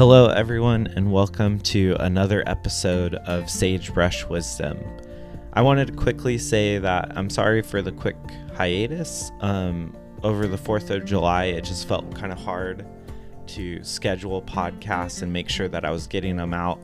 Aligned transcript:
Hello, 0.00 0.28
everyone, 0.28 0.86
and 0.96 1.12
welcome 1.12 1.58
to 1.58 1.94
another 2.00 2.42
episode 2.46 3.16
of 3.16 3.50
Sagebrush 3.50 4.24
Wisdom. 4.24 4.78
I 5.52 5.60
wanted 5.60 5.88
to 5.88 5.92
quickly 5.92 6.38
say 6.38 6.78
that 6.78 7.12
I'm 7.18 7.28
sorry 7.28 7.60
for 7.60 7.82
the 7.82 7.92
quick 7.92 8.16
hiatus. 8.56 9.30
Um, 9.42 9.94
over 10.22 10.46
the 10.46 10.56
4th 10.56 10.88
of 10.88 11.04
July, 11.04 11.44
it 11.44 11.64
just 11.64 11.86
felt 11.86 12.14
kind 12.14 12.32
of 12.32 12.38
hard 12.38 12.86
to 13.48 13.84
schedule 13.84 14.40
podcasts 14.40 15.20
and 15.20 15.30
make 15.30 15.50
sure 15.50 15.68
that 15.68 15.84
I 15.84 15.90
was 15.90 16.06
getting 16.06 16.36
them 16.36 16.54
out 16.54 16.80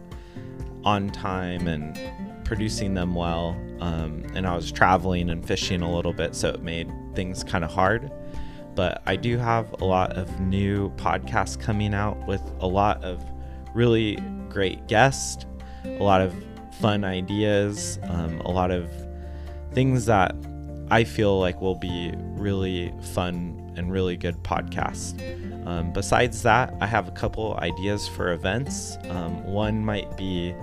on 0.84 1.08
time 1.08 1.68
and 1.68 1.98
producing 2.44 2.92
them 2.92 3.14
well. 3.14 3.58
Um, 3.80 4.26
and 4.34 4.46
I 4.46 4.54
was 4.54 4.70
traveling 4.70 5.30
and 5.30 5.42
fishing 5.42 5.80
a 5.80 5.90
little 5.90 6.12
bit, 6.12 6.34
so 6.34 6.50
it 6.50 6.62
made 6.62 6.92
things 7.14 7.42
kind 7.42 7.64
of 7.64 7.70
hard 7.70 8.12
but 8.77 9.02
I 9.06 9.16
do 9.16 9.38
have 9.38 9.72
a 9.80 9.84
lot 9.84 10.12
of 10.12 10.38
new 10.38 10.90
podcasts 10.96 11.58
coming 11.58 11.94
out 11.94 12.25
with 12.26 12.43
a 12.61 12.66
lot 12.66 13.02
of 13.02 13.25
really 13.75 14.16
great 14.49 14.86
guests, 14.86 15.46
a 15.85 16.02
lot 16.02 16.21
of 16.21 16.35
fun 16.80 17.02
ideas, 17.02 17.99
um, 18.04 18.40
a 18.40 18.50
lot 18.50 18.71
of 18.71 18.89
things 19.72 20.07
that 20.07 20.36
I 20.90 21.04
feel 21.04 21.40
like 21.40 21.61
will 21.61 21.75
be 21.75 22.12
really 22.16 22.93
fun 23.14 23.75
and 23.76 23.90
really 23.90 24.16
good 24.16 24.36
podcasts. 24.44 25.18
Um, 25.66 25.93
besides 25.93 26.43
that, 26.43 26.72
I 26.80 26.86
have 26.86 27.08
a 27.08 27.11
couple 27.11 27.57
ideas 27.57 28.07
for 28.07 28.32
events. 28.32 28.96
Um, 29.08 29.43
one 29.44 29.85
might 29.85 30.16
be 30.16 30.54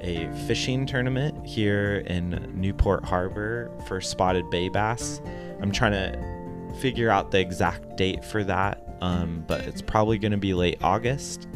a 0.00 0.28
fishing 0.48 0.86
tournament 0.86 1.46
here 1.46 1.98
in 2.06 2.50
Newport 2.54 3.04
Harbor 3.04 3.70
for 3.86 4.00
spotted 4.00 4.48
bay 4.50 4.68
bass. 4.68 5.20
I'm 5.60 5.70
trying 5.70 5.92
to 5.92 6.39
figure 6.80 7.10
out 7.10 7.30
the 7.30 7.38
exact 7.38 7.96
date 7.96 8.24
for 8.24 8.42
that, 8.44 8.96
um, 9.00 9.44
but 9.46 9.60
it's 9.62 9.82
probably 9.82 10.18
going 10.18 10.32
to 10.32 10.38
be 10.38 10.54
late 10.54 10.78
August. 10.82 11.46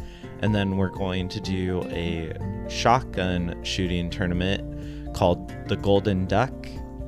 And 0.41 0.53
then 0.53 0.77
we're 0.77 0.89
going 0.89 1.29
to 1.29 1.39
do 1.39 1.81
a 1.89 2.33
shotgun 2.69 3.63
shooting 3.63 4.09
tournament 4.09 5.13
called 5.15 5.51
the 5.67 5.77
Golden 5.77 6.25
Duck. 6.25 6.53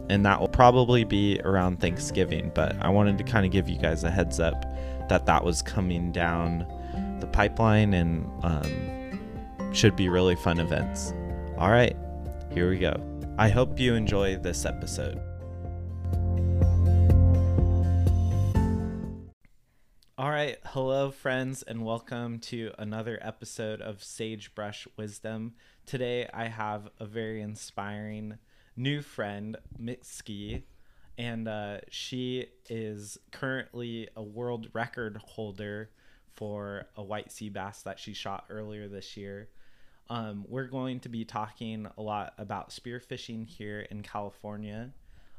And 0.10 0.26
that 0.26 0.40
will 0.40 0.48
probably 0.48 1.04
be 1.04 1.40
around 1.44 1.82
Thanksgiving. 1.82 2.52
But 2.56 2.78
I 2.82 2.90
wanted 2.90 3.18
to 3.18 3.24
kind 3.26 3.46
of 3.46 3.52
give 3.52 3.68
you 3.68 3.78
guys 3.78 4.04
a 4.06 4.10
heads 4.10 4.40
up 4.40 4.66
that 5.10 5.26
that 5.26 5.44
was 5.44 5.62
coming 5.62 6.12
down 6.12 6.66
the 7.20 7.28
pipeline 7.28 7.94
and 7.94 8.26
um, 8.44 9.74
should 9.74 9.96
be 9.96 10.10
really 10.10 10.36
fun 10.36 10.60
events. 10.60 11.14
All 11.58 11.70
right, 11.70 11.96
here 12.54 12.70
we 12.70 12.80
go. 12.80 12.96
I 13.38 13.50
hope 13.50 13.80
you 13.80 13.96
enjoy 13.96 14.38
this 14.38 14.66
episode. 14.66 15.22
All 20.20 20.32
right, 20.32 20.58
hello, 20.66 21.12
friends, 21.12 21.62
and 21.62 21.86
welcome 21.86 22.40
to 22.40 22.72
another 22.80 23.20
episode 23.22 23.82
of 23.82 24.04
Sagebrush 24.04 24.88
Wisdom. 24.98 25.54
Today, 25.86 26.28
I 26.34 26.46
have 26.46 26.90
a 27.00 27.06
very 27.06 27.40
inspiring 27.40 28.40
new 28.76 29.04
friend, 29.04 29.58
Mitsuki, 29.80 30.64
and 31.20 31.48
uh, 31.48 31.82
she 31.92 32.48
is 32.68 33.20
currently 33.32 34.10
a 34.16 34.24
world 34.24 34.70
record 34.74 35.18
holder 35.24 35.92
for 36.34 36.88
a 36.96 37.04
white 37.04 37.32
sea 37.32 37.50
bass 37.50 37.84
that 37.84 38.00
she 38.00 38.16
shot 38.16 38.46
earlier 38.50 38.88
this 38.88 39.18
year. 39.18 39.50
Um, 40.10 40.46
we're 40.48 40.66
going 40.66 41.00
to 41.02 41.10
be 41.10 41.26
talking 41.26 41.86
a 41.96 42.02
lot 42.02 42.34
about 42.40 42.72
spearfishing 42.72 43.46
here 43.46 43.82
in 43.82 44.02
California, 44.02 44.94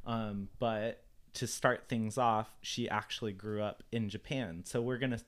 um, 0.06 0.46
but 0.60 1.02
to 1.34 1.46
start 1.46 1.88
things 1.88 2.18
off, 2.18 2.48
she 2.60 2.88
actually 2.88 3.32
grew 3.32 3.62
up 3.62 3.82
in 3.92 4.08
Japan. 4.08 4.62
So 4.64 4.80
we're 4.80 4.98
going 4.98 5.12
to 5.12 5.20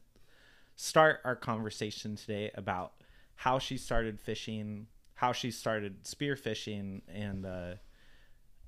start 0.76 1.20
our 1.24 1.36
conversation 1.36 2.16
today 2.16 2.50
about 2.54 2.92
how 3.36 3.58
she 3.58 3.76
started 3.76 4.20
fishing, 4.20 4.86
how 5.14 5.32
she 5.32 5.50
started 5.50 6.04
spearfishing, 6.04 7.02
and 7.08 7.46
uh, 7.46 7.74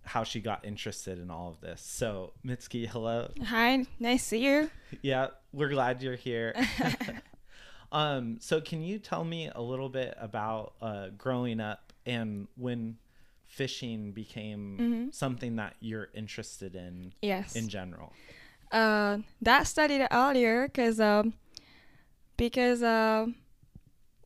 how 0.05 0.25
she 0.25 0.41
got 0.41 0.65
interested 0.65 1.19
in 1.19 1.31
all 1.31 1.51
of 1.51 1.61
this. 1.61 1.83
So, 1.83 2.33
Mitsuki, 2.45 2.87
hello. 2.87 3.31
Hi, 3.45 3.87
nice 3.99 4.23
to 4.23 4.29
see 4.29 4.45
you. 4.47 4.71
Yeah, 5.01 5.29
we're 5.53 5.71
glad 5.71 6.03
you're 6.03 6.17
here. 6.17 6.55
um, 7.93 8.37
so, 8.41 8.61
can 8.61 8.83
you 8.83 8.99
tell 8.99 9.25
me 9.25 9.51
a 9.55 9.63
little 9.63 9.89
bit 9.89 10.15
about 10.21 10.75
uh, 10.83 11.09
growing 11.17 11.61
up 11.61 11.93
and 12.05 12.49
when 12.57 12.99
fishing 13.53 14.13
became 14.13 14.79
mm-hmm. 14.81 15.11
something 15.11 15.57
that 15.57 15.75
you're 15.81 16.09
interested 16.15 16.75
in 16.75 17.13
yes 17.21 17.55
in 17.55 17.69
general 17.69 18.11
uh 18.73 19.19
that 19.43 19.67
started 19.67 20.09
earlier 20.11 20.69
because 20.69 20.99
um 20.99 21.35
because 22.39 22.83
uh 22.83 23.27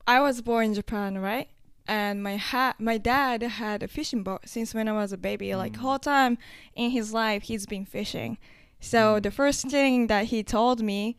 i 0.07 0.21
was 0.21 0.41
born 0.41 0.67
in 0.67 0.75
japan 0.75 1.19
right 1.19 1.49
and 1.89 2.23
my 2.23 2.37
ha- 2.37 2.77
my 2.79 2.99
dad 2.99 3.43
had 3.43 3.83
a 3.83 3.89
fishing 3.89 4.23
boat 4.23 4.43
since 4.45 4.73
when 4.73 4.87
i 4.87 4.93
was 4.93 5.13
a 5.13 5.19
baby 5.19 5.49
mm. 5.49 5.57
like 5.57 5.75
whole 5.75 5.99
time 5.99 6.39
in 6.77 6.91
his 6.91 7.13
life 7.13 7.43
he's 7.43 7.67
been 7.67 7.85
fishing 7.85 8.39
so 8.79 9.17
mm. 9.17 9.23
the 9.25 9.33
first 9.33 9.69
thing 9.69 10.07
that 10.07 10.27
he 10.27 10.45
told 10.45 10.81
me 10.81 11.17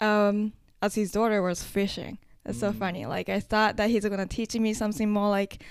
um 0.00 0.52
as 0.82 0.96
his 0.96 1.12
daughter 1.12 1.40
was 1.40 1.62
fishing 1.62 2.18
that's 2.44 2.58
mm. 2.58 2.62
so 2.62 2.72
funny 2.72 3.06
like 3.06 3.28
i 3.28 3.38
thought 3.38 3.76
that 3.76 3.90
he's 3.90 4.04
gonna 4.04 4.26
teach 4.26 4.56
me 4.56 4.74
something 4.74 5.08
more 5.08 5.28
like 5.28 5.62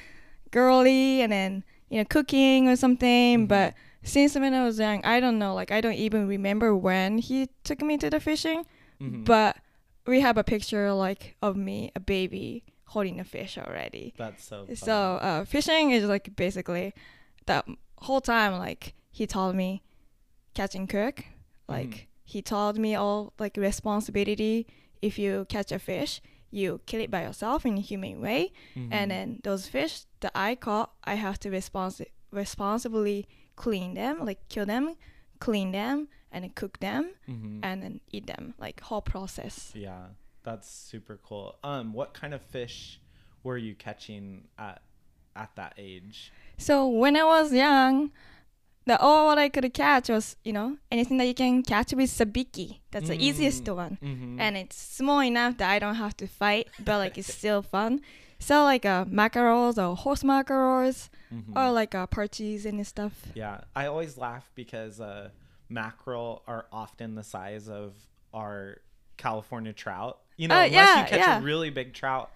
girly 0.52 1.22
and 1.22 1.32
then 1.32 1.64
you 1.90 2.00
know 2.00 2.06
cooking 2.06 2.68
or 2.68 2.76
something. 2.76 3.40
Mm-hmm. 3.40 3.46
But 3.46 3.74
since 4.04 4.36
when 4.36 4.54
I 4.54 4.64
was 4.64 4.80
young, 4.80 5.04
I 5.04 5.20
don't 5.20 5.40
know. 5.40 5.54
Like 5.54 5.72
I 5.72 5.82
don't 5.82 5.94
even 5.94 6.28
remember 6.28 6.76
when 6.76 7.18
he 7.18 7.50
took 7.64 7.82
me 7.82 7.98
to 7.98 8.10
the 8.10 8.20
fishing. 8.20 8.66
Mm-hmm. 9.02 9.24
But 9.24 9.58
we 10.06 10.22
have 10.22 10.38
a 10.38 10.44
picture 10.44 10.92
like 10.94 11.36
of 11.42 11.56
me, 11.56 11.92
a 11.96 12.00
baby 12.00 12.64
holding 12.86 13.20
a 13.20 13.24
fish 13.24 13.58
already. 13.58 14.14
That's 14.18 14.44
so. 14.44 14.66
Fun. 14.66 14.76
So 14.76 14.94
uh, 14.94 15.46
fishing 15.46 15.92
is 15.92 16.06
like 16.06 16.36
basically 16.36 16.94
the 17.46 17.64
whole 18.00 18.22
time. 18.22 18.58
Like 18.58 18.94
he 19.12 19.28
told 19.28 19.56
me 19.56 19.84
catching 20.54 20.82
and 20.82 20.90
cook. 20.90 21.26
Like 21.68 21.90
mm-hmm. 21.90 22.06
he 22.24 22.42
told 22.42 22.78
me 22.78 22.96
all 22.96 23.34
like 23.40 23.58
responsibility 23.58 24.68
if 25.02 25.20
you 25.20 25.46
catch 25.50 25.72
a 25.72 25.80
fish 25.80 26.22
you 26.52 26.82
kill 26.86 27.02
it 27.02 27.12
by 27.12 27.24
yourself 27.24 27.66
in 27.66 27.78
a 27.78 27.82
humane 27.82 28.22
way, 28.22 28.52
mm-hmm. 28.76 28.92
and 28.92 29.12
then 29.12 29.40
those 29.44 29.68
fish 29.68 30.02
that 30.22 30.32
I 30.34 30.56
caught, 30.56 30.92
I 31.04 31.16
have 31.16 31.40
to 31.42 31.50
respons- 31.50 32.06
responsibly 32.32 33.28
clean 33.56 33.94
them, 33.94 34.26
like 34.26 34.48
kill 34.50 34.66
them, 34.66 34.96
clean 35.40 35.72
them, 35.72 36.08
and 36.32 36.56
cook 36.56 36.80
them, 36.80 37.12
mm-hmm. 37.28 37.60
and 37.64 37.84
then 37.84 38.02
eat 38.12 38.28
them, 38.28 38.54
like 38.60 38.82
whole 38.82 39.02
process. 39.02 39.72
Yeah, 39.76 40.08
that's 40.44 40.70
super 40.70 41.20
cool. 41.24 41.58
Um, 41.64 41.94
what 41.94 42.14
kind 42.14 42.34
of 42.34 42.42
fish 42.42 43.00
were 43.44 43.58
you 43.58 43.76
catching 43.76 44.48
at 44.58 44.82
at 45.36 45.56
that 45.56 45.74
age? 45.78 46.32
So 46.58 46.88
when 46.88 47.16
I 47.16 47.24
was 47.24 47.54
young, 47.54 48.12
the 48.88 49.00
all 49.00 49.28
what 49.28 49.38
I 49.38 49.50
could 49.50 49.72
catch 49.74 50.10
was 50.10 50.36
you 50.44 50.54
know 50.54 50.78
anything 50.92 51.18
that 51.18 51.28
you 51.28 51.36
can 51.36 51.62
catch 51.62 51.94
with 51.94 52.10
sabiki. 52.10 52.80
That's 52.92 53.06
mm. 53.06 53.10
the 53.10 53.24
easiest 53.24 53.68
one, 53.70 54.00
mm-hmm. 54.02 54.40
and 54.40 54.58
it's 54.58 54.76
small 54.76 55.22
enough 55.22 55.58
that 55.58 55.70
I 55.70 55.80
don't 55.80 55.96
have 55.96 56.18
to 56.18 56.28
fight, 56.28 56.70
but 56.80 56.98
like 56.98 57.18
it's 57.18 57.34
still 57.34 57.62
fun. 57.62 58.02
So 58.40 58.64
like 58.64 58.86
uh, 58.86 59.06
mackerels 59.08 59.78
or 59.78 59.96
horse 59.96 60.24
mackerels 60.24 61.10
mm-hmm. 61.34 61.58
or 61.58 61.72
like 61.72 61.94
uh, 61.96 62.08
parchies 62.08 62.66
and 62.66 62.86
stuff. 62.86 63.14
Yeah, 63.34 63.62
I 63.76 63.88
always 63.88 64.18
laugh 64.18 64.50
because 64.56 65.02
uh, 65.02 65.30
mackerel 65.70 66.44
are 66.48 66.66
often 66.72 67.16
the 67.16 67.24
size 67.24 67.68
of 67.68 67.94
our 68.34 68.78
California 69.18 69.74
trout. 69.74 70.20
You 70.38 70.48
know, 70.48 70.56
uh, 70.56 70.66
unless 70.66 70.72
yeah, 70.74 71.02
you 71.02 71.08
catch 71.08 71.20
yeah. 71.20 71.40
a 71.40 71.42
really 71.42 71.72
big 71.72 71.94
trout, 71.94 72.32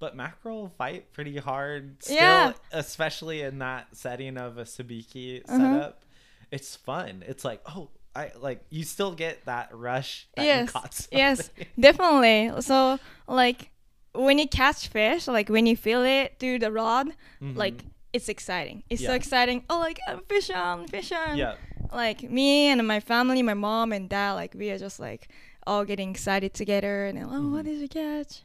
but 0.00 0.16
mackerel 0.16 0.72
fight 0.76 1.12
pretty 1.12 1.36
hard 1.36 2.02
still, 2.02 2.16
yeah. 2.16 2.52
especially 2.72 3.42
in 3.42 3.58
that 3.58 3.86
setting 3.92 4.36
of 4.36 4.58
a 4.58 4.64
sabiki 4.64 5.42
uh-huh. 5.46 5.56
setup. 5.56 6.04
It's 6.50 6.74
fun. 6.74 7.22
It's 7.28 7.44
like, 7.44 7.60
oh, 7.66 7.90
I 8.16 8.32
like 8.40 8.64
you 8.70 8.82
still 8.82 9.12
get 9.12 9.44
that 9.44 9.68
rush 9.72 10.26
that 10.34 10.44
yes. 10.44 11.08
Yes, 11.12 11.50
definitely. 11.78 12.50
So 12.62 12.98
like 13.28 13.70
when 14.12 14.38
you 14.38 14.48
catch 14.48 14.88
fish, 14.88 15.28
like 15.28 15.48
when 15.48 15.66
you 15.66 15.76
feel 15.76 16.02
it 16.02 16.36
through 16.40 16.58
the 16.58 16.72
rod, 16.72 17.08
mm-hmm. 17.40 17.56
like 17.56 17.84
it's 18.12 18.28
exciting. 18.28 18.82
It's 18.90 19.02
yeah. 19.02 19.10
so 19.10 19.14
exciting. 19.14 19.64
Oh, 19.70 19.78
like 19.78 20.00
I'm 20.08 20.22
fishing, 20.28 20.88
fishing. 20.88 21.36
Yeah. 21.36 21.54
Like 21.92 22.28
me 22.28 22.68
and 22.68 22.86
my 22.86 23.00
family, 23.00 23.42
my 23.42 23.54
mom 23.54 23.92
and 23.92 24.08
dad, 24.08 24.32
like 24.32 24.54
we 24.54 24.70
are 24.70 24.78
just 24.78 24.98
like 24.98 25.28
all 25.66 25.84
getting 25.84 26.10
excited 26.10 26.54
together 26.54 27.04
and 27.04 27.18
oh, 27.18 27.26
mm-hmm. 27.26 27.52
what 27.52 27.64
did 27.66 27.78
you 27.78 27.88
catch? 27.88 28.42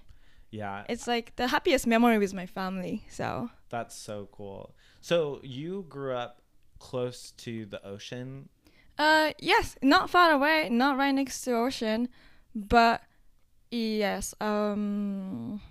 Yeah. 0.55 0.83
It's 0.87 1.07
like 1.07 1.35
the 1.35 1.47
happiest 1.47 1.85
memory 1.85 2.17
with 2.17 2.33
my 2.33 2.45
family. 2.45 3.03
So 3.09 3.49
That's 3.69 3.95
so 3.95 4.29
cool. 4.31 4.75
So 5.01 5.39
you 5.43 5.85
grew 5.89 6.13
up 6.15 6.41
close 6.79 7.31
to 7.43 7.65
the 7.65 7.85
ocean? 7.85 8.49
Uh 8.97 9.33
yes, 9.39 9.75
not 9.81 10.09
far 10.09 10.31
away, 10.31 10.69
not 10.69 10.97
right 10.97 11.11
next 11.11 11.41
to 11.41 11.49
the 11.51 11.57
ocean, 11.57 12.07
but 12.55 13.01
yes. 13.69 14.33
Um 14.39 15.61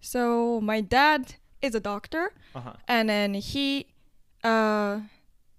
so 0.00 0.60
my 0.60 0.80
dad 0.80 1.34
is 1.60 1.74
a 1.74 1.80
doctor 1.80 2.32
uh-huh. 2.54 2.72
and 2.88 3.08
then 3.08 3.34
he 3.34 3.86
uh 4.44 5.00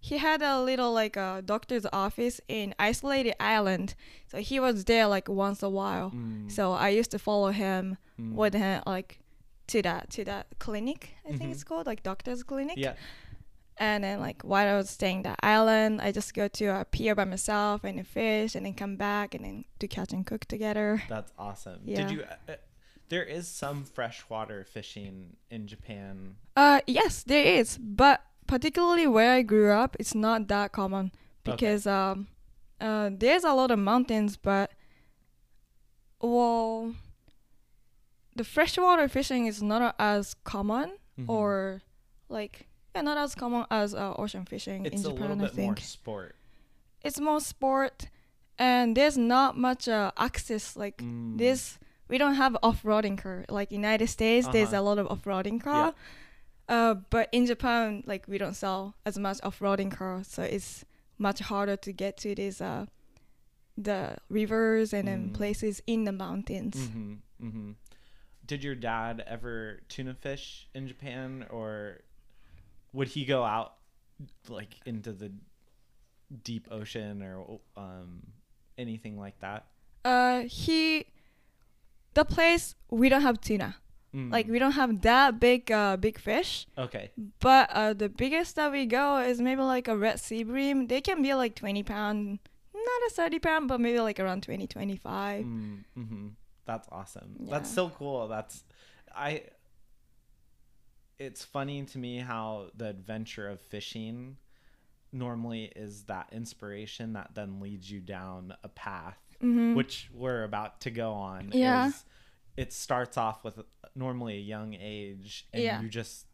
he 0.04 0.18
had 0.18 0.42
a 0.42 0.60
little 0.62 0.92
like 0.92 1.16
a 1.16 1.42
doctor's 1.46 1.86
office 1.94 2.42
in 2.48 2.74
isolated 2.80 3.36
island. 3.40 3.94
So 4.28 4.40
he 4.40 4.60
was 4.60 4.86
there 4.86 5.06
like 5.08 5.30
once 5.30 5.62
a 5.64 5.70
while. 5.70 6.10
Mm, 6.12 6.52
So 6.52 6.74
I 6.74 6.90
used 6.90 7.12
to 7.12 7.20
follow 7.20 7.52
him 7.52 7.98
mm. 8.20 8.34
with 8.34 8.54
him 8.56 8.82
like 8.88 9.20
to 9.68 9.82
that 9.84 10.10
to 10.12 10.26
that 10.26 10.48
clinic. 10.60 11.16
I 11.26 11.30
think 11.38 11.44
Mhm. 11.50 11.52
it's 11.54 11.64
called 11.64 11.86
like 11.86 12.02
doctor's 12.04 12.44
clinic. 12.44 12.78
Yeah. 12.78 12.96
And 13.78 14.04
then 14.04 14.20
like 14.20 14.42
while 14.42 14.68
I 14.68 14.76
was 14.76 14.90
staying 14.90 15.22
that 15.24 15.40
island, 15.44 16.02
I 16.02 16.12
just 16.12 16.34
go 16.34 16.48
to 16.48 16.66
a 16.82 16.86
pier 16.86 17.16
by 17.16 17.26
myself 17.26 17.84
and 17.84 18.06
fish 18.06 18.56
and 18.56 18.66
then 18.66 18.74
come 18.74 18.96
back 18.98 19.34
and 19.36 19.46
then 19.46 19.66
do 19.80 19.88
catch 19.88 20.12
and 20.14 20.26
cook 20.26 20.46
together. 20.46 21.04
That's 21.10 21.32
awesome. 21.38 21.80
Yeah. 21.86 21.98
Did 22.02 22.12
you? 22.12 22.22
Uh, 22.24 22.52
uh, 22.52 22.56
there 23.10 23.24
is 23.24 23.48
some 23.48 23.84
freshwater 23.86 24.64
fishing 24.66 25.38
in 25.50 25.68
Japan. 25.68 26.36
Uh 26.56 26.82
yes, 26.88 27.24
there 27.24 27.46
is, 27.60 27.78
but 27.78 28.22
particularly 28.52 29.08
where 29.16 29.32
I 29.40 29.42
grew 29.52 29.72
up, 29.84 29.92
it's 30.02 30.14
not 30.28 30.40
that 30.54 30.68
common 30.80 31.06
Okay. 31.48 31.52
because 31.56 31.84
um 31.88 32.28
uh 32.86 33.08
there's 33.22 33.46
a 33.52 33.54
lot 33.60 33.70
of 33.76 33.80
mountains, 33.92 34.32
but 34.50 34.68
well 36.22 36.94
the 38.36 38.44
freshwater 38.44 39.08
fishing 39.18 39.44
is 39.52 39.62
not 39.72 39.96
as 40.00 40.24
common 40.44 40.88
Mhm. 41.20 41.30
or 41.36 41.82
like 42.30 42.68
yeah, 42.96 43.02
not 43.10 43.18
as 43.18 43.36
common 43.36 43.64
as 43.72 43.94
uh, 43.94 44.14
ocean 44.24 44.44
fishing 44.46 44.86
it's 44.86 44.96
in 44.96 45.08
a 45.08 45.10
Japan. 45.14 45.22
little 45.30 45.44
I 45.46 45.48
bit 45.48 45.56
think 45.56 45.68
more 45.78 45.78
sport. 45.98 46.36
it's 47.08 47.20
more 47.20 47.40
sport, 47.54 47.98
and 48.60 48.96
there's 48.98 49.18
not 49.18 49.58
much 49.58 49.88
uh, 49.88 50.12
access. 50.28 50.66
Like 50.84 50.98
Mm. 51.02 51.38
this, 51.44 51.80
we 52.12 52.18
don't 52.22 52.36
have 52.44 52.54
off-roading 52.68 53.18
car. 53.24 53.46
Like 53.58 53.72
United 53.72 54.08
States, 54.18 54.46
there's 54.54 54.74
Uh-huh. 54.74 54.82
a 54.82 54.88
lot 54.90 54.98
of 55.02 55.06
off-roading 55.14 55.60
car. 55.68 55.94
Uh, 56.72 56.94
but 57.10 57.28
in 57.34 57.46
Japan, 57.46 58.02
like 58.08 58.24
we 58.28 58.38
don't 58.38 58.56
sell 58.56 58.96
as 59.06 59.18
much 59.20 59.40
off-roading 59.44 59.92
cars, 59.92 60.28
so 60.28 60.42
it's 60.44 60.86
much 61.18 61.40
harder 61.40 61.76
to 61.76 61.92
get 61.92 62.16
to 62.24 62.34
these 62.34 62.62
uh, 62.62 62.86
the 63.78 64.16
rivers 64.30 64.94
and 64.94 65.06
then 65.08 65.30
Mm. 65.30 65.34
places 65.34 65.82
in 65.86 66.06
the 66.06 66.12
mountains. 66.12 66.76
Mm-hmm. 66.76 67.14
Mm-hmm. 67.46 67.72
Did 68.46 68.64
your 68.64 68.76
dad 68.76 69.24
ever 69.28 69.82
tuna 69.90 70.14
fish 70.14 70.68
in 70.74 70.88
Japan, 70.88 71.46
or 71.50 72.00
would 72.94 73.10
he 73.10 73.26
go 73.26 73.44
out 73.44 73.76
like 74.48 74.76
into 74.86 75.12
the 75.12 75.32
deep 76.44 76.68
ocean 76.72 77.22
or 77.22 77.60
um, 77.76 78.24
anything 78.78 79.20
like 79.20 79.38
that? 79.40 79.66
Uh, 80.06 80.42
he, 80.48 81.06
the 82.14 82.24
place 82.26 82.76
we 82.90 83.10
don't 83.10 83.22
have 83.24 83.40
tuna. 83.42 83.76
Mm. 84.14 84.32
Like 84.32 84.48
we 84.48 84.60
don't 84.60 84.74
have 84.74 85.02
that 85.04 85.40
big 85.40 85.72
uh 85.72 85.96
big 85.98 86.20
fish. 86.20 86.68
okay. 86.78 87.12
But 87.40 87.70
uh, 87.72 87.94
the 87.94 88.10
biggest 88.10 88.56
that 88.58 88.72
we 88.72 88.86
go 88.86 89.18
is 89.20 89.40
maybe 89.40 89.62
like 89.62 89.88
a 89.88 89.96
red 89.96 90.20
sea 90.20 90.44
bream. 90.44 90.88
They 90.88 91.00
can 91.02 91.22
be 91.22 91.34
like 91.34 91.56
20 91.56 91.84
pound, 91.84 92.40
not 92.74 93.02
a 93.08 93.10
30 93.14 93.40
pound, 93.40 93.68
but 93.70 93.80
maybe 93.80 94.00
like 94.02 94.20
around 94.20 94.44
20, 94.44 94.68
25. 94.68 95.46
Mm, 95.46 95.84
hmm 95.96 96.28
That's 96.66 96.88
awesome. 96.92 97.36
Yeah. 97.40 97.52
That's 97.52 97.72
so 97.74 97.90
cool. 97.90 98.28
That's 98.28 98.64
I. 99.16 99.44
It's 101.20 101.46
funny 101.46 101.84
to 101.84 101.98
me 101.98 102.18
how 102.18 102.68
the 102.76 102.88
adventure 102.90 103.48
of 103.48 103.62
fishing 103.62 104.38
normally 105.14 105.72
is 105.76 106.04
that 106.04 106.30
inspiration 106.32 107.14
that 107.14 107.32
then 107.36 107.60
leads 107.60 107.92
you 107.92 108.00
down 108.00 108.56
a 108.64 108.70
path, 108.70 109.20
Mhm. 109.42 109.76
which 109.76 110.10
we're 110.14 110.44
about 110.44 110.82
to 110.82 110.90
go 110.92 111.12
on. 111.14 111.52
Yeah. 111.54 111.88
Is 111.90 112.06
it 112.58 112.74
starts 112.74 113.18
off 113.18 113.44
with 113.44 113.60
normally 113.96 114.36
a 114.36 114.42
young 114.42 114.74
age, 114.80 115.48
and 115.54 115.64
Yeah. 115.64 115.82
you 115.82 115.90
just 115.90 116.28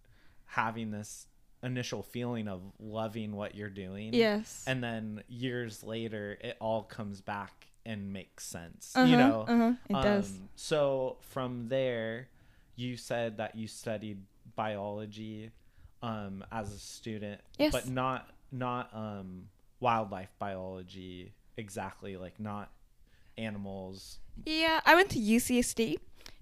having 0.45 0.91
this 0.91 1.27
initial 1.63 2.03
feeling 2.03 2.47
of 2.47 2.61
loving 2.79 3.35
what 3.35 3.55
you're 3.55 3.69
doing 3.69 4.13
yes. 4.13 4.63
and 4.67 4.81
then 4.83 5.23
years 5.27 5.83
later 5.83 6.37
it 6.39 6.55
all 6.61 6.83
comes 6.83 7.19
back 7.19 7.65
and 7.83 8.13
makes 8.13 8.45
sense 8.45 8.93
uh-huh, 8.95 9.07
you 9.07 9.17
know 9.17 9.43
uh-huh, 9.47 9.73
it 9.89 9.93
does. 10.03 10.29
Um, 10.29 10.49
so 10.55 11.17
from 11.21 11.67
there 11.67 12.27
you 12.75 12.95
said 12.95 13.37
that 13.37 13.55
you 13.55 13.67
studied 13.67 14.21
biology 14.55 15.49
um 16.03 16.45
as 16.51 16.71
a 16.71 16.77
student 16.77 17.41
Yes. 17.57 17.71
but 17.73 17.87
not 17.89 18.29
not 18.51 18.89
um 18.93 19.47
wildlife 19.79 20.29
biology 20.37 21.33
exactly 21.57 22.17
like 22.17 22.39
not 22.39 22.69
animals 23.37 24.19
Yeah, 24.45 24.79
I 24.85 24.95
went 24.95 25.09
to 25.11 25.19
UCSD 25.19 25.97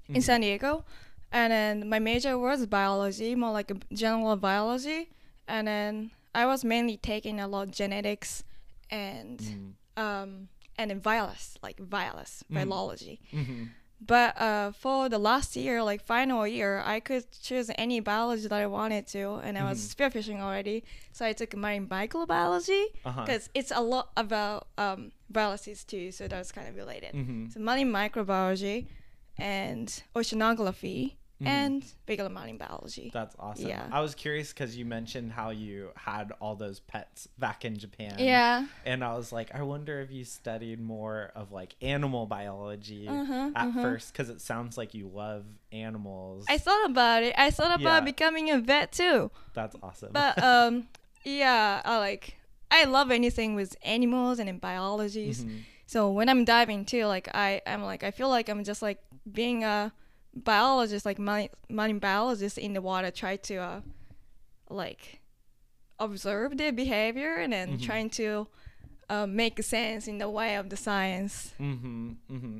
in 0.09 0.15
Mhm. 0.21 0.23
San 0.23 0.41
Diego, 0.41 0.83
and 1.31 1.51
then 1.51 1.89
my 1.89 1.99
major 1.99 2.37
was 2.37 2.65
biology, 2.65 3.35
more 3.35 3.51
like 3.51 3.71
a 3.71 3.77
general 3.93 4.35
biology, 4.37 5.09
and 5.47 5.67
then 5.67 6.11
I 6.33 6.45
was 6.45 6.63
mainly 6.63 6.97
taking 6.97 7.39
a 7.39 7.47
lot 7.47 7.67
of 7.67 7.71
genetics 7.71 8.43
and 8.89 9.39
Mm. 9.39 9.73
um 9.97 10.49
and 10.77 10.91
then 10.91 10.99
virus, 10.99 11.57
like 11.63 11.79
virus 11.79 12.43
Mhm. 12.51 12.55
biology. 12.69 13.19
Mhm. 13.31 13.69
But 14.05 14.35
uh, 14.39 14.71
for 14.73 15.07
the 15.07 15.17
last 15.17 15.55
year, 15.55 15.81
like 15.81 16.01
final 16.03 16.45
year, 16.45 16.81
I 16.85 16.99
could 16.99 17.23
choose 17.31 17.71
any 17.77 18.01
biology 18.01 18.47
that 18.49 18.61
I 18.61 18.67
wanted 18.67 19.07
to, 19.15 19.35
and 19.45 19.57
I 19.57 19.63
was 19.63 19.79
spearfishing 19.95 20.41
already, 20.41 20.83
so 21.13 21.25
I 21.25 21.31
took 21.31 21.55
marine 21.55 21.87
microbiology 21.87 22.83
uh-huh 23.05 23.21
because 23.25 23.49
it's 23.53 23.71
a 23.71 23.79
lot 23.81 24.11
about 24.17 24.67
um, 24.77 25.11
viruses 25.29 25.85
too, 25.85 26.11
so 26.11 26.27
that's 26.27 26.51
kind 26.51 26.67
of 26.67 26.75
related. 26.75 27.13
Mhm. 27.15 27.53
So 27.53 27.59
marine 27.61 27.89
microbiology 27.89 28.87
and 29.37 30.01
oceanography 30.15 31.13
Mhm. 31.41 31.47
and 31.47 31.85
regular 32.07 32.29
marine 32.29 32.57
biology. 32.57 33.11
That's 33.13 33.35
awesome. 33.37 33.67
Yeah. 33.67 33.89
I 33.91 33.99
was 33.99 34.15
curious 34.15 34.53
because 34.53 34.77
you 34.77 34.85
mentioned 34.85 35.33
how 35.33 35.49
you 35.49 35.89
had 35.97 36.31
all 36.39 36.55
those 36.55 36.79
pets 36.79 37.27
back 37.37 37.65
in 37.65 37.77
Japan. 37.77 38.15
yeah. 38.19 38.65
And 38.85 39.03
I 39.03 39.15
was 39.17 39.33
like, 39.33 39.53
I 39.53 39.61
wonder 39.63 39.99
if 39.99 40.11
you 40.11 40.23
studied 40.23 40.79
more 40.79 41.31
of 41.35 41.51
like 41.51 41.75
animal 41.81 42.25
biology 42.25 43.05
Uh-huh, 43.09 43.51
at 43.53 43.67
uh-huh. 43.67 43.81
first 43.81 44.13
because 44.13 44.29
it 44.29 44.39
sounds 44.39 44.77
like 44.77 44.93
you 44.93 45.09
love 45.09 45.43
animals. 45.73 46.45
I 46.47 46.57
thought 46.57 46.85
about 46.89 47.23
it. 47.23 47.35
I 47.37 47.51
thought 47.51 47.79
about 47.81 48.01
Yeah. 48.03 48.05
becoming 48.05 48.49
a 48.51 48.59
vet 48.59 48.93
too. 48.93 49.29
That's 49.53 49.75
awesome. 49.83 50.13
But 50.13 50.41
um, 50.43 50.87
yeah, 51.25 51.81
I 51.83 51.97
like 51.97 52.37
I 52.71 52.85
love 52.85 53.11
anything 53.11 53.55
with 53.55 53.75
animals 53.83 54.39
and 54.39 54.47
in 54.49 54.57
biologies. 54.59 55.43
Mhm. 55.43 55.63
So 55.87 56.09
when 56.11 56.29
I'm 56.29 56.45
diving 56.45 56.85
too, 56.85 57.05
like 57.05 57.29
I 57.33 57.61
I'm 57.67 57.83
like 57.83 58.03
I 58.03 58.11
feel 58.11 58.29
like 58.29 58.49
I'm 58.49 58.63
just 58.63 58.81
like 58.81 58.99
being 59.31 59.63
a 59.63 59.91
biologist, 60.33 61.05
like 61.05 61.19
marine, 61.19 61.49
marine 61.69 61.99
biologist 61.99 62.57
in 62.57 62.73
the 62.73 62.81
water, 62.81 63.11
try 63.11 63.35
to 63.37 63.55
uh, 63.57 63.81
like 64.69 65.21
observe 65.99 66.57
their 66.57 66.71
behavior 66.73 67.35
and 67.35 67.53
then 67.53 67.77
Mhm. 67.77 67.81
trying 67.81 68.09
to 68.11 68.47
uh, 69.09 69.27
make 69.27 69.61
sense 69.63 70.07
in 70.07 70.17
the 70.17 70.29
way 70.29 70.55
of 70.55 70.69
the 70.69 70.75
science. 70.77 71.53
Mm-hmm. 71.59 72.09
Mm-hmm. 72.31 72.59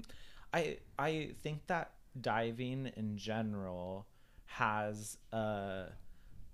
I 0.53 0.77
I 0.99 1.31
think 1.41 1.65
that 1.67 1.91
diving 2.19 2.87
in 2.95 3.17
general 3.17 4.05
has 4.45 5.17
a 5.33 5.87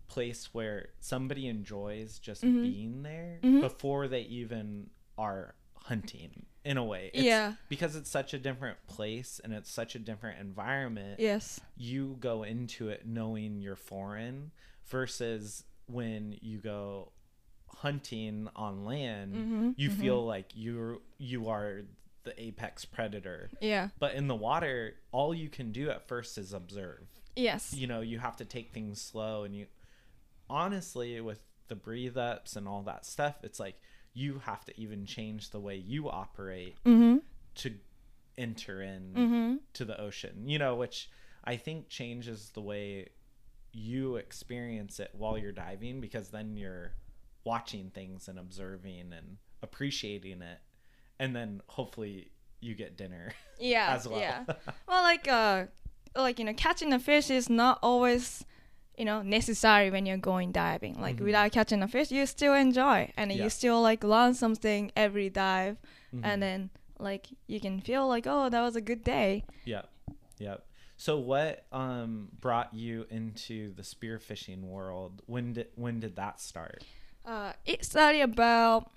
place 0.07 0.53
where 0.53 0.89
somebody 0.99 1.47
enjoys 1.47 2.17
just 2.19 2.43
Mhm. 2.43 2.61
being 2.61 3.03
there 3.03 3.39
Mhm. 3.43 3.61
before 3.61 4.07
they 4.07 4.21
even 4.23 4.89
are 5.17 5.55
hunting 5.75 6.45
in 6.63 6.77
a 6.77 6.83
way. 6.83 7.07
It's- 7.13 7.23
yeah. 7.23 7.53
Because 7.69 7.95
it's 7.95 8.09
such 8.09 8.33
a 8.33 8.39
different 8.39 8.77
place 8.87 9.39
and 9.43 9.51
it's 9.53 9.69
such 9.71 9.95
a 9.95 9.99
different 9.99 10.39
environment. 10.39 11.19
Yes. 11.19 11.59
You 11.75 12.17
go 12.19 12.43
into 12.43 12.89
it 12.89 13.05
knowing 13.07 13.61
you're 13.61 13.75
foreign 13.75 14.51
versus 14.85 15.63
when 15.87 16.37
you 16.41 16.59
go 16.59 17.11
hunting 17.77 18.47
on 18.55 18.85
land, 18.85 19.33
Mhm, 19.33 19.73
you 19.77 19.89
mhm. 19.89 19.99
feel 19.99 20.25
like 20.25 20.51
you're 20.53 20.99
you 21.17 21.49
are 21.49 21.81
the 22.23 22.39
apex 22.39 22.85
predator. 22.85 23.49
Yeah. 23.59 23.89
But 23.97 24.13
in 24.13 24.27
the 24.27 24.35
water, 24.35 24.95
all 25.11 25.33
you 25.33 25.49
can 25.49 25.71
do 25.71 25.89
at 25.89 26.07
first 26.07 26.37
is 26.37 26.53
observe. 26.53 27.07
Yes. 27.35 27.73
You 27.73 27.87
know, 27.87 28.01
you 28.01 28.19
have 28.19 28.35
to 28.37 28.45
take 28.45 28.71
things 28.71 29.01
slow 29.01 29.43
and 29.43 29.55
you 29.55 29.65
honestly 30.49 31.19
with 31.21 31.41
the 31.67 31.75
breathe 31.75 32.17
ups 32.17 32.55
and 32.55 32.67
all 32.67 32.83
that 32.83 33.05
stuff, 33.05 33.37
it's 33.43 33.59
like 33.59 33.79
you 34.13 34.39
have 34.45 34.65
to 34.65 34.79
even 34.79 35.05
change 35.05 35.49
the 35.51 35.59
way 35.59 35.75
you 35.75 36.09
operate 36.09 36.75
Mm-hmm. 36.85 37.17
to 37.55 37.73
enter 38.37 38.81
in 38.81 39.13
Mm-hmm. 39.15 39.55
to 39.73 39.85
the 39.85 39.99
ocean, 39.99 40.47
you 40.47 40.59
know, 40.59 40.75
which 40.75 41.09
I 41.43 41.55
think 41.57 41.89
changes 41.89 42.49
the 42.53 42.61
way 42.61 43.09
you 43.73 44.17
experience 44.17 44.99
it 44.99 45.11
while 45.13 45.37
you're 45.37 45.51
diving 45.53 46.01
because 46.01 46.29
then 46.29 46.57
you're 46.57 46.91
watching 47.45 47.89
things 47.89 48.27
and 48.27 48.37
observing 48.37 49.13
and 49.13 49.37
appreciating 49.63 50.41
it. 50.41 50.59
And 51.19 51.35
then 51.35 51.61
hopefully 51.67 52.31
you 52.59 52.75
get 52.75 52.97
dinner 52.97 53.31
Yeah. 53.59 53.93
as 53.95 54.07
well. 54.07 54.19
Yeah. 54.19 54.43
Well, 54.87 55.03
like 55.03 55.27
uh, 55.27 55.65
like 56.15 56.37
you 56.39 56.45
know, 56.45 56.53
catching 56.53 56.91
a 56.93 56.99
fish 56.99 57.29
is 57.29 57.49
not 57.49 57.79
always, 57.81 58.43
you 58.97 59.05
know, 59.05 59.21
necessary 59.21 59.89
when 59.89 60.05
you're 60.05 60.17
going 60.17 60.51
diving. 60.51 60.99
Like 60.99 61.17
Mhm. 61.17 61.25
without 61.25 61.51
catching 61.51 61.81
a 61.81 61.87
fish, 61.87 62.11
you 62.11 62.25
still 62.25 62.53
enjoy, 62.53 63.11
and 63.17 63.31
Yeah. 63.31 63.43
you 63.43 63.49
still 63.49 63.81
like 63.81 64.03
learn 64.03 64.33
something 64.33 64.91
every 64.95 65.29
dive, 65.29 65.77
Mhm. 66.13 66.21
and 66.23 66.41
then 66.41 66.69
like 66.99 67.27
you 67.47 67.59
can 67.59 67.81
feel 67.81 68.07
like, 68.07 68.25
oh, 68.27 68.49
that 68.49 68.61
was 68.61 68.75
a 68.75 68.81
good 68.81 69.03
day. 69.03 69.43
Yep. 69.65 69.89
Yep. 70.39 70.65
So 70.97 71.17
what 71.17 71.65
um 71.71 72.29
brought 72.39 72.73
you 72.75 73.07
into 73.09 73.73
the 73.73 73.81
spearfishing 73.81 74.61
world? 74.63 75.21
When 75.25 75.53
did 75.53 75.67
when 75.75 75.99
did 75.99 76.15
that 76.17 76.39
start? 76.39 76.83
Uh, 77.25 77.53
it 77.65 77.83
started 77.85 78.21
about 78.21 78.91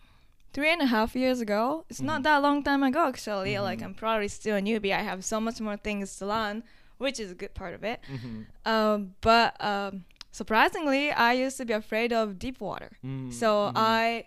three 0.53 0.71
and 0.71 0.83
a 0.83 0.87
half 0.87 1.15
years 1.17 1.41
ago. 1.41 1.85
It's 1.89 2.01
Mhm. 2.01 2.05
not 2.05 2.23
that 2.25 2.39
long 2.43 2.63
time 2.63 2.83
ago 2.83 3.09
actually. 3.09 3.59
Like 3.59 3.79
Mhm. 3.81 3.85
I'm 3.85 3.95
probably 3.95 4.29
still 4.29 4.57
a 4.57 4.61
newbie. 4.61 4.93
I 4.93 5.03
have 5.03 5.25
so 5.25 5.41
much 5.41 5.61
more 5.61 5.77
things 5.79 6.17
to 6.19 6.27
learn, 6.27 6.63
which 7.05 7.21
is 7.21 7.31
a 7.31 7.35
good 7.35 7.55
part 7.55 7.75
of 7.75 7.85
it. 7.85 8.01
Mm-hmm. 8.11 8.71
Um, 8.73 9.15
but 9.21 9.63
um, 9.63 10.05
surprisingly, 10.33 11.13
I 11.13 11.35
used 11.35 11.57
to 11.59 11.65
be 11.65 11.75
afraid 11.75 12.13
of 12.13 12.39
deep 12.39 12.61
water. 12.61 12.93
Mm-hmm. 13.05 13.31
So 13.31 13.71
I 13.77 14.27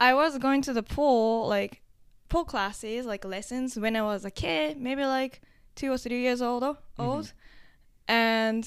I 0.00 0.14
was 0.14 0.38
going 0.38 0.62
to 0.62 0.72
the 0.72 0.82
pool 0.82 1.46
like 1.46 1.82
pool 2.28 2.44
classes 2.44 3.06
like 3.06 3.24
lessons 3.24 3.78
when 3.78 3.94
I 3.94 4.02
was 4.02 4.24
a 4.24 4.30
kid, 4.30 4.80
maybe 4.80 5.04
like 5.04 5.42
two 5.76 5.92
or 5.92 5.98
three 5.98 6.22
years 6.22 6.42
old 6.42 6.64
old, 6.98 7.32
and 8.08 8.64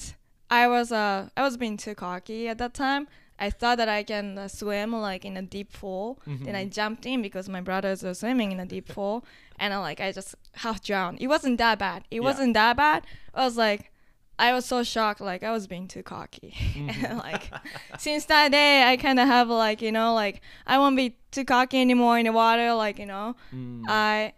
I 0.50 0.68
was 0.68 0.92
uh 0.92 1.28
I 1.36 1.42
was 1.42 1.56
being 1.56 1.76
too 1.76 1.94
cocky 1.94 2.48
at 2.48 2.58
that 2.58 2.72
time. 2.72 3.08
I 3.40 3.50
thought 3.50 3.78
that 3.78 3.88
I 3.88 4.02
can 4.02 4.36
uh, 4.38 4.48
swim 4.48 4.92
like 4.92 5.24
in 5.24 5.36
a 5.36 5.42
deep 5.42 5.72
pool. 5.72 6.20
Then 6.26 6.54
I 6.56 6.64
jumped 6.66 7.06
in 7.06 7.22
because 7.22 7.48
my 7.48 7.60
brothers 7.60 8.02
were 8.02 8.14
swimming 8.14 8.50
in 8.52 8.60
a 8.60 8.66
deep 8.66 8.88
pool, 8.88 9.24
and 9.60 9.72
I 9.72 9.78
like 9.78 10.00
I 10.00 10.12
just 10.12 10.34
half 10.54 10.82
drowned. 10.82 11.18
It 11.20 11.28
wasn't 11.28 11.58
that 11.58 11.78
bad. 11.78 12.04
It 12.10 12.16
Yeah. 12.16 12.20
wasn't 12.22 12.54
that 12.54 12.76
bad. 12.76 13.04
I 13.34 13.44
was 13.44 13.56
like, 13.56 13.92
I 14.40 14.52
was 14.52 14.64
so 14.66 14.82
shocked. 14.82 15.20
Like 15.20 15.42
I 15.42 15.50
was 15.52 15.66
being 15.66 15.88
too 15.88 16.02
cocky, 16.02 16.54
Mm-hmm. 16.56 17.04
and 17.06 17.18
like 17.28 17.50
since 17.98 18.24
that 18.26 18.50
day, 18.52 18.82
I 18.90 18.96
kind 18.96 19.18
of 19.20 19.26
have 19.28 19.48
like 19.48 19.82
you 19.82 19.92
know 19.92 20.14
like 20.14 20.40
I 20.66 20.78
won't 20.78 20.96
be 20.96 21.16
too 21.30 21.44
cocky 21.44 21.80
anymore 21.80 22.18
in 22.18 22.26
the 22.26 22.32
water. 22.32 22.72
Like 22.74 22.98
you 22.98 23.06
know, 23.06 23.34
Mm. 23.54 23.84
I 23.88 24.32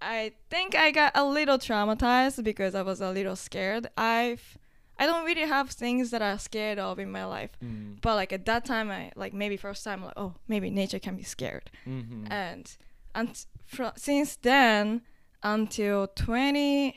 I 0.00 0.32
think 0.50 0.74
I 0.76 0.90
got 0.90 1.12
a 1.14 1.24
little 1.24 1.58
traumatized 1.58 2.44
because 2.44 2.74
I 2.74 2.82
was 2.82 3.00
a 3.00 3.10
little 3.10 3.34
scared. 3.36 3.88
I've 3.96 4.58
I 4.98 5.06
don't 5.06 5.24
really 5.26 5.46
have 5.46 5.70
things 5.70 6.10
that 6.10 6.22
I'm 6.22 6.38
scared 6.38 6.78
of 6.78 6.98
in 6.98 7.10
my 7.10 7.24
life. 7.26 7.50
Mm. 7.62 8.00
But 8.00 8.14
like 8.16 8.32
at 8.32 8.46
that 8.46 8.64
time, 8.64 8.90
I 8.90 9.12
like 9.14 9.34
maybe 9.34 9.56
first 9.56 9.84
time 9.84 10.02
like 10.04 10.14
oh 10.16 10.34
maybe 10.48 10.70
nature 10.70 10.98
can 10.98 11.16
be 11.16 11.22
scared, 11.22 11.70
Mhm. 11.86 12.26
and 12.30 12.76
and 13.14 13.44
fro- 13.66 13.92
since 13.96 14.36
then 14.36 15.02
until 15.42 16.06
20, 16.08 16.94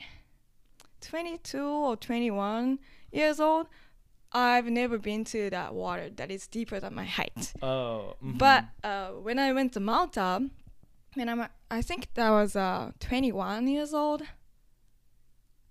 22 1.01 1.61
or 1.61 1.95
21 1.95 2.79
years 3.11 3.39
old, 3.39 3.67
I've 4.31 4.65
never 4.67 4.97
been 4.97 5.23
to 5.25 5.49
that 5.49 5.73
water 5.73 6.09
that 6.09 6.29
is 6.31 6.47
deeper 6.47 6.79
than 6.79 6.93
my 6.95 7.05
height. 7.05 7.53
Oh. 7.61 8.15
But 8.21 8.65
mhm. 8.83 8.89
uh, 8.89 9.11
when 9.21 9.39
I 9.39 9.51
went 9.53 9.73
to 9.73 9.79
Malta, 9.79 10.49
when 11.15 11.27
I'm 11.29 11.47
I 11.71 11.81
think 11.81 12.07
that 12.13 12.29
was 12.29 12.55
uh 12.55 12.91
21 12.99 13.67
years 13.67 13.93
old. 13.93 14.21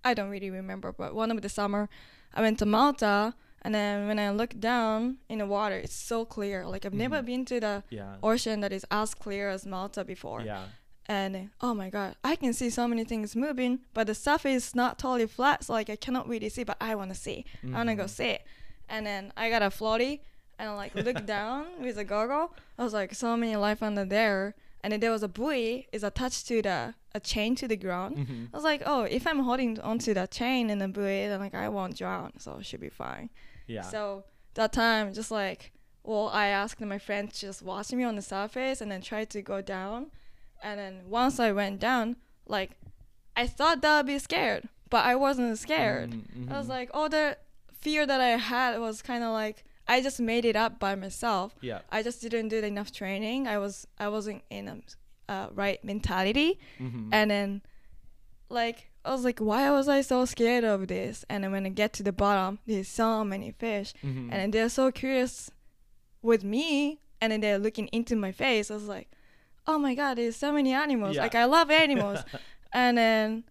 I 0.03 0.13
don't 0.13 0.29
really 0.29 0.49
remember, 0.49 0.93
but 0.93 1.13
one 1.13 1.29
of 1.31 1.41
the 1.41 1.49
summer, 1.49 1.89
I 2.33 2.41
went 2.41 2.59
to 2.59 2.65
Malta, 2.65 3.33
and 3.61 3.73
then 3.75 4.07
when 4.07 4.19
I 4.19 4.29
looked 4.31 4.59
down 4.59 5.17
in 5.27 5.39
the 5.39 5.45
water, 5.45 5.75
it's 5.75 5.93
so 5.95 6.25
clear. 6.25 6.65
Like 6.65 6.85
I've 6.85 6.93
never 6.93 7.21
Mhm. 7.21 7.25
been 7.25 7.45
to 7.45 7.59
the 7.59 7.83
yeah. 7.89 8.15
ocean 8.23 8.61
that 8.61 8.71
is 8.71 8.85
as 8.91 9.13
clear 9.13 9.49
as 9.49 9.65
Malta 9.65 10.03
before. 10.03 10.41
Yeah. 10.41 10.65
And 11.07 11.49
oh 11.59 11.73
my 11.73 11.89
god, 11.89 12.15
I 12.23 12.35
can 12.35 12.53
see 12.53 12.69
so 12.69 12.87
many 12.87 13.03
things 13.03 13.35
moving, 13.35 13.79
but 13.95 14.05
the 14.07 14.13
stuff 14.15 14.45
is 14.45 14.75
not 14.75 14.99
totally 14.99 15.25
flat, 15.27 15.63
so 15.63 15.73
like 15.73 15.89
I 15.89 15.95
cannot 15.95 16.27
really 16.27 16.49
see. 16.49 16.63
But 16.63 16.77
I 16.79 16.93
want 16.95 17.09
to 17.11 17.15
see. 17.17 17.45
I 17.63 17.71
want 17.71 17.89
to 17.89 17.95
go 17.95 18.03
Mhm. 18.05 18.09
see 18.09 18.29
it. 18.37 18.43
And 18.87 19.05
then 19.05 19.33
I 19.35 19.49
got 19.49 19.61
a 19.63 19.69
floaty, 19.71 20.19
and 20.59 20.69
I 20.69 20.73
like 20.75 20.93
looked 20.95 21.25
down 21.37 21.65
with 21.81 21.97
a 21.97 22.03
goggle. 22.03 22.53
I 22.77 22.83
was 22.83 22.93
like, 22.93 23.13
so 23.15 23.35
many 23.35 23.55
life 23.55 23.81
under 23.81 24.05
there. 24.05 24.55
And 24.81 24.93
then 24.93 24.99
there 25.01 25.11
was 25.11 25.23
a 25.23 25.27
buoy 25.27 25.87
is 25.91 26.03
attached 26.03 26.47
to 26.47 26.61
the 26.61 26.95
a 27.13 27.19
chain 27.19 27.55
to 27.55 27.67
the 27.67 27.75
ground. 27.75 28.17
Mhm. 28.17 28.47
I 28.53 28.57
was 28.57 28.63
like, 28.63 28.83
oh, 28.85 29.01
if 29.03 29.25
I'm 29.25 29.39
holding 29.39 29.79
onto 29.79 30.13
that 30.13 30.31
chain 30.31 30.69
and 30.69 30.79
the 30.79 30.87
buoy, 30.87 31.27
then 31.27 31.39
like 31.39 31.55
I 31.55 31.67
won't 31.69 31.97
drown, 31.97 32.39
so 32.39 32.57
it 32.59 32.65
should 32.65 32.79
be 32.81 32.89
fine. 32.89 33.29
Yeah. 33.67 33.81
So 33.81 34.23
that 34.53 34.71
time, 34.73 35.13
just 35.13 35.31
like, 35.31 35.71
well, 36.03 36.29
I 36.29 36.47
asked 36.47 36.81
my 36.81 36.97
friend 36.97 37.31
to 37.31 37.39
just 37.39 37.61
watch 37.61 37.91
me 37.91 38.03
on 38.03 38.15
the 38.15 38.21
surface 38.21 38.79
and 38.81 38.91
then 38.91 39.01
try 39.01 39.25
to 39.25 39.41
go 39.41 39.61
down. 39.61 40.11
And 40.63 40.79
then 40.79 41.01
once 41.09 41.39
I 41.39 41.51
went 41.51 41.79
down, 41.79 42.17
like, 42.47 42.71
I 43.35 43.47
thought 43.47 43.81
that 43.81 43.99
I'd 43.99 44.05
be 44.05 44.19
scared, 44.19 44.69
but 44.89 45.05
I 45.05 45.15
wasn't 45.15 45.57
scared. 45.57 46.11
Mhm, 46.11 46.51
I 46.51 46.57
was 46.57 46.67
mhm. 46.67 46.69
like, 46.77 46.89
all 46.93 47.09
the 47.09 47.37
fear 47.73 48.05
that 48.05 48.21
I 48.21 48.37
had 48.37 48.79
was 48.79 49.01
kind 49.01 49.23
of 49.23 49.31
like, 49.31 49.63
I 49.89 50.01
just 50.01 50.19
made 50.19 50.45
it 50.45 50.55
up 50.55 50.79
by 50.79 50.93
myself. 50.95 51.55
yeah. 51.61 51.79
I 51.91 52.03
just 52.03 52.21
didn't 52.21 52.47
do 52.49 52.59
enough 52.59 52.91
training. 52.91 53.47
I 53.47 53.57
was, 53.57 53.87
I 53.97 54.07
wasn't 54.07 54.43
in 54.49 54.67
a 54.67 54.77
uh, 55.31 55.47
right 55.53 55.83
mentality 55.83 56.59
Mhm. 56.79 57.09
and 57.11 57.29
then 57.31 57.61
like 58.49 58.89
I 59.05 59.11
was 59.11 59.23
like, 59.23 59.39
why 59.39 59.69
was 59.71 59.87
I 59.87 60.01
so 60.01 60.25
scared 60.25 60.63
of 60.63 60.87
this? 60.87 61.23
And 61.29 61.43
then 61.43 61.51
when 61.51 61.65
I 61.65 61.69
get 61.69 61.93
to 61.93 62.03
the 62.03 62.11
bottom, 62.11 62.59
there's 62.67 62.87
so 62.87 63.23
many 63.23 63.51
fish, 63.51 63.93
Mhm. 64.03 64.29
and 64.31 64.33
then 64.33 64.51
they're 64.51 64.69
so 64.69 64.91
curious 64.91 65.49
with 66.21 66.43
me, 66.43 66.99
and 67.21 67.31
then 67.31 67.39
they're 67.41 67.57
looking 67.59 67.87
into 67.93 68.15
my 68.15 68.31
face. 68.31 68.69
I 68.69 68.73
was 68.75 68.87
like, 68.87 69.09
oh 69.67 69.77
my 69.79 69.95
god, 69.95 70.17
there's 70.17 70.35
so 70.35 70.51
many 70.51 70.73
animals. 70.73 71.15
Yeah. 71.15 71.21
Like 71.23 71.35
I 71.35 71.45
love 71.45 71.71
animals, 71.71 72.19
and 72.73 72.97
then 72.97 73.43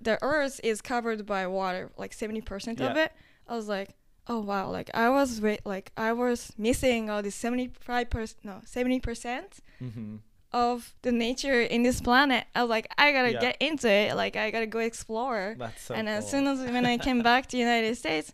the 0.00 0.18
earth 0.22 0.60
is 0.64 0.80
covered 0.82 1.24
by 1.24 1.46
water, 1.46 1.90
like 1.96 2.12
seventy 2.12 2.40
percent 2.40 2.80
of 2.80 2.96
it. 2.96 3.12
I 3.48 3.54
was 3.56 3.68
like. 3.68 3.90
Oh 4.32 4.38
wow! 4.50 4.70
Like 4.70 4.90
I 4.94 5.08
was 5.16 5.40
wait, 5.40 5.60
like 5.74 5.90
I 5.96 6.10
was 6.12 6.52
missing 6.56 7.10
all 7.10 7.20
this 7.26 7.34
seventy 7.34 7.68
five 7.88 8.06
percent, 8.14 8.38
no 8.44 8.56
seventy 8.64 9.00
percent 9.00 9.50
Mhm. 9.82 10.20
of 10.52 10.94
the 11.02 11.10
nature 11.26 11.60
in 11.74 11.82
this 11.82 12.00
planet. 12.00 12.44
I 12.54 12.62
was 12.62 12.70
like, 12.76 12.86
I 12.96 13.06
gotta 13.16 13.32
Yeah. 13.32 13.40
get 13.46 13.56
into 13.60 13.88
it. 13.90 14.14
Like, 14.22 14.36
I 14.36 14.50
gotta 14.54 14.66
go 14.76 14.78
explore. 14.90 15.56
That's 15.58 15.82
so 15.82 15.94
and 15.94 16.06
cool. 16.06 16.16
as 16.18 16.30
soon 16.30 16.44
as 16.46 16.58
when 16.60 16.86
I 16.86 16.96
came 16.98 17.20
back 17.30 17.42
to 17.48 17.52
the 17.56 17.64
United 17.70 17.94
States, 17.96 18.32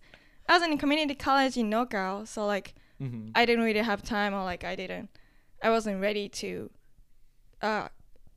I 0.48 0.52
was 0.54 0.62
in 0.66 0.72
a 0.72 0.78
community 0.78 1.14
college 1.14 1.56
in 1.56 1.70
NorCal, 1.70 2.26
so 2.28 2.44
like 2.46 2.74
Mhm. 3.00 3.32
I 3.34 3.42
didn't 3.46 3.64
really 3.64 3.80
have 3.92 4.02
time, 4.02 4.32
or 4.34 4.42
like 4.52 4.64
I 4.64 4.74
didn't, 4.76 5.08
I 5.62 5.68
wasn't 5.70 5.98
ready 6.08 6.28
to, 6.42 6.70
uh, 7.62 7.88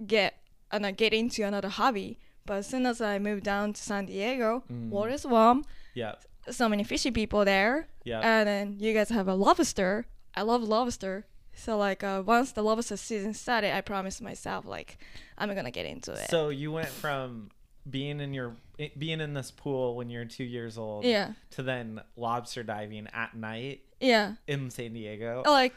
get 0.05 0.31
and 0.71 0.85
uh, 0.85 0.91
get 0.91 1.13
into 1.13 1.43
another 1.43 1.69
hobby. 1.69 2.19
But 2.45 2.55
as 2.61 2.67
soon 2.67 2.85
as 2.85 3.01
I 3.01 3.19
moved 3.19 3.43
down 3.43 3.73
to 3.73 3.81
San 3.81 4.05
Diego, 4.05 4.63
Mm. 4.71 4.89
water's 4.89 5.25
warm, 5.25 5.65
yeah. 5.93 6.15
So 6.51 6.69
many 6.69 6.83
fishy 6.83 7.11
people 7.11 7.45
there, 7.45 7.87
Yeah. 8.03 8.19
and 8.19 8.47
then 8.47 8.77
you 8.79 8.93
guys 8.93 9.09
have 9.09 9.27
a 9.27 9.33
lobster. 9.35 10.05
I 10.35 10.43
love 10.43 10.63
lobster. 10.63 11.25
So 11.53 11.77
like 11.77 12.03
uh, 12.03 12.23
once 12.25 12.53
the 12.53 12.61
lobster 12.63 12.95
season 12.97 13.33
started, 13.33 13.75
I 13.75 13.81
promised 13.81 14.21
myself 14.21 14.65
like 14.65 14.97
I'm 15.37 15.53
gonna 15.53 15.71
get 15.71 15.85
into 15.85 16.13
it. 16.13 16.29
So 16.29 16.49
you 16.49 16.71
went 16.71 16.87
from 16.87 17.49
being 17.89 18.19
in 18.19 18.33
your 18.33 18.55
being 18.97 19.19
in 19.19 19.33
this 19.33 19.51
pool 19.51 19.95
when 19.95 20.09
you're 20.09 20.25
two 20.25 20.43
years 20.43 20.77
old 20.77 21.03
yeah, 21.03 21.33
to 21.51 21.63
then 21.63 22.01
lobster 22.15 22.63
diving 22.63 23.07
at 23.13 23.35
night 23.35 23.81
yeah. 23.99 24.35
in 24.47 24.69
San 24.69 24.93
Diego. 24.93 25.43
Like 25.45 25.75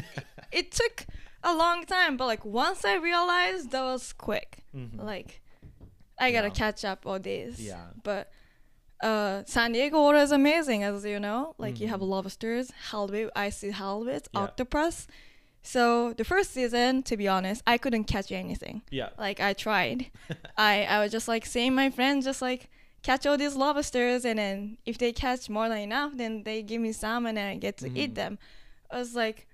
it 0.52 0.72
took 0.72 1.06
a 1.44 1.54
long 1.54 1.84
time, 1.84 2.16
but 2.16 2.26
like 2.26 2.44
once 2.44 2.84
I 2.84 2.96
realized 2.96 3.70
that 3.70 3.82
was 3.82 4.12
quick. 4.12 4.64
Mhm. 4.74 5.02
Like 5.02 5.40
I 6.18 6.32
gotta 6.32 6.50
catch 6.50 6.84
up 6.84 7.06
all 7.06 7.18
this. 7.20 7.60
Yeah. 7.60 7.86
But 8.02 8.30
uh, 9.02 9.42
San 9.46 9.72
Diego 9.72 10.00
water 10.02 10.18
is 10.18 10.32
amazing, 10.32 10.82
as 10.84 11.04
you 11.04 11.18
know. 11.20 11.54
Like 11.58 11.80
you 11.80 11.88
have 11.88 12.00
Mhm. 12.00 12.08
lobsters, 12.08 12.70
halibut, 12.90 13.30
icy 13.34 13.70
halibut, 13.70 14.28
Yeah. 14.32 14.40
octopus. 14.40 15.06
So 15.62 16.12
the 16.14 16.24
first 16.24 16.52
season, 16.52 17.02
to 17.04 17.16
be 17.16 17.28
honest, 17.28 17.62
I 17.66 17.76
couldn't 17.78 18.04
catch 18.04 18.30
anything. 18.32 18.82
yeah. 18.90 19.10
Like 19.18 19.40
I 19.40 19.52
tried. 19.52 20.10
I 20.56 20.84
I 20.84 21.00
was 21.02 21.12
just 21.12 21.28
like 21.28 21.44
seeing 21.46 21.74
my 21.74 21.90
friends 21.90 22.24
just 22.24 22.40
like 22.42 22.68
catch 23.02 23.24
all 23.26 23.38
these 23.38 23.56
lobsters, 23.56 24.24
and 24.26 24.38
then 24.38 24.76
if 24.84 24.96
they 24.98 25.12
catch 25.12 25.48
more 25.48 25.68
than 25.68 25.78
enough, 25.78 26.12
then 26.16 26.42
they 26.44 26.62
give 26.62 26.80
me 26.82 26.92
some, 26.92 27.24
and 27.26 27.38
I 27.38 27.56
get 27.56 27.76
to 27.78 27.86
eat 27.88 28.12
Mhm. 28.12 28.14
them. 28.14 28.38
I 28.90 28.98
was 28.98 29.14
like, 29.14 29.46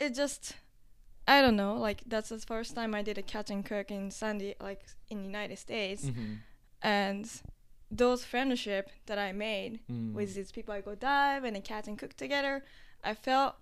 it 0.00 0.14
just, 0.14 0.54
I 1.28 1.40
don't 1.42 1.56
know. 1.56 1.74
Like 1.76 2.02
that's 2.06 2.30
the 2.30 2.38
first 2.38 2.74
time 2.74 2.94
I 2.94 3.02
did 3.02 3.18
a 3.18 3.22
catch 3.22 3.50
and 3.50 3.64
cook 3.64 3.90
in 3.90 4.10
Sandy, 4.10 4.54
like 4.60 4.82
in 5.10 5.18
the 5.18 5.24
United 5.24 5.58
States, 5.58 6.06
Mhm. 6.06 6.38
and 6.82 7.30
those 7.90 8.24
friendship 8.24 8.90
that 9.06 9.18
I 9.18 9.32
made 9.32 9.80
Mm. 9.90 10.12
with 10.12 10.34
these 10.34 10.52
people 10.52 10.72
I 10.74 10.80
go 10.80 10.94
dive 10.94 11.44
and 11.44 11.62
catch 11.64 11.88
and 11.88 11.98
cook 11.98 12.14
together, 12.16 12.64
I 13.02 13.14
felt 13.14 13.56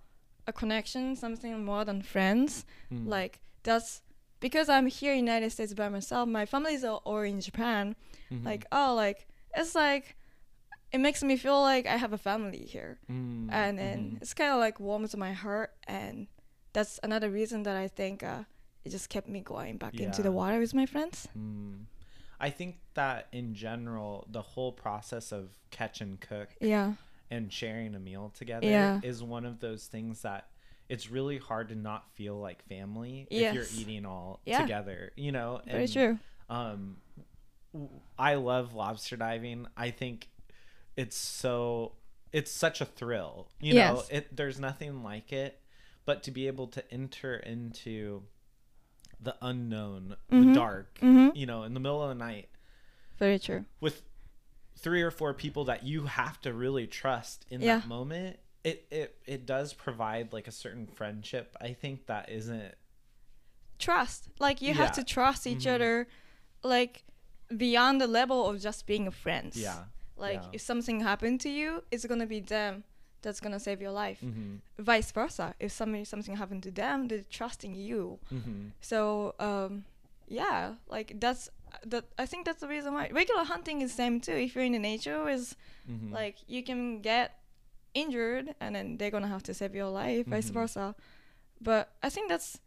a 0.46 0.52
connection, 0.52 1.16
something 1.16 1.64
more 1.64 1.84
than 1.84 2.02
friends. 2.02 2.64
Mm. 2.92 3.06
Like 3.08 3.40
that's 3.62 4.02
because 4.40 4.68
I'm 4.68 4.86
here 4.86 5.12
in 5.12 5.18
United 5.20 5.50
States 5.50 5.74
by 5.74 5.88
myself. 5.88 6.28
My 6.28 6.46
family's 6.46 6.84
all 6.84 7.02
all 7.04 7.20
in 7.20 7.40
Japan. 7.40 7.96
Mhm. 8.30 8.44
Like 8.44 8.66
oh, 8.72 8.94
like 8.94 9.26
it's 9.56 9.74
like 9.74 10.16
it 10.92 10.98
makes 10.98 11.22
me 11.22 11.36
feel 11.36 11.60
like 11.60 11.86
I 11.86 11.96
have 11.96 12.12
a 12.14 12.18
family 12.18 12.64
here, 12.64 12.98
Mm. 13.10 13.48
and 13.52 13.78
then 13.78 13.98
Mhm. 14.12 14.22
it's 14.22 14.32
kind 14.34 14.52
of 14.52 14.58
like 14.58 14.80
warms 14.80 15.14
my 15.16 15.32
heart, 15.32 15.74
and 15.86 16.28
that's 16.72 16.98
another 17.02 17.30
reason 17.30 17.62
that 17.64 17.76
I 17.76 17.88
think 17.88 18.22
uh, 18.22 18.44
it 18.84 18.90
just 18.90 19.08
kept 19.10 19.28
me 19.28 19.40
going 19.40 19.76
back 19.78 19.94
into 20.00 20.22
the 20.22 20.32
water 20.32 20.58
with 20.58 20.72
my 20.74 20.86
friends. 20.86 21.28
Mm. 21.36 21.84
I 22.40 22.50
think 22.50 22.76
that 22.94 23.26
in 23.32 23.54
general, 23.54 24.26
the 24.30 24.42
whole 24.42 24.72
process 24.72 25.32
of 25.32 25.50
catch 25.70 26.00
and 26.00 26.20
cook 26.20 26.50
Yeah, 26.60 26.94
and 27.30 27.52
sharing 27.52 27.94
a 27.94 27.98
meal 28.00 28.32
together 28.36 28.66
Yeah. 28.66 29.00
is 29.02 29.22
one 29.22 29.44
of 29.44 29.60
those 29.60 29.86
things 29.86 30.22
that 30.22 30.48
it's 30.88 31.10
really 31.10 31.38
hard 31.38 31.68
to 31.68 31.74
not 31.74 32.10
feel 32.14 32.38
like 32.38 32.62
family 32.66 33.26
if 33.30 33.54
you're 33.54 33.66
eating 33.74 34.06
all 34.06 34.40
Yeah. 34.46 34.60
together, 34.62 35.12
you 35.16 35.32
know? 35.32 35.60
very 35.66 35.88
true. 35.88 36.18
Um, 36.48 36.98
I 38.18 38.34
love 38.34 38.74
lobster 38.74 39.16
diving. 39.16 39.66
I 39.76 39.90
think 39.90 40.30
it's 40.96 41.16
so 41.16 41.92
it's 42.32 42.50
such 42.50 42.80
a 42.80 42.84
thrill. 42.84 43.48
You 43.60 43.74
know, 43.74 44.02
it 44.10 44.34
there's 44.36 44.58
nothing 44.58 45.02
like 45.02 45.32
it, 45.32 45.60
but 46.04 46.22
to 46.24 46.30
be 46.30 46.46
able 46.46 46.66
to 46.68 46.92
enter 46.92 47.36
into 47.36 48.22
the 49.20 49.36
unknown, 49.42 50.16
Mhm. 50.30 50.46
the 50.48 50.54
dark, 50.54 50.98
Mhm. 51.00 51.34
you 51.36 51.46
know, 51.46 51.64
in 51.64 51.74
the 51.74 51.80
middle 51.80 52.02
of 52.02 52.08
the 52.10 52.14
night 52.14 52.48
Very 53.18 53.38
true. 53.38 53.64
with 53.80 54.02
three 54.76 55.02
or 55.02 55.10
four 55.10 55.34
people 55.34 55.64
that 55.64 55.82
you 55.82 56.04
have 56.06 56.40
to 56.42 56.52
really 56.52 56.86
trust 56.86 57.44
in 57.50 57.60
Yeah. 57.60 57.78
that 57.80 57.88
moment. 57.88 58.38
It, 58.64 58.86
it 58.90 59.20
it 59.26 59.46
does 59.46 59.72
provide 59.72 60.32
like 60.32 60.46
a 60.46 60.52
certain 60.52 60.86
friendship. 60.86 61.56
I 61.60 61.72
think 61.72 62.06
that 62.06 62.28
isn't 62.28 62.74
Trust. 63.78 64.28
Like 64.40 64.60
you 64.60 64.68
Yeah. 64.68 64.74
have 64.74 64.92
to 64.92 65.04
trust 65.04 65.46
each 65.46 65.64
Mhm. 65.64 65.74
other, 65.74 66.08
like 66.62 67.04
beyond 67.56 68.00
the 68.00 68.06
level 68.08 68.48
of 68.48 68.60
just 68.60 68.86
being 68.86 69.10
friends. 69.10 69.56
yeah. 69.56 69.84
Like 70.16 70.42
yeah. 70.42 70.48
if 70.54 70.60
something 70.60 71.00
happened 71.00 71.40
to 71.42 71.48
you, 71.48 71.84
it's 71.92 72.04
gonna 72.04 72.26
be 72.26 72.40
them 72.40 72.82
that's 73.22 73.40
gonna 73.40 73.60
save 73.60 73.80
your 73.80 73.90
life. 73.92 74.20
Mm-hmm. 74.24 74.82
Vice 74.82 75.10
versa. 75.12 75.54
If 75.58 75.72
somebody 75.72 76.04
something 76.04 76.36
happened 76.36 76.62
to 76.64 76.70
them, 76.70 77.08
they're 77.08 77.24
trusting 77.30 77.74
you. 77.74 78.18
Mm-hmm. 78.32 78.68
So 78.80 79.34
um, 79.40 79.84
yeah, 80.28 80.74
like 80.88 81.18
that's 81.20 81.50
that. 81.86 82.04
I 82.18 82.26
think 82.26 82.44
that's 82.46 82.60
the 82.60 82.68
reason 82.68 82.94
why 82.94 83.10
regular 83.12 83.44
hunting 83.44 83.80
is 83.82 83.92
same 83.92 84.20
too. 84.20 84.32
If 84.32 84.54
you're 84.54 84.64
in 84.64 84.72
the 84.72 84.78
nature, 84.78 85.28
is 85.28 85.56
Mm-hmm. 85.90 86.12
like 86.12 86.36
you 86.46 86.62
can 86.62 87.00
get 87.00 87.40
injured 87.94 88.54
and 88.60 88.74
then 88.76 88.98
they're 88.98 89.10
gonna 89.10 89.26
have 89.28 89.42
to 89.44 89.54
save 89.54 89.74
your 89.74 89.88
life, 89.88 90.26
vice 90.26 90.50
Mhm. 90.50 90.54
versa. 90.54 90.94
But 91.62 91.90
I 92.02 92.10
think 92.10 92.28
that's 92.28 92.60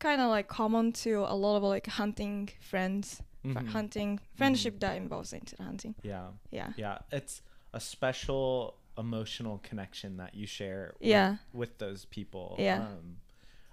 kind 0.00 0.20
of 0.20 0.30
like 0.30 0.48
common 0.48 0.92
to 1.04 1.20
a 1.28 1.36
lot 1.36 1.56
of 1.56 1.62
like 1.62 1.86
hunting 1.86 2.48
friends, 2.60 3.22
fr- 3.42 3.48
Mhm. 3.60 3.68
hunting 3.68 4.18
friendship 4.34 4.80
that 4.80 4.96
involves 4.96 5.32
into 5.32 5.54
hunting. 5.62 5.94
Yeah. 6.02 6.30
Yeah. 6.50 6.72
Yeah. 6.76 6.98
It's 7.12 7.40
a 7.72 7.78
special 7.78 8.74
emotional 8.98 9.60
connection 9.62 10.16
that 10.18 10.34
you 10.34 10.46
share 10.46 10.94
Yeah. 11.00 11.36
with 11.52 11.78
those 11.78 12.04
people. 12.06 12.56
Yeah. 12.58 12.82
Um, 12.82 13.16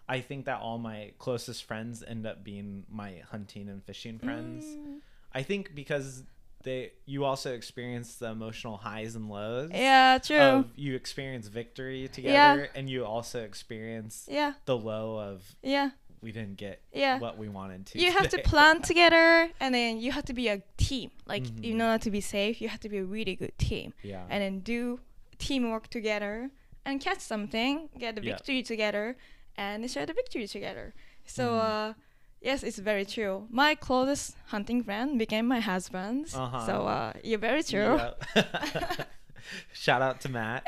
I 0.10 0.22
think 0.22 0.46
that 0.46 0.62
all 0.62 0.78
my 0.78 1.12
closest 1.20 1.66
friends 1.66 2.04
end 2.06 2.26
up 2.26 2.44
being 2.44 2.86
my 2.90 3.22
hunting 3.30 3.68
and 3.68 3.84
fishing 3.84 4.20
friends. 4.20 4.66
Mm. 4.66 5.00
I 5.34 5.44
think 5.44 5.76
because 5.76 6.24
they 6.64 6.92
you 7.06 7.26
also 7.26 7.54
experience 7.54 8.16
the 8.16 8.28
emotional 8.28 8.78
highs 8.78 9.16
and 9.16 9.30
lows. 9.30 9.70
Yeah, 9.74 10.18
true. 10.18 10.38
Of 10.38 10.72
you 10.76 10.96
experience 10.96 11.48
victory 11.48 12.08
together 12.08 12.70
and 12.76 12.90
you 12.90 13.06
also 13.06 13.42
experience 13.44 14.28
yeah, 14.32 14.54
the 14.66 14.78
low 14.78 15.20
of 15.20 15.44
yeah, 15.62 15.92
we 16.22 16.32
didn't 16.32 16.58
get 16.58 16.82
yeah. 16.94 17.20
what 17.20 17.38
we 17.38 17.48
wanted 17.50 17.86
to. 17.88 18.00
you 18.00 18.12
have 18.12 18.30
to 18.30 18.40
plan 18.52 18.82
together 18.82 19.50
and 19.60 19.74
then 19.74 20.00
you 20.00 20.12
have 20.12 20.26
to 20.26 20.34
be 20.34 20.48
a 20.48 20.62
team. 20.78 21.12
Like 21.26 21.44
Mhm. 21.44 21.64
in 21.64 21.82
order 21.82 22.00
to 22.04 22.12
be 22.12 22.22
safe, 22.22 22.60
you 22.62 22.70
have 22.70 22.80
to 22.82 22.90
be 22.90 22.98
a 22.98 23.04
really 23.06 23.36
good 23.36 23.58
team. 23.58 23.94
Yeah. 24.04 24.24
and 24.30 24.42
then 24.44 24.60
do 24.60 25.00
teamwork 25.38 25.88
together 25.90 26.50
and 26.86 27.00
catch 27.02 27.20
something, 27.20 27.90
get 28.00 28.16
the 28.16 28.24
Yeah. 28.24 28.34
victory 28.34 28.64
together, 28.64 29.16
and 29.56 29.90
share 29.92 30.06
the 30.06 30.14
victory 30.14 30.48
together. 30.48 30.94
So, 31.26 31.44
Mhm. 31.52 31.60
uh, 31.70 31.94
yes, 32.42 32.64
it's 32.64 32.78
very 32.80 33.06
true. 33.06 33.48
My 33.50 33.76
closest 33.76 34.36
hunting 34.48 34.84
friend 34.84 35.20
became 35.20 35.46
my 35.48 35.60
husband. 35.60 36.28
Uh-huh. 36.34 36.66
So, 36.66 36.88
uh, 36.88 37.14
you're 37.24 37.40
very 37.50 37.64
true. 37.64 37.98
Yeah. 37.98 38.14
Shout 39.74 40.02
out 40.02 40.22
to 40.22 40.30
Matt. 40.30 40.64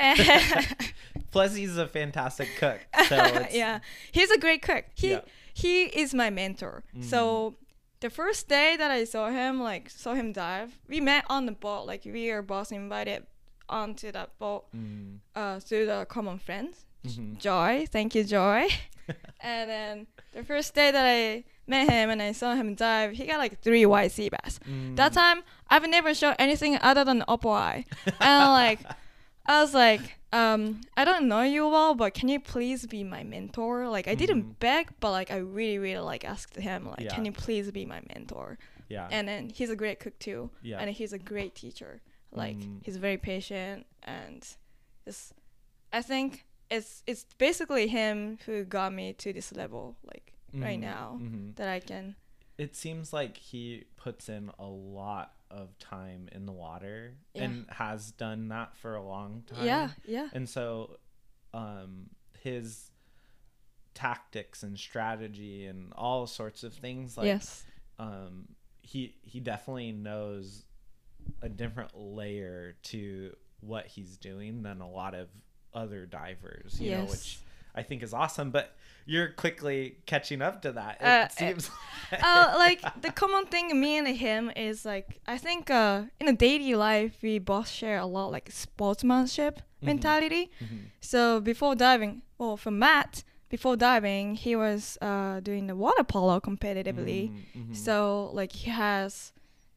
Plus, 1.31 1.55
he's 1.55 1.77
a 1.77 1.87
fantastic 1.87 2.49
cook. 2.57 2.79
So 3.07 3.15
it's, 3.17 3.55
yeah, 3.55 3.79
he's 4.11 4.31
a 4.31 4.37
great 4.37 4.61
cook. 4.61 4.85
He 4.95 5.11
Yeah. 5.11 5.21
He 5.61 5.83
is 6.01 6.13
my 6.13 6.29
mentor. 6.29 6.83
So 7.01 7.55
the 7.99 8.09
first 8.09 8.47
day 8.47 8.75
that 8.77 8.91
I 8.91 9.03
saw 9.03 9.29
him, 9.29 9.61
like 9.61 9.89
saw 9.89 10.13
him 10.13 10.31
dive, 10.33 10.77
we 10.87 10.99
met 11.01 11.25
on 11.29 11.45
the 11.45 11.51
boat. 11.51 11.83
Like 11.85 12.03
we 12.05 12.29
are 12.31 12.41
both 12.41 12.71
invited 12.71 13.25
onto 13.67 14.11
that 14.11 14.29
boat 14.39 14.63
Mm, 14.75 15.19
uh, 15.35 15.59
through 15.59 15.85
the 15.85 16.05
common 16.09 16.39
friends. 16.39 16.85
mhm. 17.05 17.37
Joy. 17.39 17.85
Thank 17.91 18.15
you, 18.15 18.23
Joy. 18.23 18.67
and 19.41 19.69
then 19.69 20.07
the 20.33 20.43
first 20.43 20.73
day 20.75 20.91
that 20.91 21.05
I 21.05 21.43
met 21.67 21.89
him 21.89 22.09
and 22.09 22.21
I 22.21 22.31
saw 22.33 22.55
him 22.55 22.75
dive, 22.75 23.11
he 23.13 23.25
got 23.25 23.37
like 23.37 23.61
three 23.61 23.85
white 23.85 24.11
sea 24.11 24.29
bass. 24.29 24.59
That 24.95 25.11
Mm. 25.11 25.15
time, 25.15 25.43
I've 25.69 25.87
never 25.89 26.13
shot 26.13 26.35
anything 26.39 26.77
other 26.81 27.03
than 27.05 27.21
opaleye. 27.27 27.85
And 28.19 28.51
like, 28.51 28.79
I 29.45 29.61
was 29.61 29.73
like, 29.73 30.01
um, 30.31 30.81
I 30.95 31.05
don't 31.05 31.27
know 31.27 31.41
you 31.41 31.67
well, 31.67 31.95
but 31.95 32.13
can 32.13 32.29
you 32.29 32.39
please 32.39 32.85
be 32.85 33.03
my 33.03 33.23
mentor? 33.23 33.87
Like, 33.89 34.07
I 34.07 34.13
didn't 34.15 34.59
beg, 34.59 34.89
but 34.99 35.11
like, 35.11 35.31
I 35.31 35.37
really, 35.37 35.79
really 35.79 35.99
like 36.05 36.23
asked 36.23 36.55
him, 36.55 36.87
like, 36.87 37.01
Yeah. 37.01 37.15
can 37.15 37.25
you 37.25 37.31
please 37.31 37.71
be 37.71 37.85
my 37.85 38.01
mentor? 38.13 38.57
yeah. 38.89 39.07
And 39.11 39.27
then 39.27 39.49
he's 39.49 39.69
a 39.69 39.75
great 39.75 39.99
cook 39.99 40.17
too, 40.19 40.49
yeah. 40.61 40.79
and 40.79 40.89
he's 40.89 41.13
a 41.13 41.19
great 41.19 41.55
teacher. 41.55 42.01
Like, 42.31 42.57
Mm. 42.57 42.83
he's 42.85 42.97
very 42.97 43.17
patient 43.17 43.85
and 44.03 44.45
just, 45.05 45.33
I 45.91 46.01
think 46.03 46.45
it's 46.69 47.01
it's 47.07 47.25
basically 47.39 47.87
him 47.87 48.37
who 48.45 48.63
got 48.63 48.93
me 48.93 49.13
to 49.13 49.33
this 49.33 49.51
level, 49.55 49.95
like 50.05 50.33
right 50.53 50.77
Mhm, 50.77 50.81
now, 50.81 51.19
mhm. 51.19 51.55
that 51.55 51.67
I 51.67 51.79
can. 51.79 52.15
It 52.59 52.75
seems 52.75 53.11
like 53.13 53.37
he 53.37 53.85
puts 53.95 54.29
in 54.29 54.51
a 54.59 54.65
lot 54.67 55.33
of 55.51 55.77
time 55.79 56.29
in 56.31 56.45
the 56.45 56.51
water 56.51 57.15
Yeah. 57.33 57.43
and 57.43 57.65
has 57.69 58.11
done 58.11 58.49
that 58.49 58.75
for 58.77 58.95
a 58.95 59.03
long 59.03 59.43
time. 59.47 59.65
Yeah, 59.65 59.89
yeah, 60.07 60.29
And 60.33 60.47
so 60.47 60.97
um 61.53 62.09
his 62.39 62.91
tactics 63.93 64.63
and 64.63 64.77
strategy 64.77 65.65
and 65.65 65.91
all 65.95 66.25
sorts 66.27 66.63
of 66.63 66.73
things 66.73 67.17
like 67.17 67.25
yes, 67.25 67.63
um 67.97 68.47
he 68.81 69.15
he 69.23 69.39
definitely 69.39 69.91
knows 69.91 70.63
a 71.41 71.49
different 71.49 71.91
layer 71.97 72.75
to 72.83 73.35
what 73.61 73.87
he's 73.87 74.15
doing 74.17 74.63
than 74.63 74.79
a 74.81 74.89
lot 74.89 75.13
of 75.13 75.27
other 75.73 76.05
divers, 76.05 76.79
you 76.79 76.91
know, 76.91 77.01
yes. 77.01 77.11
which 77.11 77.39
I 77.75 77.83
think 77.83 78.03
is 78.03 78.13
awesome, 78.13 78.51
but 78.51 78.75
you're 79.05 79.29
quickly 79.29 79.97
catching 80.05 80.41
up 80.41 80.61
to 80.61 80.71
that. 80.73 80.97
It 81.01 81.05
Uh, 81.07 81.27
seems 81.29 81.69
uh, 82.23 82.53
like 82.57 82.81
the 83.01 83.11
common 83.11 83.45
thing 83.47 83.79
me 83.79 83.97
and 83.97 84.07
him 84.07 84.51
is 84.55 84.85
like 84.85 85.19
I 85.27 85.37
think 85.37 85.69
uh, 85.69 86.03
in 86.19 86.27
a 86.27 86.33
daily 86.33 86.75
life 86.75 87.17
we 87.21 87.39
both 87.39 87.69
share 87.69 87.97
a 87.99 88.05
lot 88.05 88.31
like 88.31 88.51
sportsmanship 88.51 89.61
Mhm. 89.81 89.85
mentality. 89.85 90.51
Mhm. 90.61 90.89
So 91.01 91.39
before 91.39 91.73
diving, 91.75 92.21
well, 92.37 92.57
for 92.57 92.71
Matt, 92.71 93.23
before 93.49 93.75
diving, 93.77 94.35
he 94.35 94.55
was 94.55 94.97
uh, 95.01 95.39
doing 95.39 95.67
the 95.67 95.75
water 95.75 96.03
polo 96.03 96.39
competitively. 96.39 97.31
Mhm, 97.31 97.45
mhm. 97.55 97.75
So 97.75 98.29
like 98.33 98.51
he 98.51 98.69
has 98.69 99.31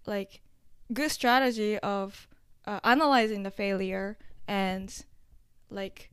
like 0.06 0.40
good 0.92 1.10
strategy 1.10 1.78
of 1.78 2.26
uh, 2.66 2.80
analyzing 2.84 3.44
the 3.44 3.50
failure 3.50 4.18
and 4.48 4.88
like 5.70 6.10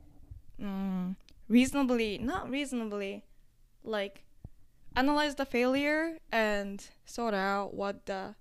mm, 0.62 1.16
reasonably, 1.50 2.18
not 2.20 2.50
reasonably, 2.50 3.26
like 3.84 4.24
analyze 4.96 5.36
the 5.36 5.46
failure 5.46 6.18
and 6.32 6.86
sort 7.06 7.34
out 7.34 7.74
what 7.74 8.06
the 8.06 8.36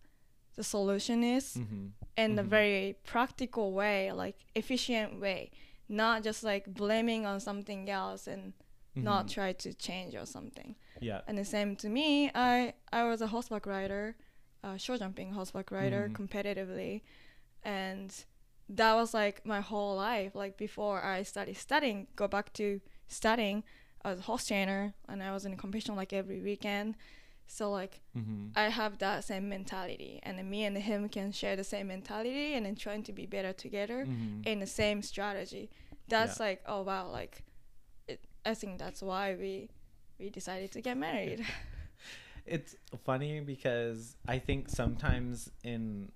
the 0.57 0.65
solution 0.65 1.23
is 1.23 1.57
Mhm. 1.57 1.93
in 2.17 2.39
a 2.39 2.43
Mhm. 2.43 2.47
very 2.49 2.97
practical 3.05 3.73
way, 3.73 4.11
like 4.13 4.37
efficient 4.57 5.21
way, 5.21 5.51
not 5.89 6.25
just 6.25 6.43
like 6.43 6.65
blaming 6.75 7.25
on 7.27 7.39
something 7.41 7.89
else 7.89 8.27
and 8.27 8.53
not 8.97 9.27
Mhm. 9.27 9.31
try 9.35 9.53
to 9.53 9.73
change 9.73 10.15
or 10.17 10.27
something. 10.27 10.75
yeah. 11.01 11.21
And 11.29 11.39
the 11.39 11.45
same 11.45 11.77
to 11.77 11.89
me, 11.89 12.31
I 12.35 12.75
I 12.93 13.05
was 13.05 13.21
a 13.23 13.29
horseback 13.29 13.67
rider, 13.67 14.17
uh, 14.65 14.77
show 14.77 14.97
jumping 14.97 15.33
horseback 15.33 15.71
rider 15.71 16.09
Mhm. 16.09 16.15
competitively, 16.17 17.03
and 17.63 18.11
that 18.69 18.95
was 18.95 19.15
like 19.15 19.47
my 19.47 19.61
whole 19.61 19.95
life. 19.97 20.35
Like 20.35 20.57
before 20.57 21.03
I 21.05 21.23
started 21.23 21.57
studying, 21.57 22.09
go 22.17 22.27
back 22.27 22.53
to 22.55 22.81
studying, 23.09 23.65
I 24.05 24.11
was 24.11 24.21
a 24.21 24.23
horse 24.23 24.47
trainer, 24.47 24.95
and 25.09 25.23
I 25.23 25.33
was 25.33 25.45
in 25.45 25.53
a 25.53 25.57
competition 25.57 25.97
like 25.97 26.13
every 26.13 26.41
weekend. 26.41 26.95
So 27.47 27.71
like 27.71 28.01
Mhm. 28.17 28.53
I 28.55 28.69
have 28.69 28.99
that 28.99 29.25
same 29.25 29.49
mentality, 29.49 30.21
and 30.23 30.39
then 30.39 30.49
me 30.51 30.65
and 30.65 30.77
him 30.77 31.09
can 31.09 31.33
share 31.33 31.57
the 31.57 31.65
same 31.65 31.89
mentality, 31.89 32.55
and 32.55 32.67
then 32.67 32.77
trying 32.77 33.03
to 33.05 33.13
be 33.13 33.27
better 33.27 33.53
together 33.53 34.05
Mhm. 34.07 34.47
in 34.47 34.61
the 34.61 34.67
same 34.67 35.03
strategy. 35.03 35.71
That's 36.09 36.39
like 36.41 36.63
oh 36.67 36.83
wow, 36.83 37.09
like 37.11 37.43
it, 38.07 38.21
I 38.45 38.55
think 38.55 38.79
that's 38.79 39.03
why 39.03 39.35
we 39.35 39.71
we 40.19 40.31
decided 40.31 40.73
to 40.73 40.81
get 40.81 40.97
married. 40.97 41.45
It's 42.47 42.75
funny 43.05 43.41
because 43.41 44.17
I 44.27 44.39
think 44.39 44.71
sometimes 44.71 45.51
in 45.63 46.11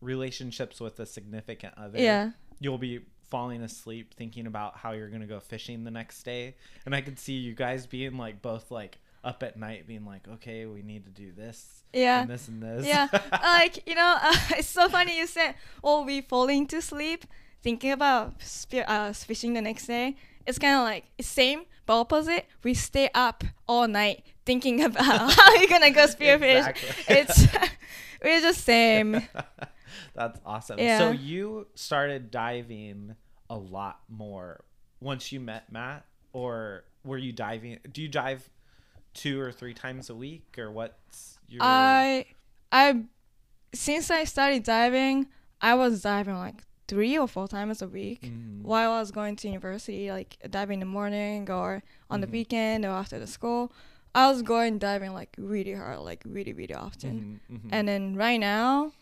relationships 0.00 0.80
with 0.80 0.98
a 0.98 1.06
significant 1.06 1.74
other, 1.76 1.98
yeah, 2.00 2.32
you'll 2.58 2.78
be 2.78 3.00
falling 3.32 3.62
asleep 3.62 4.12
thinking 4.12 4.46
about 4.46 4.76
how 4.76 4.92
you're 4.92 5.08
gonna 5.08 5.26
go 5.26 5.40
fishing 5.40 5.84
the 5.84 5.90
next 5.90 6.22
day, 6.22 6.54
and 6.84 6.94
I 6.94 7.00
could 7.00 7.18
see 7.18 7.32
you 7.32 7.54
guys 7.54 7.86
being 7.86 8.18
like 8.18 8.42
both 8.42 8.70
like 8.70 8.98
up 9.24 9.42
at 9.42 9.56
night, 9.56 9.86
being 9.86 10.04
like, 10.04 10.28
okay, 10.28 10.66
we 10.66 10.82
need 10.82 11.04
to 11.04 11.10
do 11.10 11.32
this 11.32 11.82
yeah, 11.94 12.20
and 12.20 12.30
this 12.30 12.46
and 12.48 12.62
this. 12.62 12.84
yeah. 12.86 13.08
like 13.32 13.88
you 13.88 13.94
know, 13.94 14.18
uh, 14.20 14.36
it's 14.58 14.68
so 14.68 14.90
funny 14.90 15.16
you 15.16 15.26
said, 15.26 15.54
"Oh, 15.82 16.04
we 16.04 16.20
falling 16.20 16.66
to 16.66 16.82
sleep 16.82 17.24
thinking 17.62 17.90
about 17.90 18.42
spe- 18.42 18.86
uh, 18.86 19.14
fishing 19.14 19.54
the 19.54 19.62
next 19.62 19.86
day." 19.86 20.16
It's 20.46 20.58
kind 20.58 20.76
of 20.76 20.82
like 20.82 21.04
it's 21.16 21.28
same 21.28 21.62
but 21.86 22.00
opposite. 22.00 22.44
We 22.62 22.74
stay 22.74 23.08
up 23.14 23.44
all 23.66 23.88
night 23.88 24.24
thinking 24.44 24.82
about 24.90 25.32
how 25.32 25.56
we're 25.56 25.68
gonna 25.68 25.90
go 25.90 26.06
spearfish. 26.06 26.68
Exactly. 26.68 27.16
It's 27.16 27.46
we're 28.22 28.40
just 28.42 28.60
same. 28.62 29.26
That's 30.14 30.38
awesome. 30.44 30.78
Yeah. 30.78 30.98
So 30.98 31.10
you 31.12 31.66
started 31.74 32.30
diving 32.30 33.16
a 33.52 33.58
lot 33.58 34.00
more 34.08 34.64
once 35.00 35.30
you 35.32 35.40
met 35.40 35.70
Matt, 35.70 36.04
or 36.32 36.84
were 37.04 37.18
you 37.18 37.32
diving? 37.32 37.78
Do 37.92 38.00
you 38.02 38.08
dive 38.08 38.48
two 39.14 39.40
or 39.40 39.52
three 39.52 39.74
times 39.74 40.08
a 40.10 40.14
week, 40.14 40.56
or 40.58 40.70
what's 40.70 41.38
your? 41.48 41.62
I 41.62 42.26
I 42.72 43.04
since 43.74 44.10
I 44.10 44.24
started 44.24 44.62
diving, 44.62 45.26
I 45.60 45.74
was 45.74 46.02
diving 46.02 46.36
like 46.36 46.62
three 46.88 47.16
or 47.18 47.28
four 47.28 47.46
times 47.48 47.80
a 47.82 47.88
week 47.88 48.22
Mhm. 48.22 48.62
while 48.62 48.92
I 48.92 49.00
was 49.00 49.10
going 49.10 49.36
to 49.36 49.48
university, 49.48 50.10
like 50.10 50.36
diving 50.50 50.80
in 50.80 50.80
the 50.80 50.92
morning 50.98 51.50
or 51.50 51.82
on 52.10 52.20
the 52.20 52.26
Mhm. 52.26 52.32
weekend 52.32 52.84
or 52.84 52.90
after 53.02 53.18
the 53.18 53.26
school. 53.26 53.72
I 54.14 54.30
was 54.30 54.42
going 54.42 54.78
diving 54.78 55.12
like 55.14 55.34
really 55.38 55.74
hard, 55.74 56.00
like 56.00 56.22
really 56.26 56.52
really 56.52 56.74
often. 56.74 57.40
Mhm, 57.50 57.56
mhm. 57.58 57.68
And 57.72 57.88
then 57.88 58.14
right 58.16 58.38
now, 58.40 58.92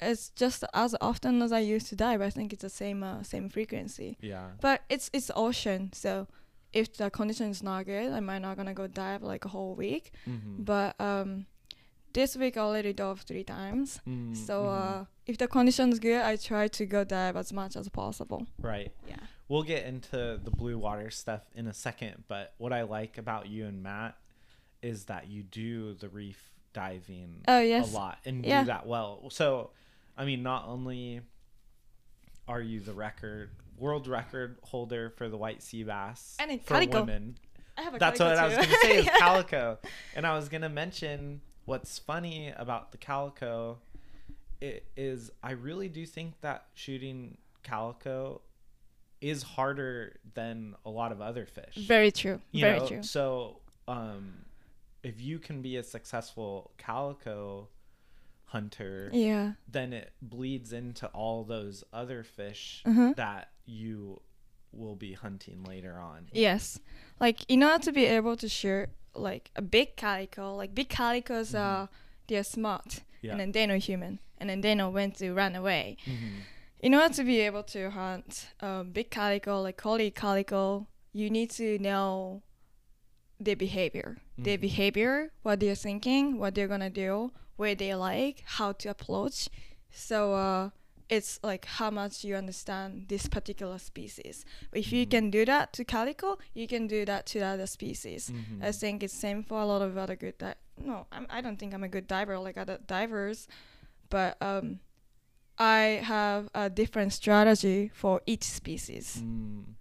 it's 0.00 0.30
just 0.30 0.64
as 0.74 0.94
often 1.00 1.42
as 1.42 1.52
I 1.52 1.60
used 1.60 1.88
to 1.88 1.96
dive. 1.96 2.20
I 2.22 2.30
think 2.30 2.52
it's 2.52 2.62
the 2.62 2.68
same 2.70 3.02
uh, 3.02 3.22
same 3.22 3.48
frequency. 3.48 4.16
yeah. 4.20 4.50
But 4.60 4.82
it's 4.88 5.10
it's 5.12 5.30
ocean, 5.36 5.92
so 5.92 6.26
if 6.72 6.94
the 6.96 7.10
condition 7.10 7.50
is 7.50 7.62
not 7.62 7.86
good, 7.86 8.12
I 8.12 8.20
might 8.20 8.40
not 8.42 8.56
gonna 8.56 8.74
go 8.74 8.86
dive 8.86 9.22
like 9.22 9.44
a 9.44 9.48
whole 9.48 9.74
week. 9.74 10.12
Mhm. 10.28 10.64
But 10.64 11.00
um, 11.00 11.46
this 12.12 12.36
week 12.36 12.56
I 12.56 12.60
already 12.60 12.92
dove 12.92 13.20
three 13.22 13.44
times. 13.44 14.00
Mhm, 14.06 14.36
So 14.36 14.66
uh, 14.66 15.04
if 15.26 15.36
the 15.38 15.46
condition 15.48 15.90
is 15.92 15.98
good, 15.98 16.22
I 16.22 16.36
try 16.36 16.68
to 16.68 16.86
go 16.86 17.04
dive 17.04 17.36
as 17.36 17.52
much 17.52 17.76
as 17.76 17.88
possible. 17.88 18.46
right. 18.60 18.92
Yeah. 19.08 19.16
We'll 19.48 19.64
get 19.64 19.84
into 19.84 20.38
the 20.44 20.50
blue 20.52 20.78
water 20.78 21.10
stuff 21.10 21.42
in 21.56 21.66
a 21.66 21.74
second, 21.74 22.22
but 22.28 22.54
what 22.58 22.72
I 22.72 22.82
like 22.82 23.18
about 23.18 23.48
you 23.48 23.66
and 23.66 23.82
Matt 23.82 24.16
is 24.80 25.06
that 25.06 25.26
you 25.28 25.42
do 25.42 25.94
the 25.94 26.08
reef 26.08 26.52
diving 26.72 27.42
Oh 27.48 27.60
yes. 27.60 27.92
a 27.92 27.96
lot 27.96 28.18
and 28.24 28.46
Yeah. 28.46 28.60
do 28.62 28.66
that 28.68 28.86
well. 28.86 29.28
So, 29.30 29.70
I 30.16 30.24
mean, 30.24 30.42
not 30.42 30.66
only 30.66 31.20
are 32.48 32.60
you 32.60 32.80
the 32.80 32.92
record 32.92 33.50
world 33.78 34.06
record 34.06 34.58
holder 34.62 35.10
for 35.16 35.28
the 35.28 35.36
white 35.36 35.62
sea 35.62 35.82
bass 35.84 36.36
And 36.38 36.50
in 36.50 36.58
for 36.58 36.74
calico. 36.74 37.00
women, 37.00 37.36
I 37.78 37.82
have 37.82 37.94
a 37.94 37.98
that's 37.98 38.20
what 38.20 38.36
calico 38.36 38.42
I 38.42 38.46
was 38.48 38.56
going 38.56 38.68
to 38.68 38.76
say 38.86 38.98
is 38.98 39.04
Yeah. 39.06 39.16
calico, 39.18 39.78
and 40.14 40.26
I 40.26 40.34
was 40.36 40.48
going 40.48 40.62
to 40.62 40.68
mention 40.68 41.40
what's 41.64 41.98
funny 41.98 42.52
about 42.56 42.92
the 42.92 42.98
calico. 42.98 43.78
It 44.60 44.84
is 44.96 45.30
I 45.42 45.52
really 45.52 45.88
do 45.88 46.04
think 46.04 46.40
that 46.42 46.66
shooting 46.74 47.38
calico 47.62 48.42
is 49.22 49.42
harder 49.42 50.18
than 50.34 50.74
a 50.84 50.90
lot 50.90 51.12
of 51.12 51.20
other 51.20 51.46
fish. 51.46 51.76
Very 51.76 52.10
true. 52.10 52.40
You 52.52 52.60
Very 52.62 52.78
know, 52.80 52.86
true. 52.86 53.02
So, 53.02 53.60
um, 53.86 54.32
if 55.02 55.20
you 55.20 55.38
can 55.38 55.60
be 55.62 55.76
a 55.76 55.82
successful 55.82 56.70
calico 56.78 57.68
hunter, 58.50 59.10
Yeah. 59.12 59.52
then 59.68 59.92
it 59.92 60.12
bleeds 60.20 60.72
into 60.72 61.06
all 61.08 61.44
those 61.44 61.84
other 61.92 62.22
fish 62.22 62.82
Uh-huh. 62.84 63.12
that 63.16 63.50
you 63.64 64.20
will 64.72 64.96
be 64.96 65.12
hunting 65.14 65.64
later 65.64 65.98
on. 65.98 66.28
Yes. 66.32 66.78
Like 67.20 67.38
in 67.48 67.62
order 67.62 67.82
to 67.84 67.92
be 67.92 68.04
able 68.06 68.36
to 68.36 68.48
shoot 68.48 68.88
like 69.14 69.50
a 69.56 69.62
big 69.62 69.96
calico, 69.96 70.54
like 70.54 70.74
big 70.74 70.88
calicos 70.88 71.54
are 71.54 71.88
they're 72.28 72.44
smart 72.44 72.86
Mm-hmm. 72.88 73.26
Yeah. 73.26 73.32
and 73.32 73.40
then 73.40 73.52
they 73.52 73.66
know 73.66 73.78
human 73.78 74.18
and 74.38 74.48
then 74.50 74.60
they 74.62 74.74
know 74.74 74.88
when 74.90 75.10
to 75.12 75.32
run 75.34 75.54
away. 75.54 75.96
Mhm. 76.06 76.40
In 76.80 76.94
order 76.94 77.12
to 77.14 77.24
be 77.24 77.40
able 77.40 77.62
to 77.74 77.90
hunt 77.90 78.48
a 78.60 78.82
big 78.84 79.10
calico, 79.10 79.60
like 79.60 79.76
collie 79.76 80.10
calico, 80.10 80.86
you 81.12 81.28
need 81.30 81.50
to 81.50 81.78
know 81.78 82.42
their 83.40 83.56
behavior. 83.56 84.18
Their 84.38 84.58
Mhm. 84.58 84.60
behavior, 84.60 85.32
what 85.42 85.60
they're 85.60 85.74
thinking, 85.74 86.38
what 86.38 86.54
they're 86.54 86.68
gonna 86.68 86.90
do, 86.90 87.32
where 87.56 87.74
they 87.74 87.94
like, 87.94 88.42
how 88.44 88.72
to 88.72 88.90
approach. 88.90 89.48
So 89.90 90.34
uh, 90.34 90.70
it's 91.08 91.40
like 91.42 91.64
how 91.64 91.90
much 91.90 92.22
you 92.22 92.36
understand 92.36 93.06
this 93.08 93.26
particular 93.26 93.78
species. 93.78 94.44
If 94.72 94.92
you 94.92 95.06
Mhm. 95.06 95.10
can 95.10 95.30
do 95.30 95.44
that 95.46 95.72
to 95.72 95.84
calico, 95.84 96.38
you 96.54 96.68
can 96.68 96.86
do 96.86 97.04
that 97.06 97.26
to 97.32 97.40
other 97.40 97.66
species. 97.66 98.30
Mhm. 98.30 98.62
I 98.62 98.72
think 98.72 99.02
it's 99.02 99.14
same 99.14 99.42
for 99.42 99.60
a 99.60 99.64
lot 99.66 99.82
of 99.82 99.96
other 99.96 100.14
good. 100.16 100.36
Di- 100.38 100.54
no, 100.78 101.06
I'm, 101.10 101.26
I 101.30 101.40
don't 101.40 101.58
think 101.58 101.74
I'm 101.74 101.82
a 101.84 101.88
good 101.88 102.06
diver 102.06 102.38
like 102.38 102.56
other 102.56 102.78
divers, 102.86 103.48
but 104.10 104.36
um, 104.42 104.80
I 105.58 106.00
have 106.04 106.48
a 106.54 106.70
different 106.70 107.12
strategy 107.12 107.90
for 107.92 108.22
each 108.26 108.44
species. 108.44 109.18
Mm, 109.22 109.74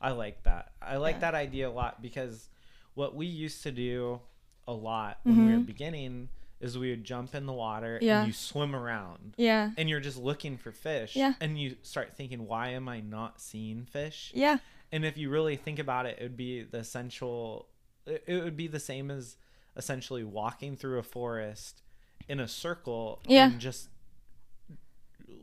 I 0.00 0.10
like 0.12 0.42
that. 0.44 0.72
I 0.82 0.96
like 0.98 1.16
Yeah. 1.16 1.20
that 1.30 1.34
idea 1.34 1.68
a 1.68 1.72
lot 1.72 2.02
because 2.02 2.50
what 2.94 3.14
we 3.14 3.26
used 3.26 3.62
to 3.64 3.72
do 3.72 4.20
a 4.66 4.72
lot 4.72 5.18
when 5.24 5.46
we 5.46 5.52
were 5.52 5.58
Mhm. 5.58 5.66
beginning 5.66 6.28
is 6.60 6.78
we 6.78 6.88
would 6.90 7.04
jump 7.04 7.34
in 7.34 7.44
the 7.46 7.52
water 7.52 7.98
Yeah. 8.00 8.20
and 8.20 8.26
you 8.28 8.32
swim 8.32 8.74
around 8.74 9.34
Yeah, 9.36 9.72
and 9.76 9.88
you're 9.90 10.00
just 10.00 10.16
looking 10.16 10.56
for 10.56 10.72
fish 10.72 11.14
Yeah. 11.14 11.34
and 11.40 11.60
you 11.60 11.76
start 11.82 12.14
thinking 12.16 12.46
why 12.46 12.68
am 12.70 12.88
I 12.88 13.00
not 13.00 13.40
seeing 13.40 13.84
fish? 13.84 14.30
yeah, 14.34 14.58
And 14.92 15.04
if 15.04 15.18
you 15.18 15.28
really 15.28 15.56
think 15.56 15.78
about 15.80 16.06
it, 16.06 16.18
it 16.18 16.22
would 16.22 16.36
be 16.36 16.62
the 16.62 16.78
essential 16.78 17.68
it 18.06 18.22
it 18.26 18.42
would 18.44 18.56
be 18.56 18.66
the 18.68 18.78
same 18.80 19.10
as 19.10 19.36
essentially 19.76 20.22
walking 20.24 20.76
through 20.76 20.98
a 20.98 21.02
forest 21.02 21.82
in 22.28 22.38
a 22.40 22.46
circle 22.48 23.20
Yeah. 23.26 23.50
and 23.50 23.60
just 23.60 23.88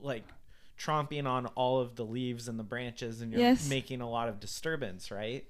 like 0.01 0.23
tromping 0.77 1.27
on 1.27 1.45
all 1.47 1.79
of 1.79 1.95
the 1.95 2.05
leaves 2.05 2.47
and 2.47 2.57
the 2.57 2.63
branches 2.63 3.21
and 3.21 3.31
you're 3.31 3.41
Yes. 3.41 3.67
making 3.69 4.01
a 4.01 4.09
lot 4.09 4.29
of 4.29 4.39
disturbance, 4.39 5.11
right? 5.11 5.45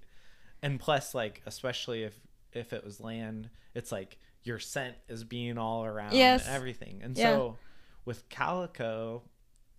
And 0.64 0.80
plus 0.80 1.14
like 1.16 1.42
especially 1.46 2.04
if 2.04 2.20
if 2.54 2.74
it 2.74 2.84
was 2.84 3.00
land, 3.00 3.50
it's 3.74 3.92
like 3.92 4.18
your 4.44 4.60
scent 4.60 4.96
is 5.08 5.24
being 5.24 5.58
all 5.58 5.86
around 5.86 6.14
Yes. 6.14 6.46
and 6.46 6.56
everything. 6.56 7.02
And 7.04 7.18
Yeah. 7.18 7.24
so 7.24 7.58
with 8.06 8.28
calico, 8.30 9.24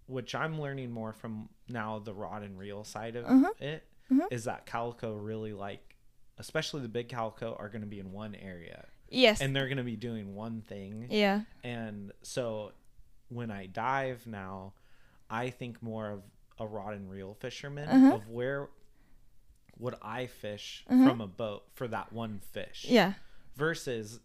which 0.06 0.34
I'm 0.34 0.60
learning 0.60 0.90
more 0.90 1.12
from 1.12 1.48
now 1.68 1.98
the 1.98 2.14
rod 2.14 2.42
and 2.42 2.58
reel 2.58 2.84
side 2.84 3.16
of 3.16 3.24
Uh-huh. 3.26 3.52
it, 3.58 3.86
is 4.30 4.42
Mhm. 4.42 4.44
that 4.44 4.66
calico 4.66 5.14
really 5.14 5.52
like 5.52 5.96
especially 6.38 6.80
the 6.82 6.88
big 6.88 7.08
calico 7.08 7.54
are 7.58 7.68
going 7.68 7.80
to 7.82 7.86
be 7.86 7.98
in 7.98 8.10
one 8.12 8.34
area 8.34 8.86
yes, 9.08 9.40
and 9.40 9.54
they're 9.54 9.68
going 9.68 9.76
to 9.78 9.84
be 9.84 9.96
doing 9.96 10.34
one 10.34 10.60
thing 10.62 11.06
yeah, 11.10 11.42
and 11.62 12.10
so 12.22 12.72
when 13.28 13.50
i 13.50 13.66
dive 13.66 14.26
now 14.26 14.72
i 15.30 15.48
think 15.50 15.82
more 15.82 16.10
of 16.10 16.22
a 16.58 16.66
rod 16.66 16.94
and 16.94 17.10
reel 17.10 17.34
fisherman 17.34 17.88
Uh-huh. 17.88 18.14
of 18.16 18.28
where 18.28 18.68
would 19.82 19.96
i 20.02 20.26
fish 20.26 20.84
Uh-huh. 20.88 21.06
from 21.08 21.20
a 21.20 21.26
boat 21.26 21.62
for 21.74 21.86
that 21.88 22.12
one 22.12 22.40
fish 22.52 22.80
yeah. 22.88 23.12
versus 23.56 24.20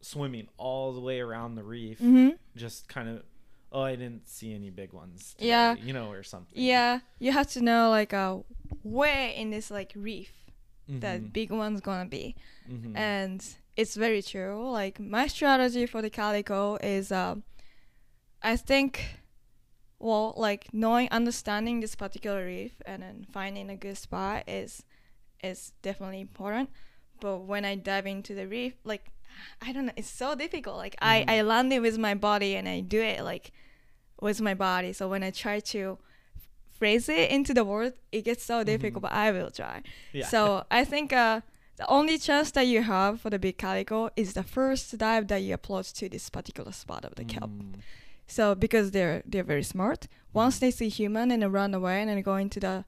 swimming 0.00 0.46
all 0.56 0.92
the 0.92 1.00
way 1.08 1.18
around 1.20 1.54
the 1.54 1.62
reef 1.64 1.98
Mm-hmm. 1.98 2.30
just 2.56 2.88
kind 2.88 3.08
of 3.08 3.22
oh 3.72 3.82
i 3.82 3.94
didn't 3.96 4.28
see 4.28 4.50
any 4.54 4.70
big 4.70 4.92
ones 4.92 5.34
today, 5.34 5.48
Yeah. 5.48 5.74
you 5.88 5.92
know 5.92 6.10
or 6.10 6.22
something 6.22 6.54
Yeah, 6.72 7.00
you 7.18 7.30
have 7.32 7.48
to 7.56 7.60
know 7.60 7.90
like 7.98 8.12
uh, 8.14 8.38
where 8.82 9.28
in 9.40 9.50
this 9.50 9.70
like 9.70 9.92
reef 9.96 10.32
Mhm. 10.90 11.00
that 11.04 11.32
big 11.34 11.50
one's 11.50 11.80
gonna 11.88 12.08
be. 12.08 12.34
Mhm. 12.68 12.96
and 12.96 13.40
it's 13.76 13.94
very 13.94 14.22
true. 14.22 14.54
Like 14.80 14.98
my 14.98 15.26
strategy 15.28 15.84
for 15.86 16.00
the 16.02 16.08
calico 16.10 16.76
is, 16.96 17.12
um, 17.12 17.44
I 18.42 18.56
think, 18.56 18.92
well, 19.98 20.32
like 20.36 20.62
knowing, 20.72 21.08
understanding 21.10 21.80
this 21.80 21.94
particular 21.94 22.46
reef 22.46 22.74
and 22.86 23.02
then 23.02 23.26
finding 23.30 23.68
a 23.70 23.76
good 23.76 23.98
spot 23.98 24.44
is 24.48 24.82
is 25.42 25.72
definitely 25.82 26.20
important. 26.20 26.70
But 27.20 27.38
when 27.46 27.64
I 27.64 27.74
dive 27.74 28.06
into 28.06 28.34
the 28.34 28.46
reef, 28.46 28.74
like 28.84 29.10
I 29.62 29.72
don't 29.72 29.86
know, 29.86 29.92
it's 29.96 30.10
so 30.10 30.34
difficult. 30.34 30.76
Like 30.76 30.96
I 31.00 31.20
Mhm. 31.20 31.30
I 31.30 31.42
land 31.42 31.72
it 31.72 31.80
with 31.80 31.98
my 31.98 32.14
body 32.14 32.56
and 32.56 32.68
I 32.68 32.80
do 32.80 33.00
it 33.02 33.22
like 33.22 33.52
with 34.20 34.40
my 34.40 34.54
body. 34.54 34.92
So 34.92 35.08
when 35.08 35.22
I 35.22 35.30
try 35.30 35.60
to 35.60 35.98
phrase 36.78 37.08
it 37.08 37.30
into 37.30 37.54
the 37.54 37.64
word, 37.64 37.94
it 38.12 38.22
gets 38.24 38.44
so 38.44 38.64
difficult. 38.64 39.02
But 39.02 39.12
I 39.12 39.30
will 39.32 39.50
try. 39.50 39.82
yeah 40.12 40.26
So 40.26 40.64
I 40.70 40.84
think 40.84 41.12
uh, 41.12 41.40
the 41.76 41.86
only 41.88 42.18
chance 42.18 42.50
that 42.52 42.66
you 42.66 42.82
have 42.82 43.20
for 43.20 43.30
the 43.30 43.38
big 43.38 43.58
calico 43.58 44.10
is 44.16 44.32
the 44.34 44.42
first 44.42 44.96
dive 44.98 45.26
that 45.28 45.42
you 45.42 45.54
approach 45.54 45.92
to 45.94 46.08
this 46.08 46.30
particular 46.30 46.72
spot 46.72 47.04
of 47.04 47.14
the 47.14 47.24
kelp. 47.24 47.50
Mm. 47.50 47.80
So 48.26 48.54
because 48.54 48.90
they're 48.90 49.22
they're 49.30 49.46
very 49.54 49.62
smart, 49.64 50.06
once 50.32 50.58
they 50.58 50.70
see 50.70 50.88
human 50.88 51.30
and 51.30 51.42
they 51.42 51.46
run 51.48 51.74
away 51.74 52.00
and 52.00 52.08
then 52.10 52.20
go 52.22 52.36
into 52.36 52.60
the 52.60 52.84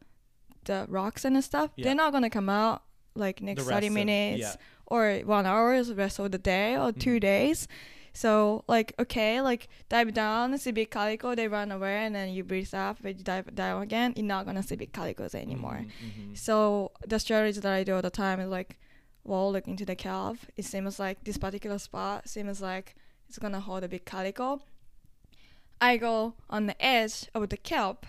the 0.64 0.86
rocks 0.88 1.24
and 1.24 1.42
stuff, 1.44 1.70
Yeah. 1.76 1.84
they're 1.84 1.94
not 1.94 2.12
gonna 2.12 2.30
come 2.30 2.48
out 2.48 2.82
like 3.14 3.40
next 3.42 3.64
thirty 3.64 3.88
of- 3.88 3.92
minutes 3.92 4.40
yeah. 4.40 4.54
or 4.86 5.18
one 5.24 5.46
hour, 5.46 5.82
the 5.82 5.94
rest 5.94 6.18
of 6.18 6.30
the 6.30 6.38
day 6.38 6.76
or 6.76 6.92
two 6.92 7.16
Mhm. 7.16 7.20
days. 7.20 7.68
So 8.12 8.64
like 8.68 8.92
okay, 8.98 9.40
like 9.40 9.68
dive 9.88 10.12
down, 10.14 10.56
see 10.58 10.72
big 10.72 10.90
calico, 10.90 11.34
they 11.34 11.46
run 11.48 11.70
away, 11.70 12.04
and 12.04 12.14
then 12.14 12.30
you 12.30 12.42
breathe 12.44 12.74
up, 12.74 12.98
but 13.02 13.16
you 13.18 13.22
dive 13.24 13.54
down 13.54 13.82
again, 13.82 14.14
you're 14.16 14.26
not 14.26 14.46
gonna 14.46 14.62
see 14.62 14.76
big 14.76 14.92
calicos 14.92 15.34
anymore. 15.34 15.84
Mhm, 15.86 16.30
mhm. 16.32 16.38
So 16.38 16.90
the 17.06 17.18
strategy 17.20 17.60
that 17.60 17.72
I 17.72 17.84
do 17.84 17.94
all 17.94 18.02
the 18.02 18.10
time 18.10 18.40
is 18.40 18.48
like, 18.48 18.78
well, 19.22 19.52
look 19.52 19.68
into 19.68 19.84
the 19.84 19.94
kelp. 19.94 20.38
It 20.56 20.64
seems 20.64 20.98
like 20.98 21.22
this 21.24 21.38
particular 21.38 21.78
spot 21.78 22.28
seems 22.28 22.60
like 22.60 22.96
it's 23.28 23.38
gonna 23.38 23.60
hold 23.60 23.84
a 23.84 23.88
big 23.88 24.04
calico. 24.04 24.60
I 25.80 25.96
go 25.96 26.34
on 26.50 26.66
the 26.66 26.84
edge 26.84 27.28
of 27.34 27.48
the 27.48 27.56
kelp, 27.56 28.06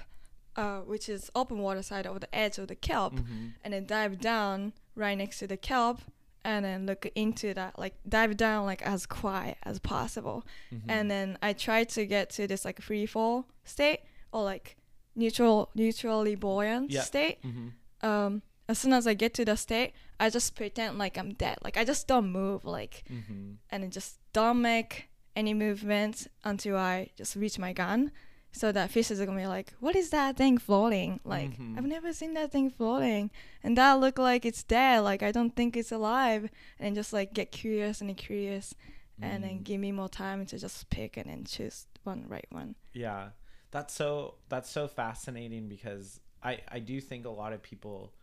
uh, 0.55 0.79
which 0.81 1.07
is 1.09 1.29
open 1.35 1.59
water 1.59 1.81
side 1.83 2.05
of 2.07 2.19
the 2.19 2.33
edge 2.35 2.57
of 2.57 2.67
the 2.67 2.75
kelp, 2.75 3.13
Mhm. 3.15 3.53
and 3.63 3.73
then 3.73 3.85
dive 3.85 4.19
down 4.19 4.73
right 4.95 5.17
next 5.17 5.39
to 5.39 5.47
the 5.47 5.57
kelp, 5.57 6.01
and 6.43 6.65
then 6.65 6.85
look 6.85 7.05
into 7.15 7.53
that, 7.53 7.77
like 7.77 7.95
dive 8.07 8.35
down 8.37 8.65
like 8.65 8.81
as 8.81 9.05
quiet 9.05 9.57
as 9.63 9.79
possible, 9.79 10.43
Mhm. 10.71 10.81
and 10.89 11.11
then 11.11 11.37
I 11.41 11.53
try 11.53 11.83
to 11.83 12.05
get 12.05 12.29
to 12.31 12.47
this 12.47 12.65
like 12.65 12.81
free 12.81 13.05
fall 13.05 13.45
state 13.63 13.99
or 14.31 14.43
like 14.43 14.75
neutral 15.15 15.69
neutrally 15.75 16.35
buoyant 16.35 16.89
Yeah. 16.91 17.01
state. 17.03 17.41
Mm-hmm. 17.43 17.69
Um, 18.05 18.41
as 18.67 18.79
soon 18.79 18.93
as 18.93 19.05
I 19.05 19.13
get 19.13 19.33
to 19.35 19.45
the 19.45 19.55
state, 19.57 19.93
I 20.19 20.29
just 20.29 20.55
pretend 20.55 20.97
like 20.97 21.17
I'm 21.17 21.33
dead. 21.33 21.57
Like 21.63 21.77
I 21.77 21.83
just 21.83 22.07
don't 22.07 22.31
move. 22.31 22.63
Like 22.65 23.03
Mm-hmm. 23.09 23.53
and 23.69 23.83
I 23.83 23.87
just 23.87 24.19
don't 24.33 24.61
make 24.61 25.09
any 25.35 25.53
movements 25.53 26.27
until 26.43 26.77
I 26.77 27.09
just 27.15 27.35
reach 27.35 27.57
my 27.59 27.73
gun. 27.73 28.11
So 28.53 28.71
that 28.71 28.91
fish 28.91 29.09
is 29.11 29.19
gonna 29.19 29.37
be 29.39 29.47
like, 29.47 29.73
"What 29.79 29.95
is 29.95 30.09
that 30.09 30.35
thing 30.37 30.57
floating? 30.57 31.19
Like 31.23 31.57
Mhm. 31.57 31.77
I've 31.77 31.85
never 31.85 32.11
seen 32.13 32.33
that 32.33 32.51
thing 32.51 32.69
floating, 32.69 33.31
and 33.63 33.77
that 33.77 33.93
look 33.93 34.17
like 34.17 34.45
it's 34.45 34.63
dead. 34.63 34.99
Like 34.99 35.23
I 35.23 35.31
don't 35.31 35.55
think 35.55 35.77
it's 35.77 35.91
alive." 35.91 36.49
And 36.79 36.93
just 36.95 37.13
like 37.13 37.33
get 37.33 37.51
curious 37.51 38.01
and 38.01 38.15
curious, 38.17 38.75
and 39.21 39.43
then 39.43 39.59
Mm. 39.59 39.63
give 39.63 39.79
me 39.79 39.91
more 39.91 40.09
time 40.09 40.45
to 40.47 40.59
just 40.59 40.89
pick 40.89 41.15
and 41.17 41.29
then 41.29 41.45
choose 41.45 41.87
one 42.03 42.27
right 42.27 42.47
one. 42.49 42.75
Yeah, 42.93 43.31
that's 43.71 43.93
so 43.93 44.35
that's 44.49 44.69
so 44.69 44.87
fascinating 44.87 45.69
because 45.69 46.19
I 46.43 46.59
I 46.67 46.79
do 46.79 46.99
think 46.99 47.25
a 47.25 47.29
lot 47.29 47.53
of 47.53 47.61
people 47.63 48.13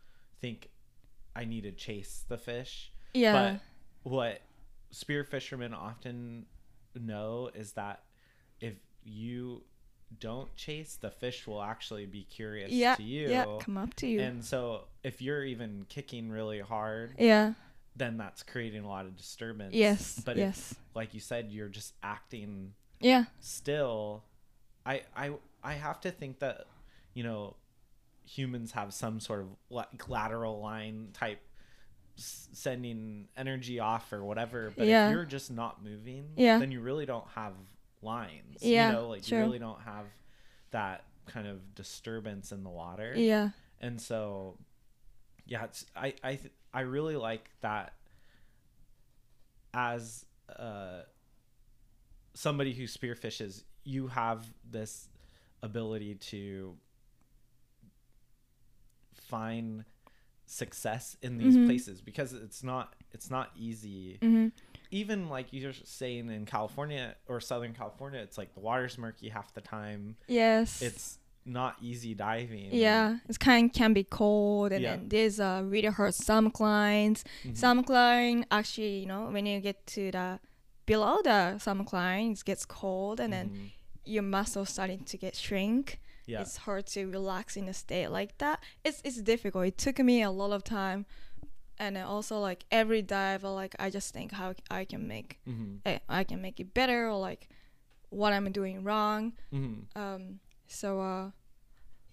think 0.41 0.69
I 1.35 1.45
need 1.45 1.63
to 1.63 1.71
chase 1.71 2.23
the 2.27 2.37
fish, 2.37 2.91
Yeah. 3.13 3.33
but 4.03 4.09
what 4.11 4.41
spear 4.91 5.23
fishermen 5.23 5.73
often 5.73 6.45
know 6.95 7.49
is 7.53 7.73
that 7.73 8.03
if 8.59 8.75
you 9.03 9.63
don't 10.19 10.53
chase, 10.55 10.97
the 10.99 11.11
fish 11.11 11.45
will 11.45 11.61
actually 11.61 12.05
be 12.05 12.23
curious 12.23 12.71
yeah. 12.71 12.95
to 12.95 13.03
you. 13.03 13.29
Yeah. 13.29 13.45
Come 13.59 13.77
up 13.77 13.93
to 13.95 14.07
you. 14.07 14.21
And 14.21 14.43
so 14.43 14.85
if 15.03 15.21
you're 15.21 15.43
even 15.43 15.85
kicking 15.89 16.29
really 16.29 16.59
hard, 16.59 17.15
yeah. 17.19 17.53
then 17.95 18.17
that's 18.17 18.43
creating 18.43 18.83
a 18.83 18.87
lot 18.87 19.05
of 19.05 19.15
disturbance. 19.15 19.73
Yes. 19.73 20.21
But 20.25 20.37
yes. 20.37 20.71
if, 20.71 20.77
like 20.95 21.13
you 21.13 21.19
said, 21.19 21.51
you're 21.51 21.69
just 21.69 21.93
acting 22.01 22.73
yeah. 22.99 23.25
still 23.39 24.23
I 24.85 25.03
I 25.15 25.31
I 25.63 25.73
have 25.73 26.01
to 26.01 26.11
think 26.11 26.39
that 26.39 26.65
you 27.13 27.23
know 27.23 27.55
humans 28.25 28.71
have 28.73 28.93
some 28.93 29.19
sort 29.19 29.41
of 29.41 29.47
like 29.69 30.09
lateral 30.09 30.61
line 30.61 31.09
type 31.13 31.41
sending 32.15 33.27
energy 33.37 33.79
off 33.79 34.11
or 34.11 34.23
whatever 34.23 34.73
but 34.75 34.87
Yeah. 34.87 35.07
if 35.07 35.13
you're 35.13 35.25
just 35.25 35.49
not 35.49 35.83
moving 35.83 36.29
Yeah. 36.35 36.59
then 36.59 36.71
you 36.71 36.81
really 36.81 37.05
don't 37.05 37.27
have 37.29 37.53
lines 38.01 38.61
Yeah, 38.61 38.87
you 38.87 38.93
know 38.93 39.09
like 39.09 39.27
true. 39.27 39.37
you 39.37 39.43
really 39.43 39.59
don't 39.59 39.81
have 39.81 40.05
that 40.71 41.03
kind 41.27 41.47
of 41.47 41.75
disturbance 41.75 42.51
in 42.51 42.63
the 42.63 42.69
water 42.69 43.13
Yeah. 43.15 43.49
and 43.81 43.99
so 44.01 44.57
yeah 45.45 45.65
it's 45.65 45.85
i 45.95 46.13
i 46.23 46.35
th- 46.35 46.53
i 46.73 46.81
really 46.81 47.15
like 47.15 47.49
that 47.61 47.93
as 49.73 50.25
uh 50.57 51.01
somebody 52.33 52.73
who 52.73 52.83
spearfishes 52.83 53.63
you 53.83 54.07
have 54.07 54.45
this 54.69 55.09
ability 55.61 56.15
to 56.15 56.75
find 59.13 59.83
success 60.45 61.15
in 61.21 61.37
these 61.37 61.55
Mhm. 61.57 61.65
places 61.65 62.01
because 62.01 62.33
it's 62.33 62.63
not 62.63 62.95
it's 63.11 63.29
not 63.29 63.51
easy 63.55 64.17
hmm 64.21 64.47
even 64.91 65.29
like 65.29 65.47
you're 65.51 65.73
saying 65.83 66.29
in 66.29 66.45
california 66.45 67.15
or 67.27 67.39
southern 67.39 67.73
california 67.73 68.19
it's 68.21 68.37
like 68.37 68.53
the 68.53 68.59
water's 68.59 68.97
murky 68.97 69.29
half 69.29 69.53
the 69.53 69.61
time 69.61 70.15
Yes. 70.27 70.81
it's 70.81 71.17
not 71.45 71.75
easy 71.81 72.13
diving 72.13 72.69
Yeah, 72.71 73.17
it's 73.27 73.37
kind 73.37 73.73
can 73.73 73.93
be 73.93 74.03
cold, 74.03 74.71
and 74.71 74.81
Yeah. 74.83 74.97
then 74.97 75.09
there's 75.09 75.39
uh, 75.39 75.63
really 75.65 75.87
hurt 75.87 76.13
thermoclines. 76.13 77.23
Mhm. 77.43 77.55
Thermocline 77.61 78.43
actually, 78.51 78.99
you 78.99 79.05
know, 79.07 79.29
when 79.31 79.45
you 79.47 79.59
get 79.59 79.87
to 79.95 80.11
the 80.11 80.39
below 80.85 81.21
the 81.23 81.55
thermoclines, 81.57 82.41
it 82.41 82.45
gets 82.45 82.65
cold, 82.65 83.19
and 83.19 83.31
then 83.33 83.49
Mhm. 83.49 83.71
your 84.05 84.23
muscles 84.23 84.69
starting 84.69 85.03
to 85.05 85.17
get 85.17 85.35
shrink. 85.35 85.99
yeah 86.27 86.41
It's 86.41 86.57
hard 86.57 86.85
to 86.87 87.05
relax 87.09 87.57
in 87.57 87.67
a 87.67 87.73
state 87.73 88.09
like 88.09 88.37
that. 88.37 88.59
It's 88.83 89.01
it's 89.03 89.19
difficult. 89.21 89.65
It 89.65 89.77
took 89.79 89.97
me 89.99 90.21
a 90.21 90.29
lot 90.29 90.51
of 90.51 90.63
time, 90.63 91.05
and 91.79 91.97
also 91.97 92.39
like 92.39 92.65
every 92.71 93.01
dive, 93.01 93.45
I 93.45 93.49
like 93.49 93.75
I 93.79 93.89
just 93.89 94.13
think 94.13 94.31
how 94.33 94.53
I 94.69 94.85
can 94.85 95.07
make 95.07 95.39
hmm 95.45 95.77
eh, 95.85 95.99
I 96.09 96.23
can 96.23 96.41
make 96.41 96.59
it 96.59 96.73
better, 96.73 97.07
or 97.09 97.17
like 97.19 97.49
what 98.09 98.33
I'm 98.33 98.51
doing 98.51 98.83
wrong. 98.83 99.33
hmm 99.51 99.81
Um, 99.95 100.39
so 100.67 100.99
uh, 101.01 101.31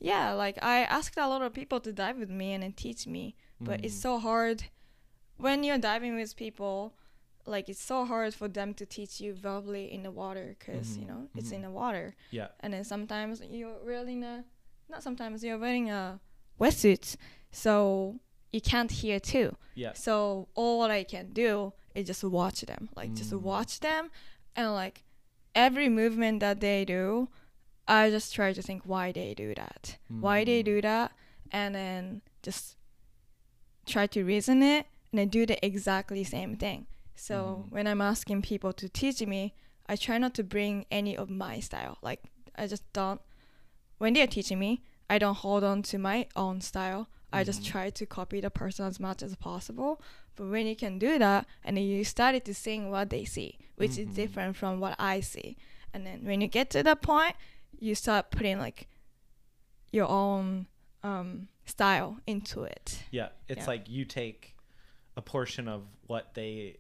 yeah, 0.01 0.33
like 0.33 0.59
I 0.63 0.83
asked 0.85 1.17
a 1.19 1.29
lot 1.29 1.43
of 1.43 1.53
people 1.53 1.81
to 1.81 1.93
dive 1.93 2.19
with 2.19 2.31
me 2.31 2.53
and 2.55 2.63
then 2.63 2.73
teach 2.73 3.07
me, 3.07 3.35
but 3.61 3.81
it's 3.83 3.95
Mhm. 3.97 4.03
so 4.03 4.19
hard 4.19 4.65
when 5.39 5.65
you're 5.65 5.79
diving 5.79 6.17
with 6.17 6.37
people. 6.37 6.95
Like 7.49 7.69
it's 7.69 7.81
so 7.83 8.05
hard 8.05 8.35
for 8.35 8.49
them 8.49 8.75
to 8.75 8.85
teach 8.85 9.21
you 9.21 9.33
verbally 9.35 9.93
in 9.93 10.03
the 10.03 10.11
water 10.11 10.57
because 10.59 10.99
you 10.99 11.05
Mhm, 11.05 11.09
know 11.09 11.29
it's 11.37 11.53
in 11.53 11.63
the 11.63 11.71
water, 11.71 12.15
yeah 12.33 12.49
and 12.61 12.73
then 12.75 12.83
sometimes 12.85 13.41
you're 13.41 13.79
wearing 13.85 14.25
a, 14.25 14.45
not 14.89 15.03
sometimes 15.05 15.45
you're 15.45 15.59
wearing 15.59 15.89
a 15.89 16.19
wetsuit, 16.61 17.15
so 17.53 18.19
you 18.53 18.61
can't 18.61 18.91
hear 18.91 19.19
too. 19.21 19.57
yeah 19.75 19.93
So 19.95 20.49
all 20.55 20.83
I 20.83 21.05
can 21.05 21.33
do 21.33 21.73
is 21.95 22.07
just 22.07 22.25
watch 22.25 22.61
them, 22.63 22.89
like 22.97 23.15
just 23.15 23.33
Mm. 23.33 23.41
watch 23.43 23.81
them, 23.81 24.11
and 24.55 24.73
like 24.73 25.03
every 25.55 25.89
movement 25.89 26.41
that 26.41 26.61
they 26.61 26.85
do, 26.85 27.29
I 27.89 28.11
just 28.11 28.35
try 28.35 28.53
to 28.53 28.63
think 28.63 28.83
why 28.85 29.13
they 29.13 29.35
do 29.35 29.55
that, 29.55 29.99
why 30.09 30.45
they 30.45 30.63
Mm. 30.63 30.65
do 30.65 30.81
that, 30.83 31.13
and 31.51 31.75
then 31.75 32.23
just 32.43 32.77
try 33.87 34.07
to 34.09 34.25
reason 34.25 34.63
it 34.63 34.87
and 35.13 35.19
then 35.19 35.29
do 35.29 35.47
the 35.47 35.65
exactly 35.65 36.25
same 36.25 36.57
thing. 36.57 36.87
So 37.15 37.35
Mhm. 37.67 37.73
when 37.73 37.87
I'm 37.87 38.01
asking 38.01 38.43
people 38.43 38.73
to 38.75 38.89
teach 38.89 39.21
me, 39.27 39.55
I 39.89 39.97
try 39.97 40.19
not 40.19 40.35
to 40.35 40.43
bring 40.45 40.85
any 40.91 41.17
of 41.17 41.31
my 41.31 41.61
style. 41.61 41.97
Like 42.03 42.23
I 42.57 42.67
just 42.67 42.83
don't. 42.93 43.21
When 43.99 44.13
they're 44.15 44.27
teaching 44.27 44.59
me, 44.59 44.83
I 45.09 45.19
don't 45.19 45.37
hold 45.37 45.63
on 45.65 45.83
to 45.85 45.99
my 45.99 46.27
own 46.35 46.61
style. 46.61 47.09
I 47.33 47.45
just 47.45 47.63
Mhm. 47.63 47.67
try 47.67 47.91
to 47.91 48.07
copy 48.07 48.41
the 48.41 48.51
person 48.51 48.87
as 48.87 48.99
much 49.01 49.23
as 49.23 49.35
possible. 49.37 50.01
But 50.37 50.49
when 50.49 50.67
you 50.67 50.77
can 50.77 50.99
do 50.99 51.19
that, 51.19 51.47
and 51.65 51.77
then 51.77 51.85
you 51.85 52.05
started 52.05 52.45
to 52.45 52.55
sing 52.55 52.91
what 52.91 53.11
they 53.11 53.25
see, 53.25 53.59
which 53.77 53.93
Mhm. 53.93 53.99
is 54.09 54.15
different 54.15 54.57
from 54.57 54.81
what 54.81 54.95
I 54.99 55.21
see, 55.21 55.57
and 55.93 56.07
then 56.07 56.25
when 56.25 56.41
you 56.41 56.47
get 56.49 56.71
to 56.71 56.83
that 56.83 57.03
point, 57.03 57.35
you 57.79 57.95
start 57.95 58.31
putting 58.31 58.59
like 58.59 58.89
your 59.93 60.07
own 60.09 60.67
um, 61.03 61.49
style 61.67 62.19
into 62.27 62.65
it. 62.65 63.05
Yeah, 63.13 63.29
it's 63.49 63.61
Yeah. 63.61 63.67
like 63.67 63.89
you 63.89 64.05
take 64.05 64.57
a 65.17 65.23
portion 65.23 65.69
of 65.69 65.85
what 66.09 66.35
they 66.35 66.79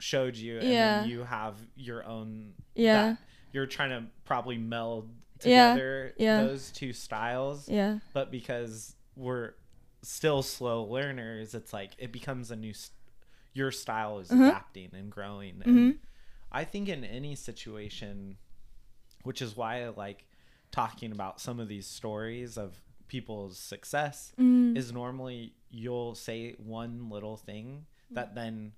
showed 0.00 0.36
you, 0.36 0.58
and 0.58 0.68
Yeah. 0.68 1.00
then 1.02 1.10
you 1.10 1.20
have 1.22 1.56
your 1.76 2.04
own. 2.04 2.54
Yeah. 2.74 3.10
that- 3.10 3.18
you're 3.52 3.66
trying 3.66 3.90
to 3.90 4.10
probably 4.24 4.58
meld 4.58 5.10
together 5.38 6.12
yeah. 6.18 6.42
those 6.42 6.70
two 6.72 6.92
styles, 6.92 7.68
Yeah. 7.68 8.00
but 8.12 8.30
because 8.32 8.96
we're 9.16 9.54
still 10.02 10.42
slow 10.42 10.84
learners, 10.84 11.54
it's 11.54 11.72
like 11.72 11.92
it 11.98 12.12
becomes 12.12 12.50
a 12.50 12.56
new. 12.56 12.72
St- 12.74 12.92
your 13.54 13.70
style 13.72 14.18
is 14.20 14.28
Mhm. 14.28 14.48
adapting 14.48 14.90
and 14.94 15.10
growing, 15.10 15.62
and 15.64 15.76
Mhm. 15.94 15.98
I 16.52 16.64
think 16.64 16.88
in 16.88 17.04
any 17.04 17.34
situation, 17.34 18.38
which 19.24 19.42
is 19.42 19.56
why 19.56 19.82
I 19.84 19.88
like 19.88 20.26
talking 20.70 21.10
about 21.12 21.40
some 21.40 21.58
of 21.58 21.66
these 21.66 21.86
stories 21.86 22.56
of 22.56 22.80
people's 23.08 23.58
success 23.58 24.32
Mm. 24.38 24.76
is 24.76 24.92
normally 24.92 25.54
you'll 25.70 26.14
say 26.14 26.52
one 26.54 27.08
little 27.08 27.36
thing 27.38 27.86
that 28.10 28.34
then 28.34 28.74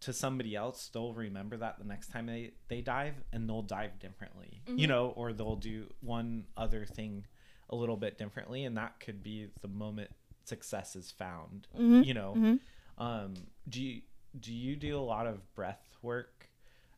to 0.00 0.12
somebody 0.12 0.54
else 0.54 0.88
they'll 0.88 1.12
remember 1.14 1.56
that 1.56 1.78
the 1.78 1.84
next 1.84 2.08
time 2.08 2.26
they 2.26 2.52
they 2.68 2.80
dive 2.80 3.14
and 3.32 3.48
they'll 3.48 3.62
dive 3.62 3.98
differently 3.98 4.62
you 4.68 4.86
Mhm. 4.86 4.88
know 4.88 5.08
or 5.10 5.32
they'll 5.32 5.56
do 5.56 5.92
one 6.00 6.46
other 6.56 6.84
thing 6.86 7.26
a 7.70 7.76
little 7.76 7.96
bit 7.96 8.18
differently 8.18 8.64
and 8.64 8.76
that 8.76 8.98
could 9.00 9.22
be 9.22 9.48
the 9.62 9.68
moment 9.68 10.10
success 10.44 10.96
is 10.96 11.10
found 11.10 11.66
Mhm. 11.78 12.04
you 12.04 12.14
know 12.14 12.34
Mhm. 12.36 12.60
um 12.98 13.34
do 13.68 13.82
you 13.82 14.02
do 14.40 14.52
you 14.54 14.76
do 14.76 14.98
a 14.98 15.00
lot 15.14 15.26
of 15.26 15.52
breath 15.54 15.96
work 16.02 16.48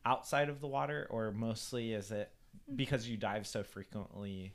outside 0.05 0.49
of 0.49 0.61
the 0.61 0.67
water 0.69 1.07
or 1.11 1.33
mostly 1.33 1.93
is 1.93 2.11
it 2.13 2.31
because 2.77 3.09
you 3.09 3.17
dive 3.17 3.47
so 3.47 3.63
frequently 3.63 4.53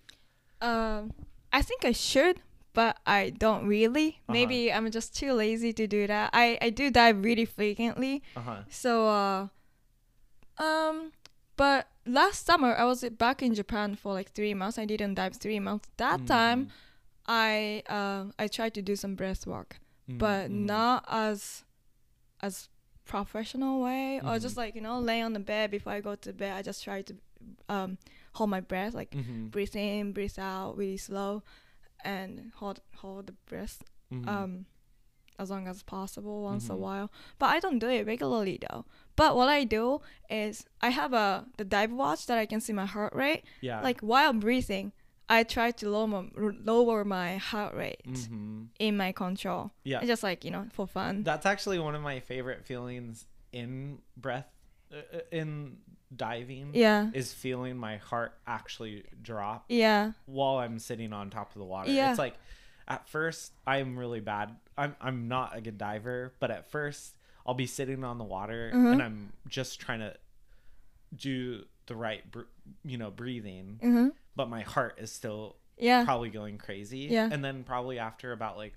Um, 0.61 1.13
I 1.51 1.61
think 1.61 1.83
I 1.85 1.91
should, 1.91 2.41
but 2.73 2.97
I 3.05 3.29
don't 3.29 3.67
really. 3.67 4.07
Uh-huh. 4.07 4.33
Maybe 4.33 4.71
I'm 4.71 4.89
just 4.89 5.15
too 5.15 5.33
lazy 5.33 5.73
to 5.73 5.85
do 5.85 6.07
that. 6.07 6.29
I, 6.33 6.57
I 6.61 6.69
do 6.71 6.89
dive 6.89 7.23
really 7.23 7.45
frequently. 7.45 8.23
uh-huh 8.35 8.63
So, 8.69 9.07
uh, 9.07 9.47
um, 10.57 11.11
but 11.57 11.87
last 12.05 12.45
summer 12.45 12.73
I 12.75 12.85
was 12.85 13.03
back 13.17 13.41
in 13.41 13.53
Japan 13.53 13.95
for 13.95 14.13
like 14.13 14.31
three 14.31 14.53
months. 14.53 14.77
I 14.77 14.85
didn't 14.85 15.15
dive 15.15 15.35
three 15.35 15.59
months. 15.59 15.89
That 15.97 16.25
time, 16.27 16.65
Mhm. 16.65 16.69
I 17.27 17.83
uh, 17.89 18.25
I 18.37 18.47
tried 18.47 18.73
to 18.75 18.81
do 18.81 18.95
some 18.95 19.15
breath 19.15 19.47
work, 19.47 19.79
Mhm, 20.09 20.17
but 20.19 20.49
mhm. 20.51 20.65
not 20.65 21.05
as 21.07 21.63
as 22.41 22.69
professional 23.05 23.81
way 23.83 24.19
or 24.19 24.35
Mhm. 24.37 24.41
just 24.41 24.57
like 24.57 24.75
you 24.75 24.81
know 24.81 24.99
lay 24.99 25.21
on 25.21 25.33
the 25.33 25.39
bed 25.39 25.71
before 25.71 25.93
I 25.93 26.01
go 26.01 26.15
to 26.15 26.33
bed. 26.33 26.53
I 26.57 26.61
just 26.61 26.83
try 26.83 27.01
to 27.03 27.15
um 27.69 27.97
hold 28.33 28.49
my 28.49 28.61
breath 28.61 28.93
like 28.93 29.11
Mhm, 29.11 29.51
breathe 29.51 29.75
in, 29.75 30.11
breathe 30.13 30.37
out 30.39 30.77
really 30.77 30.97
slow, 30.97 31.43
and 32.03 32.51
hold 32.55 32.81
hold 32.97 33.27
the 33.27 33.33
breath 33.49 33.83
mhm. 34.11 34.27
um 34.27 34.65
as 35.37 35.49
long 35.49 35.67
as 35.67 35.83
possible 35.83 36.41
once 36.43 36.69
a 36.69 36.73
Mhm. 36.73 36.77
while. 36.79 37.11
But 37.39 37.47
I 37.47 37.59
don't 37.59 37.79
do 37.79 37.89
it 37.89 38.05
regularly 38.05 38.59
though. 38.69 38.85
But 39.15 39.35
what 39.35 39.49
I 39.49 39.63
do 39.63 40.01
is 40.29 40.65
I 40.81 40.89
have 40.89 41.13
a 41.13 41.45
the 41.57 41.65
dive 41.65 41.91
watch 41.91 42.25
that 42.27 42.37
I 42.37 42.45
can 42.45 42.61
see 42.61 42.73
my 42.73 42.85
heart 42.85 43.13
rate. 43.13 43.43
yeah 43.61 43.81
Like 43.81 44.01
while 44.01 44.33
breathing, 44.33 44.91
I 45.27 45.43
try 45.43 45.71
to 45.71 45.89
lower 45.89 46.27
lower 46.63 47.03
my 47.03 47.37
heart 47.37 47.73
rate 47.73 48.01
hmm 48.05 48.65
in 48.79 48.95
my 48.97 49.11
control. 49.11 49.71
Yeah. 49.83 49.99
It's 49.99 50.07
just 50.07 50.23
like 50.23 50.45
you 50.45 50.51
know 50.51 50.67
for 50.71 50.87
fun. 50.87 51.23
That's 51.23 51.45
actually 51.45 51.79
one 51.79 51.95
of 51.95 52.01
my 52.01 52.19
favorite 52.19 52.65
feelings 52.65 53.25
in 53.51 53.99
breath 54.17 54.47
uh, 54.91 54.97
uh, 55.17 55.19
in 55.31 55.77
diving. 56.15 56.71
yeah. 56.73 57.09
Is 57.13 57.33
feeling 57.33 57.75
my 57.77 57.97
heart 57.97 58.37
actually 58.47 59.03
drop 59.21 59.65
Yeah. 59.67 60.11
while 60.25 60.57
I'm 60.59 60.77
sitting 60.79 61.11
on 61.13 61.29
top 61.29 61.49
of 61.55 61.59
the 61.59 61.65
water. 61.65 61.89
Yeah. 61.91 62.09
It's 62.11 62.19
like 62.19 62.35
at 62.87 63.07
first 63.09 63.51
I'm 63.65 63.97
really 63.97 64.19
bad. 64.19 64.55
I'm 64.77 64.95
I'm 65.01 65.27
not 65.27 65.55
a 65.55 65.61
good 65.61 65.77
diver, 65.77 66.33
but 66.39 66.51
at 66.51 66.69
first 66.69 67.15
I'll 67.45 67.53
be 67.53 67.67
sitting 67.67 68.03
on 68.03 68.17
the 68.17 68.23
water 68.23 68.71
Mhm. 68.73 68.91
and 68.93 69.01
I'm 69.03 69.33
just 69.47 69.79
trying 69.79 69.99
to 69.99 70.15
do 71.15 71.65
the 71.87 71.95
right 71.95 72.29
br- 72.31 72.49
you 72.83 72.97
know 72.97 73.11
breathing, 73.11 73.79
hmm 73.81 74.07
but 74.35 74.49
my 74.49 74.61
heart 74.61 74.95
is 74.99 75.11
still 75.11 75.55
Yeah. 75.77 76.03
probably 76.03 76.29
going 76.29 76.57
crazy. 76.57 77.07
Yeah. 77.09 77.29
And 77.31 77.43
then 77.43 77.63
probably 77.63 77.99
after 77.99 78.31
about 78.33 78.57
like 78.57 78.73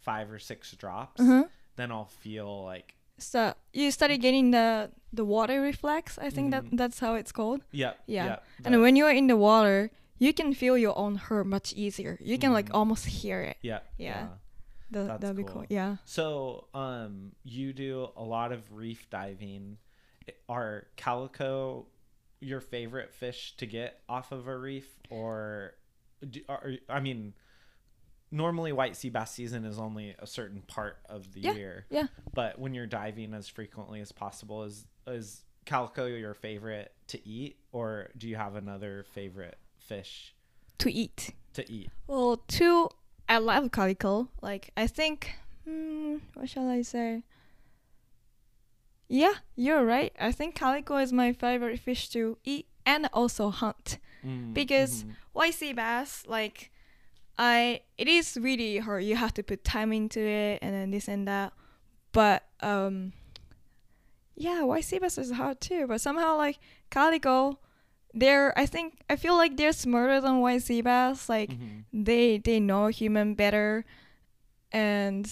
5 0.00 0.30
or 0.30 0.38
6 0.38 0.72
drops, 0.72 1.20
hmm 1.22 1.42
then 1.76 1.90
I'll 1.92 2.06
feel 2.06 2.64
like 2.64 2.94
So 3.18 3.54
you 3.72 3.90
started 3.90 4.18
getting 4.20 4.50
the 4.50 4.90
the 5.12 5.24
water 5.24 5.62
reflex. 5.62 6.18
I 6.18 6.28
think 6.30 6.50
that 6.50 6.64
that's 6.72 6.98
how 6.98 7.14
it's 7.14 7.32
called. 7.32 7.62
yep, 7.72 7.98
Yeah. 8.06 8.26
yep, 8.26 8.44
and 8.64 8.80
when 8.82 8.94
you're 8.96 9.10
in 9.10 9.26
the 9.28 9.36
water, 9.36 9.90
you 10.18 10.32
can 10.32 10.52
feel 10.54 10.76
your 10.78 10.96
own 10.98 11.16
hurt 11.16 11.44
much 11.46 11.72
easier. 11.74 12.18
You 12.20 12.38
can 12.38 12.52
like 12.52 12.66
Mhm. 12.70 12.74
almost 12.74 13.06
hear 13.06 13.40
it. 13.42 13.56
yeah, 13.62 13.80
Yeah. 13.96 14.28
That 14.90 15.06
That's 15.06 15.20
that'd 15.20 15.36
be 15.36 15.42
cool. 15.42 15.52
cool. 15.52 15.66
Yeah. 15.68 15.96
So, 16.06 16.68
um, 16.72 17.32
you 17.44 17.74
do 17.74 18.08
a 18.16 18.22
lot 18.24 18.52
of 18.52 18.72
reef 18.72 19.10
diving. 19.10 19.76
Are 20.48 20.86
calico 20.96 21.86
your 22.40 22.60
favorite 22.60 23.12
fish 23.12 23.54
to 23.58 23.66
get 23.66 24.00
off 24.08 24.32
of 24.32 24.46
a 24.48 24.56
reef, 24.56 24.88
or 25.10 25.74
do, 26.28 26.40
are, 26.48 26.72
I 26.88 27.00
mean, 27.00 27.34
normally 28.30 28.72
white 28.72 28.96
sea 28.96 29.10
bass 29.10 29.32
season 29.32 29.64
is 29.64 29.78
only 29.78 30.14
a 30.18 30.26
certain 30.26 30.62
part 30.62 30.98
of 31.06 31.32
the 31.32 31.40
Yeah, 31.40 31.52
year. 31.52 31.86
yeah. 31.90 32.06
But 32.34 32.58
when 32.58 32.72
you're 32.74 32.86
diving 32.86 33.34
as 33.34 33.48
frequently 33.48 34.00
as 34.00 34.12
possible, 34.12 34.64
is 34.64 34.86
is 35.06 35.44
calico 35.66 36.06
your 36.06 36.32
favorite 36.34 36.94
to 37.08 37.28
eat, 37.28 37.58
or 37.72 38.08
do 38.16 38.28
you 38.28 38.36
have 38.36 38.54
another 38.54 39.04
favorite 39.12 39.58
fish 39.88 40.34
To 40.78 40.88
eat. 40.92 41.30
to 41.54 41.62
eat? 41.72 41.90
Well, 42.06 42.36
two. 42.46 42.88
I 43.28 43.38
love 43.38 43.70
calico. 43.72 44.28
Like 44.42 44.70
I 44.76 44.86
think. 44.86 45.18
Hmm, 45.64 46.16
what 46.34 46.48
shall 46.48 46.68
I 46.68 46.82
say? 46.82 47.22
Yeah, 49.08 49.34
you're 49.56 49.84
right. 49.84 50.12
I 50.20 50.32
think 50.32 50.54
calico 50.54 50.96
is 50.98 51.12
my 51.12 51.32
favorite 51.32 51.80
fish 51.80 52.08
to 52.10 52.36
eat 52.44 52.66
and 52.84 53.08
also 53.12 53.50
hunt. 53.50 53.98
Mm, 54.24 54.52
Because- 54.54 55.04
mhm. 55.04 55.14
White 55.32 55.54
sea 55.54 55.72
bass, 55.72 56.24
like, 56.26 56.70
I 57.38 57.82
it 57.96 58.08
is 58.08 58.36
really 58.40 58.78
hard. 58.78 59.04
You 59.04 59.14
have 59.14 59.32
to 59.34 59.42
put 59.44 59.62
time 59.62 59.92
into 59.92 60.18
it 60.20 60.58
and 60.62 60.74
then 60.74 60.90
this 60.90 61.06
and 61.08 61.28
that. 61.28 61.52
But 62.12 62.42
um, 62.60 63.12
yeah, 64.34 64.62
white 64.64 64.84
sea 64.84 64.98
bass 64.98 65.16
is 65.18 65.30
hard 65.32 65.60
too. 65.60 65.86
But 65.86 66.00
somehow 66.00 66.36
like 66.36 66.58
calico, 66.90 67.60
they're 68.14 68.58
I 68.58 68.66
think 68.66 69.00
I 69.10 69.16
feel 69.16 69.36
like 69.36 69.56
they're 69.56 69.72
smarter 69.72 70.20
than 70.20 70.40
white 70.40 70.66
bass. 70.84 71.28
Like 71.28 71.50
Mhm. 71.50 71.84
they 71.92 72.38
they 72.38 72.58
know 72.60 72.86
human 72.88 73.34
better 73.34 73.84
and 74.72 75.30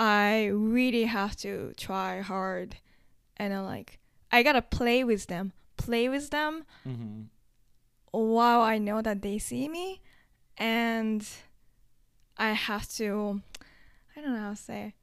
i 0.00 0.46
really 0.46 1.04
have 1.04 1.36
to 1.36 1.72
try 1.76 2.20
hard 2.22 2.76
and 3.36 3.52
then 3.52 3.62
like 3.64 3.98
i 4.32 4.42
gotta 4.42 4.62
play 4.62 5.04
with 5.04 5.26
them 5.26 5.52
play 5.76 6.08
with 6.08 6.30
them 6.30 6.64
mm-hmm. 6.86 7.22
while 8.10 8.60
i 8.62 8.78
know 8.78 9.02
that 9.02 9.20
they 9.20 9.38
see 9.38 9.68
me 9.68 10.00
and 10.56 11.28
i 12.38 12.52
have 12.52 12.88
to 12.88 13.42
i 14.16 14.20
don't 14.22 14.32
know 14.32 14.40
how 14.40 14.50
to 14.50 14.56
say 14.56 14.94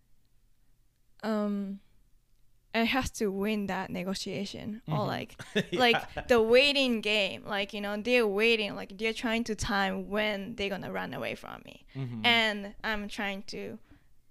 um 1.23 1.79
i 2.75 2.83
has 2.83 3.09
to 3.09 3.25
win 3.43 3.67
that 3.67 3.89
negotiation 3.89 4.81
or 4.87 4.99
Mhm. 4.99 5.07
like 5.15 5.31
Yeah. 5.55 5.79
like 5.85 6.27
the 6.27 6.41
waiting 6.41 7.01
game 7.01 7.41
like 7.45 7.73
you 7.75 7.81
know 7.85 7.95
they're 8.07 8.27
waiting 8.27 8.75
like 8.75 8.97
they're 8.99 9.13
trying 9.25 9.43
to 9.45 9.55
time 9.55 10.09
when 10.09 10.55
they're 10.55 10.69
gonna 10.75 10.91
run 10.91 11.13
away 11.13 11.33
from 11.35 11.61
me 11.65 11.85
Mhm. 11.95 12.21
and 12.25 12.57
i'm 12.83 13.07
trying 13.07 13.41
to 13.53 13.79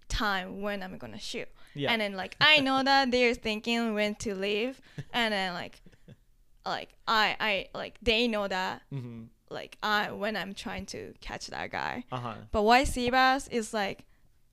time 0.09 0.61
when 0.63 0.83
i'm 0.83 0.97
gonna 0.99 1.19
shoot 1.19 1.49
yeah. 1.75 1.91
and 1.91 2.01
then 2.01 2.13
like 2.23 2.37
i 2.41 2.61
know 2.61 2.83
that 2.83 3.11
they're 3.11 3.35
thinking 3.35 3.95
when 3.95 4.15
to 4.17 4.35
leave 4.35 4.81
and 5.13 5.33
then 5.35 5.55
like 5.55 5.81
like 6.67 6.91
i 7.09 7.37
i 7.41 7.53
like 7.75 7.95
they 8.03 8.29
know 8.29 8.47
that 8.49 8.83
Mhm. 8.93 9.29
like 9.51 9.77
i 9.83 10.11
when 10.13 10.37
i'm 10.37 10.55
trying 10.55 10.87
to 10.87 11.15
catch 11.21 11.47
that 11.49 11.71
guy 11.71 12.05
Uh-huh. 12.13 12.35
but 12.53 12.63
why 12.63 12.85
sea 12.85 13.11
bass 13.11 13.49
is 13.49 13.75
like 13.75 14.05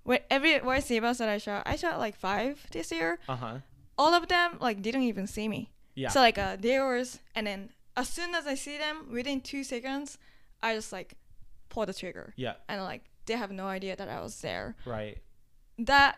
when 0.04 0.20
every 0.30 0.58
white 0.60 0.84
sea 0.84 1.00
bass 1.00 1.20
that 1.20 1.30
i 1.30 1.38
shot 1.38 1.64
i 1.66 1.76
shot 1.76 2.00
like 2.00 2.16
five 2.16 2.66
this 2.72 2.92
year 2.92 3.20
Uh-huh. 3.30 3.60
All 3.98 4.14
of 4.14 4.28
them 4.28 4.58
like 4.60 4.82
didn't 4.82 5.04
even 5.04 5.28
see 5.28 5.48
me 5.48 5.70
Yeah. 5.96 6.10
so 6.10 6.20
like 6.22 6.38
uh, 6.38 6.56
there 6.60 6.86
was, 6.88 7.20
and 7.36 7.46
then 7.48 7.70
as 7.98 8.08
soon 8.10 8.34
as 8.36 8.48
I 8.48 8.56
see 8.56 8.78
them, 8.78 9.08
within 9.12 9.42
two 9.42 9.64
seconds, 9.64 10.18
I 10.64 10.76
just 10.76 10.92
like 10.94 11.16
pull 11.70 11.86
the 11.86 11.94
trigger, 11.94 12.34
yeah. 12.38 12.54
and 12.70 12.82
like 12.84 13.04
they 13.26 13.36
have 13.36 13.52
no 13.52 13.68
idea 13.68 13.96
that 13.96 14.10
I 14.10 14.22
was 14.22 14.40
there. 14.42 14.76
Right. 14.86 15.18
That 15.78 16.18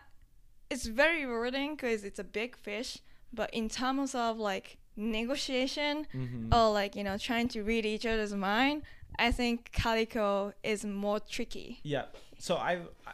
it's 0.70 0.86
very 0.86 1.24
rewarding 1.26 1.74
because 1.76 2.04
it's 2.04 2.18
a 2.18 2.24
big 2.24 2.56
fish, 2.56 2.98
but 3.32 3.52
in 3.52 3.68
terms 3.68 4.14
of 4.14 4.38
like 4.38 4.78
negotiation 4.96 6.06
Mhm. 6.14 6.54
or 6.54 6.72
like 6.72 6.94
you 6.96 7.04
know 7.04 7.18
trying 7.18 7.48
to 7.48 7.62
read 7.62 7.84
each 7.84 8.06
other's 8.06 8.32
mind, 8.34 8.82
I 9.18 9.32
think 9.32 9.70
calico 9.72 10.52
is 10.62 10.84
more 10.84 11.20
tricky. 11.20 11.80
Yeah. 11.82 12.06
So 12.38 12.56
I've 12.56 12.88
I, 13.06 13.12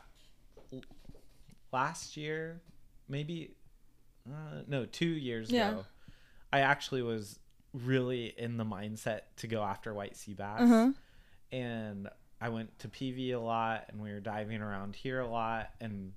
last 1.72 2.16
year, 2.16 2.60
maybe 3.08 3.50
uh, 4.32 4.62
no, 4.66 4.86
two 4.86 5.06
years 5.08 5.50
Yeah. 5.50 5.70
ago, 5.70 5.84
I 6.52 6.60
actually 6.60 7.02
was 7.02 7.38
really 7.72 8.26
in 8.36 8.56
the 8.56 8.64
mindset 8.64 9.20
to 9.36 9.46
go 9.46 9.62
after 9.62 9.94
white 9.94 10.16
sea 10.16 10.34
bass, 10.34 10.60
Uh 10.62 10.66
huh. 10.66 10.92
and 11.52 12.08
I 12.40 12.48
went 12.48 12.78
to 12.80 12.88
PV 12.88 13.34
a 13.34 13.38
lot, 13.38 13.86
and 13.88 14.00
we 14.00 14.10
were 14.12 14.20
diving 14.20 14.60
around 14.62 14.96
here 14.96 15.20
a 15.20 15.28
lot, 15.28 15.70
and 15.80 16.12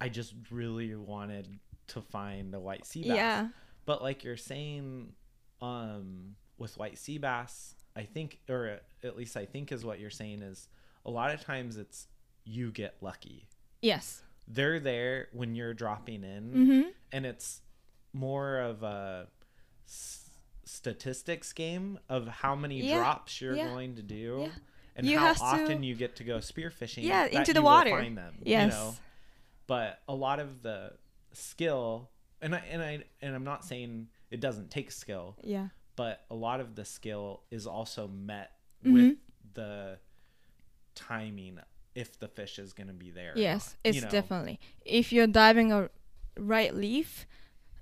I 0.00 0.08
just 0.08 0.34
really 0.50 0.94
wanted 0.94 1.58
to 1.88 2.00
find 2.02 2.54
a 2.54 2.60
white 2.60 2.86
sea 2.86 3.02
bass. 3.02 3.16
Yeah. 3.16 3.48
But 3.84 4.02
like 4.02 4.24
you're 4.24 4.36
saying, 4.36 5.12
um, 5.60 6.34
with 6.58 6.76
white 6.78 6.98
sea 6.98 7.18
bass, 7.18 7.74
I 7.94 8.02
think, 8.02 8.40
or 8.48 8.80
at 9.04 9.16
least 9.16 9.36
I 9.36 9.44
think 9.46 9.70
is 9.72 9.84
what 9.84 10.00
you're 10.00 10.10
saying 10.10 10.42
is 10.42 10.68
a 11.04 11.10
lot 11.10 11.32
of 11.32 11.40
times 11.40 11.76
it's 11.76 12.08
you 12.44 12.70
get 12.72 12.96
lucky. 13.00 13.46
Yes. 13.82 14.22
They're 14.48 14.78
there 14.80 15.28
when 15.32 15.54
you're 15.54 15.74
dropping 15.74 16.22
in, 16.24 16.52
Mhm. 16.52 16.92
and 17.12 17.26
it's 17.26 17.62
more 18.12 18.58
of 18.60 18.82
a 18.82 19.28
s- 19.86 20.30
statistics 20.64 21.52
game 21.52 21.98
of 22.08 22.26
how 22.28 22.54
many 22.54 22.80
Yeah, 22.82 22.98
drops 22.98 23.40
you're 23.40 23.56
yeah, 23.56 23.68
going 23.68 23.96
to 23.96 24.02
do. 24.02 24.46
yeah. 24.48 24.52
And 24.96 25.06
You 25.06 25.18
how 25.18 25.26
have 25.26 25.36
to- 25.38 25.42
often 25.44 25.82
you 25.82 25.94
get 25.94 26.16
to 26.16 26.24
go 26.24 26.38
spearfishing. 26.38 27.02
Yeah, 27.02 27.26
into 27.26 27.52
the 27.52 27.60
water. 27.62 27.90
Find 27.90 28.16
them, 28.16 28.38
Yes. 28.42 28.72
You 28.72 28.78
know? 28.78 28.96
but 29.66 30.02
a 30.08 30.14
lot 30.14 30.40
of 30.40 30.62
the 30.62 30.96
skill 31.32 32.10
and 32.40 32.54
I 32.54 32.58
and 32.60 32.82
I 32.82 33.04
and 33.20 33.34
I'm 33.34 33.44
not 33.44 33.64
saying 33.64 34.08
it 34.30 34.40
doesn't 34.40 34.70
take 34.70 34.90
skill, 34.90 35.36
Yeah. 35.42 35.68
but 35.96 36.24
a 36.30 36.34
lot 36.34 36.60
of 36.60 36.74
the 36.76 36.84
skill 36.84 37.42
is 37.50 37.66
also 37.66 38.08
met 38.08 38.58
Mhm. 38.84 38.92
with 38.92 39.18
the 39.54 39.98
timing 40.94 41.58
if 41.96 42.18
the 42.18 42.28
fish 42.28 42.58
is 42.58 42.72
going 42.72 42.86
to 42.88 42.92
be 42.92 43.10
there. 43.10 43.32
Yes, 43.34 43.74
it's 43.82 43.96
you 43.96 44.02
know? 44.02 44.08
definitely. 44.10 44.60
If 44.84 45.12
you're 45.12 45.26
diving 45.26 45.72
a 45.72 45.88
right 46.38 46.72
leaf, 46.74 47.26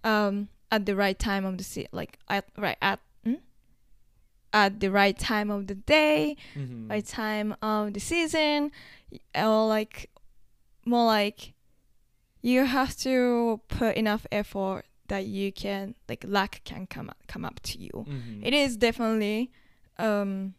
um, 0.04 0.48
at 0.70 0.86
the 0.86 0.96
right 0.96 1.18
time 1.18 1.44
of 1.44 1.58
the 1.58 1.64
sea, 1.64 1.86
like 1.92 2.18
at 2.28 2.44
right 2.56 2.78
at 2.80 3.00
hmm? 3.24 3.34
at 4.52 4.80
the 4.80 4.90
right 4.90 5.18
time 5.18 5.50
of 5.50 5.66
the 5.66 5.74
day, 5.74 6.36
Mhm. 6.54 6.88
right 6.90 7.04
time 7.04 7.56
of 7.60 7.92
the 7.92 8.00
season, 8.00 8.70
or 9.34 9.66
like 9.66 10.10
more 10.84 11.06
like 11.06 11.52
you 12.42 12.64
have 12.64 12.96
to 12.98 13.60
put 13.68 13.96
enough 13.96 14.26
effort 14.30 14.84
that 15.08 15.26
you 15.26 15.52
can 15.52 15.94
like 16.08 16.24
luck 16.26 16.60
can 16.64 16.86
come 16.86 17.10
up, 17.10 17.18
come 17.26 17.44
up 17.44 17.60
to 17.60 17.78
you. 17.78 17.90
Mhm. 18.08 18.40
It 18.46 18.54
is 18.54 18.76
definitely 18.76 19.50
um 19.98 20.54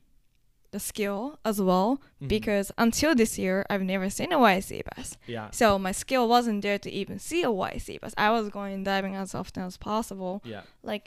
the 0.75 0.79
skill 0.91 1.21
as 1.49 1.57
well 1.69 1.89
Mhm. 2.21 2.27
because 2.35 2.67
until 2.85 3.13
this 3.21 3.33
year 3.43 3.57
I've 3.71 3.85
never 3.93 4.07
seen 4.17 4.31
a 4.33 4.61
sea 4.67 4.83
bass. 4.89 5.09
yeah. 5.35 5.47
So 5.59 5.65
my 5.87 5.93
skill 6.03 6.25
wasn't 6.35 6.61
there 6.65 6.79
to 6.85 6.89
even 7.01 7.17
see 7.27 7.41
a 7.43 7.79
sea 7.85 7.97
bass. 8.01 8.13
I 8.27 8.29
was 8.37 8.45
going 8.57 8.83
diving 8.91 9.15
as 9.23 9.33
often 9.39 9.63
as 9.69 9.77
possible, 9.89 10.33
Yeah. 10.53 10.63
like, 10.91 11.05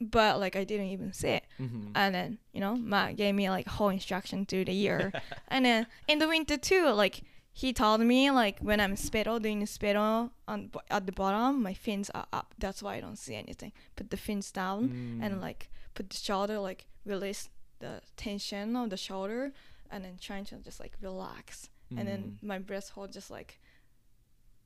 but 0.00 0.32
like 0.44 0.54
I 0.56 0.64
didn't 0.70 0.88
even 0.96 1.12
see 1.20 1.28
it. 1.38 1.44
Mhm. 1.64 1.92
And 1.94 2.10
then 2.16 2.38
you 2.54 2.60
know 2.64 2.74
Matt 2.76 3.16
gave 3.16 3.34
me 3.40 3.46
like 3.56 3.66
whole 3.76 3.92
instruction 3.98 4.38
through 4.46 4.66
the 4.66 4.72
year, 4.84 5.00
and 5.54 5.64
then 5.64 5.86
in 6.10 6.18
the 6.18 6.28
winter 6.34 6.56
too, 6.70 6.84
like 7.04 7.16
he 7.54 7.72
told 7.72 8.00
me 8.00 8.30
like 8.42 8.56
when 8.68 8.80
I'm 8.80 8.96
spittle 8.96 9.38
doing 9.38 9.60
the 9.60 9.66
spittle 9.66 10.32
on 10.48 10.70
at 10.90 11.06
the 11.06 11.12
bottom, 11.12 11.62
my 11.62 11.74
fins 11.74 12.10
are 12.18 12.26
up. 12.32 12.48
That's 12.58 12.82
why 12.82 12.92
I 12.96 13.00
don't 13.00 13.18
see 13.26 13.34
anything. 13.44 13.72
Put 13.96 14.10
the 14.10 14.16
fins 14.16 14.50
down 14.50 14.80
Mm. 14.88 15.22
and 15.24 15.40
like 15.40 15.68
put 15.94 16.10
the 16.10 16.16
shoulder 16.16 16.58
like 16.58 16.86
release 17.04 17.50
the 17.82 18.00
tension 18.16 18.74
of 18.76 18.88
the 18.90 18.96
shoulder 18.96 19.52
and 19.90 20.02
then 20.04 20.14
trying 20.20 20.46
to 20.46 20.56
just 20.68 20.80
like 20.80 20.94
relax. 21.02 21.68
And 21.98 22.08
then 22.08 22.20
Mm. 22.22 22.46
my 22.52 22.58
breath 22.58 22.88
hold 22.94 23.12
just 23.12 23.30
like 23.30 23.60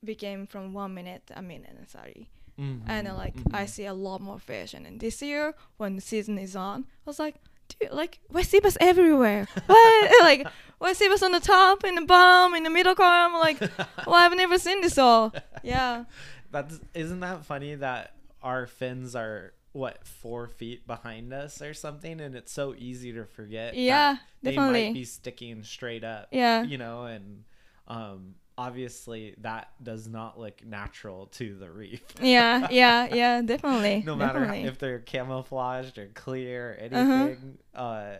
became 0.04 0.46
from 0.46 0.72
one 0.72 0.94
minute 0.94 1.22
a 1.34 1.42
minute 1.42 1.90
sorry. 1.90 2.28
Mhm. 2.58 2.82
and 2.88 3.06
then 3.06 3.16
like 3.16 3.34
I 3.52 3.64
Mhm. 3.64 3.68
see 3.68 3.84
a 3.86 3.92
lot 3.92 4.20
more 4.22 4.38
fish. 4.38 4.72
And 4.74 4.86
then 4.86 4.96
this 4.98 5.20
year 5.20 5.54
when 5.76 5.96
the 5.96 6.00
season 6.00 6.38
is 6.38 6.54
on 6.56 6.78
I 6.84 7.10
was 7.10 7.18
like 7.18 7.34
dude 7.68 7.90
like 7.92 8.20
white 8.28 8.46
sea 8.46 8.60
bass 8.60 8.76
everywhere? 8.80 9.46
What? 9.66 10.10
Like 10.28 10.96
sea 10.96 11.08
bass 11.08 11.22
on 11.22 11.32
the 11.32 11.40
top 11.40 11.84
in 11.84 11.94
the 11.96 12.06
bottom 12.06 12.54
in 12.54 12.62
the 12.62 12.70
middle 12.70 12.94
column? 12.94 13.34
Like 13.34 13.60
well 14.06 14.14
I've 14.24 14.36
never 14.36 14.58
seen 14.58 14.80
this 14.80 14.96
all. 14.98 15.34
Yeah. 15.62 16.04
That's 16.52 16.78
isn't 16.94 17.20
that 17.20 17.44
funny 17.44 17.74
that 17.74 18.14
our 18.42 18.66
fins 18.66 19.14
are 19.16 19.52
what 19.76 20.06
four 20.06 20.46
feet 20.48 20.86
behind 20.86 21.32
us 21.32 21.60
or 21.60 21.74
something, 21.74 22.20
and 22.20 22.34
it's 22.34 22.52
so 22.52 22.74
easy 22.76 23.12
to 23.12 23.24
forget. 23.24 23.74
yeah 23.74 24.16
they 24.42 24.52
definitely 24.52 24.84
might 24.86 24.94
be 24.94 25.04
sticking 25.04 25.62
straight 25.62 26.04
up. 26.04 26.28
yeah 26.32 26.62
You 26.62 26.78
know, 26.78 27.04
and 27.04 27.44
um, 27.88 28.34
obviously 28.58 29.34
that 29.42 29.68
does 29.82 30.08
not 30.08 30.38
look 30.38 30.64
natural 30.64 31.26
to 31.26 31.54
the 31.56 31.70
reef. 31.70 32.02
yeah 32.20 32.68
yeah 32.70 33.06
yeah 33.14 33.42
definitely 33.42 34.02
no 34.06 34.16
matter 34.16 34.40
definitely. 34.40 34.68
if 34.68 34.78
they're 34.78 35.00
camouflaged 35.00 35.98
or 35.98 36.08
clear 36.14 36.70
or 36.70 36.72
Uh-huh. 36.98 37.12
anything. 37.12 37.58
uh 37.74 38.16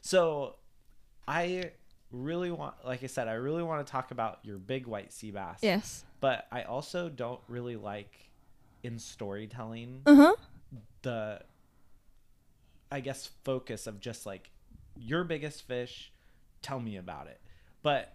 so 0.00 0.54
I 1.26 1.72
really 2.10 2.50
want, 2.50 2.74
like 2.86 3.02
I 3.02 3.06
said, 3.06 3.28
I 3.28 3.34
really 3.34 3.62
want 3.62 3.86
to 3.86 3.90
talk 3.90 4.10
about 4.12 4.38
your 4.42 4.56
big 4.58 4.86
white 4.86 5.12
sea 5.12 5.30
bass. 5.30 5.58
yes 5.62 6.04
but 6.20 6.46
I 6.50 6.62
also 6.62 7.08
don't 7.08 7.40
really 7.48 7.76
like 7.76 8.30
in 8.82 8.98
storytelling 8.98 10.02
uh-huh 10.06 10.34
the 11.02 11.40
I 12.90 13.00
guess 13.00 13.30
focus 13.44 13.86
of 13.86 14.00
just 14.00 14.24
like 14.26 14.50
your 14.96 15.22
biggest 15.24 15.62
fish, 15.66 16.12
tell 16.62 16.80
me 16.80 16.96
about 16.96 17.26
it. 17.26 17.40
But 17.82 18.14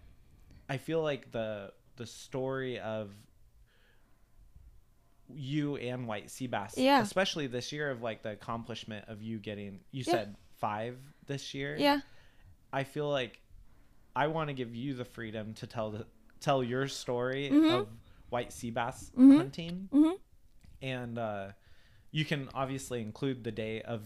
I 0.69 0.77
feel 0.77 1.01
like 1.03 1.31
the 1.31 1.71
the 1.95 2.05
story 2.07 2.79
of 2.79 3.11
you 5.29 5.77
and 5.77 6.07
white 6.07 6.29
sea 6.29 6.47
bass, 6.47 6.77
Yeah. 6.77 7.01
especially 7.01 7.47
this 7.47 7.71
year 7.71 7.89
of 7.91 8.01
like 8.01 8.23
the 8.23 8.31
accomplishment 8.31 9.05
of 9.07 9.21
you 9.21 9.39
getting 9.39 9.79
you 9.91 10.03
Yeah. 10.05 10.13
said 10.13 10.35
5 10.57 10.97
this 11.27 11.53
year. 11.53 11.75
yeah 11.77 12.01
I 12.71 12.83
feel 12.83 13.09
like 13.09 13.39
I 14.15 14.27
want 14.27 14.47
to 14.49 14.53
give 14.53 14.75
you 14.75 14.93
the 14.95 15.05
freedom 15.05 15.53
to 15.55 15.67
tell 15.67 15.91
the 15.91 16.07
tell 16.39 16.63
your 16.63 16.87
story 16.87 17.49
Mhm. 17.51 17.71
of 17.71 17.87
white 18.29 18.51
sea 18.51 18.71
bass 18.71 19.11
Mhm. 19.15 19.37
hunting, 19.37 19.89
mm-hmm 19.91 20.15
and 20.81 21.17
uh, 21.17 21.53
you 22.13 22.23
can 22.23 22.47
obviously 22.53 23.01
include 23.01 23.43
the 23.43 23.51
day 23.51 23.81
of 23.81 24.01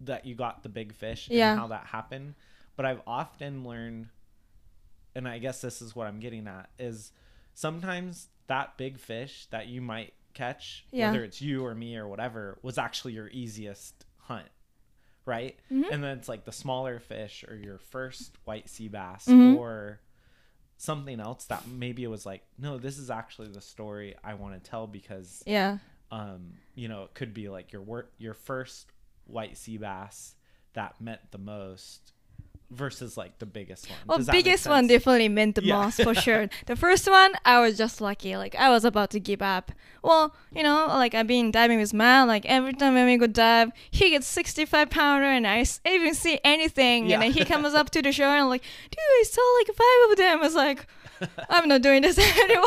that 0.00 0.24
you 0.24 0.34
got 0.34 0.62
the 0.62 0.68
big 0.70 0.94
fish 0.94 1.28
Yeah. 1.30 1.50
and 1.50 1.60
how 1.60 1.66
that 1.66 1.86
happened. 1.88 2.34
But 2.76 2.86
I've 2.86 3.02
often 3.06 3.64
learned, 3.64 4.08
and 5.14 5.28
I 5.28 5.38
guess 5.38 5.60
this 5.60 5.82
is 5.82 5.94
what 5.94 6.06
I'm 6.06 6.20
getting 6.20 6.46
at, 6.46 6.70
is 6.78 7.12
sometimes 7.52 8.28
that 8.46 8.78
big 8.78 8.98
fish 8.98 9.46
that 9.50 9.66
you 9.66 9.82
might 9.82 10.14
catch, 10.32 10.86
Yeah. 10.90 11.08
whether 11.10 11.22
it's 11.24 11.42
you 11.42 11.66
or 11.66 11.74
me 11.74 11.96
or 11.96 12.08
whatever, 12.08 12.58
was 12.62 12.78
actually 12.78 13.12
your 13.12 13.28
easiest 13.28 14.06
hunt. 14.18 14.48
Right? 15.26 15.58
Mhm. 15.70 15.90
And 15.92 16.02
then 16.02 16.16
it's 16.18 16.28
like 16.28 16.44
the 16.44 16.52
smaller 16.52 16.98
fish 16.98 17.44
or 17.46 17.54
your 17.56 17.78
first 17.78 18.38
white 18.46 18.70
sea 18.70 18.88
bass 18.88 19.26
Mhm. 19.26 19.56
or 19.56 20.00
something 20.78 21.20
else 21.20 21.44
that 21.46 21.66
maybe 21.68 22.02
it 22.04 22.08
was 22.08 22.24
like, 22.24 22.42
no, 22.56 22.78
this 22.78 22.96
is 22.96 23.10
actually 23.10 23.48
the 23.48 23.60
story 23.60 24.14
I 24.24 24.32
want 24.34 24.54
to 24.54 24.70
tell 24.70 24.86
because 24.86 25.42
yeah 25.46 25.76
um, 26.10 26.54
you 26.74 26.88
know, 26.88 27.04
it 27.04 27.14
could 27.14 27.32
be 27.34 27.48
like 27.48 27.72
your 27.72 27.82
work, 27.82 28.10
your 28.18 28.34
first 28.34 28.86
white 29.26 29.56
sea 29.56 29.78
bass 29.78 30.34
that 30.74 31.00
meant 31.00 31.20
the 31.30 31.38
most 31.38 32.12
versus 32.70 33.16
like 33.16 33.36
the 33.40 33.46
biggest 33.46 33.90
one. 33.90 33.98
Well, 34.06 34.18
biggest 34.30 34.68
one 34.68 34.86
definitely 34.86 35.28
meant 35.28 35.56
the 35.56 35.64
Yeah. 35.64 35.82
most 35.82 36.00
for 36.02 36.14
sure. 36.26 36.48
The 36.66 36.76
first 36.76 37.08
one, 37.10 37.32
I 37.44 37.60
was 37.60 37.76
just 37.76 38.00
lucky. 38.00 38.36
Like 38.36 38.54
I 38.54 38.70
was 38.70 38.84
about 38.84 39.10
to 39.10 39.18
give 39.20 39.42
up. 39.42 39.72
Well, 40.04 40.34
you 40.54 40.62
know, 40.62 40.86
like 40.86 41.12
I've 41.14 41.26
been 41.26 41.50
diving 41.50 41.80
with 41.80 41.92
Matt. 41.92 42.28
Like 42.28 42.46
every 42.46 42.72
time 42.72 42.94
when 42.94 43.06
we 43.06 43.16
go 43.16 43.26
dive, 43.26 43.72
he 43.90 44.10
gets 44.10 44.28
65 44.28 44.88
pounder, 44.88 45.26
and 45.26 45.46
I 45.46 45.64
even 45.84 46.14
see 46.14 46.38
anything. 46.44 47.06
Yeah. 47.06 47.14
And 47.14 47.22
then 47.24 47.32
he 47.32 47.44
comes 47.52 47.74
up 47.74 47.90
to 47.90 48.02
the 48.02 48.12
shore 48.12 48.26
and 48.26 48.42
I'm 48.42 48.48
like, 48.48 48.62
dude, 48.62 48.98
I 49.00 49.24
saw 49.26 49.42
like 49.58 49.76
five 49.76 50.10
of 50.12 50.16
them. 50.16 50.38
I 50.38 50.42
was 50.42 50.54
like, 50.54 50.86
I'm 51.48 51.68
not 51.68 51.82
doing 51.82 52.02
this 52.02 52.18
anymore. 52.40 52.64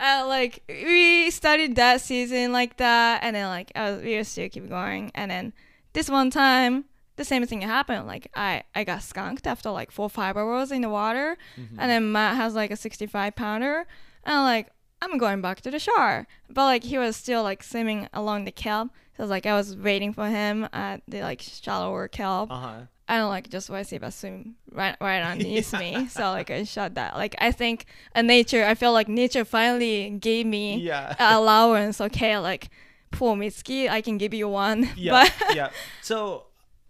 Uh, 0.00 0.24
like 0.26 0.62
we 0.68 1.30
started 1.30 1.76
that 1.76 2.00
season 2.00 2.52
like 2.52 2.76
that, 2.78 3.22
and 3.22 3.36
then 3.36 3.46
like 3.48 3.70
I 3.74 3.90
was, 3.90 4.02
we 4.02 4.16
were 4.16 4.24
still 4.24 4.48
keep 4.48 4.68
going, 4.68 5.10
and 5.14 5.30
then 5.30 5.52
this 5.92 6.08
one 6.08 6.30
time 6.30 6.84
the 7.16 7.24
same 7.24 7.44
thing 7.46 7.60
happened. 7.60 8.06
Like 8.06 8.30
I 8.34 8.62
I 8.74 8.84
got 8.84 9.02
skunked 9.02 9.46
after 9.46 9.70
like 9.70 9.90
four 9.90 10.08
five 10.08 10.36
hours 10.36 10.70
in 10.72 10.82
the 10.82 10.88
water, 10.88 11.36
Mhm. 11.58 11.76
and 11.78 11.90
then 11.90 12.12
Matt 12.12 12.36
has 12.36 12.54
like 12.54 12.70
a 12.70 12.76
65 12.76 13.36
pounder, 13.36 13.86
and 14.24 14.36
I'm 14.36 14.44
like 14.44 14.68
I'm 15.02 15.18
going 15.18 15.40
back 15.40 15.60
to 15.62 15.70
the 15.70 15.78
shore, 15.78 16.26
but 16.48 16.64
like 16.64 16.84
he 16.84 16.98
was 16.98 17.16
still 17.16 17.42
like 17.42 17.62
swimming 17.62 18.08
along 18.12 18.44
the 18.44 18.52
kelp. 18.52 18.90
So 19.16 19.24
like 19.26 19.44
I 19.46 19.54
was 19.54 19.76
waiting 19.76 20.12
for 20.14 20.28
him 20.28 20.66
at 20.72 21.02
the 21.08 21.20
like 21.22 21.40
shallower 21.42 22.08
kelp. 22.08 22.50
uh-huh. 22.50 22.80
I 23.10 23.18
don't 23.18 23.28
like 23.28 23.50
just 23.50 23.68
see 23.88 23.98
swim 24.10 24.54
right 24.72 24.96
right 25.00 25.20
underneath 25.22 25.72
me. 25.78 26.06
So 26.08 26.22
like 26.30 26.50
I 26.50 26.64
shot 26.64 26.94
that. 26.94 27.16
Like 27.16 27.34
I 27.38 27.50
think 27.52 27.86
uh, 28.14 28.22
nature. 28.22 28.64
I 28.64 28.74
feel 28.74 28.92
like 28.92 29.08
nature 29.08 29.44
finally 29.44 30.10
gave 30.10 30.46
me 30.46 30.78
Yeah. 30.78 31.14
allowance. 31.38 32.00
Okay, 32.00 32.38
like 32.38 32.70
poor 33.10 33.34
Mitsuki, 33.36 33.88
I 33.88 34.00
can 34.00 34.16
give 34.18 34.32
you 34.32 34.48
one. 34.48 34.88
yeah. 34.96 35.10
But 35.24 35.32
yeah. 35.56 35.70
So 36.02 36.46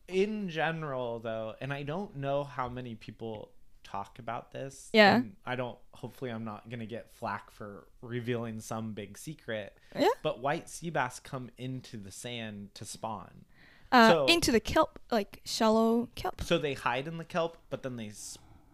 in 0.08 0.48
general 0.48 1.20
though, 1.20 1.54
and 1.60 1.72
I 1.72 1.82
don't 1.84 2.16
know 2.16 2.44
how 2.44 2.68
many 2.68 2.94
people 2.94 3.50
talk 3.82 4.18
about 4.18 4.52
this. 4.52 4.88
Yeah. 4.92 5.16
and 5.16 5.36
I 5.44 5.56
don't 5.56 5.78
hopefully 5.92 6.30
I'm 6.30 6.44
not 6.44 6.68
gonna 6.70 6.86
get 6.86 7.10
flack 7.14 7.50
for 7.50 7.86
revealing 8.02 8.60
some 8.60 8.92
big 8.92 9.18
secret. 9.18 9.76
Yeah. 9.98 10.08
But 10.22 10.40
white 10.40 10.68
sea 10.68 10.90
bass 10.90 11.18
come 11.18 11.50
into 11.58 11.96
the 11.96 12.10
sand 12.12 12.74
to 12.74 12.84
spawn. 12.84 13.44
Uh, 13.92 14.10
So- 14.10 14.26
into 14.26 14.52
the 14.52 14.60
kelp, 14.60 14.98
like 15.10 15.40
shallow 15.44 16.08
kelp. 16.14 16.42
So 16.42 16.58
they 16.58 16.74
hide 16.74 17.06
in 17.08 17.18
the 17.18 17.24
kelp, 17.24 17.56
but 17.70 17.82
then 17.82 17.96
they 17.96 18.12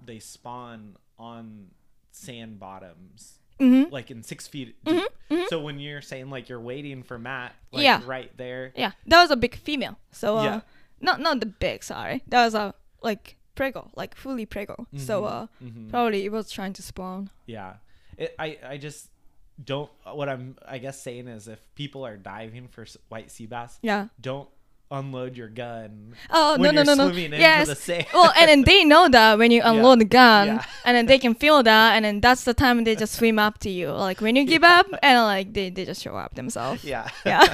they 0.05 0.19
spawn 0.19 0.97
on 1.19 1.69
sand 2.13 2.59
bottoms, 2.59 3.39
Mm-hmm. 3.59 3.91
like 3.93 4.11
in 4.11 4.23
six 4.23 4.47
feet 4.47 4.77
deep. 4.85 4.95
Mhm, 4.97 5.07
mhm. 5.31 5.47
So 5.49 5.61
when 5.63 5.79
you're 5.81 6.03
saying 6.03 6.29
like 6.31 6.49
you're 6.51 6.61
waiting 6.61 7.03
for 7.03 7.19
Matt, 7.19 7.55
like 7.73 7.85
Yeah. 7.85 8.03
right 8.05 8.35
there, 8.37 8.73
Yeah, 8.77 8.93
that 9.07 9.23
was 9.23 9.31
a 9.31 9.37
big 9.37 9.55
female. 9.57 9.97
So 10.13 10.37
uh, 10.39 10.43
Yeah. 10.45 10.61
not 11.01 11.21
not 11.21 11.41
the 11.41 11.47
big. 11.47 11.83
Sorry, 11.83 12.23
that 12.29 12.45
was 12.45 12.55
a 12.55 12.75
like 13.03 13.37
prego, 13.55 13.91
like 13.97 14.15
fully 14.15 14.45
prego. 14.45 14.87
So 14.99 15.23
Mhm, 15.23 15.27
uh, 15.33 15.47
mhm. 15.63 15.89
probably 15.91 16.25
it 16.27 16.33
was 16.33 16.51
trying 16.51 16.75
to 16.75 16.83
spawn. 16.83 17.31
yeah, 17.47 17.77
it, 18.19 18.35
I 18.39 18.59
I 18.63 18.77
just 18.77 19.09
don't. 19.63 19.91
What 20.05 20.29
I'm 20.29 20.57
I 20.69 20.77
guess 20.79 21.01
saying 21.01 21.27
is 21.29 21.49
if 21.49 21.61
people 21.75 22.05
are 22.05 22.19
diving 22.19 22.69
for 22.69 22.85
white 23.09 23.31
sea 23.31 23.47
bass, 23.47 23.79
Yeah. 23.81 24.09
don't 24.21 24.51
unload 24.91 25.37
your 25.37 25.49
gun 25.49 26.15
Oh 26.31 26.57
no 26.61 26.71
no 26.71 26.83
no 26.83 26.95
no. 26.95 27.09
Yes. 27.13 27.89
well, 28.15 28.33
and 28.39 28.49
then 28.49 28.63
they 28.63 28.85
know 28.85 29.09
that 29.09 29.37
when 29.39 29.51
you 29.51 29.61
unload 29.65 30.01
the 30.01 30.05
gun, 30.05 30.47
Yeah. 30.47 30.65
and 30.85 30.97
then 30.97 31.07
they 31.07 31.19
can 31.19 31.35
feel 31.35 31.63
that, 31.65 31.97
and 31.97 32.05
then 32.05 32.21
that's 32.21 32.45
the 32.45 32.55
time 32.55 32.85
they 32.85 32.95
just 32.95 33.15
swim 33.15 33.39
up 33.39 33.59
to 33.61 33.71
you. 33.71 33.91
Like 33.91 34.21
when 34.21 34.37
you 34.37 34.45
give 34.45 34.63
up, 34.63 34.87
and 35.03 35.19
like 35.25 35.53
they, 35.55 35.71
they 35.71 35.85
just 35.85 36.03
show 36.03 36.15
up 36.17 36.35
themselves. 36.37 36.85
yeah, 36.85 37.09
Yeah. 37.25 37.47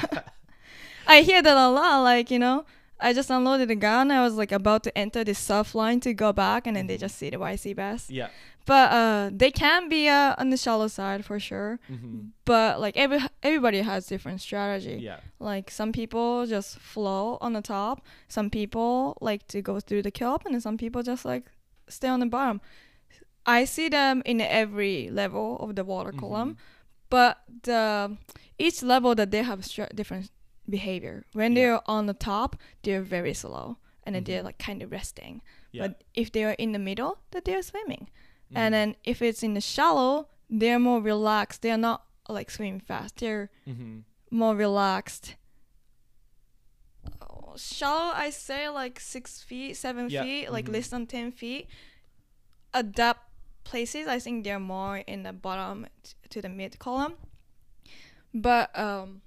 I 1.07 1.23
hear 1.23 1.41
that 1.43 1.57
a 1.57 1.69
lot. 1.71 2.03
Like 2.03 2.31
you 2.31 2.39
know, 2.39 2.65
I 3.03 3.13
just 3.13 3.31
unloaded 3.31 3.69
the 3.69 3.75
gun. 3.77 4.11
I 4.11 4.23
was 4.23 4.35
like 4.35 4.53
about 4.53 4.83
to 4.85 4.97
enter 4.97 5.25
the 5.25 5.35
surf 5.35 5.75
line 5.75 6.01
to 6.01 6.15
go 6.15 6.33
back, 6.33 6.67
and 6.67 6.77
then 6.77 6.87
they 6.87 6.97
Mhm. 6.97 7.01
just 7.07 7.17
see 7.19 7.31
the 7.31 7.39
white 7.39 7.61
sea 7.61 7.75
bass. 7.75 8.09
yeah. 8.11 8.29
But 8.65 8.93
uh, 8.93 9.31
they 9.35 9.51
can 9.51 9.89
be 9.89 10.09
uh, 10.09 10.37
on 10.39 10.51
the 10.51 10.57
shallow 10.57 10.87
side 10.89 11.25
for 11.25 11.41
sure. 11.41 11.81
hmm 11.89 12.31
But 12.45 12.79
like 12.81 12.97
every 12.97 13.19
everybody 13.43 13.81
has 13.83 14.07
different 14.07 14.41
strategy. 14.41 14.99
Yeah. 15.03 15.19
Like 15.41 15.69
some 15.71 15.91
people 15.93 16.47
just 16.47 16.79
flow 16.79 17.39
on 17.41 17.53
the 17.55 17.63
top. 17.63 18.07
Some 18.29 18.51
people 18.51 19.19
like 19.21 19.43
to 19.49 19.61
go 19.63 19.81
through 19.81 20.03
the 20.03 20.13
kelp, 20.13 20.45
and 20.47 20.55
then 20.55 20.61
some 20.61 20.77
people 20.79 21.03
just 21.03 21.25
like 21.25 21.45
stay 21.89 22.09
on 22.09 22.21
the 22.21 22.27
bottom. 22.27 22.61
I 23.45 23.65
see 23.67 23.89
them 23.89 24.23
in 24.25 24.41
every 24.41 25.11
level 25.11 25.57
of 25.59 25.75
the 25.75 25.83
water 25.85 26.13
column, 26.13 26.51
Mhm. 26.51 26.57
but 27.11 27.39
the 27.65 28.17
each 28.59 28.83
level 28.83 29.15
that 29.17 29.31
they 29.33 29.43
have 29.43 29.65
stra- 29.65 29.91
different 29.93 30.31
behavior. 30.69 31.25
When 31.33 31.53
Yeah. 31.53 31.57
they're 31.63 31.91
on 31.91 32.07
the 32.07 32.15
top, 32.15 32.57
they're 32.83 33.03
very 33.03 33.35
slow, 33.35 33.79
and 34.05 34.15
then 34.15 34.25
they're 34.25 34.41
Mhm. 34.43 34.45
like 34.45 34.59
kind 34.59 34.83
of 34.83 34.91
resting. 34.93 35.43
Yeah. 35.73 35.89
But 35.89 36.05
if 36.15 36.31
they 36.33 36.45
are 36.45 36.53
in 36.59 36.73
the 36.73 36.79
middle, 36.79 37.19
that 37.33 37.45
they're 37.45 37.63
swimming. 37.63 38.09
Mhm. 38.51 38.57
And 38.57 38.75
then 38.75 38.97
if 39.05 39.21
it's 39.23 39.43
in 39.43 39.55
the 39.55 39.61
shallow, 39.61 40.29
they're 40.51 40.79
more 40.79 41.01
relaxed. 41.01 41.63
They're 41.63 41.77
not 41.79 42.07
like 42.29 42.51
swimming 42.51 42.81
fast. 42.81 43.17
They're 43.17 43.51
Mhm. 43.67 44.05
more 44.31 44.55
relaxed. 44.55 45.37
Oh, 47.21 47.55
shallow, 47.57 48.13
I 48.15 48.31
say 48.31 48.69
like 48.69 49.01
six 49.01 49.43
feet, 49.43 49.77
seven 49.77 50.09
Yeah, 50.09 50.23
feet, 50.23 50.51
like 50.53 50.67
mhm. 50.67 50.73
less 50.75 50.89
than 50.89 51.07
ten 51.07 51.33
feet. 51.33 51.69
That 52.73 53.19
places, 53.65 54.07
I 54.09 54.19
think 54.19 54.45
they're 54.45 54.59
more 54.61 54.99
in 54.99 55.23
the 55.25 55.33
bottom 55.33 55.87
t- 56.03 56.15
to 56.31 56.41
the 56.43 56.49
mid 56.49 56.79
column. 56.79 57.15
But 58.35 58.77
um, 58.79 59.23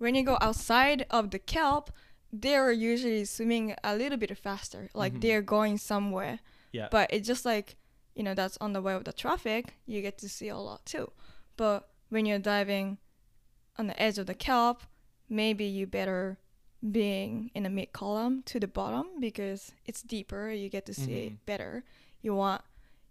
when 0.00 0.14
you 0.16 0.24
go 0.24 0.36
outside 0.40 1.06
of 1.10 1.30
the 1.30 1.38
kelp, 1.38 1.90
they're 2.32 2.72
usually 2.72 3.24
swimming 3.24 3.74
a 3.84 3.94
little 3.94 4.18
bit 4.18 4.36
faster, 4.36 4.88
like 4.94 5.14
Mhm. 5.14 5.20
they're 5.20 5.42
going 5.56 5.78
somewhere. 5.78 6.40
Yeah. 6.72 6.88
But 6.90 7.12
it's 7.12 7.26
just 7.26 7.44
like, 7.44 7.76
you 8.14 8.22
know, 8.22 8.34
that's 8.34 8.56
on 8.60 8.72
the 8.72 8.82
way 8.82 8.94
of 8.94 9.04
the 9.04 9.12
traffic, 9.12 9.74
you 9.86 10.00
get 10.02 10.16
to 10.18 10.28
see 10.28 10.48
a 10.48 10.56
lot 10.56 10.84
too. 10.86 11.12
But 11.56 11.88
when 12.08 12.26
you're 12.26 12.38
diving 12.54 12.98
on 13.78 13.86
the 13.88 14.00
edge 14.02 14.18
of 14.18 14.26
the 14.26 14.34
kelp, 14.34 14.82
maybe 15.28 15.64
you 15.64 15.86
better 15.86 16.38
being 16.90 17.50
in 17.54 17.64
the 17.64 17.70
mid 17.70 17.92
column 17.92 18.42
to 18.44 18.58
the 18.58 18.66
bottom 18.68 19.06
because 19.20 19.72
it's 19.84 20.02
deeper, 20.02 20.50
you 20.50 20.68
get 20.70 20.86
to 20.86 20.94
see 20.94 21.12
Mhm. 21.12 21.26
it 21.26 21.46
better. 21.46 21.84
You 22.22 22.34
want 22.34 22.62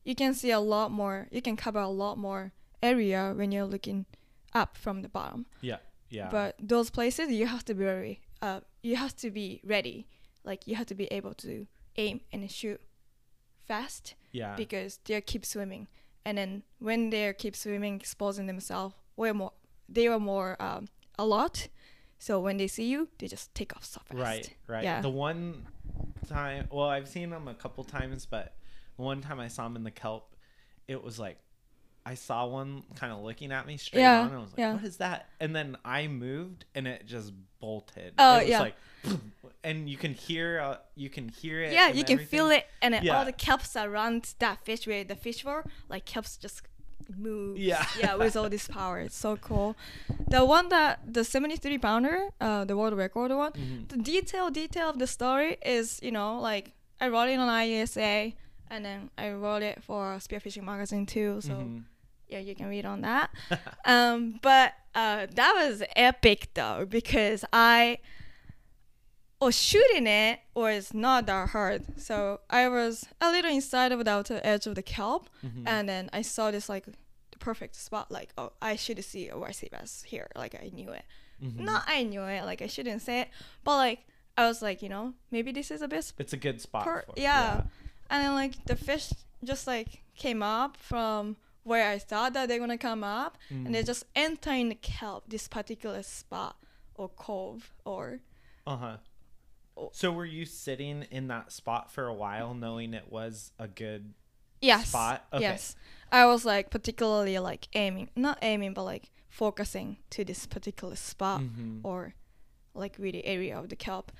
you 0.05 0.15
can 0.15 0.33
see 0.33 0.49
a 0.49 0.59
lot 0.59 0.89
more 0.91 1.27
you 1.29 1.41
can 1.41 1.55
cover 1.55 1.77
a 1.79 1.87
lot 1.89 2.17
more 2.17 2.51
area 2.81 3.33
when 3.35 3.51
you're 3.51 3.65
looking 3.75 4.05
up 4.53 4.75
from 4.77 5.01
the 5.03 5.09
bottom. 5.09 5.45
yeah. 5.61 5.77
Yeah. 6.09 6.29
But 6.29 6.55
those 6.59 6.89
places 6.89 7.31
you 7.31 7.47
have 7.47 7.63
to 7.65 7.73
be 7.73 7.83
very 7.83 8.21
uh 8.41 8.61
you 8.81 8.95
have 8.95 9.15
to 9.17 9.31
be 9.31 9.61
ready. 9.63 10.07
Like 10.43 10.67
you 10.67 10.75
have 10.75 10.87
to 10.87 10.95
be 10.95 11.05
able 11.05 11.33
to 11.35 11.67
aim 11.97 12.21
and 12.31 12.49
shoot 12.49 12.81
fast 13.67 14.15
yeah. 14.31 14.55
because 14.55 14.99
they 15.05 15.19
keep 15.21 15.45
swimming. 15.45 15.87
And 16.25 16.37
then 16.37 16.63
when 16.79 17.09
they 17.09 17.33
keep 17.33 17.55
swimming, 17.55 17.95
exposing 17.95 18.47
themselves 18.47 18.95
way 19.15 19.31
more, 19.31 19.53
they 19.87 20.07
are 20.07 20.19
more 20.19 20.61
um, 20.61 20.87
a 21.17 21.25
lot. 21.25 21.67
So 22.17 22.39
when 22.39 22.57
they 22.57 22.67
see 22.67 22.85
you, 22.85 23.09
they 23.17 23.27
just 23.27 23.53
take 23.55 23.75
off 23.75 23.85
so 23.85 24.01
fast. 24.05 24.19
Right, 24.19 24.55
right. 24.67 24.83
Yeah. 24.83 25.01
The 25.01 25.09
one 25.09 25.67
time, 26.27 26.67
well, 26.71 26.89
I've 26.89 27.07
seen 27.07 27.29
them 27.29 27.47
a 27.47 27.53
couple 27.53 27.83
times, 27.83 28.25
but 28.25 28.55
the 28.97 29.03
one 29.03 29.21
time 29.21 29.39
I 29.39 29.47
saw 29.47 29.63
them 29.63 29.75
in 29.75 29.83
the 29.83 29.91
kelp, 29.91 30.35
it 30.87 31.01
was 31.01 31.19
like 31.19 31.37
I 32.11 32.15
saw 32.15 32.45
one 32.47 32.83
kind 32.95 33.11
of 33.13 33.19
looking 33.27 33.51
at 33.51 33.67
me 33.67 33.77
straight 33.77 34.01
Yeah, 34.01 34.21
on, 34.21 34.27
and 34.27 34.35
I 34.35 34.39
was 34.39 34.51
like, 34.53 34.59
yeah. 34.59 34.73
"What 34.73 34.83
is 34.83 34.97
that?" 34.97 35.19
And 35.39 35.55
then 35.57 35.77
I 35.85 36.07
moved, 36.07 36.65
and 36.75 36.87
it 36.87 37.05
just 37.05 37.31
bolted. 37.59 38.13
Oh, 38.17 38.37
it 38.37 38.41
was 38.41 38.49
yeah. 38.49 38.59
like, 38.67 38.75
and 39.63 39.87
you 39.91 39.97
can 40.03 40.13
hear, 40.27 40.59
uh, 40.59 40.77
you 40.95 41.09
can 41.09 41.29
hear 41.29 41.61
it. 41.61 41.71
Yeah, 41.71 41.89
you 41.89 42.03
can 42.03 42.17
feel 42.33 42.49
it, 42.49 42.65
and 42.81 42.91
Yeah. 43.03 43.15
all 43.15 43.25
the 43.25 43.33
kelps 43.45 43.73
around 43.75 44.33
that 44.39 44.57
fish 44.65 44.87
where 44.87 45.03
the 45.03 45.15
fish 45.15 45.39
were, 45.45 45.63
like 45.87 46.05
kelps 46.13 46.39
just 46.39 46.57
move. 47.15 47.57
Yeah. 47.57 47.85
yeah, 48.01 48.15
with 48.15 48.35
all 48.35 48.49
this 48.49 48.67
power, 48.67 48.97
it's 48.99 49.15
so 49.27 49.35
cool. 49.37 49.75
The 50.35 50.43
one 50.43 50.69
that 50.69 51.13
the 51.17 51.23
73 51.23 51.77
pounder, 51.77 52.17
uh, 52.41 52.65
the 52.65 52.75
world 52.75 52.95
record 53.05 53.31
one, 53.31 53.51
Mhm. 53.53 53.87
the 53.89 53.97
detail 53.97 54.49
detail 54.49 54.89
of 54.89 54.97
the 54.97 55.07
story 55.07 55.57
is 55.77 55.99
you 56.01 56.11
know 56.17 56.39
like 56.49 56.65
I 56.99 57.07
wrote 57.09 57.29
it 57.29 57.37
on 57.39 57.47
IUSA, 57.49 58.33
and 58.71 58.83
then 58.85 58.99
I 59.17 59.31
wrote 59.31 59.63
it 59.71 59.77
for 59.83 60.17
Spearfishing 60.25 60.63
magazine 60.63 61.05
too. 61.05 61.41
So 61.41 61.53
Mhm. 61.53 61.83
Yeah, 62.29 62.39
you 62.39 62.55
can 62.55 62.67
read 62.67 62.85
on 62.85 63.01
that. 63.01 63.29
um, 63.85 64.39
but 64.41 64.73
uh, 64.95 65.27
that 65.33 65.53
was 65.55 65.83
epic 65.95 66.49
though 66.53 66.85
because 66.89 67.43
I 67.53 67.99
was 69.41 69.55
shooting 69.59 70.05
it 70.05 70.39
was 70.53 70.93
not 70.93 71.25
that 71.27 71.49
hard. 71.49 71.99
So 71.99 72.41
I 72.49 72.67
was 72.67 73.05
a 73.21 73.31
little 73.31 73.51
inside 73.51 73.91
of 73.91 74.03
the 74.03 74.11
outer 74.11 74.41
edge 74.43 74.67
of 74.67 74.75
the 74.75 74.81
kelp, 74.83 75.29
Mhm. 75.45 75.63
and 75.65 75.87
then 75.87 76.09
I 76.11 76.21
saw 76.21 76.51
this 76.51 76.67
like 76.67 76.85
perfect 77.39 77.75
spot. 77.75 78.11
Like 78.11 78.29
oh, 78.37 78.51
I 78.61 78.75
should 78.75 79.03
see 79.05 79.29
a 79.29 79.37
white 79.37 79.63
bass 79.71 80.03
here. 80.05 80.27
Like 80.35 80.55
I 80.55 80.69
knew 80.73 80.91
it. 80.91 81.05
Mhm. 81.41 81.59
Not 81.61 81.83
I 81.87 82.03
knew 82.03 82.23
it. 82.23 82.43
Like 82.43 82.61
I 82.61 82.67
shouldn't 82.67 83.01
say 83.01 83.21
it, 83.21 83.29
but 83.63 83.77
like 83.77 83.99
I 84.37 84.45
was 84.47 84.61
like 84.61 84.81
you 84.81 84.89
know 84.89 85.13
maybe 85.31 85.51
this 85.53 85.71
is 85.71 85.81
a 85.81 85.87
best 85.87 86.15
It's 86.17 86.33
a 86.33 86.37
good 86.37 86.59
spot. 86.59 86.83
Per- 86.83 87.03
for 87.05 87.11
it, 87.15 87.21
yeah. 87.21 87.61
and 88.09 88.23
then 88.23 88.33
like 88.33 88.65
the 88.65 88.75
fish 88.75 89.13
just 89.43 89.67
like 89.67 90.03
came 90.15 90.43
up 90.43 90.75
from 90.75 91.37
where 91.63 91.89
I 91.89 91.99
thought 91.99 92.33
that 92.33 92.47
they're 92.47 92.59
gonna 92.59 92.77
come 92.77 93.03
up, 93.03 93.37
and 93.49 93.73
they're 93.73 93.83
Mm. 93.83 93.87
just 93.87 94.05
entering 94.15 94.69
the 94.69 94.75
kelp, 94.75 95.29
this 95.29 95.47
particular 95.47 96.03
spot 96.03 96.55
or 96.95 97.09
cove 97.09 97.71
or 97.85 98.19
Uh 98.67 98.77
huh. 98.77 98.97
Oh. 99.77 99.89
So 99.93 100.11
were 100.11 100.25
you 100.25 100.45
sitting 100.45 101.03
in 101.09 101.27
that 101.27 101.51
spot 101.51 101.91
for 101.91 102.05
a 102.07 102.13
while, 102.13 102.53
knowing 102.53 102.93
it 102.93 103.09
was 103.11 103.51
a 103.57 103.67
good 103.67 104.13
yes, 104.61 104.89
spot? 104.89 105.25
Okay. 105.33 105.41
yes. 105.43 105.75
I 106.11 106.25
was 106.25 106.43
like 106.45 106.69
particularly 106.69 107.37
like 107.39 107.67
aiming, 107.73 108.09
not 108.15 108.37
aiming, 108.41 108.73
but 108.73 108.83
like 108.83 109.11
focusing 109.29 109.97
to 110.09 110.25
this 110.25 110.45
particular 110.45 110.95
spot 110.95 111.41
Mhm. 111.41 111.81
or 111.83 112.15
like 112.73 112.95
really 112.97 113.23
area 113.25 113.57
of 113.57 113.69
the 113.69 113.75
kelp, 113.75 114.11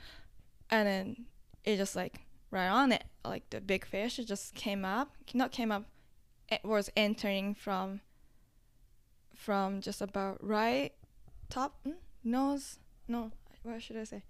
and 0.70 0.88
then 0.88 1.26
it 1.64 1.78
just 1.78 1.96
like 1.96 2.22
right 2.52 2.68
on 2.70 2.92
it, 2.92 3.04
like 3.26 3.50
the 3.50 3.60
big 3.62 3.86
fish 3.86 4.18
it 4.20 4.26
just 4.26 4.56
came 4.56 4.84
up, 4.86 5.16
not 5.34 5.52
came 5.52 5.72
up, 5.72 5.86
was 6.64 6.90
entering 6.96 7.54
from 7.56 8.02
from 9.36 9.82
just 9.82 10.02
about 10.02 10.44
right 10.44 10.92
top 11.50 11.80
mm, 11.86 11.94
nose 12.24 12.80
no 13.08 13.32
what 13.64 13.82
should 13.82 13.98
I 13.98 14.04
say 14.04 14.24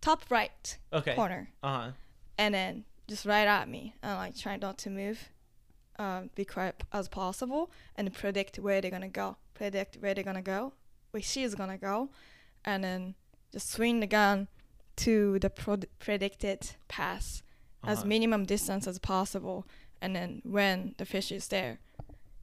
top 0.00 0.22
right 0.30 0.78
Okay. 0.92 1.14
corner 1.14 1.50
Uh 1.62 1.80
huh. 1.80 1.90
and 2.38 2.54
then 2.54 2.84
just 3.08 3.24
right 3.24 3.46
at 3.46 3.68
me 3.68 3.94
and 4.02 4.16
like 4.16 4.36
try 4.36 4.56
not 4.56 4.78
to 4.78 4.90
move 4.90 5.30
um, 5.98 6.30
be 6.34 6.44
quiet 6.44 6.82
as 6.92 7.08
possible 7.08 7.70
and 7.96 8.12
predict 8.12 8.58
where 8.58 8.80
they're 8.80 8.90
gonna 8.90 9.08
go 9.08 9.36
predict 9.54 9.96
where 10.00 10.12
they're 10.14 10.24
gonna 10.24 10.42
go 10.42 10.72
where 11.12 11.22
she's 11.22 11.54
gonna 11.54 11.78
go 11.78 12.10
and 12.64 12.84
then 12.84 13.14
just 13.52 13.70
swing 13.70 14.00
the 14.00 14.06
gun 14.06 14.48
to 14.96 15.38
the 15.38 15.48
pro- 15.50 15.78
predicted 15.98 16.72
pass 16.88 17.42
as 17.84 17.98
Uh-huh. 18.00 18.08
minimum 18.08 18.44
distance 18.44 18.86
as 18.86 18.98
possible 18.98 19.66
and 20.02 20.14
then 20.14 20.42
when 20.44 20.94
the 20.98 21.04
fish 21.04 21.32
is 21.32 21.48
there 21.48 21.78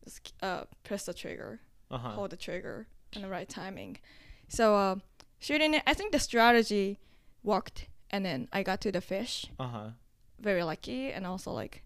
just 0.04 0.34
uh, 0.42 0.64
press 0.84 1.06
the 1.06 1.14
trigger 1.14 1.60
Uh 1.92 1.98
huh. 1.98 2.10
hold 2.12 2.30
the 2.32 2.38
trigger 2.38 2.88
in 3.14 3.22
the 3.22 3.30
right 3.30 3.48
timing. 3.50 3.98
So 4.50 4.76
uh, 4.76 4.96
shooting 5.40 5.74
it, 5.74 5.84
I 5.88 5.94
think 5.94 6.12
the 6.12 6.20
strategy 6.20 7.00
worked, 7.44 7.88
and 8.10 8.26
then 8.26 8.48
I 8.52 8.64
got 8.64 8.82
to 8.82 8.92
the 8.92 9.02
fish. 9.02 9.48
Uh 9.60 9.68
huh. 9.68 9.90
Very 10.40 10.64
lucky, 10.64 11.12
and 11.12 11.26
also 11.26 11.52
like, 11.52 11.84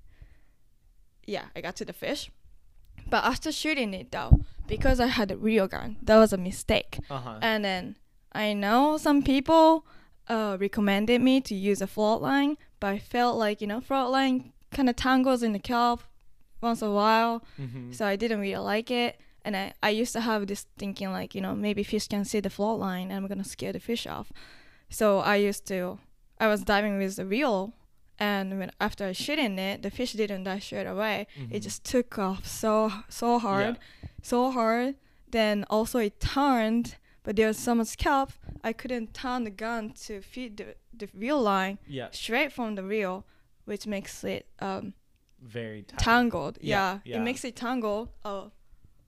yeah, 1.26 1.46
I 1.56 1.62
got 1.62 1.76
to 1.78 1.86
the 1.86 1.94
fish. 1.94 2.32
But 3.10 3.24
after 3.24 3.52
shooting 3.52 3.94
it 3.94 4.12
though, 4.12 4.40
because 4.68 5.00
I 5.00 5.08
had 5.08 5.32
a 5.32 5.38
real 5.38 5.68
gun, 5.68 5.98
that 6.02 6.18
was 6.18 6.34
a 6.34 6.38
mistake. 6.38 7.00
Uh 7.10 7.20
huh. 7.20 7.40
And 7.42 7.64
then 7.64 7.96
I 8.34 8.54
know 8.54 8.98
some 8.98 9.22
people 9.24 9.86
uh, 10.28 10.58
recommended 10.60 11.22
me 11.22 11.40
to 11.42 11.56
use 11.56 11.82
a 11.82 11.88
float 11.88 12.22
line, 12.22 12.58
but 12.80 12.88
I 12.88 13.00
felt 13.00 13.38
like 13.38 13.62
you 13.62 13.68
know 13.68 13.82
float 13.82 14.12
line 14.12 14.54
kind 14.72 14.90
of 14.90 14.96
tangles 14.96 15.44
in 15.44 15.54
the 15.54 15.60
kelp 15.60 16.02
once 16.62 16.82
in 16.82 16.88
a 16.90 16.92
while. 16.92 17.44
Mm-hmm. 17.60 17.92
So 17.92 18.06
I 18.06 18.16
didn't 18.16 18.40
really 18.40 18.58
like 18.64 18.92
it. 18.92 19.20
And 19.46 19.56
I, 19.56 19.74
I 19.82 19.90
used 19.92 20.12
to 20.14 20.22
have 20.22 20.48
this 20.48 20.66
thinking 20.78 21.12
like, 21.12 21.34
you 21.34 21.42
know, 21.42 21.56
maybe 21.56 21.84
fish 21.84 22.08
can 22.08 22.26
see 22.26 22.40
the 22.42 22.50
float 22.50 22.80
line 22.80 23.04
and 23.12 23.14
I'm 23.14 23.28
gonna 23.28 23.44
scare 23.46 23.72
the 23.72 23.80
fish 23.80 24.06
off. 24.06 24.32
So 24.90 25.20
I 25.20 25.36
used 25.38 25.66
to 25.68 26.00
I 26.40 26.48
was 26.48 26.62
diving 26.64 26.98
with 26.98 27.16
the 27.16 27.26
reel 27.26 27.74
and 28.20 28.58
when 28.60 28.72
after 28.82 29.06
I 29.06 29.12
shit 29.14 29.40
in 29.40 29.58
it, 29.60 29.84
the 29.84 29.90
fish 29.92 30.14
didn't 30.14 30.44
die 30.44 30.60
straight 30.60 30.88
away. 30.88 31.28
It 31.36 31.50
Mhm. 31.60 31.62
just 31.64 31.84
took 31.84 32.18
off 32.20 32.46
so 32.46 32.92
so 33.10 33.40
hard. 33.40 33.78
So 34.22 34.52
hard. 34.52 34.96
Then 35.32 35.66
also 35.70 36.00
it 36.00 36.20
turned, 36.20 36.96
but 37.24 37.36
there 37.36 37.48
was 37.48 37.58
so 37.58 37.74
much 37.76 37.98
kelp 37.98 38.32
I 38.64 38.74
couldn't 38.74 39.14
turn 39.14 39.44
the 39.46 39.52
gun 39.52 39.92
to 40.08 40.22
feed 40.22 40.58
the, 40.58 40.76
the 40.94 41.08
reel 41.14 41.42
line 41.42 41.78
Yeah. 41.88 42.10
straight 42.12 42.52
from 42.52 42.76
the 42.76 42.84
reel, 42.84 43.26
which 43.68 43.86
makes 43.88 44.24
it 44.24 44.46
um 44.60 44.94
Very 45.42 45.84
tight. 45.84 46.00
tangled. 46.00 46.58
Yeah, 46.62 47.00
Yeah, 47.06 47.18
it 47.18 47.24
makes 47.30 47.44
it 47.46 47.56
tangle 47.56 48.10
uh, 48.26 48.50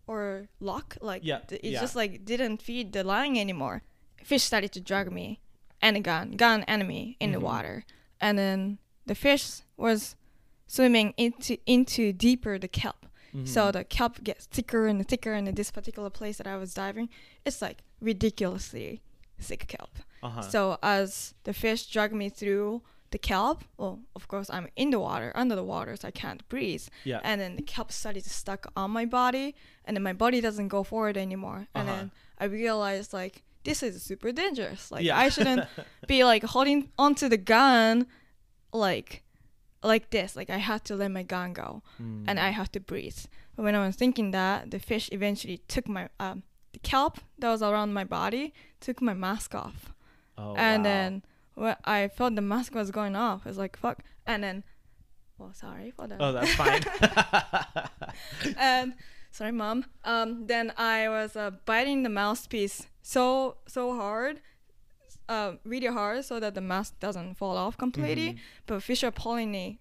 or 0.08 0.48
lock. 0.60 0.98
Like 1.02 1.22
Yeah, 1.24 1.40
th- 1.40 1.62
it 1.64 1.72
yeah. 1.72 1.82
just 1.82 1.96
like 1.96 2.26
didn't 2.26 2.62
feed 2.62 2.94
the 2.94 3.04
line 3.04 3.36
anymore. 3.38 3.82
Fish 4.24 4.44
started 4.44 4.72
to 4.74 4.82
drag 4.82 5.12
me 5.12 5.40
and 5.82 5.98
a 5.98 6.02
gun, 6.02 6.32
gun 6.38 6.64
enemy 6.68 7.16
in 7.20 7.30
Mhm. 7.30 7.34
the 7.34 7.40
water, 7.40 7.84
and 8.20 8.38
then 8.38 8.78
the 9.06 9.16
fish 9.16 9.62
was 9.78 10.16
swimming 10.68 11.14
into 11.18 11.58
into 11.66 12.14
deeper 12.14 12.60
the 12.60 12.68
kelp. 12.68 13.06
So 13.46 13.62
Mhm. 13.70 13.74
the 13.74 13.84
kelp 13.84 14.24
gets 14.24 14.46
thicker 14.48 14.88
and 14.88 15.08
thicker. 15.08 15.34
And 15.34 15.48
in 15.48 15.56
this 15.56 15.72
particular 15.72 16.10
place 16.10 16.38
that 16.38 16.48
I 16.48 16.58
was 16.58 16.74
diving, 16.74 17.10
it's 17.46 17.62
like 17.62 17.80
ridiculously 18.02 19.02
thick 19.40 19.68
kelp. 19.68 20.00
Uh-huh. 20.22 20.42
So 20.42 20.78
as 20.84 21.34
the 21.44 21.54
fish 21.54 21.86
drag 21.88 22.12
me 22.14 22.30
through 22.30 22.82
the 23.12 23.18
kelp, 23.18 23.64
well, 23.78 24.00
of 24.16 24.28
course 24.28 24.50
I'm 24.50 24.68
in 24.76 24.90
the 24.92 25.00
water, 25.00 25.32
under 25.36 25.56
the 25.56 25.64
water, 25.64 25.96
so 25.96 26.08
I 26.08 26.12
can't 26.12 26.48
breathe. 26.50 26.86
yeah. 27.04 27.20
And 27.24 27.40
then 27.42 27.56
the 27.56 27.64
kelp 27.64 27.92
started 27.92 28.24
stuck 28.26 28.72
on 28.76 28.92
my 28.92 29.06
body, 29.06 29.56
and 29.86 29.96
then 29.98 30.04
my 30.04 30.14
body 30.14 30.42
doesn't 30.42 30.68
go 30.70 30.84
forward 30.84 31.18
anymore. 31.18 31.68
And 31.74 31.90
Uh-huh. 31.90 31.98
then 31.98 32.12
I 32.40 32.46
realized 32.46 33.12
like 33.14 33.44
this 33.64 33.84
is 33.84 34.02
super 34.04 34.32
dangerous. 34.32 34.92
Like 34.92 35.04
yeah. 35.04 35.18
I 35.18 35.30
shouldn't 35.30 35.66
be 36.08 36.24
like 36.24 36.44
holding 36.44 36.90
onto 36.98 37.28
the 37.30 37.38
gun, 37.38 38.06
like 38.72 39.24
like 39.84 40.10
this. 40.10 40.36
Like 40.36 40.50
I 40.50 40.58
had 40.58 40.84
to 40.86 40.96
let 40.96 41.12
my 41.12 41.24
gun 41.24 41.54
go, 41.54 41.82
Mm. 42.02 42.26
and 42.28 42.40
I 42.40 42.50
have 42.52 42.72
to 42.74 42.80
breathe. 42.80 43.18
But 43.56 43.64
when 43.64 43.76
I 43.76 43.86
was 43.86 43.96
thinking 43.96 44.32
that, 44.32 44.72
the 44.72 44.80
fish 44.80 45.10
eventually 45.12 45.58
took 45.68 45.88
my 45.88 46.10
um 46.20 46.44
the 46.74 46.80
kelp 46.80 47.18
that 47.40 47.50
was 47.50 47.62
around 47.62 47.94
my 47.94 48.04
body 48.04 48.54
took 48.80 49.02
my 49.02 49.14
mask 49.14 49.56
off 49.56 49.92
Oh, 50.38 50.54
and 50.56 50.84
wow. 50.84 50.90
then 50.90 51.24
I 51.86 52.08
felt 52.08 52.36
the 52.36 52.42
mask 52.42 52.74
was 52.76 52.92
going 52.92 53.16
off, 53.16 53.42
I 53.46 53.50
was 53.50 53.58
like, 53.58 53.76
fuck. 53.78 54.04
And 54.26 54.44
then, 54.44 54.64
well, 55.38 55.54
sorry 55.54 55.92
for 55.92 56.08
that. 56.08 56.18
Oh, 56.22 56.32
that's 56.32 56.54
fine. 56.56 56.84
and 58.58 58.94
sorry, 59.32 59.52
mom. 59.52 59.86
Um, 60.04 60.48
then 60.48 60.74
I 60.78 61.08
was 61.10 61.36
uh, 61.36 61.52
biting 61.66 62.04
the 62.04 62.10
mouthpiece 62.10 62.88
so 63.02 63.58
so 63.68 63.96
hard. 63.96 64.42
uh, 65.28 65.54
really 65.64 65.88
hard 65.88 66.26
so 66.26 66.40
that 66.40 66.56
the 66.56 66.62
mask 66.62 67.00
doesn't 67.00 67.36
fall 67.36 67.56
off 67.58 67.78
completely. 67.78 68.34
Mhm. 68.34 68.38
But 68.66 68.84
fish 68.84 69.04
are 69.04 69.12
pulling 69.12 69.52
me. 69.52 69.80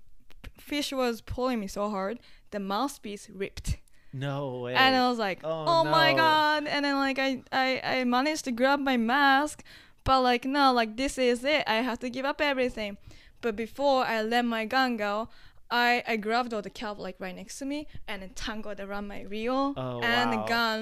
Fish 0.58 0.92
was 0.92 1.20
pulling 1.22 1.60
me 1.60 1.66
so 1.66 1.88
hard, 1.90 2.18
the 2.50 2.60
mouthpiece 2.60 3.28
ripped. 3.30 3.78
No 4.12 4.60
way. 4.60 4.74
and 4.74 4.94
I 4.96 5.08
was 5.08 5.18
like, 5.18 5.40
Oh, 5.44 5.64
"Oh, 5.66 5.84
my 5.84 6.12
god!" 6.14 6.66
And 6.66 6.84
then 6.84 6.96
like 6.96 7.18
I, 7.18 7.42
I 7.52 7.80
I 8.00 8.04
managed 8.04 8.44
to 8.44 8.52
grab 8.52 8.80
my 8.80 8.96
mask, 8.96 9.62
but 10.08 10.20
like 10.30 10.44
no, 10.56 10.64
like 10.80 10.92
this 10.96 11.14
is 11.18 11.44
it. 11.44 11.62
I 11.66 11.76
have 11.88 11.98
to 12.04 12.08
give 12.16 12.24
up 12.32 12.40
everything. 12.40 12.96
But 13.42 13.54
before 13.64 14.00
I 14.14 14.22
let 14.22 14.44
my 14.56 14.64
gun 14.76 14.96
go, 14.96 15.28
I 15.70 16.02
I 16.12 16.16
grabbed 16.26 16.52
all 16.54 16.62
the 16.68 16.70
kelp 16.80 16.98
like 17.06 17.16
right 17.24 17.36
next 17.36 17.58
to 17.60 17.64
me 17.72 17.86
and 18.08 18.22
then 18.22 18.30
tangled 18.44 18.80
around 18.80 19.06
my 19.14 19.20
reel 19.34 19.74
Oh, 19.76 20.00
and 20.02 20.30
wow. 20.30 20.36
the 20.36 20.42
gun, 20.54 20.80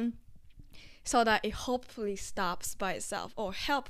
so 1.04 1.18
that 1.24 1.40
it 1.48 1.54
hopefully 1.68 2.16
stops 2.16 2.74
by 2.82 2.92
itself 2.98 3.30
or 3.36 3.52
help 3.68 3.86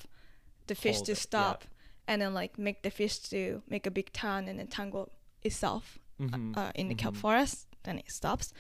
the 0.69 0.75
fish 0.75 0.97
Hold 0.97 1.07
to 1.07 1.13
it, 1.13 1.19
yeah. 1.19 1.29
stop, 1.31 1.59
and 2.09 2.17
then 2.23 2.33
like 2.41 2.59
make 2.59 2.83
the 2.83 2.91
fish 2.91 3.19
to 3.31 3.63
make 3.69 3.85
a 3.87 3.91
big 3.99 4.09
turn 4.13 4.49
and 4.49 4.59
then 4.59 4.69
tangle 4.69 5.07
itself 5.43 5.99
Mhm. 6.19 6.57
uh, 6.57 6.73
in 6.75 6.89
the 6.89 6.95
kelp 7.03 7.15
Mhm. 7.15 7.21
forest, 7.21 7.57
then 7.85 7.99
it 7.99 8.11
stops. 8.11 8.53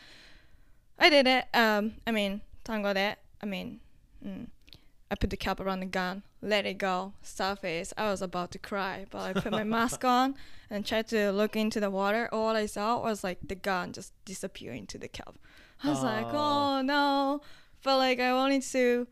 I 0.99 1.09
did 1.11 1.27
it. 1.27 1.45
Um, 1.55 1.85
I 2.07 2.11
mean, 2.13 2.41
tangled 2.65 2.97
it. 2.97 3.19
I 3.43 3.47
mean, 3.47 3.81
mm, 4.25 4.47
I 5.11 5.15
put 5.15 5.31
the 5.31 5.37
cap 5.37 5.61
around 5.61 5.81
the 5.81 5.87
gun, 5.87 6.23
let 6.43 6.67
it 6.67 6.79
go, 6.79 7.13
surface. 7.23 7.93
I 7.97 8.11
was 8.11 8.23
about 8.23 8.51
to 8.53 8.59
cry, 8.59 9.07
but 9.11 9.21
I 9.23 9.33
put 9.35 9.53
my 9.53 9.65
mask 9.77 10.05
on 10.05 10.35
and 10.69 10.85
tried 10.85 11.07
to 11.09 11.31
look 11.31 11.55
into 11.55 11.79
the 11.79 11.91
water. 11.91 12.29
All 12.33 12.57
I 12.57 12.67
saw 12.67 13.01
was 13.01 13.23
like 13.23 13.39
the 13.47 13.55
gun 13.55 13.93
just 13.93 14.13
disappear 14.25 14.73
into 14.73 14.99
the 14.99 15.09
kelp. 15.09 15.39
I 15.85 15.89
was 15.91 16.03
like, 16.03 16.27
Oh. 16.27 16.79
oh 16.79 16.83
no! 16.83 17.41
But 17.85 17.99
like 17.99 18.19
I 18.19 18.33
wanted 18.35 18.63
to 18.63 19.07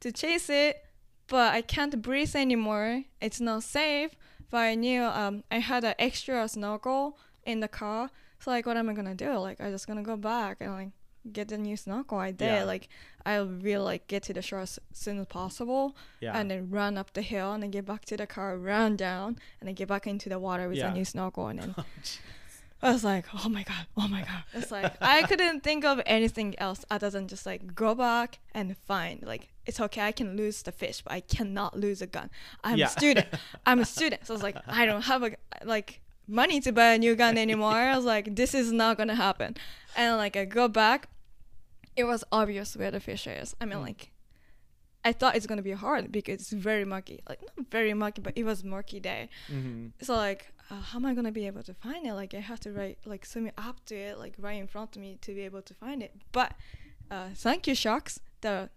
to 0.00 0.12
chase 0.12 0.50
it, 0.50 0.84
but 1.28 1.54
I 1.54 1.62
can't 1.62 2.02
breathe 2.02 2.34
anymore. 2.34 3.04
It's 3.20 3.40
not 3.40 3.62
safe. 3.62 4.16
But 4.50 4.58
I 4.58 4.74
knew 4.74 5.02
um, 5.02 5.42
I 5.50 5.58
had 5.58 5.82
an 5.84 5.94
extra 5.98 6.48
snorkel 6.48 7.18
in 7.44 7.60
the 7.60 7.68
car. 7.68 8.10
So 8.40 8.50
like, 8.50 8.64
what 8.66 8.76
am 8.76 8.88
I 8.88 8.94
gonna 8.94 9.14
do? 9.14 9.36
Like, 9.38 9.60
I 9.60 9.70
just 9.70 9.86
gonna 9.86 10.02
go 10.02 10.16
back 10.16 10.58
and 10.60 10.72
like 10.72 10.90
get 11.32 11.48
the 11.48 11.58
new 11.58 11.76
snorkel. 11.76 12.18
I 12.18 12.30
did. 12.32 12.46
Yeah. 12.46 12.64
Like, 12.64 12.88
I 13.24 13.36
really 13.36 13.84
like 13.84 14.06
get 14.06 14.22
to 14.24 14.32
the 14.32 14.42
shore 14.42 14.60
as 14.60 14.78
soon 14.92 15.18
as 15.18 15.26
possible, 15.26 15.96
Yeah. 16.20 16.38
and 16.38 16.50
then 16.50 16.70
run 16.70 16.96
up 16.96 17.12
the 17.12 17.22
hill 17.22 17.52
and 17.52 17.62
then 17.62 17.70
get 17.70 17.84
back 17.86 18.04
to 18.06 18.16
the 18.16 18.26
car, 18.26 18.56
run 18.56 18.96
down, 18.96 19.38
and 19.60 19.66
then 19.68 19.74
get 19.74 19.88
back 19.88 20.06
into 20.06 20.28
the 20.28 20.38
water 20.38 20.68
with 20.68 20.78
Yeah. 20.78 20.90
a 20.90 20.94
new 20.94 21.04
snorkel. 21.04 21.48
And 21.48 21.58
then 21.60 21.74
Oh. 22.82 22.88
I 22.88 22.92
was 22.92 23.02
like, 23.04 23.24
oh 23.34 23.48
my 23.48 23.62
god, 23.62 23.86
oh 23.96 24.06
my 24.06 24.20
god. 24.20 24.42
It's 24.54 24.70
like 24.70 24.92
I 25.00 25.22
couldn't 25.22 25.62
think 25.62 25.84
of 25.84 26.00
anything 26.04 26.54
else 26.58 26.84
other 26.90 27.08
than 27.10 27.26
just 27.26 27.46
like 27.46 27.74
go 27.74 27.94
back 27.94 28.38
and 28.54 28.76
find 28.76 29.22
like 29.22 29.48
it's 29.64 29.80
okay. 29.80 30.02
I 30.02 30.12
can 30.12 30.36
lose 30.36 30.62
the 30.62 30.72
fish, 30.72 31.00
but 31.02 31.12
I 31.12 31.20
cannot 31.20 31.76
lose 31.76 32.02
a 32.02 32.06
gun. 32.06 32.30
I'm 32.62 32.76
Yeah. 32.76 32.86
a 32.86 32.90
student. 32.90 33.26
I'm 33.66 33.80
a 33.80 33.84
student. 33.86 34.26
So 34.26 34.34
I 34.34 34.36
was 34.36 34.42
like, 34.42 34.56
I 34.68 34.84
don't 34.86 35.02
have 35.02 35.22
a 35.22 35.30
like 35.64 36.00
money 36.28 36.60
to 36.60 36.70
buy 36.70 36.92
a 36.92 36.98
new 36.98 37.14
gun 37.16 37.38
anymore. 37.38 37.72
I 37.72 37.96
was 37.96 38.04
like, 38.04 38.36
this 38.36 38.54
is 38.54 38.70
not 38.72 38.98
gonna 38.98 39.14
happen. 39.16 39.56
And 39.96 40.16
like 40.18 40.36
I 40.36 40.44
go 40.44 40.68
back, 40.68 41.08
it 41.96 42.04
was 42.04 42.22
obvious 42.32 42.76
where 42.76 42.90
the 42.90 43.00
fish 43.00 43.26
is. 43.26 43.54
I 43.60 43.64
mean 43.64 43.78
Mm. 43.78 43.82
like. 43.82 44.10
I 45.04 45.12
thought 45.12 45.36
it's 45.36 45.46
gonna 45.46 45.62
be 45.62 45.70
hard 45.70 46.10
because 46.10 46.40
it's 46.40 46.50
very 46.50 46.84
murky. 46.84 47.20
Like 47.28 47.40
not 47.40 47.70
very 47.70 47.94
murky, 47.94 48.20
but 48.20 48.32
it 48.36 48.42
was 48.44 48.64
murky 48.64 48.98
day 48.98 49.28
Mhm. 49.48 49.92
so 50.02 50.14
like 50.16 50.52
uh, 50.68 50.80
how 50.80 50.98
am 50.98 51.06
i 51.06 51.14
gonna 51.14 51.30
be 51.30 51.46
able 51.46 51.62
to 51.62 51.72
find 51.74 52.04
it 52.08 52.14
like 52.14 52.34
i 52.34 52.40
have 52.40 52.58
to 52.58 52.72
right 52.72 52.98
like 53.04 53.24
swim 53.24 53.52
up 53.56 53.76
to 53.86 53.94
it 53.94 54.18
like 54.18 54.34
right 54.46 54.58
in 54.60 54.66
front 54.66 54.96
of 54.96 55.00
me 55.00 55.16
to 55.20 55.32
be 55.32 55.42
able 55.42 55.62
to 55.62 55.74
find 55.74 56.02
it 56.02 56.12
but 56.32 56.50
uh, 57.12 57.28
thank 57.36 57.68
you 57.68 57.74
sharks 57.84 58.18
the 58.40 58.68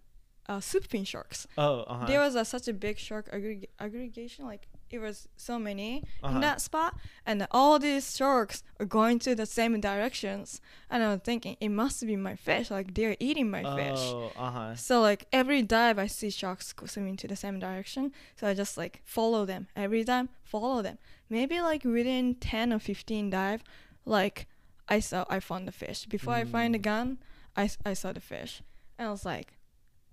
uh, 0.48 0.60
soup 0.60 0.84
fin 0.86 1.02
sharks 1.04 1.48
Oh, 1.58 1.80
uh-huh. 1.80 2.06
there 2.06 2.20
was 2.20 2.36
a, 2.36 2.44
such 2.44 2.68
a 2.68 2.72
big 2.72 2.96
shark 2.98 3.28
aggreg- 3.32 3.66
aggregation 3.80 4.46
like 4.46 4.68
it 4.90 4.98
was 4.98 5.28
so 5.36 5.58
many 5.58 6.02
Uh-huh. 6.22 6.34
in 6.34 6.40
that 6.40 6.60
spot 6.60 6.92
and 7.24 7.46
all 7.50 7.78
these 7.78 8.16
sharks 8.16 8.62
are 8.80 8.86
going 8.86 9.18
to 9.20 9.34
the 9.34 9.46
same 9.46 9.80
directions 9.80 10.60
and 10.90 11.02
i 11.02 11.08
was 11.12 11.20
thinking 11.22 11.56
it 11.60 11.68
must 11.68 12.04
be 12.06 12.16
my 12.16 12.34
fish 12.34 12.70
like 12.70 12.94
they're 12.94 13.16
eating 13.20 13.48
my 13.50 13.62
fish 13.80 13.98
Oh, 14.00 14.32
uh-huh. 14.36 14.74
so 14.76 15.00
like 15.00 15.26
every 15.32 15.62
dive 15.62 15.98
I 15.98 16.06
see 16.08 16.30
sharks 16.30 16.74
swimming 16.86 17.16
to 17.18 17.28
the 17.28 17.36
same 17.36 17.58
direction. 17.58 18.12
So 18.38 18.46
I 18.48 18.54
just 18.54 18.76
like 18.76 19.00
follow 19.04 19.44
them 19.44 19.68
every 19.76 20.04
time, 20.04 20.28
follow 20.44 20.82
them. 20.82 20.98
Maybe 21.28 21.60
like 21.60 21.84
within 21.84 22.34
ten 22.36 22.72
or 22.72 22.78
fifteen 22.78 23.30
dive, 23.30 23.62
like 24.04 24.46
I 24.88 24.98
saw 25.00 25.24
I 25.28 25.38
found 25.40 25.68
the 25.68 25.72
fish. 25.72 26.06
Before 26.06 26.34
I 26.34 26.44
find 26.44 26.74
the 26.74 26.78
Mm. 26.78 26.90
gun, 26.92 27.18
I 27.90 27.94
saw 27.94 28.12
the 28.12 28.20
fish. 28.20 28.62
And 28.98 29.08
I 29.08 29.10
was 29.10 29.24
like 29.24 29.48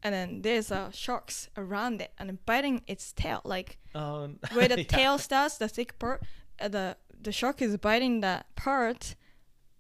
and 0.04 0.14
then 0.14 0.42
there's 0.44 0.72
uh, 0.72 0.92
sharks 0.92 1.50
around 1.58 2.02
it 2.02 2.12
and 2.20 2.44
biting 2.46 2.82
its 2.88 3.12
tail. 3.14 3.42
Like 3.44 3.78
Oh, 3.96 4.30
where 4.54 4.68
the 4.68 4.78
yeah. 4.80 4.84
tail 4.88 5.18
starts, 5.18 5.58
the 5.58 5.68
thick 5.68 5.98
part, 6.00 6.22
uh, 6.60 6.68
the 6.68 6.98
the 7.20 7.32
shark 7.32 7.62
is 7.62 7.76
biting 7.78 8.22
that 8.22 8.46
part 8.56 9.16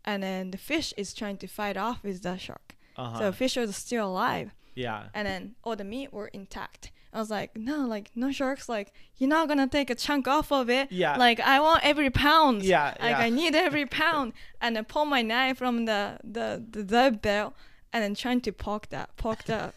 and 0.04 0.24
then 0.24 0.52
the 0.52 0.58
fish 0.58 0.94
is 0.98 1.14
trying 1.14 1.38
to 1.38 1.48
fight 1.48 1.78
off 1.78 2.04
with 2.04 2.24
the 2.24 2.38
shark. 2.38 2.76
Uh-huh. 2.96 3.20
So 3.20 3.32
fish 3.32 3.56
was 3.58 3.76
still 3.76 4.08
alive 4.08 4.52
yeah. 4.74 5.10
and 5.14 5.28
then 5.28 5.56
all 5.64 5.76
the 5.76 5.84
meat 5.84 6.12
were 6.12 6.28
intact. 6.30 6.92
I 7.14 7.20
was 7.20 7.30
like, 7.30 7.56
no, 7.56 7.86
like 7.86 8.12
no 8.16 8.32
sharks. 8.32 8.68
Like 8.68 8.92
you're 9.18 9.30
not 9.30 9.48
gonna 9.48 9.68
take 9.68 9.90
a 9.92 9.96
chunk 9.96 10.28
off 10.28 10.52
of 10.52 10.70
it. 10.70 10.92
Yeah. 10.92 11.16
Like 11.18 11.40
I 11.40 11.60
want 11.60 11.84
every 11.86 12.10
pound. 12.10 12.64
Yeah, 12.64 12.96
Like 13.00 13.12
yeah. 13.12 13.20
I 13.20 13.30
need 13.30 13.56
every 13.56 13.86
pound. 14.02 14.34
and 14.62 14.76
then 14.76 14.86
pull 14.86 15.06
my 15.06 15.22
knife 15.22 15.58
from 15.60 15.86
the 15.86 16.18
the 16.24 16.64
the 16.70 16.84
dive 16.84 17.22
belt 17.22 17.54
and 17.94 18.04
then 18.04 18.16
trying 18.16 18.42
to 18.42 18.52
poke 18.52 18.90
that 18.90 19.16
poke 19.18 19.44
the 19.46 19.74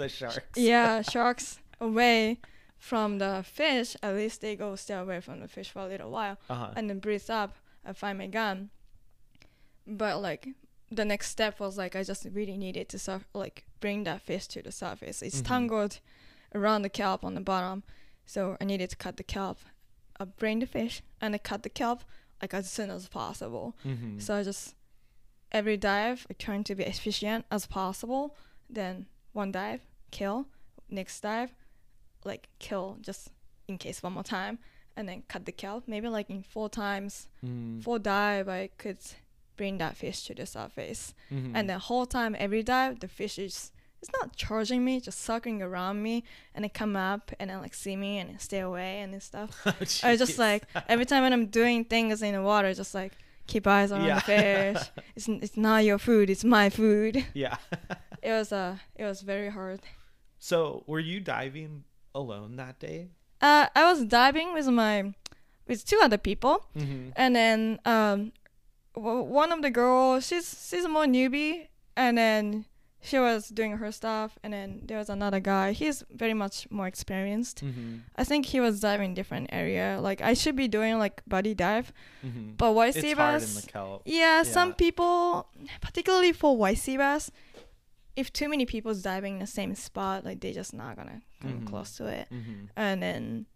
the 0.00 0.08
sharks. 0.08 0.56
yeah 0.56 1.02
sharks 1.14 1.58
away 1.80 2.38
from 2.78 3.18
the 3.18 3.42
fish. 3.46 3.96
At 4.02 4.14
least 4.14 4.40
they 4.40 4.56
go 4.56 4.74
stay 4.76 4.94
away 4.94 5.20
from 5.20 5.40
the 5.40 5.48
fish 5.48 5.70
for 5.70 5.80
a 5.80 5.86
little 5.86 6.10
while 6.10 6.36
Uh-huh. 6.48 6.72
and 6.76 6.88
then 6.88 6.98
breathe 6.98 7.28
up 7.30 7.52
and 7.84 7.96
find 7.96 8.16
my 8.18 8.26
gun. 8.26 8.70
But 9.86 10.20
like 10.22 10.48
the 10.90 11.04
next 11.04 11.28
step 11.30 11.60
was 11.60 11.78
like 11.78 11.94
I 11.96 12.02
just 12.02 12.26
really 12.32 12.56
needed 12.56 12.88
to 12.90 12.98
surf 12.98 13.24
like 13.34 13.64
bring 13.80 14.04
that 14.04 14.22
fish 14.22 14.46
to 14.48 14.62
the 14.62 14.72
surface. 14.72 15.22
It's 15.22 15.40
Mhm. 15.40 15.46
tangled 15.46 16.00
around 16.54 16.82
the 16.82 16.88
kelp 16.90 17.24
on 17.24 17.34
the 17.34 17.40
bottom, 17.40 17.82
so 18.26 18.56
I 18.60 18.64
needed 18.64 18.90
to 18.90 18.96
cut 18.96 19.16
the 19.16 19.22
kelp, 19.22 19.58
uh, 20.18 20.24
bring 20.24 20.58
the 20.60 20.66
fish, 20.66 21.02
and 21.20 21.34
I 21.34 21.38
cut 21.38 21.62
the 21.62 21.68
kelp 21.70 22.02
like 22.42 22.54
as 22.54 22.70
soon 22.70 22.90
as 22.90 23.08
possible. 23.08 23.76
Mhm. 23.84 24.20
So 24.20 24.34
I 24.36 24.42
just 24.42 24.74
every 25.52 25.76
dive 25.76 26.26
I 26.30 26.34
trying 26.34 26.64
to 26.64 26.74
be 26.74 26.84
efficient 26.84 27.44
as 27.50 27.66
possible. 27.66 28.36
Then 28.68 29.06
one 29.32 29.52
dive, 29.52 29.82
kill. 30.10 30.46
Next 30.88 31.20
dive, 31.20 31.54
like 32.24 32.48
kill 32.58 32.98
just 33.00 33.30
in 33.68 33.78
case 33.78 34.02
one 34.02 34.12
more 34.12 34.24
time, 34.24 34.58
and 34.96 35.08
then 35.08 35.22
cut 35.28 35.44
the 35.46 35.52
kelp. 35.52 35.84
Maybe 35.86 36.08
like 36.08 36.28
in 36.30 36.42
four 36.42 36.68
times, 36.68 37.28
Mm. 37.44 37.82
four 37.82 37.98
dive 37.98 38.48
I 38.48 38.70
could 38.78 38.98
bring 39.56 39.78
that 39.78 39.96
fish 39.96 40.24
to 40.26 40.34
the 40.34 40.46
surface. 40.46 41.14
Mhm. 41.30 41.52
And 41.54 41.68
the 41.68 41.78
whole 41.78 42.06
time, 42.06 42.34
every 42.38 42.62
dive, 42.62 43.00
the 43.00 43.08
fish 43.08 43.38
is 43.38 43.72
it's 44.02 44.10
not 44.18 44.34
charging 44.34 44.82
me, 44.82 44.98
just 44.98 45.20
circling 45.20 45.60
around 45.62 46.02
me, 46.02 46.24
and 46.54 46.64
they 46.64 46.70
come 46.70 46.96
up 46.96 47.30
and 47.38 47.50
then 47.50 47.60
like 47.60 47.74
see 47.74 47.96
me 47.96 48.18
and 48.18 48.40
stay 48.40 48.60
away 48.60 49.00
and 49.02 49.22
stuff. 49.22 49.50
Oh, 49.66 50.08
I 50.08 50.16
just 50.16 50.38
like 50.38 50.64
every 50.88 51.04
time 51.04 51.22
when 51.22 51.32
I'm 51.34 51.46
doing 51.46 51.84
things 51.84 52.22
in 52.22 52.32
the 52.34 52.42
water, 52.42 52.72
just 52.74 52.94
like 52.94 53.12
keep 53.46 53.66
eyes 53.66 53.92
on 53.92 54.02
Yeah. 54.04 54.14
the 54.14 54.20
fish. 54.22 54.82
It's 55.16 55.28
it's 55.28 55.56
not 55.56 55.84
your 55.84 55.98
food, 55.98 56.30
it's 56.30 56.44
my 56.44 56.70
food. 56.70 57.26
yeah. 57.34 57.58
It 58.22 58.32
was 58.32 58.50
uh 58.52 58.78
it 58.96 59.04
was 59.04 59.20
very 59.20 59.50
hard. 59.50 59.80
So, 60.40 60.82
were 60.88 60.98
you 61.00 61.20
diving 61.20 61.84
alone 62.14 62.56
that 62.56 62.78
day? 62.80 63.10
Uh, 63.40 63.66
I 63.76 63.84
was 63.90 64.04
diving 64.04 64.52
with 64.54 64.66
my 64.68 65.14
with 65.68 65.84
two 65.84 66.00
other 66.02 66.18
people, 66.18 66.66
Mm-hmm. 66.76 67.10
and 67.14 67.36
then 67.36 67.78
um, 67.84 68.32
w- 68.94 69.22
one 69.22 69.52
of 69.52 69.62
the 69.62 69.70
girls 69.70 70.26
she's 70.26 70.66
she's 70.68 70.88
more 70.88 71.04
newbie, 71.06 71.68
and 71.96 72.18
then 72.18 72.64
she 73.02 73.18
was 73.18 73.48
doing 73.48 73.78
her 73.78 73.90
stuff, 73.92 74.38
and 74.42 74.52
then 74.52 74.82
there 74.84 74.98
was 74.98 75.08
another 75.08 75.40
guy. 75.40 75.72
He's 75.72 76.02
very 76.10 76.34
much 76.34 76.66
more 76.70 76.86
experienced. 76.86 77.64
Mm-hmm. 77.64 77.98
I 78.16 78.24
think 78.24 78.46
he 78.46 78.60
was 78.60 78.80
diving 78.80 79.14
different 79.14 79.48
area. 79.52 79.98
Like 80.02 80.20
I 80.20 80.34
should 80.34 80.56
be 80.56 80.68
doing 80.68 80.98
like 80.98 81.22
buddy 81.26 81.54
dive, 81.54 81.92
Mm-hmm. 82.26 82.56
but 82.58 82.72
white 82.74 82.96
it's 82.96 83.14
bass. 83.14 83.64
kelp. 83.72 84.02
Yeah, 84.04 84.42
some 84.42 84.74
people, 84.74 85.46
particularly 85.80 86.32
for 86.32 86.56
white 86.56 86.76
sea 86.78 86.98
bass, 86.98 87.30
if 88.20 88.32
too 88.32 88.48
many 88.48 88.64
people's 88.66 89.02
diving 89.02 89.34
in 89.34 89.40
the 89.40 89.46
same 89.46 89.74
spot, 89.74 90.24
like 90.24 90.40
they're 90.40 90.52
just 90.62 90.72
not 90.74 90.96
gonna 90.96 91.20
come 91.42 91.60
Mhm. 91.62 91.66
close 91.66 91.96
to 91.96 92.06
it. 92.06 92.28
Mm-hmm. 92.30 92.66
And 92.76 93.02
then 93.02 93.46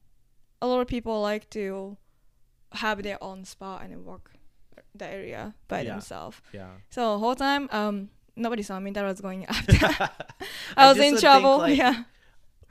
a 0.63 0.67
lot 0.67 0.81
of 0.81 0.89
people 0.89 1.21
like 1.23 1.49
to 1.51 1.97
have 2.73 3.03
their 3.03 3.23
own 3.23 3.45
spot 3.45 3.83
and 3.83 3.93
then 3.93 4.05
walk 4.05 4.31
the 4.95 5.07
area 5.07 5.55
by 5.69 5.81
Yeah. 5.83 5.93
themselves. 5.93 6.41
Yeah. 6.53 6.71
So 6.91 7.19
whole 7.19 7.35
time, 7.37 7.69
um, 7.73 8.11
nobody 8.37 8.63
saw 8.63 8.81
me 8.81 8.91
that 8.93 9.05
I 9.09 9.09
was 9.09 9.21
going 9.21 9.45
after. 9.47 9.75
I 9.87 10.11
I 10.77 10.89
was 10.89 10.97
in 10.99 11.03
would 11.03 11.11
think, 11.13 11.21
trouble. 11.21 11.59
like, 11.59 11.77
yeah. 11.85 12.05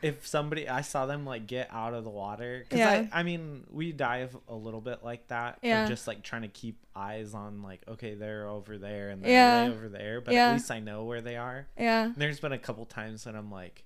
If 0.03 0.27
somebody 0.27 0.67
I 0.67 0.81
saw 0.81 1.05
them 1.05 1.25
like 1.25 1.47
get 1.47 1.69
out 1.71 1.93
of 1.93 2.03
the 2.03 2.09
water 2.09 2.65
cuz 2.69 2.77
Yeah. 2.79 3.07
I 3.11 3.19
I 3.21 3.23
mean 3.23 3.65
we 3.69 3.91
dive 3.91 4.35
a 4.47 4.55
little 4.55 4.81
bit 4.81 5.03
like 5.03 5.27
that 5.29 5.59
Yeah. 5.61 5.87
just 5.87 6.07
like 6.07 6.21
trying 6.23 6.41
to 6.43 6.47
keep 6.49 6.85
eyes 6.95 7.33
on 7.33 7.61
like 7.63 7.83
okay 7.87 8.13
they're 8.15 8.47
over 8.47 8.77
there 8.77 9.09
and 9.09 9.23
they're 9.23 9.31
Yeah. 9.67 9.71
over 9.73 9.87
there 9.89 10.21
but 10.21 10.33
Yeah. 10.33 10.49
at 10.49 10.53
least 10.53 10.69
I 10.71 10.79
know 10.79 11.05
where 11.05 11.21
they 11.21 11.37
are. 11.37 11.67
Yeah. 11.77 12.05
And 12.05 12.15
there's 12.15 12.39
been 12.39 12.51
a 12.51 12.59
couple 12.59 12.85
times 12.85 13.25
when 13.25 13.35
I'm 13.35 13.49
like 13.51 13.85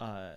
uh 0.00 0.32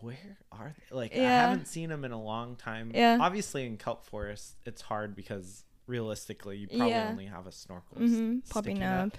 where 0.00 0.38
are 0.50 0.74
they? 0.90 0.96
Like 0.96 1.12
I 1.14 1.18
haven't 1.20 1.68
seen 1.68 1.90
them 1.90 2.04
in 2.06 2.12
a 2.12 2.22
long 2.22 2.56
time. 2.56 2.90
Yeah. 2.94 3.18
Obviously, 3.20 3.66
in 3.66 3.76
kelp 3.76 4.06
forest, 4.06 4.56
it's 4.64 4.80
hard 4.80 5.14
because 5.14 5.64
realistically, 5.86 6.56
you 6.56 6.68
probably 6.68 6.88
Yeah. 6.88 7.08
only 7.10 7.26
have 7.26 7.46
a 7.46 7.52
snorkel. 7.52 7.98
Mm-hmm. 7.98 8.38
Popping 8.48 8.76
sticking 8.76 8.82
up. 8.82 9.18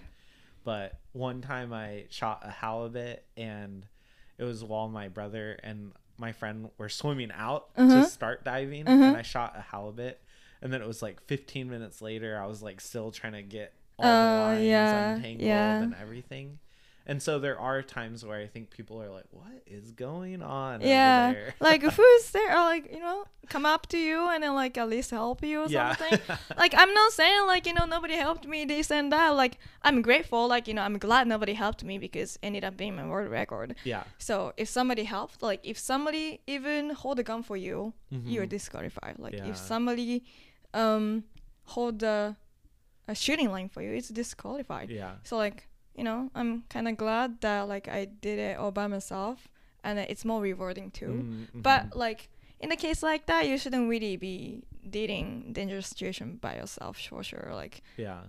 But 0.63 0.99
one 1.11 1.41
time 1.41 1.72
I 1.72 2.05
shot 2.09 2.41
a 2.43 2.49
halibut, 2.49 3.24
and 3.38 3.86
it 4.38 4.44
was 4.44 4.64
while 4.64 4.88
my 4.90 5.08
brother 5.08 5.60
and 5.64 5.92
my 6.18 6.32
friend 6.32 6.70
were 6.78 6.90
swimming 6.90 7.32
out 7.34 7.70
Uh-huh. 7.76 8.02
to 8.04 8.10
start 8.10 8.44
diving, 8.44 8.88
Uh-huh. 8.88 9.04
and 9.04 9.18
I 9.18 9.22
shot 9.24 9.56
a 9.58 9.62
halibut. 9.62 10.22
And 10.62 10.72
then 10.72 10.82
it 10.82 10.88
was 10.88 11.02
like 11.02 11.22
15 11.26 11.70
minutes 11.70 12.02
later, 12.02 12.40
I 12.40 12.46
was 12.46 12.62
like 12.62 12.80
still 12.82 13.12
trying 13.12 13.34
to 13.34 13.42
get 13.44 13.74
all 13.98 14.06
the 14.06 14.10
Oh, 14.12 14.42
lines 14.48 14.64
yeah, 14.64 15.14
untangled 15.16 15.42
yeah. 15.48 15.82
and 15.82 15.96
everything. 16.00 16.60
And 17.12 17.20
so 17.28 17.39
there 17.45 17.59
are 17.59 17.82
times 17.99 18.24
where 18.28 18.39
I 18.45 18.47
think 18.53 18.66
people 18.78 18.95
are 19.03 19.12
like, 19.20 19.30
"What 19.41 19.57
is 19.78 19.86
going 20.07 20.41
on?" 20.41 20.76
Yeah, 20.82 21.34
like 21.70 21.82
who's 21.97 22.26
there? 22.36 22.51
Or 22.57 22.64
like 22.74 22.86
you 22.95 23.01
know, 23.07 23.20
come 23.53 23.66
up 23.74 23.84
to 23.93 23.97
you 24.09 24.18
and 24.34 24.39
then 24.43 24.53
like 24.64 24.76
at 24.84 24.88
least 24.95 25.09
help 25.22 25.43
you 25.49 25.57
or 25.64 25.68
yeah, 25.68 25.93
something. 25.95 26.20
like 26.64 26.74
I'm 26.82 26.93
not 27.01 27.12
saying 27.22 27.41
like 27.53 27.64
you 27.70 27.74
know 27.78 27.88
nobody 27.95 28.16
helped 28.28 28.45
me 28.53 28.59
this 28.74 28.88
and 28.97 29.12
that. 29.16 29.30
Like 29.43 29.53
I'm 29.88 29.99
grateful. 30.09 30.41
Like 30.55 30.66
you 30.70 30.74
know 30.78 30.84
I'm 30.88 30.97
glad 31.07 31.24
nobody 31.36 31.53
helped 31.66 31.84
me 31.89 31.95
because 32.07 32.30
it 32.38 32.45
ended 32.47 32.64
up 32.64 32.76
being 32.78 32.95
my 32.95 33.05
world 33.12 33.30
record. 33.30 33.70
yeah, 33.84 34.03
So 34.28 34.53
if 34.64 34.68
somebody 34.78 35.03
helped, 35.16 35.38
like 35.49 35.59
if 35.72 35.78
somebody 35.91 36.26
even 36.55 36.91
hold 37.01 37.20
a 37.20 37.24
gun 37.32 37.41
for 37.49 37.57
you, 37.68 37.78
you're 38.34 38.45
Mhm. 38.47 38.55
disqualified. 38.57 39.16
Like 39.26 39.34
Yeah. 39.38 39.49
if 39.51 39.57
somebody 39.57 40.24
um 40.84 41.05
hold 41.76 42.03
a, 42.03 42.38
a 43.07 43.16
shooting 43.24 43.49
line 43.55 43.70
for 43.74 43.82
you, 43.86 43.91
it's 43.99 44.09
disqualified. 44.24 44.89
yeah, 44.89 45.16
So 45.30 45.36
like 45.45 45.68
you 45.96 46.04
know 46.04 46.30
I'm 46.36 46.64
kind 46.70 46.88
of 46.88 46.98
glad 46.98 47.42
that 47.42 47.68
like 47.68 47.88
I 47.88 48.06
did 48.06 48.39
it 48.39 48.58
all 48.58 48.72
by 48.72 48.88
myself, 48.88 49.48
and 49.84 50.00
it's 50.00 50.24
more 50.26 50.42
rewarding 50.42 50.92
too. 50.92 51.06
Mm, 51.08 51.48
mhm. 51.56 51.64
But 51.64 51.96
like 51.96 52.30
in 52.60 52.72
a 52.72 52.76
case 52.76 53.02
like 53.04 53.26
that, 53.28 53.48
you 53.48 53.58
shouldn't 53.58 53.89
really 53.89 54.18
be 54.18 54.64
dating 54.89 55.54
dangerous 55.54 55.88
situation 55.88 56.38
by 56.42 56.56
yourself 56.56 56.98
for 57.00 57.24
sure. 57.24 57.52
Like 57.54 57.82
yeah, 57.98 58.22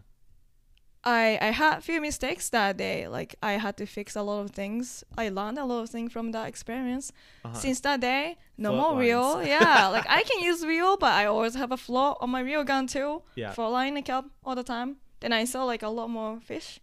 I 1.04 1.38
I 1.40 1.50
had 1.50 1.78
a 1.78 1.80
few 1.80 2.00
mistakes 2.00 2.48
that 2.50 2.76
day. 2.76 3.08
Like 3.08 3.34
I 3.42 3.52
had 3.52 3.76
to 3.78 3.86
fix 3.86 4.14
a 4.16 4.22
lot 4.22 4.40
of 4.44 4.50
things. 4.52 5.02
I 5.18 5.28
learned 5.30 5.58
a 5.58 5.64
lot 5.64 5.82
of 5.82 5.90
things 5.90 6.12
from 6.12 6.30
that 6.32 6.46
experience. 6.48 7.12
uh-huh. 7.44 7.54
Since 7.54 7.80
that 7.80 8.00
day, 8.00 8.36
no 8.56 8.70
Float 8.72 8.90
more 8.92 9.00
reel. 9.00 9.42
yeah, 9.44 9.88
like 9.92 10.06
I 10.08 10.22
can 10.22 10.42
use 10.42 10.64
reel, 10.64 10.96
but 10.96 11.12
I 11.12 11.26
always 11.26 11.54
have 11.54 11.72
a 11.72 11.76
float 11.76 12.18
on 12.20 12.30
my 12.30 12.40
reel 12.40 12.64
gun 12.64 12.86
too. 12.86 13.22
yeah, 13.34 13.52
For 13.52 13.68
line 13.68 13.94
the 13.94 14.02
kelp 14.02 14.26
all 14.44 14.54
the 14.54 14.62
time. 14.64 14.96
Then 15.20 15.32
I 15.32 15.44
saw 15.44 15.64
like 15.64 15.82
a 15.82 15.88
lot 15.88 16.08
more 16.08 16.40
fish 16.40 16.80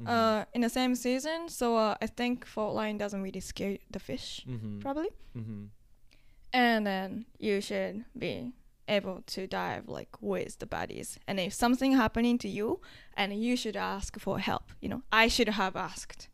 mhm, 0.00 0.08
uh, 0.08 0.44
in 0.54 0.60
the 0.62 0.68
same 0.68 0.94
season. 0.94 1.48
So 1.48 1.76
uh, 1.76 1.94
I 2.00 2.06
think 2.06 2.44
float 2.46 2.74
line 2.74 2.98
doesn't 2.98 3.22
really 3.22 3.40
scare 3.40 3.78
the 3.90 3.98
fish 3.98 4.44
mhm, 4.48 4.80
probably. 4.80 5.08
mhm. 5.36 5.68
and 6.52 6.86
then 6.86 7.24
you 7.38 7.60
should 7.60 8.04
be 8.18 8.52
able 8.88 9.22
to 9.26 9.46
dive 9.46 9.88
like 9.88 10.20
with 10.20 10.58
the 10.58 10.66
buddies 10.66 11.18
and 11.26 11.38
if 11.40 11.52
something 11.54 11.92
happening 11.92 12.36
to 12.36 12.48
you 12.48 12.80
and 13.16 13.32
you 13.32 13.56
should 13.56 13.76
ask 13.76 14.18
for 14.18 14.38
help 14.38 14.64
you 14.80 14.88
know 14.88 15.02
i 15.12 15.28
should 15.28 15.48
have 15.48 15.76
asked 15.76 16.28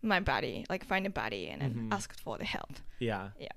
my 0.00 0.20
buddy 0.20 0.64
like 0.70 0.84
find 0.84 1.04
a 1.06 1.10
buddy 1.10 1.48
and 1.48 1.60
then 1.60 1.74
Mhm. 1.74 1.92
asked 1.92 2.20
for 2.20 2.38
the 2.38 2.44
help 2.44 2.74
yeah, 3.00 3.30
Yeah. 3.38 3.48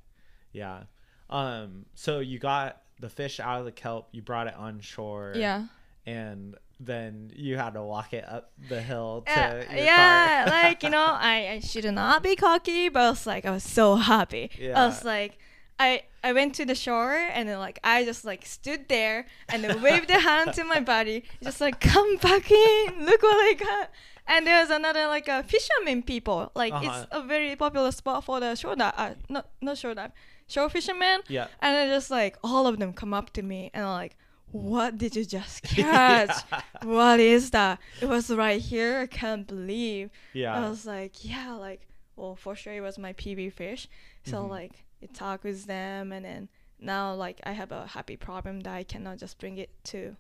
yeah. 0.51 0.83
Um, 1.29 1.85
so 1.95 2.19
you 2.19 2.37
got 2.39 2.81
the 2.99 3.09
fish 3.09 3.39
out 3.39 3.59
of 3.59 3.65
the 3.65 3.71
kelp, 3.71 4.09
you 4.11 4.21
brought 4.21 4.47
it 4.47 4.55
on 4.55 4.79
shore, 4.81 5.33
yeah 5.35 5.67
and 6.05 6.55
then 6.80 7.32
you 7.36 7.57
had 7.57 7.74
to 7.76 7.82
walk 7.84 8.13
it 8.13 8.28
up 8.28 8.51
the 8.69 8.82
hill 8.82 9.24
to 9.26 9.32
yeah, 9.32 9.74
yeah 9.76 10.45
like 10.63 10.84
you 10.84 10.89
know 10.89 11.05
I, 11.05 11.49
I 11.53 11.59
should 11.59 11.86
not 11.86 12.24
be 12.24 12.36
cocky 12.36 12.89
but 12.89 13.01
i 13.01 13.09
was 13.09 13.26
like 13.28 13.45
i 13.45 13.51
was 13.51 13.63
so 13.63 13.95
happy 13.95 14.49
i 14.76 14.86
was 14.86 15.03
like 15.05 15.38
I, 15.80 16.03
I 16.24 16.34
went 16.34 16.53
to 16.55 16.65
the 16.65 16.76
shore 16.76 17.13
and 17.15 17.49
then 17.49 17.57
like 17.57 17.80
I 17.84 18.05
just 18.05 18.24
like 18.24 18.45
stood 18.45 18.88
there 18.89 19.26
and 19.49 19.63
then 19.63 19.82
waved 19.82 20.09
a 20.11 20.19
hand 20.19 20.53
to 20.53 20.63
my 20.63 20.80
buddy, 20.80 21.24
just 21.41 21.59
like 21.59 21.80
come 21.82 22.15
back 22.17 22.49
in, 22.51 23.03
look 23.03 23.24
what 23.24 23.36
I 23.36 23.53
got. 23.57 23.89
And 24.28 24.45
there's 24.45 24.69
another 24.69 25.07
like 25.07 25.28
a 25.28 25.41
fisherman 25.43 26.03
people, 26.03 26.51
like 26.55 26.74
Uh-huh. 26.74 26.86
it's 27.01 27.07
a 27.11 27.24
very 27.24 27.55
popular 27.55 27.91
spot 27.91 28.24
for 28.24 28.39
the 28.39 28.53
shore 28.55 28.76
dive, 28.76 28.93
uh, 28.95 29.13
not 29.30 29.49
not 29.61 29.78
shore 29.80 29.95
dive, 29.95 30.11
shore 30.47 30.69
fishermen. 30.69 31.21
yeah, 31.28 31.47
And 31.59 31.76
then 31.76 31.89
just 31.89 32.11
like 32.11 32.38
all 32.43 32.67
of 32.67 32.78
them 32.78 32.93
come 32.93 33.11
up 33.13 33.34
to 33.34 33.41
me 33.41 33.71
and 33.74 33.84
like, 33.88 34.15
what 34.53 34.97
did 34.97 35.15
you 35.15 35.25
just 35.25 35.63
catch? 35.75 36.43
What 36.83 37.19
is 37.19 37.51
that? 37.51 37.79
It 38.01 38.05
was 38.05 38.29
right 38.29 38.61
here. 38.61 38.99
I 38.99 39.07
can't 39.07 39.45
believe. 39.47 40.09
Yeah. 40.33 40.55
I 40.55 40.69
was 40.69 40.85
like, 40.85 41.25
yeah, 41.25 41.53
like, 41.53 41.87
well, 42.15 42.35
for 42.35 42.55
sure 42.55 42.73
it 42.73 42.81
was 42.81 42.97
my 42.97 43.13
PB 43.13 43.51
fish. 43.53 43.87
So 44.23 44.43
Mhm. 44.43 44.49
like, 44.49 44.85
it 45.01 45.13
talked 45.13 45.43
with 45.43 45.65
them, 45.65 46.11
and 46.13 46.23
then 46.23 46.49
now 46.79 47.13
like 47.13 47.41
I 47.43 47.51
have 47.51 47.71
a 47.71 47.87
happy 47.87 48.15
problem 48.15 48.61
that 48.61 48.73
I 48.73 48.83
cannot 48.83 49.17
just 49.17 49.37
bring 49.39 49.57
it 49.57 49.69
to 49.85 50.15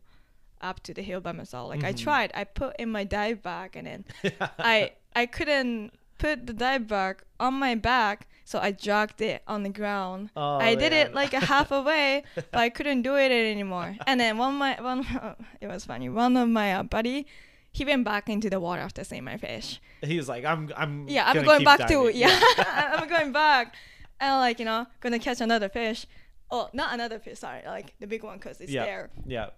up 0.61 0.81
to 0.83 0.93
the 0.93 1.01
hill 1.03 1.21
by 1.21 1.31
myself. 1.31 1.69
Like 1.69 1.83
I 1.83 1.93
Mhm. 1.93 1.97
tried, 1.99 2.31
I 2.33 2.43
put 2.43 2.75
in 2.79 2.89
my 2.89 3.03
dive 3.03 3.41
bag, 3.43 3.75
and 3.75 3.87
then 3.87 4.05
I 4.59 4.91
I 5.15 5.25
couldn't 5.27 5.93
put 6.17 6.47
the 6.47 6.53
dive 6.53 6.87
bag 6.87 7.21
on 7.39 7.53
my 7.55 7.75
back, 7.75 8.27
so 8.45 8.59
I 8.59 8.71
dragged 8.71 9.21
it 9.21 9.41
on 9.47 9.63
the 9.63 9.69
ground. 9.69 10.29
Oh, 10.35 10.57
I 10.57 10.75
did 10.75 10.93
it 10.93 11.13
like 11.13 11.33
a 11.33 11.39
half 11.39 11.71
away, 11.79 12.23
but 12.35 12.55
I 12.59 12.69
couldn't 12.69 13.01
do 13.01 13.15
it 13.15 13.31
anymore. 13.31 13.95
And 14.07 14.19
then 14.19 14.37
one 14.37 14.55
my 14.55 14.79
one, 14.81 15.05
it 15.61 15.67
was 15.67 15.85
funny. 15.85 16.09
One 16.09 16.37
of 16.37 16.49
my 16.49 16.73
uh, 16.75 16.83
buddy, 16.83 17.25
he 17.71 17.85
went 17.85 18.03
back 18.05 18.29
into 18.29 18.49
the 18.49 18.59
water 18.59 18.81
after 18.81 19.03
seeing 19.03 19.23
my 19.23 19.37
fish. 19.37 19.81
he 20.01 20.17
was 20.17 20.29
like, 20.29 20.45
"I'm, 20.45 20.71
I'm, 20.77 21.07
Yeah, 21.07 21.25
I'm 21.27 21.43
going 21.43 21.63
back 21.63 21.79
diving." 21.79 22.15
Yeah, 22.15 22.39
I'm 22.57 23.07
going 23.09 23.31
back, 23.31 23.75
and 24.19 24.35
like 24.39 24.59
you 24.59 24.65
know, 24.65 24.85
gonna 25.01 25.19
catch 25.19 25.41
another 25.41 25.69
fish. 25.69 26.05
Oh, 26.51 26.69
not 26.73 26.93
another 26.93 27.17
fish. 27.19 27.39
Sorry, 27.39 27.61
like 27.65 27.95
the 27.99 28.05
big 28.07 28.23
one, 28.23 28.37
cause 28.39 28.61
it's 28.61 28.71
Yeah. 28.71 28.85
there. 28.85 29.09
yeah, 29.25 29.49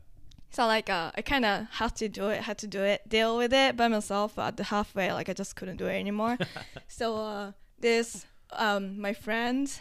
So 0.52 0.66
like 0.68 0.90
uh, 0.90 1.12
I 1.16 1.22
kind 1.22 1.44
of 1.46 1.68
had 1.72 1.96
to 1.98 2.08
do 2.10 2.28
it, 2.30 2.42
had 2.44 2.58
to 2.60 2.68
do 2.68 2.82
it, 2.84 3.08
deal 3.10 3.38
with 3.38 3.54
it 3.54 3.76
by 3.76 3.88
myself. 3.88 4.36
But 4.36 4.48
at 4.48 4.58
the 4.58 4.64
halfway, 4.66 5.12
like 5.12 5.28
I 5.30 5.34
just 5.34 5.56
couldn't 5.56 5.78
do 5.78 5.88
it 5.88 6.00
anymore. 6.00 6.38
so 6.88 7.18
uh, 7.18 7.52
this 7.80 8.26
um, 8.54 9.00
my 9.02 9.14
friend, 9.14 9.72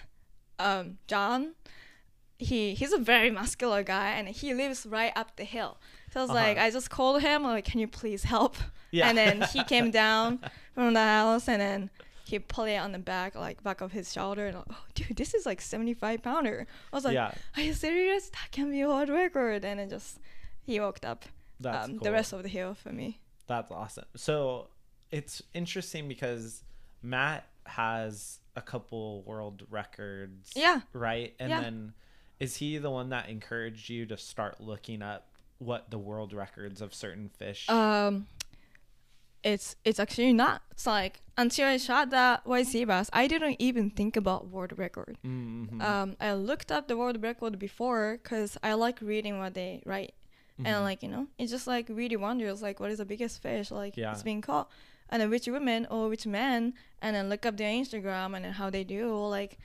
um, 0.58 0.98
John, 1.06 1.54
he 2.38 2.74
he's 2.74 2.92
a 2.92 2.98
very 2.98 3.30
muscular 3.30 3.82
guy, 3.82 4.10
and 4.12 4.28
he 4.28 4.52
lives 4.54 4.84
right 4.86 5.12
up 5.14 5.36
the 5.36 5.44
hill. 5.44 5.78
So 6.12 6.20
I 6.20 6.22
was 6.24 6.30
like, 6.30 6.56
Uh-huh. 6.56 6.66
I 6.66 6.70
just 6.70 6.90
called 6.90 7.22
him, 7.22 7.42
like, 7.42 7.64
can 7.64 7.80
you 7.80 7.88
please 7.88 8.24
help? 8.24 8.56
yeah. 8.90 9.08
And 9.08 9.18
then 9.18 9.42
he 9.52 9.62
came 9.64 9.90
down 10.02 10.38
from 10.74 10.94
the 10.94 11.00
house, 11.00 11.48
and 11.48 11.60
then 11.60 11.90
he 12.24 12.38
put 12.38 12.68
it 12.68 12.76
on 12.76 12.92
the 12.92 12.98
back, 12.98 13.34
like 13.34 13.62
back 13.62 13.80
of 13.80 13.92
his 13.92 14.12
shoulder, 14.12 14.46
and 14.46 14.56
like, 14.56 14.66
oh, 14.70 14.84
dude, 14.94 15.16
this 15.16 15.34
is 15.34 15.44
like 15.46 15.60
75 15.60 16.22
pounder. 16.22 16.66
I 16.92 16.96
was 16.96 17.04
like, 17.04 17.14
yeah, 17.14 17.32
are 17.56 17.62
you 17.62 17.74
serious? 17.74 18.30
That 18.30 18.50
can 18.50 18.70
be 18.70 18.80
a 18.80 18.88
world 18.88 19.08
record. 19.08 19.64
And 19.64 19.78
then 19.78 19.88
just 19.90 20.18
he 20.66 20.80
walked 20.80 21.04
up 21.04 21.24
that's 21.60 21.86
um, 21.86 21.92
cool. 21.98 22.04
the 22.04 22.12
rest 22.12 22.32
of 22.32 22.42
the 22.42 22.48
hill 22.48 22.74
for 22.74 22.90
me. 22.90 23.20
That's 23.46 23.70
awesome. 23.70 24.06
So 24.16 24.68
it's 25.10 25.42
interesting 25.52 26.08
because 26.08 26.62
Matt 27.02 27.46
has 27.66 28.40
a 28.56 28.60
couple 28.62 29.22
world 29.22 29.64
records. 29.70 30.52
Yeah. 30.54 30.80
Right? 30.92 31.34
And 31.38 31.50
Yeah. 31.50 31.60
then 31.60 31.94
is 32.40 32.56
he 32.56 32.78
the 32.78 32.90
one 32.90 33.10
that 33.10 33.28
encouraged 33.28 33.88
you 33.88 34.06
to 34.06 34.16
start 34.16 34.60
looking 34.60 35.02
up 35.02 35.28
what 35.58 35.90
the 35.90 35.98
world 35.98 36.32
records 36.32 36.80
of 36.80 36.92
certain 36.94 37.28
fish? 37.28 37.68
Um, 37.68 38.26
it's 39.42 39.76
it's 39.84 40.00
actually 40.00 40.32
not. 40.32 40.62
It's 40.70 40.86
like 40.86 41.20
until 41.36 41.68
I 41.68 41.76
shot 41.76 42.10
that 42.10 42.46
white 42.46 42.72
bass, 42.72 43.10
I 43.12 43.26
didn't 43.26 43.56
even 43.58 43.90
think 43.90 44.16
about 44.16 44.48
world 44.48 44.78
record. 44.78 45.18
Mhm. 45.24 45.82
Um, 45.82 46.16
I 46.20 46.32
looked 46.32 46.72
up 46.72 46.88
the 46.88 46.96
world 46.96 47.22
record 47.22 47.58
before 47.58 48.18
because 48.22 48.56
I 48.62 48.72
like 48.74 49.00
reading 49.02 49.38
what 49.38 49.54
they 49.54 49.82
write, 49.84 50.14
Mhm. 50.60 50.66
and 50.66 50.84
like 50.84 51.02
you 51.02 51.08
know, 51.08 51.26
it's 51.38 51.50
just 51.50 51.66
like 51.66 51.88
really 51.88 52.16
wonders 52.16 52.62
like 52.62 52.78
what 52.80 52.90
is 52.90 52.98
the 52.98 53.04
biggest 53.04 53.42
fish 53.42 53.70
like 53.70 53.96
Yeah. 53.96 54.12
it's 54.12 54.22
being 54.22 54.40
caught, 54.40 54.70
and 55.10 55.20
then 55.20 55.28
which 55.30 55.46
women 55.48 55.86
or 55.90 56.08
which 56.08 56.26
men, 56.26 56.74
and 57.02 57.16
then 57.16 57.28
look 57.28 57.44
up 57.44 57.56
their 57.56 57.72
Instagram 57.72 58.34
and 58.36 58.44
then 58.44 58.52
how 58.52 58.70
they 58.70 58.84
do 58.84 59.14
like. 59.26 59.58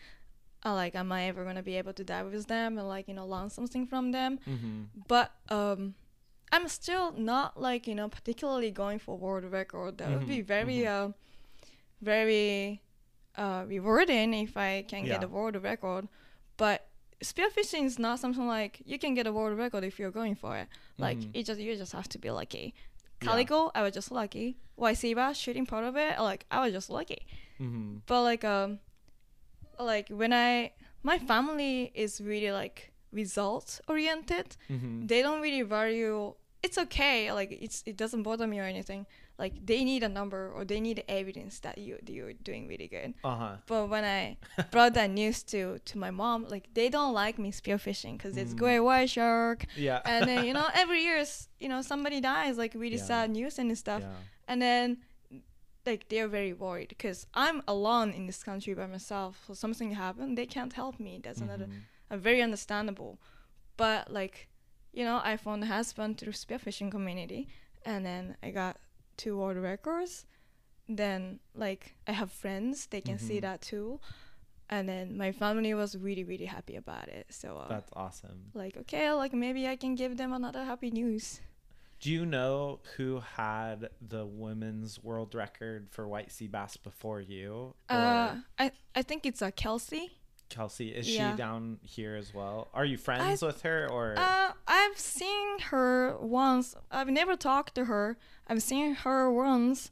Uh, 0.65 0.73
like, 0.73 0.93
am 0.93 1.09
I 1.09 1.23
ever 1.29 1.45
gonna 1.45 1.63
be 1.63 1.77
able 1.77 1.93
to 1.93 2.03
dive 2.03 2.33
with 2.33 2.47
them 2.47 2.77
and 2.77 2.85
like 2.85 3.07
you 3.07 3.13
know 3.13 3.25
learn 3.25 3.49
something 3.49 3.87
from 3.87 4.11
them? 4.11 4.39
Mhm. 4.45 4.87
but 5.07 5.31
um 5.49 5.95
i'm 6.51 6.67
still 6.67 7.13
not 7.13 7.55
like 7.61 7.87
you 7.87 7.95
know 7.95 8.09
particularly 8.09 8.69
going 8.69 8.99
for 8.99 9.15
world 9.17 9.45
record 9.45 9.97
that 9.99 10.09
would 10.09 10.27
be 10.27 10.39
Mhm, 10.43 10.45
very 10.45 10.85
uh 10.85 11.09
very 12.01 12.81
uh 13.37 13.63
rewarding 13.67 14.33
if 14.33 14.57
i 14.57 14.83
can 14.87 15.05
get 15.05 15.23
a 15.23 15.27
world 15.29 15.55
record 15.63 16.07
but 16.57 16.88
spearfishing 17.23 17.85
is 17.85 17.99
not 17.99 18.19
something 18.19 18.47
like 18.47 18.81
you 18.85 18.97
can 18.97 19.13
get 19.13 19.27
a 19.27 19.33
world 19.33 19.57
record 19.57 19.83
if 19.83 19.99
you're 19.99 20.11
going 20.11 20.35
for 20.35 20.55
it 20.57 20.67
like 20.97 21.17
Mhm. 21.17 21.31
it 21.33 21.45
just 21.45 21.59
you 21.59 21.75
just 21.75 21.91
have 21.93 22.07
to 22.09 22.17
be 22.17 22.31
lucky 22.31 22.73
Yeah. 23.21 23.27
calico 23.27 23.71
i 23.75 23.81
was 23.81 23.93
just 23.93 24.11
lucky 24.11 24.57
sea 24.93 25.13
shooting 25.33 25.65
part 25.65 25.83
of 25.83 25.95
it 25.97 26.17
like 26.19 26.45
i 26.49 26.59
was 26.63 26.71
just 26.71 26.89
lucky 26.89 27.25
Mhm. 27.59 28.01
but 28.05 28.23
like 28.23 28.43
um 28.45 28.79
like 29.79 30.07
when 30.09 30.31
i 30.33 30.71
my 31.03 31.17
family 31.19 31.91
is 31.93 32.21
really 32.21 32.51
like 32.51 32.91
results 33.11 33.81
oriented 33.87 34.55
Mhm. 34.69 35.07
they 35.07 35.21
don't 35.21 35.41
really 35.41 35.63
value 35.63 36.33
it's 36.63 36.77
okay 36.77 37.31
like 37.33 37.51
it's 37.51 37.83
it 37.85 37.97
doesn't 37.97 38.23
bother 38.23 38.47
me 38.47 38.59
or 38.59 38.63
anything 38.63 39.05
like 39.43 39.55
they 39.65 39.81
need 39.91 40.03
a 40.03 40.09
number 40.19 40.41
or 40.55 40.61
they 40.65 40.79
need 40.87 40.97
evidence 41.07 41.59
that 41.65 41.77
you 41.85 41.97
you're 42.15 42.33
doing 42.49 42.67
really 42.67 42.89
good. 42.97 43.13
Uh 43.23 43.35
huh. 43.41 43.55
But 43.71 43.81
when 43.93 44.03
I 44.19 44.37
brought 44.73 44.93
that 44.99 45.09
news 45.21 45.37
to 45.51 45.59
to 45.89 45.95
my 46.05 46.11
mom, 46.11 46.39
like 46.55 46.65
they 46.73 46.89
don't 46.89 47.13
like 47.23 47.35
me 47.45 47.49
spearfishing 47.51 48.13
because 48.17 48.35
it's 48.41 48.53
Mm. 48.53 48.57
great 48.63 48.79
white 48.89 49.09
shark, 49.09 49.59
Yeah. 49.87 50.01
and 50.11 50.21
then 50.29 50.39
you 50.47 50.53
know 50.53 50.67
every 50.83 51.01
year 51.07 51.17
is 51.25 51.47
you 51.63 51.69
know 51.71 51.81
somebody 51.91 52.19
dies 52.21 52.55
like 52.63 52.73
really 52.83 52.97
Yeah. 53.01 53.11
sad 53.11 53.27
news 53.37 53.57
and 53.59 53.67
stuff, 53.85 54.01
yeah. 54.03 54.19
and 54.49 54.59
then 54.61 54.85
like 55.85 56.01
they're 56.09 56.27
very 56.39 56.53
worried 56.53 56.89
because 56.89 57.19
I'm 57.33 57.61
alone 57.67 58.09
in 58.11 58.23
this 58.27 58.43
country 58.43 58.73
by 58.81 58.87
myself. 58.87 59.33
So 59.47 59.53
something 59.53 59.91
happened, 60.05 60.37
they 60.37 60.45
can't 60.45 60.73
help 60.73 60.99
me. 60.99 61.13
That's 61.23 61.41
another 61.41 61.67
Mhm. 61.67 61.81
uh, 62.11 62.17
very 62.17 62.41
understandable. 62.47 63.13
But 63.77 64.01
like, 64.19 64.49
you 64.97 65.03
know, 65.07 65.17
I 65.23 65.37
found 65.37 65.63
a 65.63 65.67
husband 65.67 66.17
through 66.17 66.33
spearfishing 66.33 66.91
community, 66.91 67.47
and 67.85 68.05
then 68.05 68.35
I 68.43 68.51
got 68.51 68.75
two 69.19 69.37
world 69.37 69.57
records. 69.57 70.25
Then 70.87 71.39
like 71.53 71.95
I 72.07 72.13
have 72.13 72.31
friends, 72.31 72.87
they 72.87 73.01
can 73.01 73.19
see 73.19 73.37
Mhm. 73.37 73.41
that 73.41 73.61
too, 73.61 73.99
and 74.69 74.87
then 74.89 75.17
my 75.17 75.31
family 75.31 75.73
was 75.75 75.95
really 75.97 76.23
really 76.23 76.45
happy 76.47 76.75
about 76.75 77.07
it. 77.09 77.27
So 77.29 77.57
uh, 77.57 77.67
That's 77.67 77.91
awesome. 77.93 78.49
like 78.55 78.77
okay, 78.77 79.11
like 79.11 79.33
maybe 79.33 79.67
I 79.67 79.75
can 79.75 79.93
give 79.95 80.17
them 80.17 80.33
another 80.33 80.63
happy 80.65 80.89
news. 80.89 81.41
Do 81.99 82.09
you 82.09 82.25
know 82.25 82.79
who 82.95 83.19
had 83.19 83.89
the 83.99 84.25
women's 84.25 85.03
world 85.03 85.35
record 85.35 85.89
for 85.91 86.07
white 86.07 86.31
sea 86.31 86.47
bass 86.47 86.77
before 86.77 87.19
you? 87.19 87.75
Or 87.91 87.95
Uh, 87.95 88.35
I 88.57 88.71
I 88.95 89.01
think 89.03 89.25
it's 89.25 89.41
a 89.43 89.47
uh, 89.47 89.51
Kelsey. 89.51 90.18
Kelsey, 90.49 90.89
is 90.89 91.09
yeah. 91.09 91.31
she 91.31 91.37
down 91.37 91.79
here 91.83 92.15
as 92.15 92.33
well? 92.33 92.67
Are 92.73 92.85
you 92.85 92.97
friends 92.97 93.41
with 93.41 93.61
her 93.61 93.87
or? 93.89 94.15
Uh, 94.17 94.51
I've 94.67 94.97
seen 94.97 95.59
her 95.71 96.17
once. 96.19 96.75
I've 96.91 97.09
never 97.09 97.35
talked 97.35 97.75
to 97.75 97.85
her. 97.85 98.17
I've 98.47 98.61
seen 98.63 98.95
her 98.95 99.31
once 99.31 99.91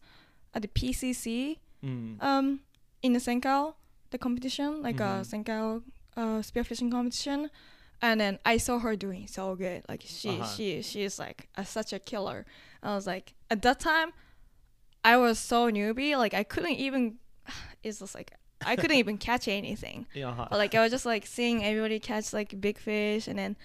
at 0.54 0.62
the 0.64 0.68
PCC. 0.68 1.60
Mm. 1.84 2.22
Um, 2.24 2.62
in 3.04 3.14
the 3.14 3.20
Senkao, 3.20 3.76
the 4.10 4.18
competition, 4.18 4.82
like 4.82 5.00
a 5.00 5.22
Mhm. 5.22 5.26
Senkao 5.46 5.84
uh, 6.16 6.42
spearfishing 6.42 6.90
competition, 6.92 7.52
and 8.02 8.20
then 8.20 8.40
I 8.44 8.58
saw 8.58 8.80
her 8.80 8.96
doing 8.96 9.28
so 9.28 9.56
good. 9.56 9.84
Like 9.88 10.02
she, 10.06 10.30
Uh-huh. 10.40 10.48
she, 10.56 10.82
she 10.82 11.04
is 11.04 11.20
like 11.20 11.48
a, 11.56 11.64
such 11.66 11.94
a 11.94 12.00
killer. 12.00 12.46
I 12.82 12.96
was 12.96 13.06
like, 13.06 13.34
at 13.52 13.62
that 13.62 13.80
time, 13.80 14.14
I 15.04 15.18
was 15.18 15.38
so 15.40 15.70
newbie. 15.72 16.18
Like 16.18 16.34
I 16.34 16.44
couldn't 16.44 16.78
even. 16.78 17.20
It's 17.84 18.00
just 18.00 18.16
like 18.16 18.34
I 18.66 18.76
couldn't 18.76 18.98
even 18.98 19.18
catch 19.18 19.48
anything. 19.48 20.08
Yeah. 20.14 20.34
But 20.50 20.58
like 20.58 20.74
I 20.76 20.82
was 20.82 20.92
just 20.92 21.06
like 21.06 21.26
seeing 21.26 21.64
everybody 21.64 22.00
catch 22.00 22.34
like 22.34 22.60
big 22.60 22.78
fish, 22.78 23.28
and 23.28 23.38
then 23.38 23.56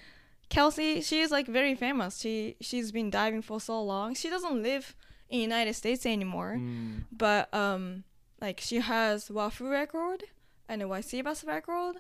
Kelsey, 0.49 1.01
she's 1.01 1.31
like 1.31 1.47
very 1.47 1.75
famous. 1.75 2.19
She 2.21 2.57
she's 2.61 2.93
been 2.93 3.11
diving 3.11 3.43
for 3.43 3.61
so 3.61 3.83
long. 3.83 4.15
She 4.15 4.29
doesn't 4.29 4.63
live 4.63 4.95
in 5.31 5.41
United 5.41 5.75
States 5.75 6.05
anymore, 6.05 6.57
Mm. 6.59 7.05
but 7.11 7.53
um, 7.55 8.05
like 8.41 8.61
she 8.61 8.81
has 8.81 9.31
wahoo 9.31 9.69
record 9.71 10.25
and 10.69 10.83
a 10.83 10.87
bass 10.89 11.45
record, 11.45 11.97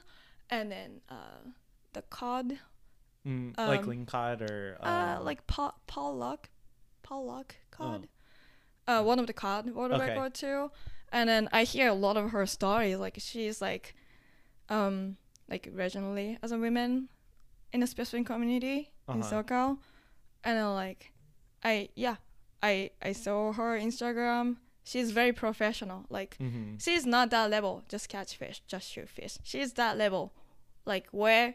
and 0.50 0.70
then 0.70 1.00
uh, 1.08 1.48
the 1.94 2.02
cod, 2.02 2.58
Mm. 3.26 3.56
like 3.56 3.80
um, 3.80 3.86
lingcod 3.86 4.42
or 4.50 4.76
uh, 4.82 5.16
um, 5.18 5.24
like 5.24 5.46
Paul 5.46 5.74
pollock, 5.86 6.50
Paul 7.02 7.24
Luck 7.26 7.54
cod. 7.70 8.08
Uh, 8.86 9.02
one 9.02 9.18
of 9.20 9.26
the 9.28 9.32
cod 9.32 9.70
world 9.70 9.92
Okay. 9.92 10.08
record 10.08 10.34
too, 10.34 10.70
and 11.12 11.28
then 11.28 11.48
I 11.52 11.64
hear 11.64 11.88
a 11.88 11.94
lot 11.94 12.16
of 12.16 12.30
her 12.30 12.46
stories. 12.46 12.96
Like 12.98 13.16
she's 13.20 13.60
like, 13.62 13.94
um, 14.68 15.16
like 15.48 15.68
regionally 15.74 16.38
as 16.42 16.50
a 16.52 16.58
woman 16.58 17.08
in 17.72 17.82
a 17.82 17.86
specific 17.86 18.26
community 18.26 18.90
in 19.08 19.20
Uh-huh. 19.22 19.42
SoCal, 19.42 19.78
and 20.44 20.58
then 20.58 20.72
like, 20.74 21.12
I 21.62 21.88
yeah, 21.94 22.16
I 22.62 22.90
I 23.00 23.12
saw 23.12 23.52
her 23.52 23.78
Instagram. 23.78 24.56
She's 24.84 25.12
very 25.12 25.32
professional. 25.32 26.06
Like 26.10 26.36
mhm. 26.38 26.82
she's 26.82 27.06
not 27.06 27.30
that 27.30 27.50
level. 27.50 27.82
Just 27.88 28.08
catch 28.08 28.36
fish, 28.36 28.62
just 28.66 28.90
shoot 28.90 29.08
fish. 29.08 29.38
She's 29.44 29.74
that 29.74 29.96
level, 29.96 30.32
like 30.84 31.06
where 31.12 31.54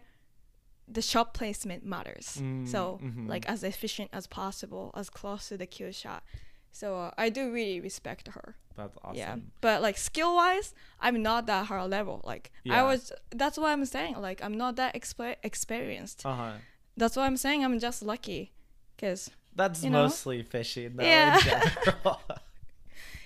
the 0.87 1.01
shot 1.01 1.33
placement 1.33 1.83
matters. 1.83 2.25
so 2.25 2.41
Mm, 2.41 3.01
mhm. 3.01 3.27
like 3.27 3.45
as 3.49 3.63
efficient 3.63 4.09
as 4.13 4.25
possible, 4.27 4.91
as 4.95 5.09
close 5.09 5.49
to 5.49 5.57
the 5.57 5.65
kill 5.67 5.91
shot. 5.91 6.23
So 6.71 6.95
uh, 6.95 7.11
I 7.17 7.27
do 7.29 7.51
really 7.51 7.81
respect 7.81 8.29
her. 8.29 8.55
That's 8.77 8.95
awesome. 9.03 9.17
Yeah, 9.17 9.35
but 9.59 9.81
like 9.81 9.97
skill 9.97 10.35
wise, 10.35 10.73
I'm 11.01 11.21
not 11.21 11.47
that 11.47 11.67
her 11.67 11.83
level. 11.87 12.21
Like 12.23 12.51
Yeah. 12.63 12.79
I 12.79 12.83
was. 12.83 13.11
That's 13.31 13.57
why 13.57 13.71
I'm 13.73 13.85
saying 13.85 14.15
like 14.21 14.41
I'm 14.43 14.55
not 14.55 14.75
that 14.77 14.93
exper- 14.95 15.35
experienced. 15.43 16.25
Uh 16.25 16.35
huh. 16.35 16.51
That's 16.95 17.15
why 17.17 17.25
I'm 17.25 17.37
saying 17.37 17.65
I'm 17.65 17.79
just 17.79 18.01
lucky, 18.03 18.51
cause 18.97 19.29
That's 19.55 19.83
You 19.83 19.89
know? 19.89 20.03
mostly 20.03 20.43
fishing 20.43 20.95
though 20.95 21.03
Yeah. 21.03 21.35
in 21.37 21.43
general. 21.85 22.21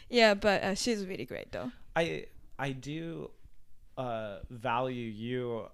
yeah. 0.09 0.33
But 0.33 0.63
uh, 0.63 0.75
she's 0.75 1.05
really 1.05 1.25
great 1.25 1.51
though. 1.51 1.71
I 1.95 2.25
I 2.57 2.71
do 2.71 3.31
uh, 3.97 4.39
value 4.49 5.09
you 5.09 5.67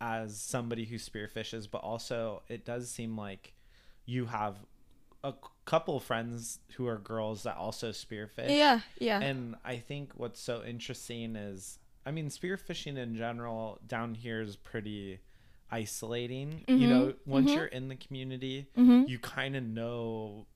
as 0.00 0.36
somebody 0.38 0.84
who 0.84 0.96
spearfishes, 0.96 1.66
but 1.70 1.78
also 1.78 2.42
it 2.48 2.64
does 2.66 2.90
seem 2.90 3.16
like 3.16 3.54
you 4.06 4.26
have 4.26 4.56
a 5.24 5.34
couple 5.64 5.98
friends 5.98 6.60
who 6.76 6.86
are 6.86 6.98
girls 6.98 7.42
that 7.44 7.56
also 7.56 7.90
spearfish. 7.90 8.50
Yeah, 8.50 8.80
yeah. 8.98 9.20
And 9.20 9.56
I 9.64 9.78
think 9.78 10.12
what's 10.14 10.40
so 10.40 10.62
interesting 10.62 11.34
is, 11.34 11.78
I 12.04 12.10
mean, 12.10 12.28
spearfishing 12.28 12.98
in 12.98 13.16
general 13.16 13.80
down 13.86 14.14
here 14.14 14.42
is 14.42 14.54
pretty 14.56 15.20
isolating. 15.72 16.64
You 16.68 16.86
know, 16.86 17.14
once 17.24 17.50
mhm. 17.50 17.56
you're 17.56 17.66
in 17.66 17.88
the 17.88 17.96
community, 17.96 18.68
mm-hmm. 18.76 19.08
you 19.08 19.18
kind 19.18 19.56
of 19.56 19.64
know. 19.64 20.46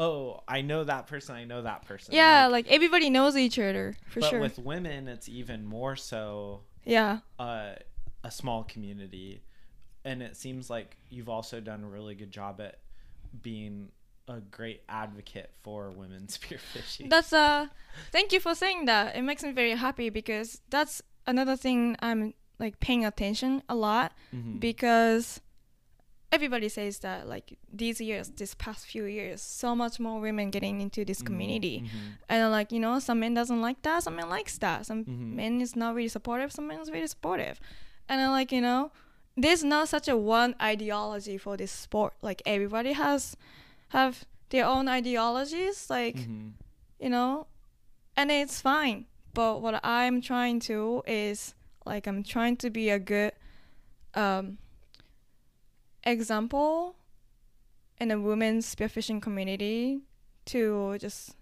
Oh, 0.00 0.40
I 0.46 0.60
know 0.60 0.84
that 0.84 1.06
person. 1.06 1.34
I 1.34 1.44
know 1.44 1.62
that 1.62 1.86
person. 1.86 2.14
Yeah, 2.14 2.46
Like, 2.46 2.66
like, 2.66 2.74
everybody 2.74 3.10
knows 3.10 3.36
each 3.36 3.58
other 3.58 3.96
for 4.08 4.20
but 4.20 4.30
sure. 4.30 4.40
with 4.40 4.58
women, 4.58 5.08
it's 5.08 5.28
even 5.28 5.64
more 5.64 5.96
so 5.96 6.60
yeah. 6.84 7.18
uh, 7.38 7.72
a 8.22 8.30
small 8.30 8.62
community, 8.62 9.42
and 10.04 10.22
it 10.22 10.36
seems 10.36 10.70
like 10.70 10.96
you've 11.10 11.28
also 11.28 11.60
done 11.60 11.82
a 11.82 11.88
really 11.88 12.14
good 12.14 12.30
job 12.30 12.60
at 12.60 12.78
being 13.42 13.90
a 14.28 14.40
great 14.40 14.82
advocate 14.88 15.50
for 15.62 15.90
women 15.90 16.26
spearfishing. 16.26 17.08
That's 17.10 17.32
uh 17.32 17.66
thank 18.12 18.32
you 18.32 18.40
for 18.40 18.54
saying 18.54 18.84
that. 18.86 19.16
It 19.16 19.22
makes 19.22 19.42
me 19.42 19.52
very 19.52 19.72
happy 19.74 20.10
because 20.10 20.60
that's 20.70 21.02
another 21.26 21.56
thing 21.56 21.96
I'm 22.00 22.34
like 22.58 22.80
paying 22.80 23.04
attention 23.04 23.62
a 23.68 23.74
lot 23.74 24.12
Mhm. 24.34 24.60
because 24.60 25.40
everybody 26.30 26.68
says 26.68 26.98
that 26.98 27.26
like 27.26 27.56
these 27.72 28.00
years, 28.02 28.28
this 28.36 28.54
past 28.54 28.84
few 28.86 29.04
years, 29.04 29.40
so 29.40 29.74
much 29.74 29.98
more 29.98 30.20
women 30.20 30.50
getting 30.50 30.80
into 30.82 31.04
this 31.04 31.22
Mhm, 31.22 31.26
community. 31.26 31.80
mhm. 31.86 32.18
And 32.28 32.50
like, 32.50 32.70
you 32.70 32.80
know, 32.80 32.98
some 32.98 33.20
men 33.20 33.32
doesn't 33.32 33.62
like 33.62 33.80
that, 33.82 34.02
some 34.02 34.16
men 34.16 34.28
likes 34.28 34.58
that. 34.58 34.84
Some 34.84 35.04
Mhm. 35.06 35.34
men 35.36 35.60
is 35.62 35.74
not 35.74 35.94
really 35.94 36.08
supportive, 36.08 36.52
some 36.52 36.66
men 36.66 36.80
is 36.80 36.90
really 36.90 37.06
supportive. 37.06 37.58
And 38.10 38.20
then 38.20 38.30
like, 38.30 38.52
you 38.52 38.60
know, 38.60 38.92
there's 39.42 39.62
not 39.64 39.88
such 39.88 40.08
a 40.08 40.16
one 40.16 40.54
ideology 40.60 41.38
for 41.38 41.56
this 41.56 41.70
sport. 41.72 42.14
Like 42.22 42.42
everybody 42.44 42.92
has 42.92 43.36
have 43.88 44.24
their 44.50 44.66
own 44.66 44.88
ideologies. 44.88 45.88
Like 45.90 46.16
Mhm. 46.16 46.52
you 47.00 47.08
know, 47.10 47.46
and 48.16 48.30
it's 48.30 48.60
fine. 48.60 49.06
But 49.34 49.62
what 49.62 49.80
I'm 49.84 50.20
trying 50.20 50.60
to 50.70 51.02
is 51.06 51.54
like 51.86 52.06
I'm 52.06 52.22
trying 52.22 52.56
to 52.58 52.70
be 52.70 52.90
a 52.90 52.98
good 52.98 53.32
um, 54.14 54.58
example 56.04 56.96
in 58.00 58.10
a 58.10 58.18
women's 58.20 58.74
spearfishing 58.74 59.20
community 59.22 60.00
to 60.46 60.96
just 60.98 61.36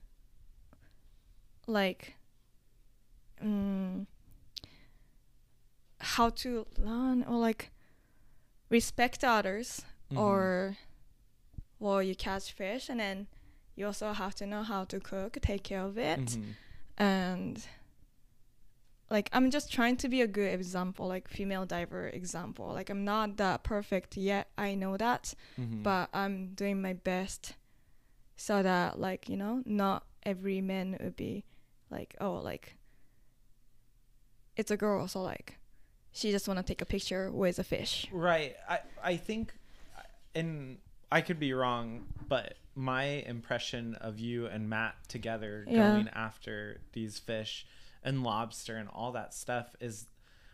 like 1.66 2.16
um, 3.40 4.06
how 6.00 6.30
to 6.30 6.66
learn 6.78 7.24
or 7.24 7.36
like 7.38 7.70
respect 8.68 9.22
others 9.24 9.82
Mhm. 10.10 10.18
or 10.18 10.76
well 11.78 12.02
you 12.02 12.14
catch 12.14 12.52
fish 12.52 12.88
and 12.88 13.00
then 13.00 13.26
you 13.76 13.86
also 13.86 14.12
have 14.12 14.34
to 14.34 14.46
know 14.46 14.62
how 14.62 14.84
to 14.84 14.98
cook 15.00 15.38
take 15.42 15.62
care 15.62 15.82
of 15.82 15.96
it 15.98 16.20
Mhm. 16.20 16.54
and 16.98 17.66
like 19.10 19.28
i'm 19.32 19.50
just 19.50 19.70
trying 19.72 19.96
to 19.96 20.08
be 20.08 20.20
a 20.20 20.26
good 20.26 20.52
example 20.52 21.06
like 21.06 21.28
female 21.28 21.64
diver 21.66 22.08
example 22.08 22.66
like 22.72 22.90
i'm 22.90 23.04
not 23.04 23.36
that 23.36 23.62
perfect 23.62 24.16
yet 24.16 24.48
i 24.58 24.74
know 24.74 24.96
that 24.96 25.34
Mhm. 25.58 25.82
but 25.82 26.08
i'm 26.12 26.54
doing 26.54 26.80
my 26.82 26.92
best 26.92 27.54
so 28.36 28.62
that 28.62 28.98
like 28.98 29.28
you 29.28 29.36
know 29.36 29.62
not 29.64 30.04
every 30.24 30.60
man 30.60 30.96
would 31.00 31.14
be 31.16 31.44
like 31.90 32.16
oh 32.20 32.34
like 32.34 32.76
it's 34.56 34.70
a 34.70 34.76
girl 34.76 35.06
so 35.06 35.22
like 35.22 35.58
she 36.16 36.30
just 36.30 36.48
want 36.48 36.58
to 36.58 36.64
take 36.64 36.80
a 36.80 36.86
picture 36.86 37.30
with 37.30 37.58
a 37.58 37.64
fish 37.64 38.06
Right. 38.10 38.56
I 38.68 38.78
I 39.02 39.16
think, 39.16 39.54
and 40.34 40.78
I 41.12 41.20
could 41.20 41.38
be 41.38 41.52
wrong, 41.52 42.06
but 42.28 42.54
my 42.74 43.04
impression 43.04 43.94
of 43.96 44.18
you 44.18 44.46
and 44.46 44.68
Matt 44.68 44.94
together 45.08 45.64
Yeah. 45.68 45.76
going 45.76 46.08
after 46.08 46.80
these 46.92 47.18
fish 47.18 47.66
and 48.02 48.22
lobster 48.22 48.76
and 48.76 48.88
all 48.88 49.12
that 49.12 49.32
stuff 49.34 49.74
is 49.80 50.06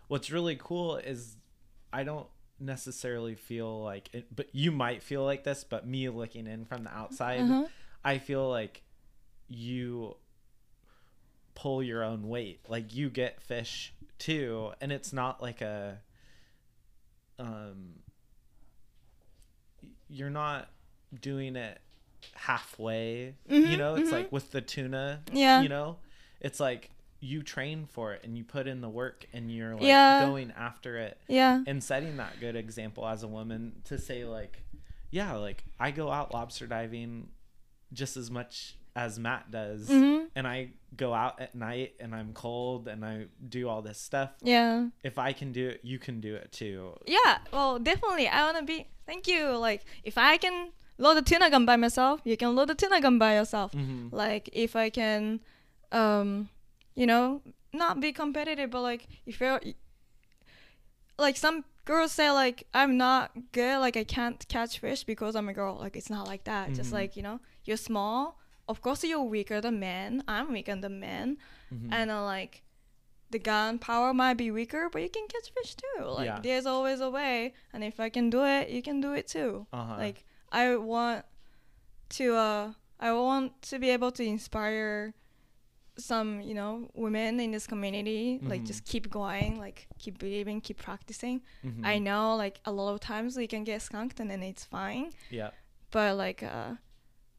what's 0.09 0.31
really 0.31 0.57
cool 0.57 0.97
is 0.97 1.37
I 1.93 2.05
don't 2.05 2.29
necessarily 2.61 3.35
feel 3.35 3.83
like 3.83 4.09
it, 4.13 4.35
but 4.35 4.47
you 4.53 4.71
might 4.73 5.03
feel 5.03 5.25
like 5.25 5.43
this 5.45 5.65
but 5.65 5.87
me 5.87 6.09
looking 6.09 6.47
in 6.47 6.65
from 6.65 6.85
the 6.85 6.95
outside 6.95 7.41
uh-huh. 7.41 7.67
I 8.05 8.19
feel 8.19 8.49
like 8.49 8.83
you 9.49 10.17
pull 11.55 11.83
your 11.83 12.03
own 12.03 12.29
weight. 12.29 12.61
Like 12.69 12.95
you 12.95 13.11
get 13.11 13.43
fish 13.43 13.93
too, 14.23 14.71
and 14.81 14.93
it's 14.93 15.13
not 15.13 15.43
like 15.43 15.61
a 15.61 15.99
um 17.39 17.95
you're 20.09 20.31
not 20.31 20.69
doing 21.21 21.57
it 21.57 21.81
halfway. 22.35 23.35
You 23.49 23.77
Mhm, 23.77 23.79
know, 23.79 23.95
it's 23.97 24.11
mhm. 24.11 24.13
like 24.13 24.33
with 24.33 24.51
the 24.53 24.61
tuna, 24.61 25.23
Yeah. 25.33 25.61
you 25.61 25.69
know, 25.69 25.97
it's 26.41 26.61
like 26.61 26.91
you 27.21 27.43
train 27.43 27.87
for 27.87 28.13
it 28.15 28.23
and 28.25 28.37
you 28.37 28.45
put 28.45 28.67
in 28.67 28.81
the 28.81 28.89
work 28.89 29.27
and 29.33 29.51
you're 29.51 29.75
like 29.75 29.83
Yeah. 29.87 30.19
going 30.21 30.53
after 30.53 30.99
it 30.99 31.19
Yeah. 31.29 31.63
and 31.67 31.83
setting 31.83 32.17
that 32.17 32.39
good 32.41 32.57
example 32.57 33.07
as 33.07 33.23
a 33.23 33.29
woman 33.29 33.81
to 33.85 33.97
say 33.97 34.25
like 34.25 34.59
yeah 35.13 35.35
like 35.35 35.63
i 35.79 35.93
go 35.93 36.11
out 36.11 36.35
lobster 36.35 36.67
diving 36.67 37.29
just 37.93 38.17
as 38.17 38.29
much 38.29 38.77
as 38.95 39.19
matt 39.19 39.51
does 39.51 39.89
Mhm. 39.89 40.29
and 40.37 40.47
i 40.47 40.71
go 40.97 41.15
out 41.15 41.41
at 41.41 41.55
night 41.55 41.95
and 42.01 42.15
i'm 42.15 42.33
cold 42.35 42.87
and 42.89 43.05
i 43.05 43.27
do 43.49 43.69
all 43.69 43.81
this 43.83 43.99
stuff 43.99 44.31
Yeah. 44.43 44.89
if 45.03 45.19
i 45.19 45.33
can 45.33 45.51
do 45.53 45.69
it 45.71 45.81
you 45.83 45.99
can 45.99 46.21
do 46.21 46.35
it 46.35 46.53
too 46.53 46.95
Yeah. 47.07 47.39
Well, 47.53 47.79
definitely. 47.79 48.29
I 48.29 48.45
wanna 48.45 48.65
be. 48.65 48.87
Thank 49.07 49.27
you. 49.27 49.57
Like, 49.57 49.85
if 50.05 50.17
I 50.17 50.37
can 50.37 50.71
load 50.99 51.17
a 51.17 51.23
tuna 51.23 51.51
gun 51.51 51.65
by 51.67 51.77
myself, 51.77 52.21
you 52.25 52.37
can 52.37 52.55
load 52.55 52.71
a 52.71 52.75
tuna 52.75 53.01
gun 53.01 53.19
by 53.19 53.35
yourself. 53.37 53.73
hmm 53.73 54.09
Like, 54.13 54.49
if 54.53 54.77
I 54.77 54.91
can, 54.91 55.41
um, 55.91 56.49
you 56.95 57.07
know, 57.07 57.43
not 57.73 57.99
be 58.01 58.13
competitive, 58.13 58.71
but 58.71 58.83
like, 58.83 59.09
if 59.27 59.41
you're, 59.41 59.61
like, 61.19 61.37
some 61.37 61.65
girls 61.85 62.13
say 62.13 62.31
like 62.31 62.67
I'm 62.75 62.97
not 62.97 63.33
good, 63.53 63.79
like 63.81 63.97
I 63.97 64.05
can't 64.05 64.47
catch 64.49 64.79
fish 64.79 65.03
because 65.05 65.35
I'm 65.35 65.49
a 65.49 65.53
girl. 65.53 65.77
Like, 65.81 65.97
it's 65.97 66.11
not 66.11 66.27
like 66.29 66.45
that. 66.45 66.73
Just 66.75 66.91
Mhm. 66.91 66.95
like 67.01 67.17
you 67.17 67.23
know, 67.23 67.41
you're 67.65 67.77
small. 67.77 68.39
Of 68.73 68.79
course, 68.85 69.01
you're 69.11 69.29
weaker 69.37 69.59
than 69.67 69.77
men. 69.91 70.09
I'm 70.35 70.47
weaker 70.57 70.77
than 70.85 70.95
men, 71.11 71.27
hmm 71.71 71.93
and 71.97 72.07
uh, 72.11 72.25
like 72.35 72.55
the 73.35 73.39
gun 73.51 73.79
power 73.89 74.11
might 74.23 74.39
be 74.45 74.49
weaker, 74.61 74.83
but 74.93 75.01
you 75.05 75.11
can 75.17 75.27
catch 75.35 75.49
fish 75.57 75.73
too. 75.83 75.99
Like 76.19 76.27
Yeah. 76.31 76.39
there's 76.47 76.67
always 76.75 77.01
a 77.09 77.11
way, 77.19 77.35
and 77.73 77.81
if 77.91 77.97
I 78.07 78.09
can 78.17 78.27
do 78.37 78.41
it, 78.57 78.65
you 78.77 78.83
can 78.89 78.99
do 79.07 79.11
it 79.21 79.27
too. 79.37 79.51
uh-huh 79.79 79.97
Like 80.05 80.19
I 80.63 80.65
want 80.93 81.25
to, 82.19 82.27
uh, 82.49 82.65
I 83.09 83.11
want 83.13 83.49
to 83.71 83.75
be 83.85 83.89
able 83.97 84.13
to 84.19 84.25
inspire 84.37 85.15
some, 86.11 86.29
you 86.49 86.55
know, 86.61 86.73
women 87.05 87.41
in 87.45 87.51
this 87.57 87.67
community. 87.73 88.25
Like 88.53 88.63
Mhm. 88.63 88.67
just 88.73 88.83
keep 88.93 89.05
going, 89.21 89.51
like 89.67 89.79
keep 90.03 90.15
believing, 90.25 90.61
keep 90.69 90.79
practicing. 90.89 91.37
Mhm. 91.65 91.85
I 91.93 91.99
know 92.09 92.25
like 92.45 92.57
a 92.65 92.73
lot 92.79 92.91
of 92.95 93.01
times 93.01 93.31
we 93.43 93.47
can 93.47 93.63
get 93.65 93.81
skunked 93.89 94.17
and 94.21 94.29
then 94.31 94.43
it's 94.43 94.65
fine, 94.65 95.07
yeah 95.31 95.51
but 95.91 96.11
like 96.25 96.41
uh, 96.43 96.71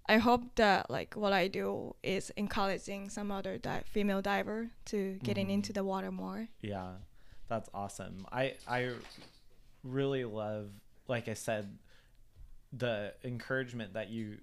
I 0.08 0.18
hope 0.18 0.56
that 0.56 0.89
like 0.89 1.16
what 1.16 1.32
I 1.34 1.47
do 1.47 1.95
is 2.04 2.30
encouraging 2.36 3.10
some 3.10 3.32
other 3.32 3.58
di- 3.58 3.84
female 3.86 4.22
diver 4.22 4.70
to 4.86 5.18
getting 5.24 5.47
Mhm. 5.47 5.54
into 5.54 5.74
the 5.74 5.84
water 5.84 6.12
more. 6.12 6.49
Yeah, 6.62 6.95
that's 7.47 7.70
awesome. 7.74 8.26
I 8.32 8.56
I 8.68 8.91
really 9.84 10.26
love, 10.26 10.70
like 11.08 11.28
I 11.30 11.34
said, 11.34 11.78
the 12.72 13.14
encouragement 13.24 13.93
that 13.93 14.10
you 14.10 14.39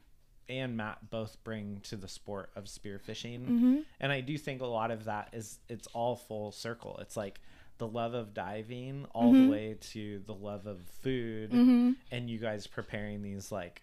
and 0.49 0.77
Matt 0.77 1.11
both 1.11 1.43
bring 1.45 1.81
to 1.83 1.97
the 1.97 2.09
sport 2.09 2.51
of 2.57 2.65
spearfishing, 2.65 3.41
Mm-hmm. 3.47 3.81
and 4.01 4.13
I 4.13 4.21
do 4.21 4.37
think 4.37 4.61
a 4.63 4.67
lot 4.67 4.91
of 4.91 5.05
that 5.05 5.29
is 5.33 5.59
it's 5.69 5.87
all 5.89 6.17
full 6.17 6.51
circle. 6.53 6.99
It's 6.99 7.17
like 7.17 7.41
the 7.79 7.87
love 7.87 8.15
of 8.15 8.35
diving 8.35 9.07
all 9.15 9.33
Mhm. 9.33 9.45
the 9.47 9.51
way 9.51 9.75
to 9.81 10.19
the 10.27 10.35
love 10.35 10.67
of 10.67 10.81
food, 10.89 11.51
Mm-hmm. 11.51 11.93
and 12.11 12.29
you 12.31 12.39
guys 12.39 12.67
preparing 12.67 13.23
these 13.23 13.53
like 13.53 13.83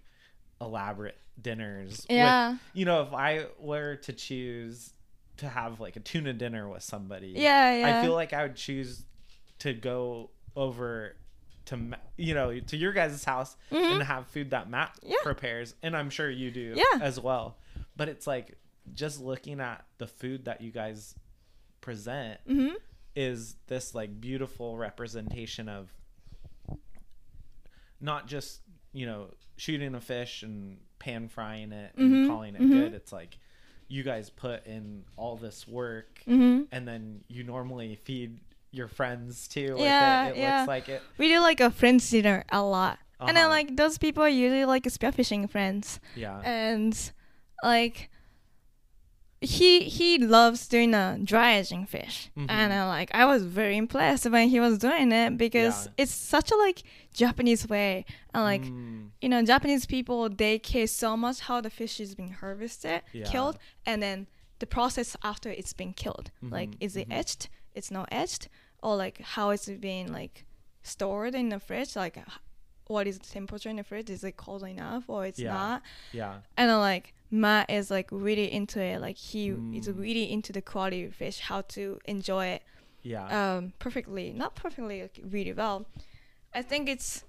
elaborate 0.62 1.18
dinners. 1.42 1.98
with- 2.02 2.12
Yeah. 2.12 2.58
you 2.74 2.86
know, 2.86 3.02
if 3.04 3.14
I 3.14 3.46
were 3.60 3.96
to 3.98 4.14
choose 4.14 4.94
to 5.38 5.48
have 5.48 5.80
like 5.80 5.96
a 5.96 6.00
tuna 6.00 6.34
dinner 6.34 6.68
with 6.68 6.82
somebody, 6.84 7.30
Yeah. 7.30 7.74
Yeah. 7.76 8.00
I 8.00 8.04
feel 8.04 8.14
like 8.14 8.34
I 8.34 8.44
would 8.44 8.56
choose 8.56 9.06
to 9.60 9.74
go 9.74 10.32
over 10.56 11.16
to 11.66 11.92
you 12.16 12.34
know 12.34 12.60
to 12.60 12.78
your 12.78 12.94
guys' 12.94 13.24
house 13.26 13.56
Mhm. 13.72 13.94
and 13.96 14.04
have 14.04 14.26
food 14.28 14.50
that 14.52 14.70
Matt 14.70 14.98
Yeah. 15.04 15.18
prepares, 15.22 15.76
and 15.84 15.96
I'm 15.96 16.10
sure 16.10 16.30
you 16.30 16.50
do 16.50 16.74
Yeah. 16.76 17.00
as 17.02 17.20
well. 17.20 17.58
But 17.96 18.10
it's 18.10 18.26
like 18.26 18.58
just 18.94 19.20
looking 19.20 19.60
at 19.60 19.86
the 19.98 20.08
food 20.08 20.46
that 20.46 20.62
you 20.62 20.72
guys 20.72 21.14
present 21.82 22.40
Mm-hmm. 22.48 22.76
is 23.16 23.56
this 23.68 23.94
like 23.94 24.20
beautiful 24.22 24.78
representation 24.78 25.68
of 25.70 25.92
not 28.00 28.28
just 28.28 28.62
you 28.94 29.06
know 29.06 29.28
shooting 29.58 29.96
a 29.96 30.02
fish 30.02 30.44
and 30.44 30.78
pan 31.00 31.28
frying 31.28 31.72
it 31.72 31.92
and 31.98 32.04
Mhm, 32.04 32.28
calling 32.28 32.56
it 32.56 32.62
mhm. 32.62 32.72
good 32.72 32.94
it's 32.94 33.12
like 33.12 33.38
you 33.88 34.04
guys 34.04 34.30
put 34.30 34.66
in 34.66 35.04
all 35.16 35.36
this 35.36 35.68
work 35.68 36.22
Mm-hmm. 36.28 36.64
and 36.72 36.88
then 36.88 37.22
you 37.28 37.44
normally 37.44 37.96
feed 38.04 38.38
your 38.72 38.88
friends 38.88 39.48
too 39.48 39.74
with 39.76 39.86
Yeah, 39.86 40.26
it 40.26 40.32
it 40.32 40.38
yeah. 40.38 40.58
looks 40.58 40.68
like 40.68 40.90
it 40.90 41.02
We 41.18 41.30
do 41.30 41.40
like 41.40 41.60
a 41.62 41.72
friends 41.72 42.10
dinner 42.10 42.44
a 42.52 42.62
lot. 42.62 43.00
And 43.20 43.36
then 43.36 43.46
Uh-huh. 43.46 43.50
like 43.50 43.76
those 43.78 43.98
people 43.98 44.24
are 44.24 44.30
usually 44.30 44.66
like 44.66 44.84
spearfishing 44.84 45.50
friends. 45.50 46.00
yeah 46.16 46.42
And 46.44 47.12
like 47.64 48.10
he 49.42 49.82
he 49.84 50.18
loves 50.18 50.68
doing 50.68 50.94
a 50.94 51.18
dry 51.24 51.58
aging 51.58 51.86
fish. 51.86 52.30
Mhm. 52.38 52.48
And 52.50 52.74
uh, 52.74 52.88
like 52.88 53.10
I 53.14 53.26
was 53.26 53.44
very 53.44 53.78
impressed 53.78 54.26
when 54.30 54.50
he 54.50 54.60
was 54.60 54.78
doing 54.78 55.12
it 55.12 55.38
because 55.38 55.86
Yeah. 55.86 55.92
it's 56.04 56.12
such 56.14 56.52
a 56.52 56.56
like 56.56 56.84
Japanese 57.14 57.68
way. 57.68 58.06
And 58.34 58.44
like 58.44 58.64
Mm, 58.64 59.12
you 59.22 59.30
know, 59.30 59.44
Japanese 59.44 59.86
people 59.86 60.30
they 60.30 60.58
care 60.60 60.88
so 60.88 61.16
much 61.16 61.42
how 61.42 61.62
the 61.62 61.70
fish 61.70 62.00
is 62.00 62.16
being 62.16 62.34
harvested, 62.34 63.02
Yeah. 63.14 63.30
killed, 63.32 63.58
and 63.86 64.02
then 64.02 64.28
the 64.60 64.66
process 64.68 65.16
after 65.24 65.50
it's 65.52 65.74
been 65.74 65.94
killed. 65.94 66.32
Like, 66.42 66.72
Mhm, 66.72 66.78
is 66.80 66.96
it 66.98 67.08
mhm. 67.10 67.18
etched? 67.20 67.50
It's 67.76 67.92
not 67.92 68.08
etched, 68.12 68.50
or 68.82 68.96
like 68.96 69.22
how 69.22 69.52
it's 69.52 69.70
being 69.70 70.12
like 70.12 70.46
stored 70.82 71.36
in 71.36 71.50
the 71.50 71.60
fridge? 71.60 71.96
Like, 71.96 72.18
what 72.88 73.06
is 73.06 73.20
the 73.20 73.28
temperature 73.28 73.70
in 73.70 73.76
the 73.76 73.84
fridge? 73.84 74.10
Is 74.10 74.24
it 74.24 74.36
cold 74.38 74.64
enough 74.64 75.04
or 75.08 75.26
it's 75.28 75.38
Yeah. 75.40 75.54
not? 75.54 75.82
yeah 76.12 76.40
And 76.58 76.72
like 76.80 77.14
Matt 77.30 77.70
is 77.70 77.90
like 77.92 78.08
really 78.12 78.52
into 78.52 78.80
it. 78.82 79.02
Like 79.02 79.18
he 79.18 79.50
is 79.74 79.88
Mm. 79.88 80.00
really 80.00 80.32
into 80.32 80.52
the 80.54 80.62
quality 80.62 81.04
of 81.06 81.14
fish, 81.16 81.40
how 81.42 81.62
to 81.76 82.00
enjoy 82.06 82.46
it 82.48 82.64
yeah 83.04 83.56
um 83.56 83.74
perfectly 83.80 84.34
not 84.34 84.56
perfectly 84.56 85.02
like 85.04 85.20
really 85.24 85.54
well 85.54 85.86
i 86.54 86.62
think 86.62 86.90
it's 86.90 87.24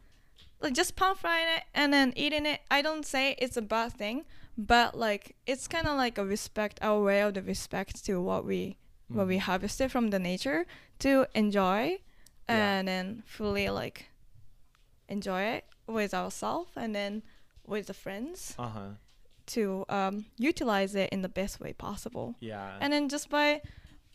like 0.61 0.73
just 0.75 0.97
pan 0.97 1.15
frying 1.15 1.47
it 1.57 1.63
and 1.75 1.93
then 1.93 2.13
eating 2.17 2.47
it 2.47 2.61
i 2.71 2.81
don't 2.83 3.05
say 3.07 3.37
it's 3.39 3.57
a 3.57 3.63
bad 3.63 3.93
thing 3.93 4.25
but 4.57 4.97
like 4.99 5.37
it's 5.47 5.69
kind 5.69 5.87
of 5.87 5.97
like 5.97 6.17
a 6.19 6.25
respect 6.25 6.79
our 6.83 7.01
way 7.03 7.21
of 7.21 7.35
the 7.35 7.43
respect 7.43 8.05
to 8.05 8.21
what 8.21 8.45
we 8.45 8.77
what 9.09 9.27
we 9.29 9.37
Mhm. 9.37 9.41
harvested 9.43 9.93
from 9.93 10.09
the 10.11 10.19
nature 10.19 10.67
to 11.01 11.27
enjoy 11.35 11.99
Yeah. 12.49 12.79
and 12.79 12.89
then 12.89 13.23
fully 13.27 13.69
like 13.69 14.07
enjoy 15.09 15.43
it 15.43 15.65
with 15.87 16.13
ourselves 16.15 16.73
and 16.77 16.95
then 16.95 17.23
with 17.67 17.87
the 17.87 17.95
friends 17.95 18.55
uh-huh 18.59 18.95
to 19.49 19.85
um, 19.89 20.27
utilize 20.39 20.95
it 20.95 21.11
in 21.11 21.23
the 21.23 21.29
best 21.29 21.61
way 21.61 21.73
possible. 21.73 22.35
Yeah. 22.41 22.77
And 22.81 22.93
then 22.93 23.09
just 23.09 23.29
by 23.31 23.61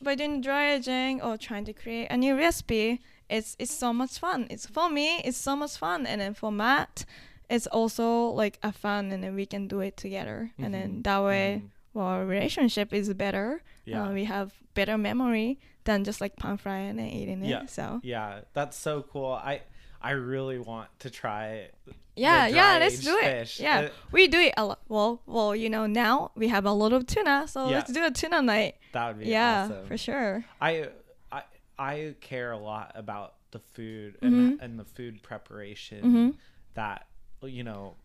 by 0.01 0.15
doing 0.15 0.41
dry 0.41 0.73
aging 0.73 1.21
or 1.21 1.37
trying 1.37 1.63
to 1.65 1.73
create 1.73 2.07
a 2.11 2.17
new 2.17 2.35
recipe 2.37 2.99
it's 3.29 3.55
it's 3.57 3.71
so 3.71 3.93
much 3.93 4.19
fun. 4.19 4.47
It's 4.49 4.65
for 4.67 4.89
me 4.89 5.21
it's 5.23 5.37
so 5.37 5.55
much 5.55 5.77
fun. 5.77 6.05
And 6.05 6.19
then 6.21 6.33
for 6.33 6.51
matt 6.51 7.05
it's 7.49 7.67
also 7.67 8.27
like 8.27 8.59
a 8.63 8.71
fun 8.71 9.11
and 9.11 9.23
then 9.23 9.35
we 9.35 9.45
can 9.45 9.67
do 9.67 9.79
it 9.81 9.95
together. 9.97 10.51
And 10.57 10.73
then 10.73 10.89
Mhm, 10.99 11.03
that 11.03 11.23
way 11.23 11.61
mhm. 11.63 11.69
well, 11.93 12.05
our 12.07 12.25
relationship 12.25 12.93
is 12.93 13.13
better. 13.13 13.61
Yeah. 13.85 14.03
Uh, 14.09 14.13
we 14.13 14.25
have 14.25 14.51
better 14.73 14.97
memory 14.97 15.59
than 15.85 16.03
just 16.03 16.19
like 16.21 16.35
pan 16.35 16.57
frying 16.57 16.99
and 16.99 17.11
eating 17.11 17.43
it 17.43 17.49
Yeah. 17.49 17.65
so. 17.67 17.99
Yeah, 18.03 18.41
that's 18.53 18.77
so 18.77 19.03
cool. 19.03 19.33
I 19.33 19.61
I 20.03 20.11
really 20.11 20.59
want 20.59 20.89
to 20.99 21.09
try. 21.09 21.69
yeah 22.15 22.45
yeah 22.47 22.77
let's 22.79 22.99
do 22.99 23.17
it 23.17 23.23
fish. 23.23 23.59
yeah 23.59 23.79
Uh, 23.79 23.89
we 24.11 24.27
do 24.27 24.39
it 24.39 24.53
a 24.57 24.65
lot 24.65 24.79
well 24.87 25.21
well 25.25 25.55
you 25.55 25.69
know 25.69 25.85
now 25.87 26.29
we 26.35 26.47
have 26.49 26.65
a 26.65 26.71
lot 26.71 26.93
of 26.93 27.07
tuna 27.07 27.47
so 27.47 27.69
Yeah. 27.69 27.77
let's 27.77 27.91
do 27.91 28.05
a 28.05 28.11
tuna 28.11 28.41
night 28.41 28.75
that 28.91 29.07
would 29.07 29.19
be 29.23 29.29
yeah 29.31 29.63
awesome. 29.65 29.87
for 29.87 29.97
sure 29.97 30.45
I 30.61 30.89
I 31.31 31.41
I 31.79 32.15
care 32.21 32.51
a 32.51 32.57
lot 32.57 32.91
about 32.95 33.33
the 33.51 33.59
food 33.59 34.17
and 34.21 34.33
Mhm. 34.33 34.61
and 34.63 34.79
the 34.79 34.85
food 34.85 35.23
preparation 35.23 36.01
Mhm. 36.03 36.35
that 36.75 37.07
you 37.41 37.63
know 37.63 37.95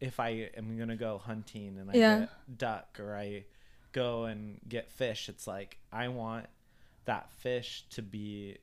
if 0.00 0.18
I 0.20 0.50
am 0.56 0.76
gonna 0.78 0.96
go 0.96 1.18
hunting 1.18 1.78
and 1.78 1.90
I 1.90 1.94
Yeah. 1.94 2.18
get 2.20 2.58
duck 2.58 2.98
or 3.00 3.14
I 3.16 3.44
go 3.92 4.24
and 4.24 4.60
get 4.68 4.90
fish, 4.90 5.28
it's 5.28 5.46
like 5.46 5.78
I 5.92 6.08
want 6.08 6.46
that 7.04 7.30
fish 7.30 7.84
to 7.90 8.02
be 8.02 8.58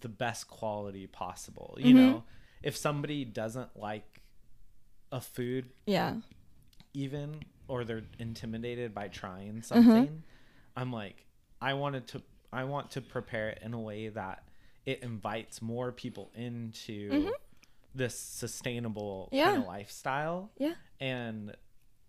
the 0.00 0.08
best 0.08 0.48
quality 0.48 1.06
possible. 1.06 1.76
You 1.78 1.94
Mhm. 1.94 1.96
know, 1.96 2.24
if 2.62 2.76
somebody 2.76 3.24
doesn't 3.24 3.76
like 3.76 4.22
a 5.12 5.20
food 5.20 5.70
yeah 5.86 6.14
even 6.92 7.40
or 7.68 7.84
they're 7.84 8.02
intimidated 8.18 8.92
by 8.92 9.06
trying 9.06 9.58
Mm-hmm. 9.58 9.62
something 9.62 10.22
i'm 10.76 10.92
like 10.92 11.26
i 11.62 11.74
wanted 11.74 12.08
to 12.08 12.20
i 12.52 12.64
want 12.64 12.90
to 12.90 13.00
prepare 13.00 13.50
it 13.50 13.60
in 13.62 13.72
a 13.72 13.80
way 13.80 14.08
that 14.08 14.42
it 14.84 15.00
invites 15.04 15.62
more 15.62 15.92
people 15.92 16.32
into 16.34 17.12
Mhm. 17.12 17.30
this 17.94 18.18
sustainable 18.18 19.28
Yeah. 19.30 19.44
kind 19.52 19.58
of 19.60 19.66
lifestyle 19.68 20.50
yeah 20.58 20.74
and 20.98 21.54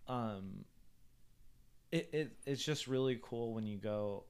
um 0.07 0.65
it, 1.91 2.09
it 2.11 2.31
it's 2.47 2.63
just 2.63 2.87
really 2.87 3.19
cool 3.21 3.53
when 3.53 3.65
you 3.67 3.77
go 3.77 4.23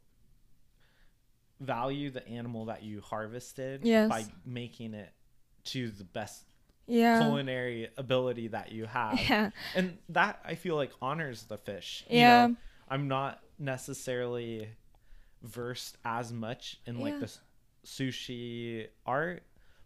value 1.60 2.10
the 2.12 2.28
animal 2.28 2.66
that 2.66 2.84
you 2.84 3.02
harvested 3.02 3.82
Yes. 3.84 4.10
by 4.10 4.26
making 4.46 4.94
it 4.94 5.12
to 5.66 5.90
the 5.92 6.04
best 6.04 6.46
Yeah. 6.86 7.20
culinary 7.20 7.90
ability 7.98 8.50
that 8.50 8.72
you 8.72 8.86
have. 8.86 9.20
Yeah. 9.30 9.50
And 9.76 9.98
that 10.10 10.40
I 10.46 10.56
feel 10.56 10.76
like 10.76 10.92
honors 11.02 11.44
the 11.44 11.58
fish. 11.58 12.06
Yeah. 12.10 12.44
You 12.44 12.50
know, 12.52 12.58
I'm 12.90 13.08
not 13.08 13.42
necessarily 13.60 14.70
versed 15.42 15.98
as 16.06 16.32
much 16.32 16.80
in 16.86 17.00
like 17.00 17.14
Yeah. 17.16 17.20
the 17.22 17.38
sushi 17.86 18.88
art, 19.06 19.44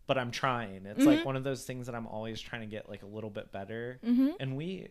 but 0.07 0.17
I'm 0.17 0.31
trying. 0.31 0.85
It's 0.85 1.01
Mhm. 1.03 1.05
like 1.05 1.25
one 1.25 1.35
of 1.35 1.43
those 1.43 1.65
things 1.65 1.85
that 1.87 1.95
I'm 1.95 2.07
always 2.07 2.39
trying 2.41 2.61
to 2.61 2.67
get 2.67 2.89
like 2.89 3.03
a 3.03 3.07
little 3.07 3.29
bit 3.29 3.51
better. 3.51 3.99
Mhm. 4.03 4.35
And 4.39 4.57
we 4.57 4.89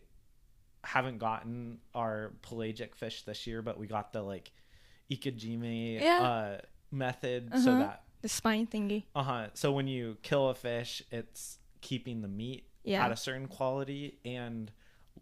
haven't 0.82 1.18
gotten 1.18 1.80
our 1.94 2.32
pelagic 2.42 2.96
fish 2.96 3.22
this 3.22 3.46
year, 3.46 3.60
but 3.62 3.78
we 3.78 3.86
got 3.86 4.12
the 4.12 4.22
like 4.22 4.50
ikejime 5.10 6.00
Yeah. 6.00 6.20
uh, 6.22 6.59
method 6.90 7.50
so 7.62 7.70
Uh-huh. 7.72 7.78
that 7.80 8.02
The 8.22 8.28
spine 8.28 8.66
thingy. 8.66 9.04
uh 9.14 9.22
huh. 9.22 9.46
So 9.54 9.72
when 9.72 9.86
you 9.88 10.18
kill 10.22 10.48
a 10.48 10.54
fish, 10.54 11.02
it's 11.10 11.58
keeping 11.80 12.20
the 12.22 12.28
meat 12.28 12.66
Yeah. 12.84 13.04
at 13.04 13.12
a 13.12 13.16
certain 13.16 13.46
quality 13.48 14.18
and 14.24 14.70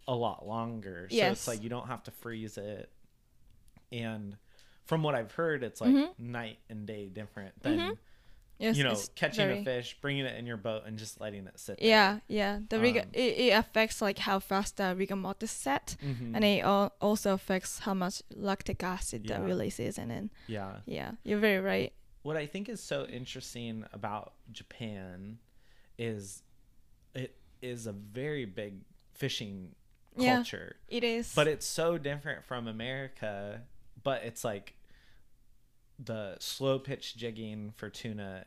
a 0.07 0.15
lot 0.15 0.45
longer. 0.47 1.07
So 1.09 1.15
Yes. 1.15 1.31
it's 1.39 1.47
like 1.47 1.63
you 1.63 1.69
don't 1.69 1.87
have 1.87 2.03
to 2.03 2.11
freeze 2.11 2.57
it. 2.57 2.91
And 3.91 4.37
from 4.85 5.03
what 5.03 5.15
I've 5.15 5.31
heard, 5.33 5.63
it's 5.63 5.79
like 5.81 5.93
Mhm. 5.95 6.17
night 6.19 6.59
and 6.69 6.85
day 6.85 7.07
different 7.09 7.61
than 7.61 7.77
Mhm. 7.79 7.97
Yes. 8.59 8.75
you 8.77 8.83
know 8.83 8.95
catching 9.15 9.47
very- 9.47 9.61
a 9.61 9.63
fish, 9.63 9.97
bringing 10.01 10.25
it 10.25 10.37
in 10.37 10.45
your 10.45 10.57
boat, 10.57 10.83
and 10.85 10.97
just 10.99 11.19
letting 11.21 11.47
it 11.47 11.57
sit. 11.59 11.79
there. 11.79 11.87
Yeah, 11.87 12.19
yeah. 12.27 12.59
The 12.67 12.79
rigor 12.79 13.01
Um, 13.01 13.09
it, 13.13 13.37
it 13.37 13.49
affects 13.51 14.01
like 14.01 14.19
how 14.19 14.39
fast 14.39 14.77
the 14.77 14.93
rigor 14.95 15.15
mortis 15.15 15.51
set, 15.51 15.95
Mhm. 16.03 16.35
and 16.35 16.43
it 16.43 16.63
al- 16.63 16.93
also 16.99 17.33
affects 17.33 17.79
how 17.79 17.93
much 17.93 18.21
lactic 18.35 18.83
acid 18.83 19.27
that 19.29 19.41
releases, 19.41 19.97
and 19.97 20.11
then 20.11 20.29
yeah. 20.47 20.81
yeah, 20.85 21.11
you're 21.23 21.39
very 21.39 21.59
right. 21.59 21.93
What 22.21 22.35
I 22.35 22.45
think 22.47 22.67
is 22.67 22.83
so 22.83 23.05
interesting 23.05 23.85
about 23.93 24.33
Japan 24.51 25.39
is 25.97 26.43
it 27.15 27.35
is 27.61 27.87
a 27.87 27.93
very 27.93 28.43
big 28.45 28.81
fishing 29.13 29.73
Yeah. 30.17 30.35
culture. 30.35 30.75
It 30.89 31.03
is. 31.05 31.33
but 31.33 31.47
it's 31.47 31.65
so 31.65 31.97
different 31.97 32.43
from 32.45 32.67
America. 32.67 33.61
But 34.03 34.23
it's 34.23 34.43
like 34.43 34.75
the 36.03 36.37
slow 36.39 36.79
pitch 36.79 37.15
jigging 37.17 37.71
for 37.75 37.89
tuna 37.89 38.45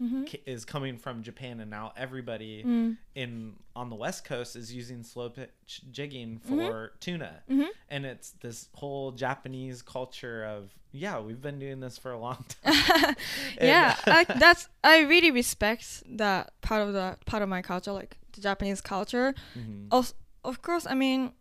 Mhm. 0.00 0.26
ki- 0.26 0.42
is 0.46 0.64
coming 0.64 0.96
from 0.96 1.22
Japan, 1.22 1.60
and 1.60 1.70
now 1.70 1.92
everybody 1.94 2.64
Mm. 2.64 2.96
in 3.14 3.56
on 3.76 3.90
the 3.90 3.96
West 3.96 4.24
Coast 4.24 4.56
is 4.56 4.72
using 4.72 5.02
slow 5.02 5.28
pitch 5.28 5.82
jigging 5.90 6.38
for 6.38 6.92
tuna, 7.00 7.42
Mhm. 7.50 7.68
and 7.90 8.06
it's 8.06 8.30
this 8.40 8.70
whole 8.76 9.12
Japanese 9.12 9.82
culture 9.82 10.42
of 10.44 10.70
yeah, 10.92 11.20
we've 11.20 11.40
been 11.42 11.58
doing 11.60 11.78
this 11.80 11.98
for 11.98 12.10
a 12.12 12.18
long 12.18 12.44
time. 12.62 13.14
yeah, 13.60 13.94
I, 14.06 14.24
that's 14.38 14.68
I 14.82 15.00
really 15.00 15.30
respect 15.30 16.02
that 16.16 16.58
part 16.62 16.82
of 16.86 16.94
the 16.94 17.18
part 17.26 17.42
of 17.42 17.48
my 17.50 17.60
culture, 17.62 17.92
like 17.92 18.16
the 18.32 18.40
Japanese 18.40 18.80
culture. 18.80 19.34
Mhm. 19.54 19.88
Also, 19.90 20.14
of 20.44 20.62
course, 20.62 20.86
I 20.86 20.94
mean, 20.94 21.32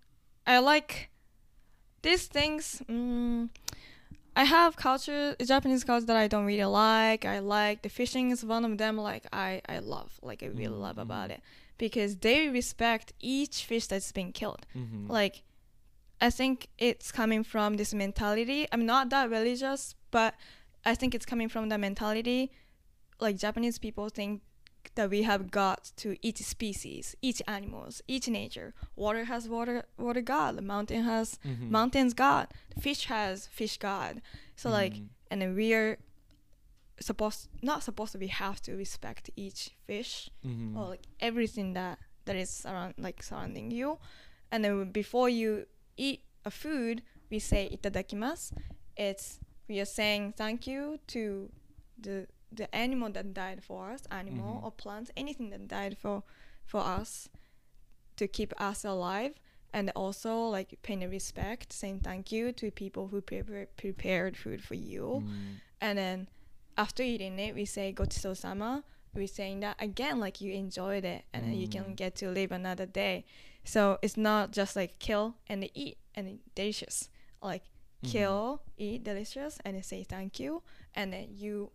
I 0.45 0.59
like 0.59 1.09
these 2.01 2.27
things. 2.27 2.81
Mm, 2.89 3.49
I 4.35 4.43
have 4.45 4.75
culture, 4.77 5.35
Japanese 5.43 5.83
culture 5.83 6.05
that 6.05 6.15
I 6.15 6.27
don't 6.27 6.45
really 6.45 6.63
like. 6.65 7.25
I 7.25 7.39
like 7.39 7.81
the 7.81 7.89
fishing 7.89 8.31
is 8.31 8.43
one 8.45 8.63
of 8.65 8.77
them. 8.77 8.97
Like 8.97 9.25
I, 9.33 9.61
I 9.67 9.79
love, 9.79 10.19
like 10.21 10.43
I 10.43 10.47
really 10.47 10.67
love 10.87 10.95
Mhm. 10.97 11.01
about 11.01 11.31
it 11.31 11.41
because 11.77 12.17
they 12.17 12.47
respect 12.49 13.13
each 13.19 13.65
fish 13.65 13.87
that's 13.87 14.11
being 14.11 14.31
killed. 14.31 14.65
Mhm. 14.75 15.09
Like, 15.09 15.43
I 16.21 16.29
think 16.29 16.67
it's 16.77 17.11
coming 17.11 17.43
from 17.43 17.77
this 17.77 17.93
mentality. 17.93 18.67
I'm 18.71 18.85
not 18.85 19.09
that 19.09 19.29
religious, 19.29 19.95
but 20.11 20.35
I 20.85 20.95
think 20.95 21.15
it's 21.15 21.25
coming 21.25 21.49
from 21.49 21.69
the 21.69 21.77
mentality. 21.77 22.51
Like 23.19 23.37
Japanese 23.37 23.77
people 23.79 24.09
think 24.09 24.41
that 24.95 25.09
we 25.09 25.23
have 25.23 25.51
got 25.51 25.91
to 25.97 26.17
each 26.21 26.37
species, 26.37 27.15
each 27.21 27.41
animals, 27.47 28.01
each 28.07 28.27
nature. 28.27 28.73
Water 28.95 29.25
has 29.25 29.47
water, 29.47 29.85
water 29.97 30.21
god. 30.21 30.57
The 30.57 30.61
mountain 30.61 31.03
has 31.03 31.39
Mhm. 31.45 31.69
mountains 31.69 32.13
god. 32.13 32.47
The 32.75 32.81
fish 32.81 33.05
has 33.05 33.47
fish 33.47 33.77
god. 33.77 34.21
So 34.55 34.69
like, 34.69 34.93
Mhm. 34.95 35.09
and 35.31 35.41
then 35.41 35.55
we're 35.55 35.97
supposed 36.99 37.47
not 37.61 37.81
supposed 37.83 38.11
to 38.11 38.17
we 38.17 38.27
have 38.27 38.61
to 38.61 38.75
respect 38.75 39.29
each 39.37 39.71
fish 39.87 40.29
Mhm. 40.45 40.75
or 40.75 40.89
like 40.89 41.05
everything 41.21 41.73
that 41.73 41.97
that 42.25 42.35
is 42.35 42.65
around 42.65 42.93
like 42.97 43.23
surrounding 43.23 43.71
you 43.71 43.97
and 44.51 44.63
then 44.65 44.91
before 44.91 45.29
you 45.29 45.65
eat 45.95 46.23
a 46.43 46.51
food 46.51 47.01
we 47.29 47.39
say 47.39 47.69
itadakimasu 47.71 48.51
it's 48.97 49.39
we 49.69 49.79
are 49.79 49.85
saying 49.85 50.33
thank 50.33 50.67
you 50.67 50.99
to 51.07 51.49
the 51.97 52.27
the 52.51 52.73
animal 52.75 53.09
that 53.11 53.33
died 53.33 53.63
for 53.63 53.91
us 53.91 54.05
animal 54.11 54.59
Mhm. 54.59 54.63
or 54.63 54.71
plants 54.71 55.11
anything 55.15 55.49
that 55.51 55.67
died 55.67 55.97
for 55.97 56.23
for 56.65 56.81
us 56.81 57.29
to 58.15 58.27
keep 58.27 58.53
us 58.59 58.83
alive 58.83 59.33
and 59.71 59.91
also 59.95 60.47
like 60.47 60.79
paying 60.81 61.07
respect 61.09 61.71
saying 61.71 61.99
thank 62.01 62.31
you 62.31 62.51
to 62.51 62.71
people 62.71 63.07
who 63.09 63.21
prepare, 63.21 63.67
prepared 63.77 64.35
food 64.35 64.63
for 64.63 64.75
you 64.75 65.23
Mhm. 65.25 65.59
and 65.81 65.97
then 65.97 66.27
after 66.77 67.03
eating 67.03 67.37
it, 67.39 67.53
we 67.55 67.65
say 67.65 67.91
"gochiso 67.93 68.33
sama." 68.35 68.83
We're 69.13 69.27
saying 69.27 69.59
that 69.61 69.75
again, 69.81 70.19
like 70.19 70.39
you 70.39 70.53
enjoyed 70.53 71.03
it, 71.03 71.25
and 71.33 71.43
then 71.45 71.55
you 71.55 71.67
can 71.67 71.83
Mm. 71.91 71.95
get 71.97 72.15
to 72.17 72.29
live 72.29 72.51
another 72.53 72.85
day. 72.85 73.25
So 73.65 73.97
it's 74.01 74.15
not 74.15 74.51
just 74.51 74.75
like 74.77 74.97
kill 74.99 75.35
and 75.47 75.69
eat 75.73 75.97
and 76.15 76.39
delicious. 76.55 77.09
Like 77.41 77.63
Mhm. 78.03 78.09
kill, 78.11 78.61
eat, 78.77 79.03
delicious, 79.03 79.59
and 79.65 79.83
say 79.83 80.03
thank 80.03 80.39
you, 80.39 80.63
and 80.95 81.11
then 81.11 81.27
you 81.35 81.71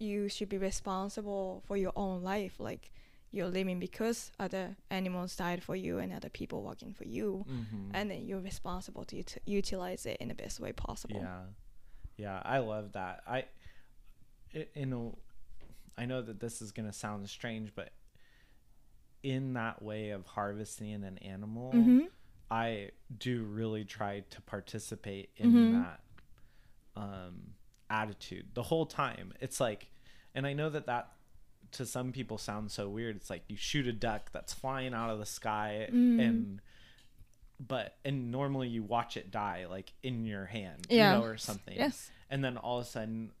you 0.00 0.28
should 0.28 0.48
be 0.48 0.58
responsible 0.58 1.62
for 1.66 1.76
your 1.76 1.92
own 1.94 2.22
life. 2.22 2.58
Like 2.58 2.90
you're 3.30 3.48
living 3.48 3.78
because 3.78 4.32
other 4.40 4.76
animals 4.90 5.36
died 5.36 5.62
for 5.62 5.76
you 5.76 5.98
and 5.98 6.12
other 6.12 6.28
people 6.30 6.62
working 6.62 6.92
for 6.94 7.04
you, 7.04 7.44
Mhm. 7.48 7.90
and 7.94 8.10
then 8.10 8.26
you're 8.26 8.40
responsible 8.40 9.04
to 9.04 9.20
ut- 9.20 9.38
utilize 9.46 10.04
it 10.06 10.16
in 10.20 10.28
the 10.28 10.34
best 10.34 10.58
way 10.58 10.72
possible. 10.72 11.20
Yeah, 11.20 11.44
yeah, 12.16 12.42
I 12.44 12.58
love 12.58 12.92
that. 12.92 13.22
I, 13.28 13.44
you 14.52 14.86
know, 14.86 15.18
I 15.96 16.06
know 16.06 16.22
that 16.22 16.40
this 16.40 16.60
is 16.60 16.72
gonna 16.72 16.92
sound 16.92 17.28
strange, 17.30 17.72
but 17.74 17.92
in 19.22 19.52
that 19.52 19.82
way 19.82 20.10
of 20.10 20.26
harvesting 20.26 21.04
an 21.04 21.18
animal, 21.18 21.72
Mhm. 21.72 22.10
I 22.50 22.90
do 23.16 23.44
really 23.44 23.84
try 23.84 24.20
to 24.20 24.40
participate 24.42 25.30
in 25.36 25.52
Mhm. 25.52 25.72
that 25.84 26.00
attitude 27.90 28.46
the 28.54 28.62
whole 28.62 28.86
time. 28.86 29.34
It's 29.40 29.60
like, 29.60 29.90
and 30.34 30.46
I 30.46 30.52
know 30.54 30.70
that 30.70 30.86
that 30.86 31.10
to 31.72 31.84
some 31.86 32.12
people 32.12 32.38
sounds 32.38 32.72
so 32.72 32.88
weird. 32.88 33.16
It's 33.16 33.28
like 33.30 33.42
you 33.48 33.56
shoot 33.56 33.86
a 33.86 33.92
duck 33.92 34.30
that's 34.32 34.52
flying 34.52 34.94
out 34.94 35.10
of 35.10 35.18
the 35.18 35.26
sky 35.26 35.88
Mm. 35.92 36.20
and 36.20 36.60
but 37.58 37.96
and 38.04 38.30
normally 38.30 38.68
you 38.68 38.82
watch 38.82 39.16
it 39.16 39.30
die 39.30 39.66
like 39.68 39.92
in 40.02 40.24
your 40.24 40.46
hand, 40.46 40.86
Yeah. 40.88 41.12
you 41.14 41.18
know, 41.20 41.24
or 41.26 41.36
something. 41.36 41.76
Yes. 41.76 42.10
And 42.30 42.42
then 42.42 42.56
all 42.56 42.78
of 42.78 42.86
a 42.86 42.88
sudden 42.88 43.32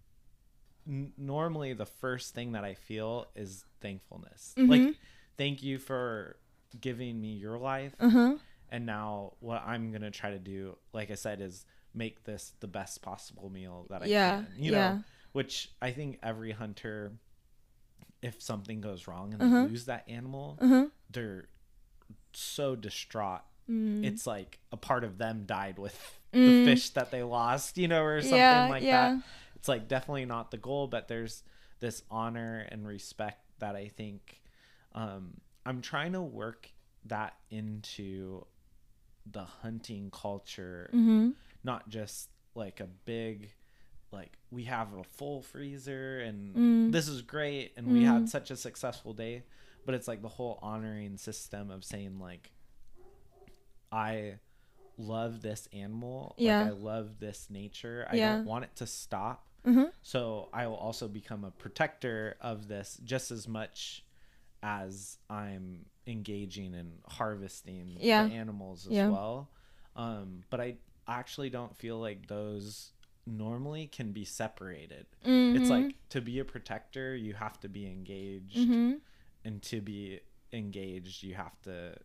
n- 0.86 1.12
normally 1.16 1.72
the 1.72 1.86
first 1.86 2.34
thing 2.34 2.52
that 2.52 2.64
I 2.64 2.74
feel 2.74 3.26
is 3.34 3.64
thankfulness. 3.80 4.54
Mhm. 4.58 4.68
Like 4.68 4.96
thank 5.38 5.62
you 5.62 5.78
for 5.78 6.36
giving 6.80 7.20
me 7.20 7.32
your 7.32 7.58
life 7.58 7.94
Uh 7.98 8.10
huh. 8.10 8.38
and 8.70 8.84
now 8.86 9.32
what 9.40 9.62
I'm 9.66 9.90
gonna 9.90 10.10
try 10.10 10.30
to 10.30 10.38
do, 10.38 10.76
like 10.92 11.10
I 11.10 11.14
said, 11.14 11.40
is 11.40 11.64
make 11.94 12.24
this 12.24 12.52
the 12.60 12.66
best 12.68 13.02
possible 13.02 13.50
meal 13.50 13.86
that 13.90 14.02
I 14.02 14.06
Yeah, 14.06 14.36
can. 14.42 14.46
You 14.56 14.72
yeah. 14.72 14.90
know, 14.92 15.04
which 15.32 15.70
I 15.82 15.90
think 15.92 16.18
every 16.22 16.52
hunter, 16.52 17.12
if 18.22 18.40
something 18.42 18.80
goes 18.80 19.06
wrong 19.06 19.32
and 19.34 19.42
Uh-huh. 19.42 19.64
they 19.64 19.70
lose 19.70 19.86
that 19.86 20.04
animal, 20.08 20.58
Uh 20.60 20.68
huh. 20.68 20.86
they're 21.10 21.48
so 22.32 22.76
distraught. 22.76 23.42
Mm. 23.68 24.04
It's 24.04 24.26
like 24.26 24.58
a 24.72 24.76
part 24.76 25.04
of 25.04 25.18
them 25.18 25.44
died 25.46 25.78
with 25.78 26.18
Mm. 26.32 26.44
the 26.46 26.64
fish 26.64 26.90
that 26.90 27.10
they 27.10 27.22
lost, 27.22 27.76
you 27.76 27.88
know, 27.88 28.02
or 28.04 28.22
something 28.22 28.38
Yeah, 28.40 28.68
like 28.68 28.84
yeah. 28.84 29.14
that. 29.16 29.22
It's 29.56 29.68
like 29.68 29.88
definitely 29.88 30.26
not 30.26 30.50
the 30.50 30.56
goal, 30.58 30.86
but 30.86 31.08
there's 31.08 31.42
this 31.80 32.02
honor 32.10 32.66
and 32.70 32.86
respect 32.86 33.40
that 33.58 33.74
I 33.76 33.88
think 33.88 34.40
um, 34.94 35.40
I'm 35.66 35.82
trying 35.82 36.12
to 36.12 36.22
work 36.22 36.70
that 37.06 37.34
into 37.50 38.46
the 39.30 39.44
hunting 39.44 40.10
culture, 40.12 40.90
Mm-hmm. 40.94 41.30
Not 41.64 41.88
just 41.88 42.28
like 42.54 42.80
a 42.80 42.86
big, 43.04 43.50
like 44.12 44.32
we 44.50 44.64
have 44.64 44.92
a 44.94 45.04
full 45.04 45.42
freezer 45.42 46.20
and 46.20 46.54
Mm. 46.54 46.92
this 46.92 47.06
is 47.08 47.22
great 47.22 47.72
and 47.76 47.86
we 47.92 48.02
had 48.04 48.22
Mm. 48.22 48.28
such 48.28 48.50
a 48.50 48.56
successful 48.56 49.12
day, 49.12 49.44
but 49.86 49.94
it's 49.94 50.08
like 50.08 50.22
the 50.22 50.28
whole 50.28 50.58
honoring 50.62 51.16
system 51.16 51.70
of 51.70 51.84
saying 51.84 52.18
like, 52.18 52.50
I 53.92 54.38
love 54.96 55.40
this 55.42 55.68
animal, 55.72 56.34
Yeah. 56.38 56.60
like 56.62 56.68
I 56.68 56.70
love 56.74 57.18
this 57.18 57.48
nature. 57.50 58.06
I 58.10 58.16
Yeah. 58.16 58.36
don't 58.36 58.44
want 58.46 58.64
it 58.64 58.76
to 58.76 58.86
stop. 58.86 59.46
Mm-hmm. 59.64 59.90
So 60.02 60.48
I 60.52 60.66
will 60.66 60.76
also 60.76 61.08
become 61.08 61.44
a 61.44 61.50
protector 61.50 62.36
of 62.40 62.68
this 62.68 62.98
just 63.04 63.30
as 63.30 63.46
much 63.48 64.04
as 64.62 65.18
I'm 65.28 65.86
engaging 66.06 66.74
in 66.74 66.98
harvesting 67.06 67.96
Yeah. 67.98 68.26
the 68.26 68.34
animals 68.34 68.86
as 68.86 68.92
Yeah. 68.92 69.08
well. 69.08 69.50
Um, 69.96 70.44
but 70.50 70.60
I 70.60 70.76
actually 71.18 71.50
don't 71.50 71.76
feel 71.76 71.98
like 71.98 72.26
those 72.28 72.92
normally 73.26 73.86
can 73.86 74.12
be 74.12 74.24
separated. 74.24 75.06
Mhm. 75.24 75.56
It's 75.56 75.70
like 75.70 75.94
to 76.10 76.20
be 76.20 76.38
a 76.38 76.44
protector, 76.44 77.14
you 77.16 77.34
have 77.34 77.58
to 77.60 77.68
be 77.68 77.86
engaged, 77.86 78.56
Mhm. 78.58 79.00
and 79.44 79.62
to 79.62 79.80
be 79.80 80.20
engaged, 80.52 81.22
you 81.22 81.34
have 81.34 81.60
to 81.62 81.96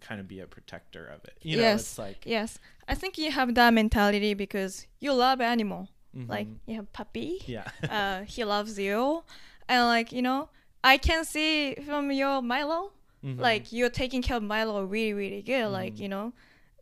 kind 0.00 0.20
of 0.20 0.26
be 0.28 0.40
a 0.40 0.46
protector 0.46 1.06
of 1.06 1.24
it. 1.24 1.36
You 1.42 1.56
know, 1.56 1.62
Yes. 1.62 1.80
it's 1.82 1.98
like 1.98 2.24
Yes, 2.24 2.58
I 2.88 2.94
think 2.94 3.18
you 3.18 3.30
have 3.30 3.54
that 3.54 3.72
mentality 3.74 4.34
because 4.34 4.86
you 4.98 5.12
love 5.12 5.40
animal. 5.40 5.88
Like 6.26 6.48
mhm. 6.48 6.58
you 6.66 6.74
have 6.76 6.92
puppy, 6.92 7.38
yeah, 7.46 7.68
uh, 7.88 8.22
he 8.24 8.44
loves 8.44 8.78
you, 8.78 9.22
and 9.68 9.84
like 9.86 10.10
you 10.12 10.22
know, 10.22 10.48
I 10.82 10.96
can 10.98 11.24
see 11.24 11.74
from 11.86 12.10
your 12.10 12.42
Milo, 12.42 12.92
Mhm. 13.24 13.38
like 13.38 13.72
you're 13.72 13.90
taking 13.90 14.22
care 14.22 14.38
of 14.38 14.42
Milo 14.42 14.82
really 14.84 15.12
really 15.12 15.42
good. 15.42 15.68
Like 15.68 15.94
Mhm. 15.94 16.00
you 16.00 16.08
know, 16.08 16.32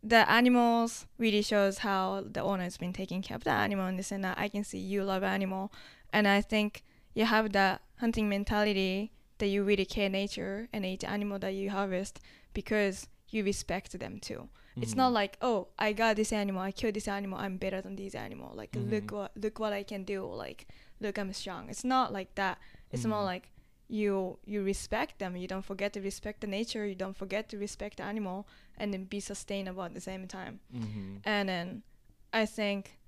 the 0.03 0.29
animals 0.29 1.05
really 1.17 1.41
shows 1.41 1.79
how 1.79 2.23
the 2.31 2.41
owner 2.41 2.63
has 2.63 2.77
been 2.77 2.93
taking 2.93 3.21
care 3.21 3.35
of 3.35 3.43
the 3.43 3.51
animal 3.51 3.85
and 3.87 3.99
this 3.99 4.11
and 4.11 4.23
that. 4.23 4.37
I 4.37 4.47
can 4.47 4.63
see 4.63 4.77
you 4.77 5.03
love 5.03 5.23
animal, 5.23 5.71
and 6.13 6.27
I 6.27 6.41
think 6.41 6.83
you 7.13 7.25
have 7.25 7.51
that 7.53 7.81
hunting 7.97 8.29
mentality 8.29 9.11
that 9.39 9.47
you 9.47 9.63
really 9.63 9.85
care 9.85 10.09
nature 10.09 10.67
and 10.73 10.85
each 10.85 11.03
animal 11.03 11.39
that 11.39 11.53
you 11.53 11.69
harvest 11.69 12.19
because 12.53 13.07
you 13.29 13.43
respect 13.43 13.97
them 13.99 14.19
too. 14.19 14.49
It's 14.81 14.95
not 14.95 15.11
Mhm. 15.11 15.15
like 15.15 15.37
oh 15.41 15.67
I 15.77 15.91
got 15.93 16.15
this 16.15 16.31
animal, 16.31 16.61
I 16.61 16.71
killed 16.71 16.93
this 16.93 17.07
animal, 17.07 17.37
I'm 17.37 17.57
better 17.57 17.81
than 17.81 17.95
this 17.95 18.15
animal. 18.15 18.51
Like 18.55 18.75
look 18.75 19.07
Mhm. 19.07 19.11
what 19.11 19.31
look 19.37 19.59
what 19.59 19.73
I 19.73 19.83
can 19.83 20.03
do. 20.03 20.23
Like 20.25 20.67
look 21.01 21.17
I'm 21.17 21.33
strong. 21.33 21.69
It's 21.69 21.83
not 21.83 22.13
like 22.13 22.35
that. 22.35 22.57
It's 22.91 23.05
more 23.05 23.19
Mhm. 23.21 23.25
like 23.25 23.49
you 23.89 24.37
you 24.45 24.63
respect 24.63 25.17
them. 25.19 25.35
You 25.35 25.47
don't 25.47 25.65
forget 25.65 25.91
to 25.93 26.01
respect 26.01 26.41
the 26.41 26.47
nature. 26.47 26.85
You 26.85 26.95
don't 26.95 27.17
forget 27.17 27.49
to 27.49 27.57
respect 27.57 27.97
the 27.97 28.03
animal, 28.03 28.47
and 28.77 28.93
then 28.93 29.05
be 29.05 29.19
sustainable 29.19 29.83
at 29.83 29.93
the 29.93 30.01
same 30.01 30.27
time. 30.27 30.59
Mhm. 30.73 31.21
And 31.25 31.49
then 31.49 31.83
I 32.31 32.45
think 32.45 32.99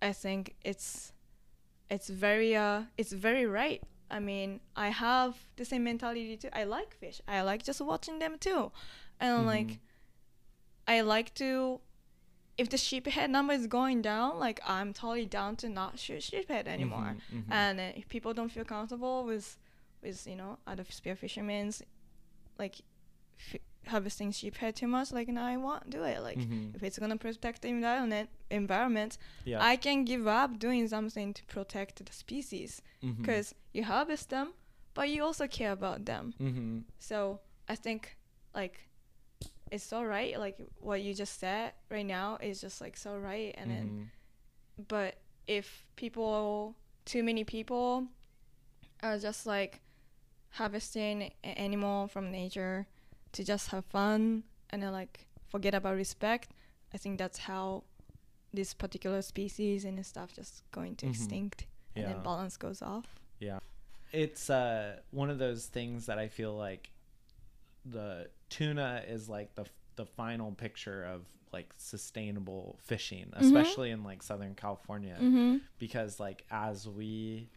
I 0.00 0.12
think 0.12 0.54
it's 0.62 1.12
it's 1.90 2.08
very 2.08 2.54
uh 2.56 2.84
it's 2.96 3.12
very 3.12 3.46
right. 3.46 3.82
I 4.08 4.20
mean, 4.20 4.60
I 4.76 4.88
have 4.90 5.34
the 5.56 5.64
same 5.64 5.82
mentality 5.82 6.36
too. 6.36 6.50
I 6.52 6.62
like 6.64 6.94
fish. 6.94 7.20
I 7.26 7.42
like 7.42 7.64
just 7.64 7.80
watching 7.80 8.20
them 8.20 8.38
too. 8.38 8.70
And 9.18 9.46
like 9.46 9.66
Mhm. 9.66 9.78
I 10.86 11.00
like 11.00 11.34
to 11.34 11.80
if 12.56 12.70
the 12.70 12.78
sheephead 12.78 13.28
number 13.28 13.52
is 13.52 13.66
going 13.66 14.00
down, 14.02 14.38
like 14.38 14.60
I'm 14.64 14.94
totally 14.94 15.26
down 15.26 15.56
to 15.56 15.68
not 15.68 15.98
shoot 15.98 16.22
sheephead 16.22 16.66
anymore. 16.66 17.16
Mhm, 17.32 17.42
mhm. 17.44 17.52
And 17.52 17.80
uh, 17.80 17.92
if 17.96 18.08
people 18.08 18.32
don't 18.32 18.48
feel 18.50 18.64
comfortable 18.64 19.24
with 19.24 19.58
with 20.06 20.26
you 20.26 20.36
know 20.36 20.58
other 20.66 20.84
spear 20.88 21.16
fishermen's 21.16 21.82
like 22.58 22.76
f- 23.38 23.60
harvesting 23.88 24.32
sheephead 24.32 24.74
too 24.74 24.86
much, 24.86 25.12
like 25.12 25.28
no, 25.28 25.42
I 25.42 25.56
won't 25.56 25.90
do 25.90 26.02
it. 26.04 26.20
Like 26.22 26.38
Mhm. 26.38 26.74
if 26.76 26.82
it's 26.82 26.98
gonna 26.98 27.16
protect 27.16 27.62
the 27.62 27.68
environment, 27.68 28.30
environment, 28.50 29.18
yeah, 29.44 29.62
I 29.72 29.76
can 29.76 30.04
give 30.04 30.26
up 30.26 30.58
doing 30.58 30.88
something 30.88 31.34
to 31.34 31.44
protect 31.46 32.04
the 32.04 32.12
species 32.12 32.82
because 33.20 33.54
you 33.72 33.84
harvest 33.84 34.30
them, 34.30 34.54
but 34.94 35.08
you 35.10 35.22
also 35.22 35.46
care 35.46 35.72
about 35.72 36.04
them. 36.06 36.32
Mhm. 36.40 36.84
So 36.98 37.40
I 37.68 37.74
think 37.76 38.16
like 38.54 38.76
it's 39.70 39.84
so 39.84 40.02
right. 40.02 40.38
Like 40.38 40.56
what 40.80 41.02
you 41.02 41.12
just 41.14 41.38
said 41.40 41.72
right 41.90 42.06
now 42.06 42.38
is 42.40 42.60
just 42.60 42.80
like 42.80 42.96
so 42.96 43.16
right. 43.18 43.54
And 43.58 43.70
then, 43.70 43.86
Mhm. 43.88 44.86
but 44.88 45.12
if 45.46 45.84
people, 45.96 46.74
too 47.04 47.22
many 47.22 47.44
people, 47.44 48.08
are 49.02 49.18
just 49.18 49.46
like 49.46 49.80
harvesting 50.56 51.22
an 51.44 51.50
animal 51.56 52.08
from 52.08 52.30
nature 52.30 52.86
to 53.32 53.44
just 53.44 53.68
have 53.70 53.84
fun 53.86 54.42
and 54.70 54.82
then 54.82 54.92
like 54.92 55.26
forget 55.48 55.74
about 55.74 55.94
respect, 55.96 56.50
I 56.94 56.98
think 56.98 57.18
that's 57.18 57.38
how 57.38 57.84
this 58.52 58.74
particular 58.74 59.22
species 59.22 59.84
and 59.84 60.04
stuff 60.04 60.32
just 60.34 60.62
going 60.72 60.96
to 60.96 61.06
Mhm. 61.06 61.10
extinct 61.10 61.66
and 61.94 62.04
Yeah. 62.04 62.12
then 62.14 62.22
balance 62.22 62.56
goes 62.56 62.80
off. 62.82 63.06
Yeah. 63.38 63.58
It's 64.12 64.48
uh 64.50 65.00
one 65.10 65.30
of 65.30 65.38
those 65.38 65.66
things 65.66 66.06
that 66.06 66.18
I 66.18 66.28
feel 66.28 66.54
like 66.56 66.90
the 67.84 68.28
tuna 68.48 69.04
is 69.06 69.28
like 69.28 69.54
the 69.54 69.66
the 69.96 70.06
final 70.06 70.52
picture 70.52 71.04
of 71.04 71.26
like 71.52 71.72
sustainable 71.78 72.76
fishing, 72.82 73.30
especially 73.34 73.90
in 73.90 74.02
like 74.04 74.22
Southern 74.22 74.54
California 74.54 75.16
Mm-hmm. 75.20 75.56
because 75.78 76.20
like 76.20 76.44
as 76.50 76.88
we 76.88 77.48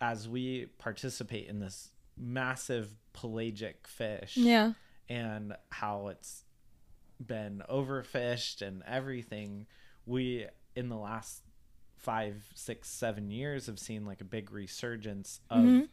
as 0.00 0.28
we 0.28 0.66
participate 0.78 1.48
in 1.48 1.60
this 1.60 1.90
massive 2.16 2.94
pelagic 3.12 3.86
fish 3.86 4.36
Yeah. 4.36 4.72
and 5.08 5.56
how 5.70 6.08
it's 6.08 6.44
been 7.24 7.62
overfished 7.70 8.60
and 8.62 8.82
everything 8.86 9.66
we 10.06 10.46
in 10.76 10.88
the 10.88 10.96
last 10.96 11.42
five 11.96 12.44
six 12.54 12.88
seven 12.90 13.30
years 13.30 13.66
have 13.66 13.78
seen 13.78 14.04
like 14.04 14.20
a 14.20 14.24
big 14.24 14.50
resurgence 14.52 15.40
of 15.48 15.64
Mhm. 15.64 15.88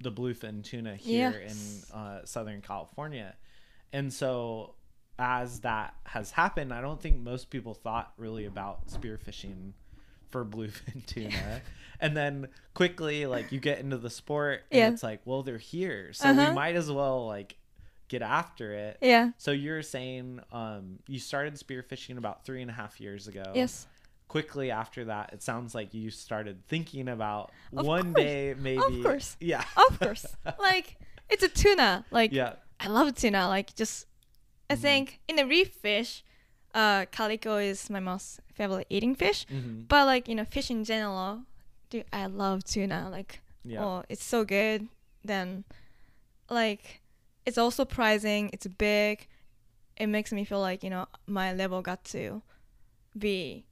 the 0.00 0.10
bluefin 0.12 0.62
tuna 0.62 0.96
here 0.96 1.40
Yes. 1.40 1.88
in 1.90 1.96
uh, 1.96 2.24
southern 2.24 2.60
california 2.60 3.36
and 3.92 4.12
so 4.12 4.74
as 5.18 5.60
that 5.60 5.94
has 6.04 6.32
happened 6.32 6.74
i 6.74 6.80
don't 6.80 7.00
think 7.00 7.18
most 7.20 7.48
people 7.50 7.72
thought 7.72 8.12
really 8.18 8.44
about 8.44 8.88
spearfishing 8.88 9.72
for 10.34 10.44
bluefin 10.44 11.06
tuna 11.12 11.60
and 12.00 12.16
then 12.16 12.48
quickly 12.74 13.24
like 13.24 13.52
you 13.52 13.60
get 13.60 13.78
into 13.78 13.96
the 13.96 14.10
sport 14.10 14.62
and 14.72 14.78
Yeah. 14.78 14.88
it's 14.90 15.04
like 15.04 15.20
well 15.24 15.44
they're 15.44 15.58
here 15.58 16.12
so 16.12 16.28
Uh-huh. 16.28 16.46
we 16.48 16.54
might 16.54 16.74
as 16.74 16.90
well 16.90 17.24
like 17.28 17.56
get 18.08 18.20
after 18.20 18.72
it 18.72 18.98
Yeah. 19.00 19.30
so 19.38 19.52
you're 19.52 19.82
saying 19.82 20.40
um, 20.50 20.98
you 21.06 21.20
started 21.20 21.54
spearfishing 21.54 22.18
about 22.18 22.44
three 22.44 22.62
and 22.62 22.70
a 22.70 22.74
half 22.74 23.00
years 23.00 23.28
ago. 23.28 23.44
Yes. 23.54 23.86
Quickly 24.26 24.72
after 24.72 25.04
that, 25.04 25.30
it 25.32 25.40
sounds 25.42 25.72
like 25.74 25.94
you 25.94 26.10
started 26.10 26.66
thinking 26.66 27.08
about 27.08 27.52
Of 27.76 27.86
one 27.86 28.12
course. 28.12 28.24
day 28.24 28.54
maybe. 28.58 28.82
Of 28.98 29.02
course. 29.04 29.36
Yeah. 29.40 29.64
Of 29.88 30.00
course. 30.00 30.26
like 30.58 30.96
it's 31.30 31.44
a 31.44 31.48
tuna. 31.48 32.04
Like 32.10 32.32
yeah. 32.32 32.54
I 32.80 32.88
love 32.88 33.14
tuna. 33.14 33.46
Like 33.46 33.74
just 33.76 34.06
I 34.68 34.74
Mhm. 34.74 34.78
think 34.80 35.20
in 35.28 35.36
the 35.36 35.46
reef 35.46 35.70
fish, 35.74 36.23
uh, 36.74 37.06
calico 37.12 37.56
is 37.56 37.88
my 37.88 38.00
most 38.00 38.40
favorite 38.52 38.86
eating 38.90 39.14
fish. 39.14 39.46
hmm 39.48 39.82
But 39.88 40.06
like 40.06 40.28
you 40.28 40.34
know, 40.34 40.44
fish 40.44 40.70
in 40.70 40.84
general, 40.84 41.42
dude, 41.90 42.04
I 42.12 42.26
love 42.26 42.64
tuna. 42.64 43.08
Like 43.10 43.40
Yeah. 43.64 43.84
oh, 43.84 44.02
it's 44.08 44.24
so 44.24 44.44
good. 44.44 44.88
Then, 45.24 45.64
like, 46.50 47.00
it's 47.46 47.56
also 47.56 47.84
pricing. 47.86 48.50
It's 48.52 48.66
big. 48.66 49.26
It 49.96 50.08
makes 50.08 50.32
me 50.32 50.44
feel 50.44 50.60
like 50.60 50.82
you 50.84 50.90
know 50.90 51.06
my 51.26 51.52
level 51.54 51.80
got 51.82 52.04
to 52.12 52.42
be 53.16 53.64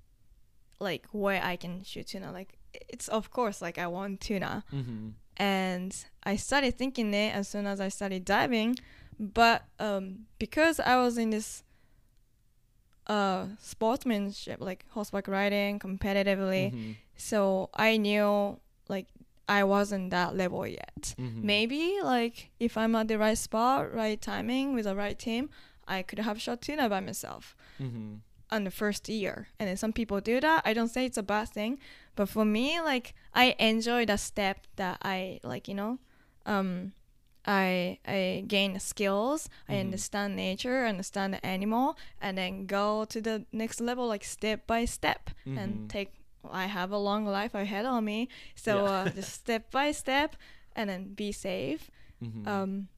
like 0.81 1.07
where 1.13 1.43
I 1.43 1.57
can 1.57 1.83
shoot 1.85 2.07
tuna. 2.07 2.33
Like 2.33 2.59
it's 2.89 3.09
of 3.09 3.31
course 3.31 3.61
like 3.61 3.77
I 3.79 3.87
want 3.87 4.21
tuna 4.21 4.65
hmm 4.71 5.11
and 5.39 5.93
I 6.25 6.37
started 6.37 6.77
thinking 6.77 7.13
it 7.15 7.35
as 7.35 7.49
soon 7.49 7.67
as 7.67 7.81
I 7.81 7.89
started 7.89 8.25
diving. 8.25 8.77
But 9.19 9.65
um, 9.79 10.27
because 10.39 10.79
I 10.79 10.97
was 11.03 11.17
in 11.19 11.31
this 11.31 11.65
uh, 13.07 13.47
sportsmanship, 13.61 14.61
like 14.61 14.85
horseback 14.91 15.29
riding 15.29 15.79
competitively, 15.79 16.71
hmm 16.73 16.93
so 17.17 17.69
I 17.75 17.99
knew 17.99 18.59
like 18.89 19.07
I 19.49 19.63
wasn't 19.65 20.11
that 20.11 20.35
level 20.35 20.67
yet. 20.67 21.15
hmm 21.19 21.41
Maybe 21.47 21.99
like 22.03 22.51
if 22.59 22.77
I'm 22.77 22.97
at 22.97 23.09
the 23.09 23.19
right 23.19 23.39
spot, 23.39 23.93
right 23.95 24.21
timing 24.21 24.75
with 24.75 24.85
the 24.87 24.95
right 24.97 25.19
team, 25.19 25.51
I 25.87 26.03
could 26.03 26.19
have 26.21 26.41
shot 26.41 26.63
tuna 26.63 26.89
by 26.89 27.01
myself 27.01 27.55
hmm 27.79 28.15
on 28.51 28.65
the 28.65 28.71
first 28.71 29.09
year. 29.09 29.49
And 29.59 29.67
then 29.69 29.77
some 29.79 29.93
people 29.95 30.21
do 30.21 30.39
that. 30.41 30.63
I 30.67 30.75
don't 30.75 30.89
say 30.89 31.07
it's 31.07 31.17
a 31.17 31.23
bad 31.23 31.49
thing, 31.49 31.79
but 32.17 32.29
for 32.29 32.45
me, 32.45 32.81
like 32.81 33.15
I 33.35 33.55
enjoy 33.59 34.05
the 34.07 34.17
step 34.19 34.67
that 34.77 34.99
I 35.03 35.41
like, 35.43 35.69
you 35.69 35.75
know, 35.75 35.99
um, 36.45 36.93
I 37.47 37.99
I 38.07 38.45
gain 38.47 38.79
skills. 38.81 39.49
I 39.69 39.75
Mhm. 39.75 39.81
understand 39.81 40.37
nature, 40.37 40.87
understand 40.87 41.35
the 41.35 41.45
animal, 41.45 41.97
and 42.21 42.37
then 42.39 42.67
go 42.67 43.05
to 43.07 43.21
the 43.21 43.45
next 43.53 43.81
level, 43.81 44.07
like 44.07 44.25
step 44.25 44.67
by 44.67 44.85
step, 44.87 45.31
Mhm. 45.47 45.59
and 45.59 45.89
take. 45.89 46.13
I 46.51 46.67
have 46.67 46.91
a 46.93 46.99
long 46.99 47.25
life 47.27 47.55
ahead 47.55 47.85
of 47.87 48.03
me, 48.03 48.29
so 48.55 48.85
Yeah. 48.85 48.91
uh, 48.91 49.11
just 49.15 49.33
step 49.33 49.71
by 49.71 49.93
step, 49.93 50.37
and 50.77 50.89
then 50.91 51.15
be 51.15 51.33
safe 51.33 51.91
hmm 52.21 52.47
um, 52.47 52.89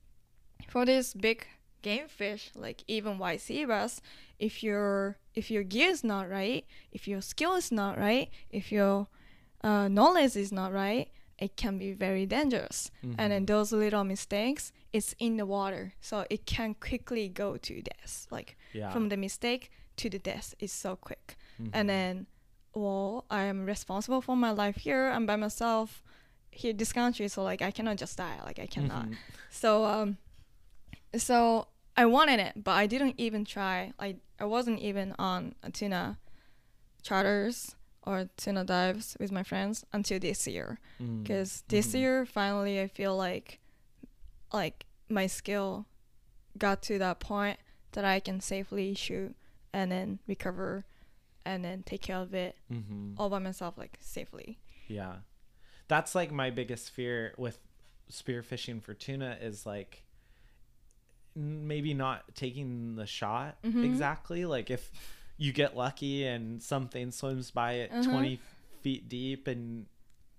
for 0.69 0.85
this 0.85 1.15
big 1.15 1.47
game 1.83 2.09
fish, 2.09 2.51
like 2.55 2.83
even 2.87 3.19
white 3.19 3.43
bass, 3.49 4.01
if 4.39 4.62
your 4.62 5.19
if 5.35 5.51
your 5.51 5.62
gear 5.62 5.91
is 5.91 6.03
not 6.05 6.29
right, 6.29 6.65
if 6.93 7.07
your 7.09 7.21
skill 7.21 7.55
is 7.55 7.71
not 7.73 7.99
right, 7.99 8.31
if 8.51 8.73
your 8.73 9.09
uh, 9.62 9.89
knowledge 9.89 10.37
is 10.37 10.53
not 10.53 10.73
right, 10.73 11.09
it 11.39 11.56
can 11.56 11.78
be 11.78 11.93
very 11.93 12.27
dangerous. 12.27 12.90
And 13.02 13.32
then 13.32 13.43
Mhm. 13.43 13.47
those 13.47 13.73
little 13.77 14.05
mistakes, 14.05 14.73
it's 14.93 15.15
in 15.19 15.36
the 15.36 15.44
water, 15.47 15.94
so 16.01 16.24
it 16.31 16.47
can 16.47 16.74
quickly 16.74 17.28
go 17.28 17.56
to 17.56 17.82
death. 17.82 18.27
Like 18.31 18.56
yeah. 18.73 18.93
from 18.93 19.09
the 19.09 19.16
mistake 19.16 19.70
to 19.97 20.09
the 20.11 20.19
death 20.19 20.55
is 20.59 20.73
so 20.73 20.97
quick. 20.97 21.36
Mhm. 21.59 21.70
And 21.73 21.89
then, 21.89 22.27
well, 22.74 23.24
I 23.31 23.44
am 23.44 23.66
responsible 23.66 24.20
for 24.23 24.36
my 24.36 24.51
life 24.51 24.77
here. 24.85 25.11
I'm 25.11 25.27
by 25.27 25.36
myself 25.36 26.02
here 26.51 26.73
this 26.73 26.93
country, 26.93 27.28
so 27.28 27.43
like 27.43 27.62
I 27.62 27.70
cannot 27.73 27.97
just 28.01 28.16
die. 28.16 28.39
Like 28.44 28.59
I 28.62 28.66
cannot. 28.66 29.06
Mhm. 29.06 29.16
So 29.51 29.85
um, 29.85 30.19
so 31.16 31.69
I 31.97 32.06
wanted 32.06 32.40
it, 32.40 32.62
but 32.65 32.73
I 32.73 32.86
didn't 32.86 33.15
even 33.19 33.44
try. 33.44 33.93
I 33.98 34.16
I 34.40 34.44
wasn't 34.44 34.81
even 34.81 35.15
on 35.19 35.55
a 35.62 35.70
tuna 35.70 36.19
charters 37.02 37.77
or 38.07 38.29
tuna 38.37 38.65
dives 38.65 39.17
with 39.19 39.33
my 39.33 39.43
friends 39.43 39.85
until 39.93 40.19
this 40.21 40.47
year. 40.47 40.79
Mm. 41.01 41.23
Because 41.23 41.65
this 41.69 41.89
Mhm. 41.93 41.99
year, 41.99 42.27
finally, 42.27 42.81
I 42.81 42.89
feel 42.89 43.17
like 43.17 43.61
like 44.53 44.87
my 45.09 45.27
skill 45.27 45.87
got 46.57 46.81
to 46.83 46.99
that 46.99 47.19
point 47.19 47.59
that 47.93 48.05
I 48.05 48.21
can 48.21 48.41
safely 48.41 48.95
shoot 48.95 49.35
and 49.73 49.91
then 49.91 50.21
recover 50.29 50.85
and 51.45 51.65
then 51.65 51.83
take 51.83 52.03
care 52.03 52.19
of 52.19 52.33
it 52.35 52.57
Mhm. 52.71 53.15
all 53.19 53.29
by 53.29 53.39
myself, 53.41 53.77
like 53.77 53.99
safely. 54.01 54.59
Yeah. 54.87 55.19
That's 55.89 56.15
like 56.15 56.31
my 56.31 56.51
biggest 56.51 56.91
fear 56.91 57.35
with 57.37 57.59
spearfishing 58.11 58.81
for 58.83 58.95
tuna 58.95 59.39
is 59.41 59.67
like 59.67 60.05
maybe 61.35 61.95
not 61.95 62.35
taking 62.37 62.95
the 62.95 63.07
shot 63.07 63.61
Mhm. 63.63 63.85
exactly. 63.85 64.45
Like 64.47 64.71
if 64.71 64.93
you 65.36 65.52
get 65.52 65.77
lucky 65.77 66.24
and 66.27 66.62
something 66.62 67.11
swims 67.11 67.51
by 67.51 67.78
at 67.81 67.90
Uh-huh. 67.93 68.02
20 68.11 68.40
feet 68.82 69.09
deep 69.09 69.47
and 69.48 69.86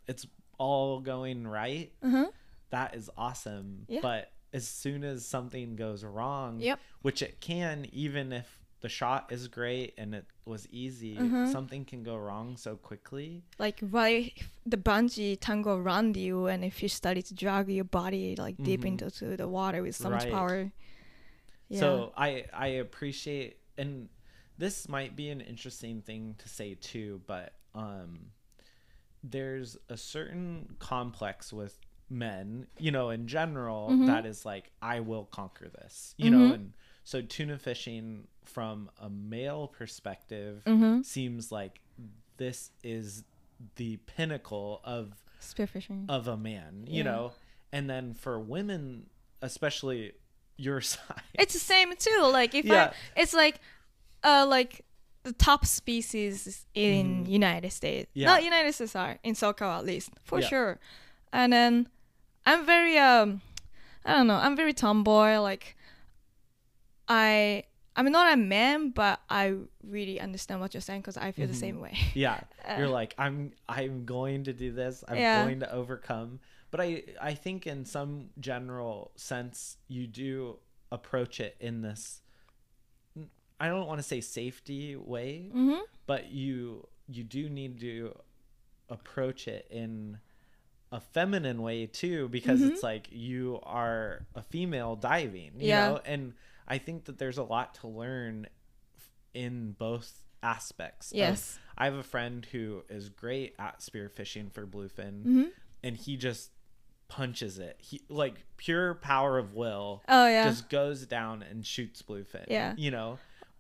it's 0.07 0.25
all 0.57 0.99
going 1.01 1.45
right, 1.47 1.91
huh. 2.03 2.31
that 2.69 2.95
is 2.95 3.09
awesome. 3.17 3.85
Yeah. 3.89 3.99
But 4.01 4.31
as 4.53 4.67
soon 4.67 5.03
as 5.03 5.25
something 5.25 5.75
goes 5.75 6.03
wrong, 6.03 6.59
Yep. 6.61 6.79
which 7.01 7.21
it 7.21 7.41
can, 7.41 7.87
even 7.91 8.31
if 8.31 8.61
the 8.81 8.87
shot 8.87 9.31
is 9.31 9.47
great 9.47 9.93
and 9.97 10.13
it 10.15 10.25
was 10.45 10.67
easy, 10.69 11.17
Mhm. 11.17 11.51
something 11.51 11.83
can 11.85 12.03
go 12.03 12.15
wrong 12.15 12.55
so 12.55 12.75
quickly. 12.77 13.43
Like 13.57 13.79
why 13.79 14.31
the 14.65 14.77
bungee 14.77 15.37
tangle 15.41 15.75
around 15.77 16.15
you 16.15 16.45
and 16.45 16.63
if 16.63 16.81
you 16.83 16.87
started 16.87 17.25
to 17.25 17.33
drag 17.33 17.67
your 17.69 17.83
body 17.83 18.35
like 18.35 18.55
deep 18.63 18.81
Mhm. 18.81 19.01
into 19.01 19.35
the 19.35 19.47
water 19.47 19.81
with 19.81 19.95
so 19.95 20.09
much 20.09 20.23
Right. 20.25 20.31
power. 20.31 20.71
Yeah. 21.67 21.79
So 21.79 22.13
I 22.15 22.45
I 22.53 22.67
appreciate 22.67 23.57
and 23.77 24.07
this 24.57 24.87
might 24.87 25.15
be 25.15 25.29
an 25.29 25.41
interesting 25.41 26.01
thing 26.01 26.35
to 26.39 26.49
say 26.49 26.75
too, 26.75 27.21
but 27.27 27.53
um 27.73 28.31
there's 29.23 29.77
a 29.89 29.97
certain 29.97 30.75
complex 30.79 31.51
with 31.51 31.79
men, 32.09 32.67
you 32.77 32.91
know, 32.91 33.09
in 33.09 33.27
general 33.27 33.89
Mhm. 33.89 34.05
that 34.07 34.25
is 34.25 34.45
like 34.45 34.71
I 34.81 34.99
will 34.99 35.25
conquer 35.25 35.67
this. 35.69 36.13
You 36.17 36.29
know, 36.29 36.49
Mhm. 36.51 36.53
and 36.53 36.73
so 37.03 37.21
tuna 37.21 37.57
fishing 37.57 38.27
from 38.43 38.91
a 38.99 39.09
male 39.09 39.67
perspective 39.67 40.63
mm-hmm. 40.65 41.01
seems 41.01 41.51
like 41.51 41.81
this 42.37 42.71
is 42.83 43.23
the 43.75 43.97
pinnacle 43.97 44.81
of 44.83 45.23
spearfishing. 45.41 46.05
of 46.09 46.27
a 46.27 46.37
man, 46.37 46.85
you 46.87 46.97
Yeah. 46.97 47.03
know. 47.03 47.33
And 47.71 47.89
then 47.89 48.13
for 48.13 48.39
women, 48.39 49.09
especially 49.41 50.13
your 50.57 50.81
side. 50.81 51.21
it's 51.33 51.53
the 51.53 51.59
same 51.59 51.95
too. 51.97 52.29
Like 52.31 52.53
if 52.53 52.65
Yeah. 52.65 52.93
I, 53.15 53.21
it's 53.21 53.33
like, 53.33 53.59
uh, 54.25 54.45
like 54.49 54.83
the 55.23 55.31
top 55.33 55.65
species 55.65 56.65
in 56.73 57.23
Mhm. 57.25 57.29
United 57.29 57.71
States. 57.71 58.09
Yeah. 58.13 58.27
Not 58.27 58.43
United 58.43 58.73
States, 58.73 58.91
sorry, 58.91 59.17
in 59.23 59.33
SoCal 59.35 59.77
at 59.79 59.85
least 59.85 60.09
for 60.23 60.39
Yeah. 60.41 60.47
sure. 60.47 60.79
And 61.31 61.53
then 61.53 61.87
I'm 62.45 62.65
very 62.65 62.97
um, 62.97 63.41
I 64.05 64.13
don't 64.13 64.27
know. 64.27 64.35
I'm 64.45 64.55
very 64.55 64.73
tomboy. 64.73 65.39
Like 65.39 65.75
I. 67.07 67.63
I'm 67.97 68.11
not 68.11 68.33
a 68.33 68.35
man, 68.35 68.89
but 68.89 69.21
I 69.29 69.55
really 69.81 70.19
understand 70.19 70.59
what 70.59 70.73
you're 70.73 70.81
saying 70.81 70.99
because 70.99 71.15
I 71.15 71.31
feel 71.31 71.47
the 71.47 71.53
Mhm. 71.53 71.65
same 71.67 71.79
way. 71.79 71.95
yeah 72.13 72.41
Uh, 72.67 72.75
you're 72.77 72.89
like 72.89 73.13
i'm 73.17 73.53
i'm 73.69 74.03
going 74.05 74.43
to 74.43 74.51
do 74.51 74.71
this 74.73 75.03
i'm 75.07 75.17
Yeah. 75.19 75.43
going 75.43 75.59
to 75.61 75.71
overcome 75.71 76.39
but 76.71 76.81
i 76.81 77.03
i 77.21 77.33
think 77.35 77.65
in 77.67 77.85
some 77.85 78.31
general 78.39 79.11
sense 79.15 79.77
you 79.87 80.07
do 80.07 80.57
approach 80.91 81.39
it 81.39 81.55
in 81.61 81.81
this 81.83 82.21
i 83.59 83.67
don't 83.67 83.87
want 83.87 83.99
to 83.99 84.03
say 84.03 84.21
safety 84.21 84.95
way 84.95 85.49
Mm-hmm. 85.53 85.81
but 86.07 86.31
you 86.31 86.87
you 87.07 87.23
do 87.23 87.47
need 87.49 87.79
to 87.81 88.15
approach 88.89 89.47
it 89.47 89.67
in 89.69 90.17
a 90.91 90.99
feminine 90.99 91.61
way 91.61 91.85
too 91.87 92.27
because 92.29 92.61
Mhm. 92.61 92.71
it's 92.71 92.83
like 92.83 93.07
you 93.11 93.59
are 93.63 94.25
a 94.35 94.41
female 94.41 94.95
diving 94.95 95.51
you 95.59 95.67
Yeah. 95.69 95.87
know 95.89 96.01
and 96.05 96.33
i 96.67 96.77
think 96.77 97.05
that 97.05 97.17
there's 97.17 97.37
a 97.37 97.43
lot 97.43 97.73
to 97.75 97.87
learn 97.87 98.47
in 99.33 99.71
both 99.73 100.21
aspects 100.43 101.11
of- 101.11 101.17
Yes. 101.17 101.57
i 101.77 101.85
have 101.85 101.95
a 101.95 102.03
friend 102.03 102.45
who 102.51 102.83
is 102.89 103.09
great 103.09 103.55
at 103.59 103.79
spearfishing 103.79 104.51
for 104.51 104.65
bluefin 104.67 105.21
Mm-hmm. 105.23 105.43
and 105.83 105.97
he 105.97 106.17
just 106.17 106.51
punches 107.07 107.59
it 107.59 107.75
he 107.79 108.01
like 108.09 108.45
pure 108.57 108.95
power 108.95 109.37
of 109.37 109.53
will 109.53 110.03
Oh 110.07 110.27
yeah. 110.27 110.43
just 110.45 110.69
goes 110.69 111.05
down 111.05 111.43
and 111.43 111.65
shoots 111.65 112.01
bluefin 112.01 112.45
Yeah. 112.47 112.73
you 112.77 112.91
know 112.91 113.19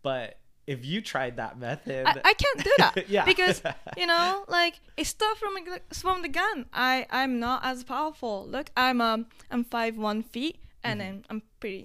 but 0.09 0.27
if 0.73 0.79
you 0.91 0.97
tried 1.13 1.33
that 1.43 1.53
method 1.67 2.03
I, 2.07 2.13
I 2.31 2.33
can't 2.43 2.61
do 2.69 2.73
that. 2.83 2.93
yeah. 3.15 3.25
Because 3.31 3.57
you 4.01 4.07
know 4.11 4.45
like 4.59 4.75
it's 4.99 5.09
starts 5.15 5.39
from 5.43 5.53
the- 5.67 5.95
from 6.03 6.17
the 6.25 6.31
gun. 6.41 6.57
I 6.89 6.93
i'm 7.19 7.33
not 7.47 7.59
as 7.71 7.83
powerful. 7.93 8.35
Look 8.55 8.67
i'm 8.85 8.99
um 9.09 9.19
i'm 9.51 9.63
five 9.75 9.93
one 10.11 10.21
feet 10.33 10.57
and 10.83 10.99
Mm-hmm. 10.99 10.99
then 10.99 11.25
i'm 11.29 11.41
pretty 11.61 11.83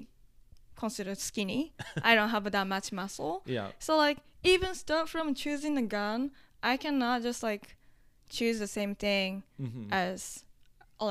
considered 0.83 1.19
skinny. 1.19 1.63
I 2.09 2.15
don't 2.17 2.31
have 2.37 2.45
that 2.57 2.67
much 2.75 2.87
muscle. 3.01 3.35
Yeah. 3.57 3.69
So 3.87 3.97
like 4.07 4.19
even 4.53 4.75
start 4.85 5.05
from 5.15 5.35
choosing 5.43 5.75
the 5.81 5.87
gun 5.99 6.19
i 6.63 6.75
cannot 6.85 7.17
just 7.29 7.43
like 7.51 7.65
choose 8.37 8.59
the 8.65 8.71
same 8.79 8.95
thing 9.07 9.43
hmm 9.59 9.89
as 10.07 10.45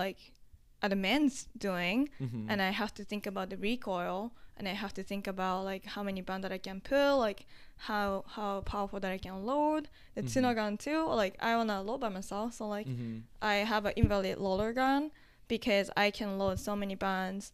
like 0.02 0.20
other 0.82 0.96
men's 1.08 1.36
doing. 1.68 2.00
Hmm 2.18 2.46
and 2.50 2.58
I 2.68 2.72
have 2.82 2.94
to 3.00 3.04
think 3.12 3.24
about 3.32 3.48
the 3.54 3.58
recoil 3.70 4.20
and 4.60 4.68
I 4.68 4.74
have 4.74 4.94
to 4.96 5.04
think 5.04 5.26
about 5.28 5.64
like 5.64 5.86
how 5.86 6.04
many 6.04 6.22
band 6.22 6.44
that 6.44 6.52
I 6.52 6.58
can 6.60 6.82
pull, 6.82 7.18
like 7.18 7.46
how 7.88 8.26
how 8.28 8.62
powerful 8.62 9.00
that 9.00 9.12
I 9.12 9.18
can 9.18 9.46
load. 9.46 9.90
The 10.16 10.22
Mhm. 10.24 10.56
gun 10.56 10.78
too, 10.78 11.06
like 11.08 11.36
I 11.40 11.56
wanna 11.56 11.82
load 11.82 12.02
by 12.02 12.10
myself, 12.10 12.54
so 12.56 12.68
like 12.68 12.86
hmm 12.88 13.20
I 13.42 13.56
have 13.66 13.86
an 13.86 13.94
inverted 13.96 14.38
roller 14.38 14.74
gun 14.74 15.12
because 15.48 15.90
I 15.98 16.12
can 16.12 16.38
load 16.38 16.60
so 16.60 16.76
many 16.76 16.96
bands, 16.96 17.54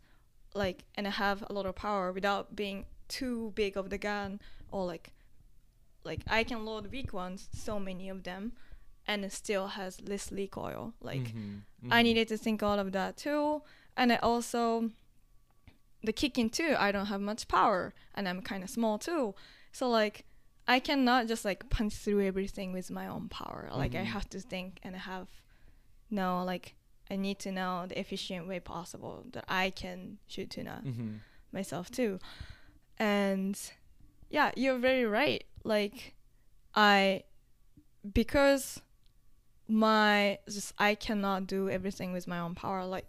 like 0.56 0.84
and 0.96 1.08
I 1.08 1.12
have 1.12 1.44
a 1.50 1.54
lot 1.54 1.66
of 1.66 1.76
power 1.76 2.12
without 2.12 2.56
being 2.56 2.86
too 3.08 3.52
big 3.56 3.78
of 3.78 3.90
the 3.90 3.98
gun 4.00 4.42
or 4.72 4.86
like 4.86 5.12
like 6.04 6.22
I 6.28 6.44
can 6.44 6.66
load 6.66 6.92
weak 6.92 7.14
ones, 7.14 7.50
so 7.54 7.80
many 7.80 8.10
of 8.10 8.24
them, 8.24 8.54
and 9.08 9.24
it 9.26 9.32
still 9.32 9.68
has 9.68 10.02
less 10.02 10.32
recoil. 10.32 10.94
Like 11.02 11.34
Mm-hmm. 11.34 11.92
I 11.92 12.02
needed 12.02 12.28
to 12.30 12.38
think 12.38 12.64
all 12.64 12.80
of 12.80 12.92
that 12.94 13.16
too. 13.18 13.62
And 13.98 14.12
I 14.12 14.16
also, 14.18 14.90
the 16.06 16.14
kicking 16.14 16.50
too, 16.50 16.76
I 16.78 16.92
don't 16.92 17.08
have 17.08 17.22
much 17.22 17.48
power 17.48 17.94
and 18.14 18.28
I'm 18.28 18.42
kind 18.42 18.64
of 18.64 18.70
small 18.70 18.98
too. 18.98 19.36
So, 19.72 19.90
like, 19.90 20.26
I 20.68 20.80
cannot 20.80 21.28
just 21.28 21.46
like 21.46 21.70
punch 21.70 21.94
through 21.94 22.26
everything 22.26 22.74
with 22.74 22.90
my 22.90 23.08
own 23.08 23.30
power. 23.30 23.70
Like, 23.74 23.94
I 23.96 24.04
Mhm. 24.04 24.06
have 24.16 24.30
to 24.30 24.40
think 24.40 24.80
and 24.84 24.96
I 24.96 25.00
have, 25.00 25.28
no, 26.10 26.44
like, 26.44 26.76
I 27.12 27.16
need 27.18 27.38
to 27.40 27.52
know 27.52 27.86
the 27.88 28.00
efficient 28.00 28.48
way 28.48 28.60
possible 28.60 29.26
that 29.34 29.46
I 29.48 29.70
can 29.70 30.18
shoot 30.28 30.50
tuna 30.50 30.82
hmm 30.84 31.18
myself 31.52 31.90
too. 31.92 32.20
And 32.98 33.60
yeah, 34.30 34.52
you're 34.56 34.80
very 34.80 35.06
right. 35.06 35.44
Like 35.64 36.16
I 36.74 37.24
because 38.14 38.82
my 39.68 40.40
just 40.48 40.74
I 40.78 40.96
cannot 40.96 41.48
do 41.48 41.70
everything 41.70 42.12
with 42.14 42.28
my 42.28 42.40
own 42.40 42.56
power 42.56 42.86
like 42.86 43.08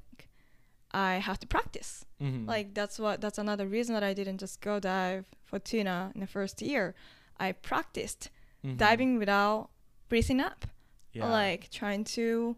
I 0.97 1.13
have 1.29 1.39
to 1.41 1.47
practice. 1.47 1.91
hmm 2.19 2.47
Like 2.53 2.67
that's 2.79 2.99
what 2.99 3.21
that's 3.21 3.39
another 3.39 3.67
reason 3.77 3.93
that 3.95 4.03
I 4.11 4.15
didn't 4.15 4.39
just 4.41 4.61
go 4.61 4.81
dive 4.81 5.25
for 5.49 5.59
tuna 5.59 6.11
in 6.15 6.21
the 6.21 6.27
first 6.27 6.63
year. 6.63 6.95
I 7.39 7.53
practiced 7.53 8.31
Mhm. 8.65 8.77
diving 8.79 9.19
without 9.19 9.69
breathing 10.09 10.41
up 10.41 10.61
yeah. 11.13 11.29
like 11.41 11.63
trying 11.71 12.05
to 12.17 12.57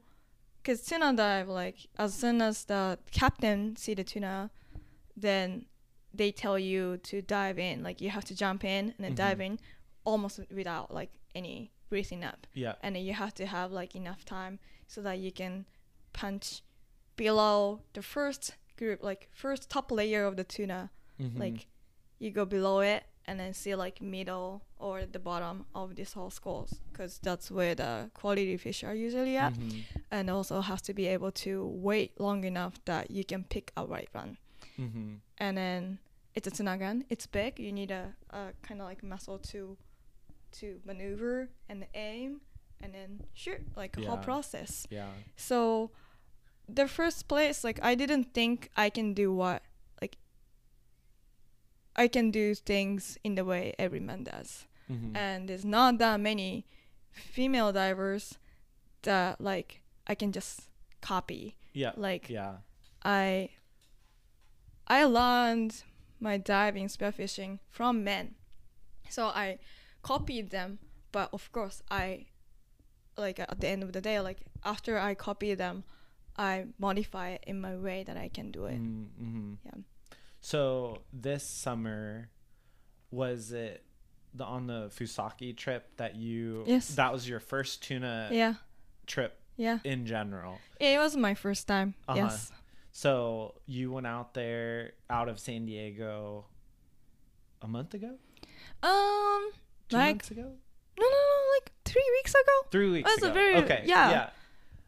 because 0.62 0.78
tuna 0.88 1.12
dive 1.14 1.48
like 1.62 1.78
as 1.98 2.14
soon 2.14 2.40
as 2.42 2.64
the 2.66 2.82
captain 3.10 3.74
see 3.76 3.94
the 3.94 4.04
tuna 4.04 4.50
then 5.16 5.64
they 6.14 6.30
tell 6.32 6.58
you 6.58 6.96
to 6.98 7.20
dive 7.22 7.58
in 7.58 7.82
like 7.82 8.00
you 8.04 8.10
have 8.10 8.24
to 8.24 8.34
jump 8.34 8.64
in 8.64 8.82
and 8.94 9.00
then 9.04 9.12
Mhm. 9.12 9.16
dive 9.26 9.40
in 9.40 9.58
almost 10.04 10.40
without 10.50 10.92
like 10.94 11.10
any 11.34 11.70
breathing 11.90 12.22
up 12.24 12.46
yeah 12.54 12.74
and 12.82 12.94
then 12.94 13.04
you 13.04 13.14
have 13.14 13.34
to 13.34 13.44
have 13.46 13.72
like 13.72 13.94
enough 13.96 14.24
time 14.24 14.58
so 14.86 15.02
that 15.02 15.18
you 15.18 15.32
can 15.32 15.64
punch 16.12 16.62
below 17.18 17.80
the 17.92 18.02
first 18.02 18.56
group 18.78 19.02
like 19.02 19.28
first 19.32 19.68
top 19.68 19.90
layer 19.90 20.24
of 20.24 20.36
the 20.36 20.44
tuna. 20.44 20.90
Mhm. 21.20 21.38
like 21.44 21.66
you 22.20 22.30
go 22.30 22.44
below 22.44 22.78
it 22.80 23.02
and 23.26 23.38
then 23.40 23.52
see 23.52 23.74
like 23.74 24.00
middle 24.00 24.62
or 24.78 25.04
the 25.04 25.18
bottom 25.18 25.66
of 25.74 25.94
this 25.96 26.12
whole 26.14 26.30
schools 26.30 26.70
because 26.92 27.18
that's 27.26 27.50
where 27.50 27.74
the 27.74 28.08
quality 28.14 28.56
fish 28.56 28.84
are 28.84 28.94
usually 28.94 29.36
at. 29.36 29.52
Mhm. 29.54 29.82
and 30.10 30.30
also 30.30 30.60
has 30.60 30.80
to 30.82 30.94
be 30.94 31.06
able 31.16 31.32
to 31.32 31.52
wait 31.88 32.10
long 32.20 32.44
enough 32.44 32.74
that 32.84 33.10
you 33.10 33.24
can 33.24 33.42
pick 33.44 33.72
a 33.76 33.84
right 33.84 34.08
run 34.14 34.38
Mhm. 34.78 35.18
and 35.38 35.56
then 35.58 35.98
it's 36.36 36.46
a 36.46 36.50
tuna 36.52 36.76
gun 36.78 37.04
it's 37.10 37.26
big. 37.26 37.58
You 37.58 37.72
need 37.72 37.90
a, 37.90 38.14
a 38.30 38.52
kind 38.62 38.80
of 38.80 38.86
like 38.86 39.02
muscle 39.02 39.38
to 39.50 39.76
to 40.60 40.80
maneuver 40.84 41.48
and 41.68 41.86
aim 41.94 42.40
and 42.80 42.94
then 42.94 43.10
shoot 43.34 43.60
like 43.76 43.96
a 43.98 44.00
whole 44.06 44.18
process. 44.30 44.86
Yeah. 44.88 45.10
So 45.36 45.90
the 46.68 46.86
first 46.86 47.28
place 47.28 47.64
like 47.64 47.78
i 47.82 47.94
didn't 47.94 48.32
think 48.34 48.70
i 48.76 48.90
can 48.90 49.14
do 49.14 49.32
what 49.32 49.62
like 50.02 50.16
I 51.96 52.06
can 52.06 52.30
do 52.30 52.54
things 52.54 53.18
in 53.24 53.34
the 53.34 53.44
way 53.44 53.74
every 53.76 53.98
man 53.98 54.22
does. 54.22 54.66
Mhm. 54.88 55.16
And 55.16 55.48
there's 55.48 55.64
not 55.64 55.98
that 55.98 56.20
many 56.20 56.64
female 57.10 57.72
divers 57.72 58.38
that 59.02 59.40
like 59.40 59.80
I 60.06 60.14
can 60.14 60.30
just 60.30 60.68
copy. 61.00 61.56
yeah. 61.72 61.92
Like 61.96 62.30
yeah. 62.30 62.58
I 63.02 63.50
I 64.86 65.04
learned 65.04 65.82
my 66.20 66.38
diving 66.38 66.86
spearfishing 66.88 67.58
from 67.68 68.04
men. 68.04 68.34
So 69.10 69.26
I 69.26 69.58
copied 70.02 70.50
them, 70.50 70.78
but 71.10 71.28
of 71.32 71.50
course 71.50 71.82
I 71.90 72.26
like 73.16 73.40
at 73.40 73.58
the 73.60 73.68
end 73.68 73.82
of 73.82 73.92
the 73.92 74.00
day, 74.00 74.20
like 74.20 74.38
after 74.64 74.98
I 74.98 75.14
copied 75.14 75.58
them, 75.58 75.82
I 76.38 76.66
modify 76.78 77.30
it 77.30 77.44
in 77.46 77.60
my 77.60 77.74
way 77.76 78.04
that 78.04 78.16
I 78.16 78.28
can 78.28 78.50
do 78.52 78.66
it. 78.66 78.80
Mm-hmm. 78.80 79.54
Yeah. 79.64 79.72
So 80.40 80.98
this 81.12 81.42
summer, 81.44 82.30
was 83.10 83.50
it 83.52 83.82
the 84.34 84.44
on 84.44 84.66
the 84.68 84.88
Fusaki 84.94 85.56
trip 85.56 85.88
that 85.96 86.14
you? 86.14 86.62
Yes. 86.66 86.94
That 86.94 87.12
was 87.12 87.28
your 87.28 87.40
first 87.40 87.82
tuna 87.82 88.28
Yeah. 88.30 88.54
trip 89.06 89.40
Yeah. 89.56 89.78
in 89.84 90.06
general. 90.06 90.58
It 90.78 90.98
was 90.98 91.16
my 91.16 91.34
first 91.34 91.66
time. 91.66 91.94
Uh-huh. 92.06 92.18
Yes. 92.20 92.52
So 92.92 93.54
you 93.66 93.90
went 93.92 94.06
out 94.06 94.34
there 94.34 94.92
out 95.10 95.28
of 95.28 95.38
San 95.40 95.66
Diego 95.66 96.46
a 97.62 97.66
month 97.68 97.94
ago, 97.94 98.14
Um 98.82 99.50
two 99.88 99.96
like 99.96 100.16
months 100.16 100.30
ago, 100.30 100.42
no 100.42 101.04
no 101.04 101.08
no 101.08 101.50
like 101.56 101.72
three 101.84 102.08
weeks 102.18 102.32
ago. 102.32 102.68
three 102.70 102.90
weeks 102.90 103.10
That's 103.10 103.24
a 103.24 103.32
very- 103.32 103.56
okay. 103.56 103.82
yeah. 103.86 104.10
Yeah. 104.10 104.30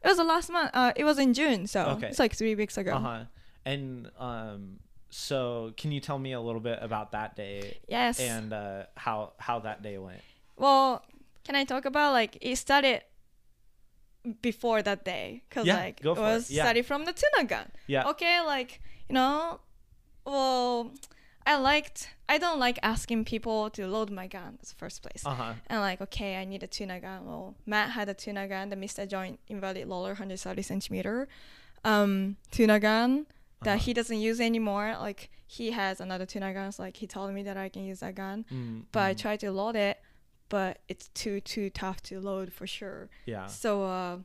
It 0.03 0.09
was 0.09 0.17
the 0.17 0.25
last 0.25 0.51
month. 0.51 0.71
Uh, 0.73 0.93
it 0.97 1.05
was 1.05 1.19
in 1.19 1.35
June, 1.35 1.67
so 1.67 1.85
Okay. 1.97 2.09
it's 2.09 2.19
like 2.19 2.35
three 2.35 2.55
weeks 2.55 2.79
ago. 2.79 2.93
Uh 2.95 3.01
huh. 3.01 3.25
And 3.65 4.11
um, 4.19 4.79
so 5.11 5.73
can 5.77 5.93
you 5.93 6.01
tell 6.01 6.19
me 6.19 6.33
a 6.33 6.41
little 6.41 6.61
bit 6.61 6.79
about 6.81 7.13
that 7.13 7.37
day 7.37 7.79
Yes. 7.89 8.19
and 8.19 8.53
uh, 8.53 8.85
how 8.97 9.33
how 9.39 9.59
that 9.61 9.83
day 9.83 9.99
went? 9.99 10.21
Well, 10.57 11.05
can 11.45 11.55
I 11.55 11.65
talk 11.65 11.85
about 11.85 12.13
like 12.13 12.39
it 12.41 12.57
started 12.57 13.03
before 14.43 14.83
that 14.83 15.05
day? 15.05 15.43
Cause 15.51 15.67
Yeah, 15.67 15.77
like 15.77 16.01
it 16.01 16.05
for 16.05 16.11
it. 16.11 16.17
was 16.17 16.51
Yeah. 16.51 16.65
started 16.65 16.87
from 16.87 17.05
the 17.05 17.13
tuna 17.13 17.47
gun. 17.47 17.71
Yeah. 17.87 18.09
Okay, 18.09 18.41
like 18.41 18.81
you 19.09 19.15
know, 19.15 19.61
well, 20.25 20.93
I 21.51 21.57
liked. 21.57 22.09
I 22.29 22.39
don't 22.39 22.61
like 22.67 22.79
asking 22.83 23.25
people 23.25 23.71
to 23.71 23.87
load 23.87 24.11
my 24.11 24.27
gun 24.37 24.51
in 24.55 24.59
the 24.61 24.75
first 24.83 25.03
place. 25.03 25.23
Uh 25.27 25.35
huh. 25.35 25.53
And 25.67 25.81
like, 25.81 26.01
okay, 26.07 26.37
I 26.41 26.45
need 26.45 26.63
a 26.63 26.67
tuna 26.77 27.01
gun. 27.01 27.27
Well, 27.27 27.57
Matt 27.67 27.91
had 27.91 28.09
a 28.09 28.15
tuna 28.15 28.47
gun, 28.47 28.69
the 28.69 28.77
Mr. 28.77 29.07
Joint 29.09 29.41
inverted 29.49 29.89
roller, 29.89 30.11
130 30.11 30.63
centimeter, 30.63 31.29
um, 31.85 32.37
tuna 32.53 32.79
gun 32.79 33.27
that 33.65 33.75
Uh-huh. 33.77 33.85
he 33.87 33.93
doesn't 33.93 34.21
use 34.29 34.41
anymore. 34.41 34.97
Like 35.01 35.31
he 35.47 35.73
has 35.73 36.01
another 36.01 36.25
tuna 36.27 36.53
gun. 36.55 36.71
So 36.73 36.83
like 36.85 36.97
he 37.03 37.07
told 37.07 37.33
me 37.35 37.43
that 37.43 37.57
I 37.57 37.69
can 37.69 37.85
use 37.85 38.01
that 38.01 38.15
gun 38.15 38.45
Mm, 38.53 38.85
but 38.93 39.03
I 39.11 39.15
mm. 39.15 39.19
tried 39.19 39.41
to 39.41 39.51
load 39.51 39.77
it, 39.77 39.97
but 40.49 40.73
it's 40.89 41.09
too 41.21 41.41
too 41.41 41.69
tough 41.71 41.99
to 42.09 42.21
load 42.21 42.53
for 42.53 42.67
sure. 42.67 43.11
Yeah. 43.27 43.47
So 43.47 43.85
uh, 43.85 44.19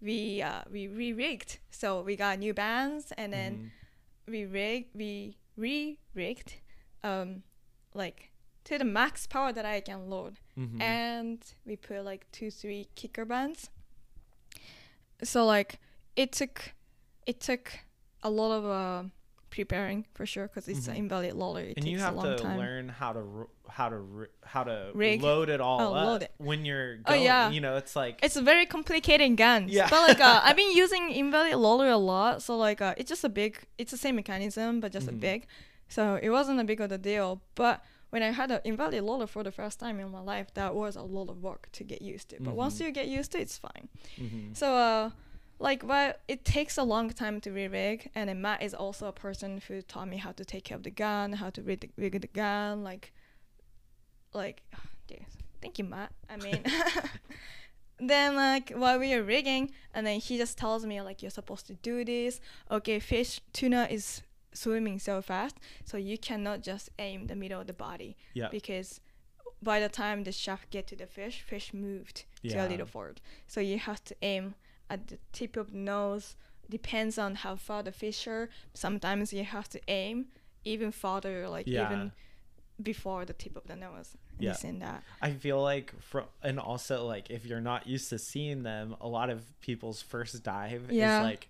we 0.00 0.42
uh, 0.42 0.62
we 0.70 0.86
re 0.86 1.12
rigged. 1.12 1.58
So 1.70 2.02
we 2.08 2.14
got 2.16 2.38
new 2.38 2.54
bands, 2.54 3.12
and 3.20 3.32
then 3.32 3.52
Mhm. 3.58 3.70
we 4.32 4.40
rigged 4.46 4.90
we 4.94 5.36
re 5.56 5.98
rigged, 6.14 6.50
um, 7.04 7.42
like 7.94 8.30
to 8.64 8.78
the 8.78 8.84
max 8.84 9.26
power 9.26 9.52
that 9.52 9.64
I 9.64 9.80
can 9.80 10.08
load, 10.10 10.38
Mhm. 10.58 10.80
and 10.82 11.42
we 11.64 11.76
put 11.76 12.04
like 12.04 12.26
two 12.32 12.50
three 12.50 12.88
kicker 12.94 13.24
bands. 13.24 13.70
So 15.22 15.44
like 15.46 15.78
it 16.16 16.32
took 16.32 16.72
it 17.26 17.40
took 17.40 17.72
a 18.22 18.30
lot 18.30 18.52
of 18.52 18.64
uh, 18.64 19.08
preparing 19.50 20.04
for 20.14 20.26
sure 20.26 20.48
because 20.48 20.68
it's 20.68 20.86
Mhm. 20.86 20.90
an 20.90 20.96
inverted 20.96 21.34
roller. 21.34 21.60
It 21.62 21.76
and 21.76 21.84
takes 21.84 21.92
you 21.92 21.98
have 22.00 22.14
a 22.14 22.16
long 22.16 22.36
to 22.36 22.42
time. 22.42 22.58
learn 22.58 22.88
how 22.88 23.12
to 23.12 23.48
how 23.68 23.88
to 23.88 24.28
how 24.44 24.64
to 24.64 24.90
Rig. 24.94 25.22
load 25.22 25.48
it 25.48 25.60
all 25.60 25.80
Oh, 25.80 25.94
up 25.94 26.06
load 26.06 26.22
it. 26.22 26.32
when 26.38 26.64
you're 26.64 26.98
Oh, 27.06 27.14
yeah. 27.14 27.50
You 27.50 27.60
know, 27.60 27.76
it's 27.76 27.94
like 27.96 28.18
it's 28.22 28.36
a 28.36 28.42
very 28.42 28.66
complicated 28.66 29.36
gun. 29.36 29.68
Yeah. 29.68 29.88
But 29.90 30.08
like 30.08 30.20
uh, 30.20 30.40
I've 30.44 30.56
been 30.62 30.74
using 30.76 31.10
inverted 31.10 31.54
roller 31.54 31.88
a 31.88 31.96
lot, 31.96 32.42
so 32.42 32.56
like 32.56 32.80
uh, 32.80 32.94
it's 32.96 33.08
just 33.08 33.24
a 33.24 33.28
big. 33.28 33.58
It's 33.78 33.90
the 33.90 33.98
same 33.98 34.16
mechanism, 34.16 34.80
but 34.80 34.92
just 34.92 35.08
a 35.08 35.12
Mhm. 35.12 35.20
big. 35.20 35.46
So 35.88 36.18
it 36.22 36.30
wasn't 36.30 36.60
a 36.60 36.64
big 36.64 36.80
of 36.80 36.92
a 36.92 36.98
deal. 36.98 37.40
But 37.54 37.82
when 38.10 38.22
I 38.22 38.30
had 38.30 38.50
an 38.50 38.60
inverted 38.64 39.02
roller 39.02 39.26
for 39.26 39.42
the 39.42 39.52
first 39.52 39.78
time 39.80 40.00
in 40.00 40.10
my 40.10 40.20
life, 40.20 40.52
that 40.54 40.74
was 40.74 40.96
a 40.96 41.02
lot 41.02 41.28
of 41.28 41.42
work 41.42 41.68
to 41.72 41.84
get 41.84 42.00
used 42.02 42.28
to. 42.30 42.36
But 42.40 42.54
once 42.54 42.76
Mhm. 42.78 42.86
you 42.86 42.90
get 42.92 43.06
used 43.08 43.32
to 43.32 43.38
it, 43.38 43.42
it's 43.42 43.58
fine. 43.58 43.88
Mhm. 44.16 44.56
So 44.56 44.74
uh, 44.76 45.10
like 45.58 45.86
but 45.86 46.20
it 46.28 46.44
takes 46.44 46.78
a 46.78 46.84
long 46.84 47.10
time 47.10 47.40
to 47.40 47.50
re-rig, 47.50 48.10
and 48.14 48.28
then 48.28 48.40
Matt 48.40 48.62
is 48.62 48.74
also 48.74 49.06
a 49.08 49.12
person 49.12 49.60
who 49.68 49.82
taught 49.82 50.08
me 50.08 50.16
how 50.18 50.32
to 50.32 50.44
take 50.44 50.64
care 50.64 50.76
of 50.76 50.84
the 50.84 50.90
gun, 50.90 51.32
how 51.34 51.50
to 51.50 51.62
rig 51.62 51.80
the, 51.80 51.90
rig 51.96 52.20
the 52.20 52.28
gun, 52.28 52.82
like 52.84 53.12
like 54.34 54.62
dear. 55.06 55.24
thank 55.60 55.78
you 55.78 55.84
Matt. 55.84 56.12
I 56.30 56.36
mean 56.36 56.62
then 57.98 58.36
like 58.36 58.70
while 58.70 58.98
we 58.98 59.12
are 59.14 59.22
rigging 59.22 59.72
and 59.92 60.06
then 60.06 60.20
he 60.20 60.36
just 60.38 60.56
tells 60.56 60.86
me 60.86 61.00
like 61.02 61.20
you're 61.22 61.30
supposed 61.32 61.66
to 61.66 61.74
do 61.74 62.04
this 62.04 62.40
okay 62.70 63.00
fish 63.00 63.40
tuna 63.52 63.88
is 63.90 64.22
swimming 64.62 64.98
so 64.98 65.14
fast 65.30 65.56
so 65.84 65.96
you 66.10 66.16
cannot 66.28 66.58
just 66.70 66.86
aim 66.98 67.18
the 67.26 67.36
middle 67.42 67.60
of 67.62 67.66
the 67.66 67.78
body 67.88 68.10
yeah. 68.34 68.48
because 68.50 69.00
by 69.62 69.78
the 69.84 69.88
time 69.88 70.18
the 70.24 70.32
shaft 70.32 70.66
get 70.70 70.84
to 70.86 70.96
the 71.02 71.06
fish 71.06 71.36
fish 71.50 71.72
moved 71.72 72.24
to 72.50 72.56
a 72.56 72.66
little 72.68 72.86
forward 72.86 73.20
so 73.46 73.60
you 73.60 73.78
have 73.78 74.02
to 74.10 74.14
aim 74.22 74.54
at 74.90 75.00
the 75.08 75.18
tip 75.32 75.56
of 75.56 75.66
the 75.72 75.78
nose 75.94 76.36
depends 76.70 77.18
on 77.18 77.34
how 77.44 77.54
far 77.56 77.82
the 77.82 77.92
fish 77.92 78.26
are 78.26 78.48
sometimes 78.74 79.32
you 79.32 79.44
have 79.44 79.68
to 79.68 79.80
aim 79.88 80.26
even 80.64 80.90
farther 80.92 81.48
like 81.48 81.66
Yeah. 81.66 81.86
even 81.86 82.12
before 82.80 83.24
the 83.24 83.32
tip 83.32 83.56
of 83.56 83.64
the 83.66 83.76
nose 83.76 84.16
Yeah. 84.38 84.56
and 84.64 84.80
that 84.82 85.02
I 85.20 85.30
feel 85.32 85.60
like 85.72 85.88
from 86.00 86.26
and 86.42 86.58
also 86.60 87.04
like 87.06 87.30
if 87.30 87.44
you're 87.46 87.60
not 87.72 87.86
used 87.94 88.08
to 88.10 88.18
seeing 88.18 88.62
them, 88.62 88.94
a 89.00 89.08
lot 89.08 89.30
of 89.30 89.40
people's 89.60 90.00
first 90.02 90.42
dive 90.44 90.82
Yeah. 90.90 91.18
is 91.20 91.24
like 91.24 91.48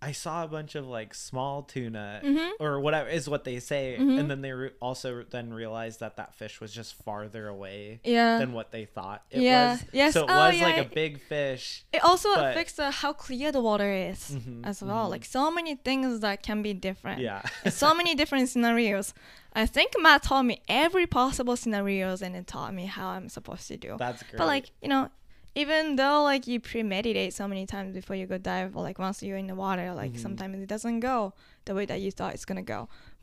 I 0.00 0.12
saw 0.12 0.44
a 0.44 0.48
bunch 0.48 0.74
of 0.76 0.86
like 0.86 1.12
small 1.12 1.62
tuna 1.62 2.20
Mhm. 2.24 2.50
or 2.60 2.78
whatever 2.80 3.08
is 3.08 3.28
what 3.28 3.42
they 3.44 3.58
say, 3.58 3.96
Mhm. 3.98 4.20
and 4.20 4.30
then 4.30 4.42
they 4.42 4.52
re- 4.52 4.70
also 4.80 5.24
then 5.28 5.52
realized 5.52 5.98
that 6.00 6.16
that 6.16 6.34
fish 6.34 6.60
was 6.60 6.72
just 6.72 6.94
farther 7.02 7.48
away 7.48 8.00
yeah 8.04 8.38
than 8.38 8.52
what 8.52 8.70
they 8.70 8.84
thought 8.84 9.24
it 9.30 9.42
Yeah. 9.42 9.72
was. 9.72 9.84
Yes. 9.92 10.14
So 10.14 10.24
it 10.24 10.30
Oh, 10.30 10.48
was 10.48 10.60
like 10.60 10.76
a 10.78 10.84
big 10.84 11.20
fish. 11.20 11.84
It 11.92 12.04
also 12.04 12.32
But- 12.34 12.50
affects 12.52 12.78
uh, 12.78 12.90
how 12.92 13.12
clear 13.12 13.50
the 13.50 13.60
water 13.60 13.92
is 13.92 14.30
Mhm, 14.36 14.64
as 14.64 14.82
well. 14.82 15.06
mhm. 15.06 15.10
Like 15.10 15.24
so 15.24 15.50
many 15.50 15.74
things 15.74 16.20
that 16.20 16.42
can 16.42 16.62
be 16.62 16.74
different. 16.74 17.20
Yeah. 17.20 17.42
So 17.68 17.92
many 17.92 18.14
different 18.20 18.48
scenarios. 18.48 19.14
I 19.54 19.66
think 19.66 19.94
Matt 19.98 20.22
taught 20.24 20.44
me 20.44 20.62
every 20.68 21.06
possible 21.08 21.56
scenarios 21.56 22.22
and 22.22 22.34
then 22.36 22.44
taught 22.44 22.72
me 22.72 22.86
how 22.86 23.08
I'm 23.08 23.28
supposed 23.28 23.66
to 23.68 23.76
do. 23.76 23.96
That's 23.98 24.22
great. 24.22 24.36
But 24.38 24.46
like 24.46 24.70
you 24.82 24.88
know, 24.88 25.10
even 25.62 25.96
though 25.96 26.22
like 26.32 26.46
you 26.50 26.58
premeditate 26.60 27.32
so 27.40 27.44
many 27.52 27.64
times 27.74 27.90
before 28.00 28.16
you 28.20 28.26
go 28.26 28.38
dive, 28.38 28.76
or 28.76 28.82
like 28.88 28.98
once 29.06 29.22
you're 29.26 29.36
in 29.44 29.48
the 29.52 29.54
water, 29.66 29.88
like 30.02 30.12
Mhm. 30.14 30.20
sometimes 30.26 30.54
it 30.64 30.68
doesn't 30.74 31.00
go 31.00 31.32
the 31.66 31.74
way 31.78 31.84
that 31.90 32.00
you 32.04 32.10
thought 32.10 32.32
it's 32.36 32.44
gonna 32.50 32.62
go. 32.76 32.80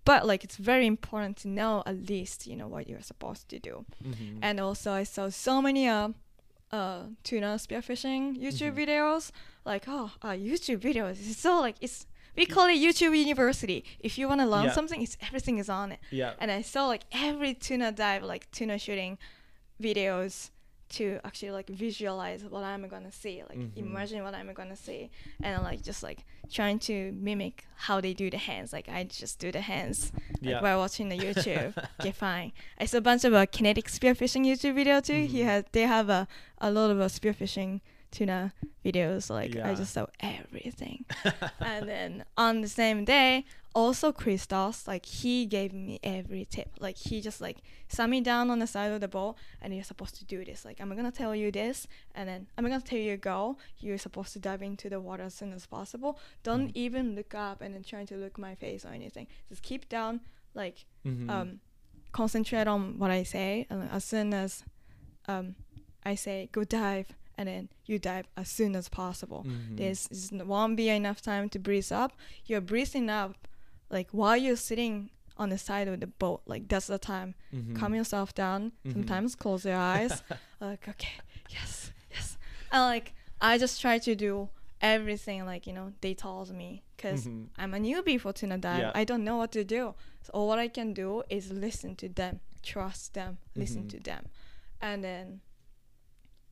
But 0.09 0.19
like 0.31 0.41
it's 0.47 0.57
very 0.71 0.85
important 0.95 1.33
to 1.41 1.47
know 1.59 1.73
at 1.91 1.97
least 2.13 2.37
you 2.49 2.55
know 2.59 2.67
what 2.73 2.83
you're 2.89 3.01
supposed 3.13 3.45
to 3.53 3.57
do. 3.69 3.85
Mhm. 4.03 4.39
And 4.47 4.55
also 4.59 4.89
I 5.01 5.03
saw 5.15 5.29
so 5.29 5.53
many 5.67 5.83
uh, 5.87 6.09
uh 6.71 7.01
tuna 7.27 7.51
spearfishing 7.65 8.21
YouTube 8.45 8.73
Mhm. 8.75 8.81
videos. 8.81 9.23
Like 9.71 9.85
oh, 9.87 10.07
uh, 10.27 10.35
YouTube 10.49 10.79
videos. 10.89 11.15
It's 11.29 11.39
so 11.47 11.53
like 11.67 11.77
it's 11.85 11.97
we 12.37 12.45
call 12.45 12.67
it 12.73 12.77
YouTube 12.85 13.13
University. 13.27 13.79
If 14.07 14.17
you 14.19 14.27
want 14.31 14.41
to 14.41 14.47
learn 14.53 14.65
Yeah. 14.65 14.73
something, 14.79 15.01
it's 15.05 15.17
everything 15.27 15.57
is 15.63 15.69
on 15.69 15.87
it. 15.95 15.99
yeah. 16.21 16.33
And 16.41 16.49
I 16.51 16.61
saw 16.73 16.81
like 16.93 17.03
every 17.29 17.53
tuna 17.65 17.89
dive, 18.03 18.23
like 18.33 18.43
tuna 18.57 18.77
shooting 18.85 19.17
videos 19.81 20.49
to 20.87 21.19
actually 21.23 21.51
like 21.51 21.67
visualize 21.67 22.43
what 22.43 22.63
I'm 22.63 22.87
gonna 22.87 23.11
see, 23.11 23.41
like 23.49 23.57
Mhm. 23.57 23.71
imagine 23.77 24.23
what 24.23 24.33
I'm 24.35 24.53
gonna 24.53 24.75
see, 24.75 25.09
and 25.41 25.63
like 25.63 25.81
just 25.83 26.03
like 26.03 26.25
trying 26.51 26.79
to 26.79 27.11
mimic 27.13 27.65
how 27.75 27.99
they 28.01 28.13
do 28.13 28.29
the 28.29 28.37
hands. 28.37 28.71
Like 28.71 28.87
I 28.87 29.03
just 29.03 29.39
do 29.39 29.51
the 29.51 29.61
hands 29.61 30.11
like 30.41 30.41
Yeah. 30.41 30.61
while 30.61 30.77
watching 30.79 31.09
the 31.09 31.17
YouTube. 31.17 31.73
okay, 31.99 32.11
fine. 32.11 32.51
I 32.79 32.85
saw 32.85 32.99
a 32.99 33.01
bunch 33.01 33.25
of 33.25 33.33
uh, 33.33 33.45
kinetic 33.47 33.85
spearfishing 33.87 34.45
YouTube 34.45 34.75
video 34.75 35.01
too. 35.01 35.25
He 35.25 35.39
Mhm. 35.41 35.45
had 35.45 35.65
they 35.71 35.83
have 35.83 36.09
a 36.09 36.27
a 36.59 36.69
lot 36.71 36.91
of 36.91 36.99
uh, 37.01 37.05
spearfishing 37.05 37.81
tuna 38.11 38.53
videos. 38.85 39.29
Like 39.29 39.55
I 39.57 39.73
just 39.75 39.91
saw 39.93 40.05
everything 40.19 41.05
and 41.59 41.89
then 41.89 42.25
on 42.37 42.61
the 42.61 42.67
same 42.69 43.03
day 43.05 43.45
also 43.75 44.11
christos 44.13 44.87
like 44.87 45.05
he 45.05 45.45
gave 45.45 45.73
me 45.73 45.99
every 46.01 46.45
tip 46.45 46.69
like 46.79 46.97
he 46.97 47.19
just 47.19 47.41
like 47.41 47.57
sat 47.89 48.09
me 48.09 48.21
down 48.21 48.49
on 48.49 48.59
the 48.59 48.65
side 48.67 48.89
of 48.91 49.01
the 49.01 49.07
boat 49.07 49.35
and 49.61 49.75
you're 49.75 49.83
supposed 49.83 50.15
to 50.15 50.23
do 50.23 50.45
this 50.45 50.63
like 50.63 50.79
i'm 50.79 50.95
gonna 50.95 51.11
tell 51.11 51.35
you 51.35 51.51
this 51.51 51.85
and 52.15 52.29
then 52.29 52.47
i'm 52.57 52.63
gonna 52.63 52.79
tell 52.79 52.97
you 52.97 53.17
go 53.17 53.57
you're 53.79 53.97
supposed 53.97 54.31
to 54.31 54.39
dive 54.39 54.61
into 54.61 54.89
the 54.89 54.99
water 54.99 55.23
as 55.23 55.33
soon 55.33 55.51
as 55.51 55.65
possible 55.65 56.17
don't 56.41 56.69
Mhm. 56.69 56.71
even 56.85 57.15
look 57.15 57.35
up 57.35 57.59
and 57.61 57.75
then 57.75 57.83
trying 57.83 58.07
to 58.07 58.15
look 58.15 58.37
my 58.37 58.55
face 58.55 58.85
or 58.85 58.89
anything 58.93 59.27
just 59.49 59.61
keep 59.61 59.89
down 59.89 60.21
like 60.53 60.85
Mhm. 61.05 61.29
um 61.29 61.59
concentrate 62.13 62.67
on 62.67 62.97
what 62.97 63.11
i 63.11 63.23
say 63.23 63.67
and 63.69 63.89
as 63.91 64.05
soon 64.05 64.33
as 64.33 64.63
um 65.27 65.55
i 66.05 66.15
say 66.15 66.47
go 66.53 66.63
dive 66.63 67.07
and 67.37 67.49
then 67.49 67.67
you 67.85 67.99
dive 67.99 68.25
as 68.37 68.47
soon 68.47 68.73
as 68.73 68.87
possible 68.87 69.43
Mhm. 69.45 69.75
there's 69.77 70.31
won't 70.31 70.77
be 70.77 70.87
enough 70.87 71.21
time 71.21 71.49
to 71.49 71.59
breathe 71.59 71.91
up. 71.91 72.13
You're 72.45 72.61
breathing 72.61 73.09
up 73.09 73.35
like 73.89 74.09
while 74.11 74.37
you're 74.37 74.55
sitting 74.55 75.09
on 75.37 75.49
the 75.49 75.57
side 75.57 75.87
of 75.89 75.99
the 75.99 76.07
boat. 76.07 76.41
Like 76.45 76.67
that's 76.69 76.87
the 76.87 76.97
time. 76.97 77.35
Mhm. 77.53 77.75
Calm 77.75 77.93
yourself 77.93 78.33
down. 78.33 78.71
Mhm. 78.85 78.93
Sometimes 78.93 79.35
close 79.35 79.65
your 79.65 79.75
eyes. 79.77 80.23
like 80.61 80.87
okay, 80.87 81.13
yes, 81.49 81.91
yes. 82.11 82.37
And 82.71 82.81
like 82.83 83.13
I 83.41 83.57
just 83.57 83.81
try 83.81 83.99
to 83.99 84.15
do 84.15 84.49
everything 84.81 85.45
like 85.45 85.67
you 85.67 85.73
know 85.73 85.91
they 86.01 86.13
told 86.13 86.51
me 86.53 86.83
because 86.95 87.25
Mhm. 87.27 87.47
I'm 87.57 87.73
a 87.73 87.77
newbie 87.79 88.19
for 88.19 88.31
tuna 88.33 88.57
dive. 88.57 88.79
Yeah. 88.79 88.91
I 88.95 89.03
don't 89.03 89.23
know 89.23 89.37
what 89.37 89.51
to 89.53 89.63
do. 89.65 89.93
So 90.23 90.31
all 90.33 90.47
what 90.47 90.57
I 90.59 90.67
can 90.69 90.93
do 90.93 91.23
is 91.29 91.51
listen 91.51 91.95
to 91.97 92.07
them, 92.09 92.39
trust 92.63 93.13
them, 93.13 93.37
listen 93.55 93.83
Mhm. 93.83 93.89
to 93.89 93.99
them, 93.99 94.25
and 94.81 95.03
then 95.03 95.41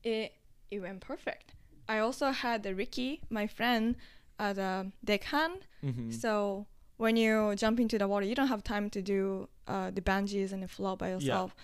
it 0.04 0.34
it 0.72 0.80
went 0.80 1.02
perfect. 1.02 1.54
I 1.88 2.00
also 2.00 2.32
had 2.32 2.64
the 2.64 2.74
Ricky, 2.74 3.22
my 3.30 3.48
friend, 3.48 3.96
at 4.40 4.58
a 4.58 4.92
deckhand. 5.04 5.68
Mhm. 5.84 6.12
So 6.14 6.68
when 6.98 7.16
you 7.18 7.56
jump 7.56 7.80
into 7.80 7.98
the 7.98 8.08
water, 8.08 8.26
you 8.26 8.36
don't 8.36 8.48
have 8.48 8.64
time 8.64 8.90
to 8.92 9.02
do 9.02 9.50
uh, 9.68 9.92
the 9.92 10.02
bungees 10.02 10.52
and 10.54 10.62
the 10.64 10.68
float 10.68 11.00
by 11.00 11.10
yourself. 11.10 11.56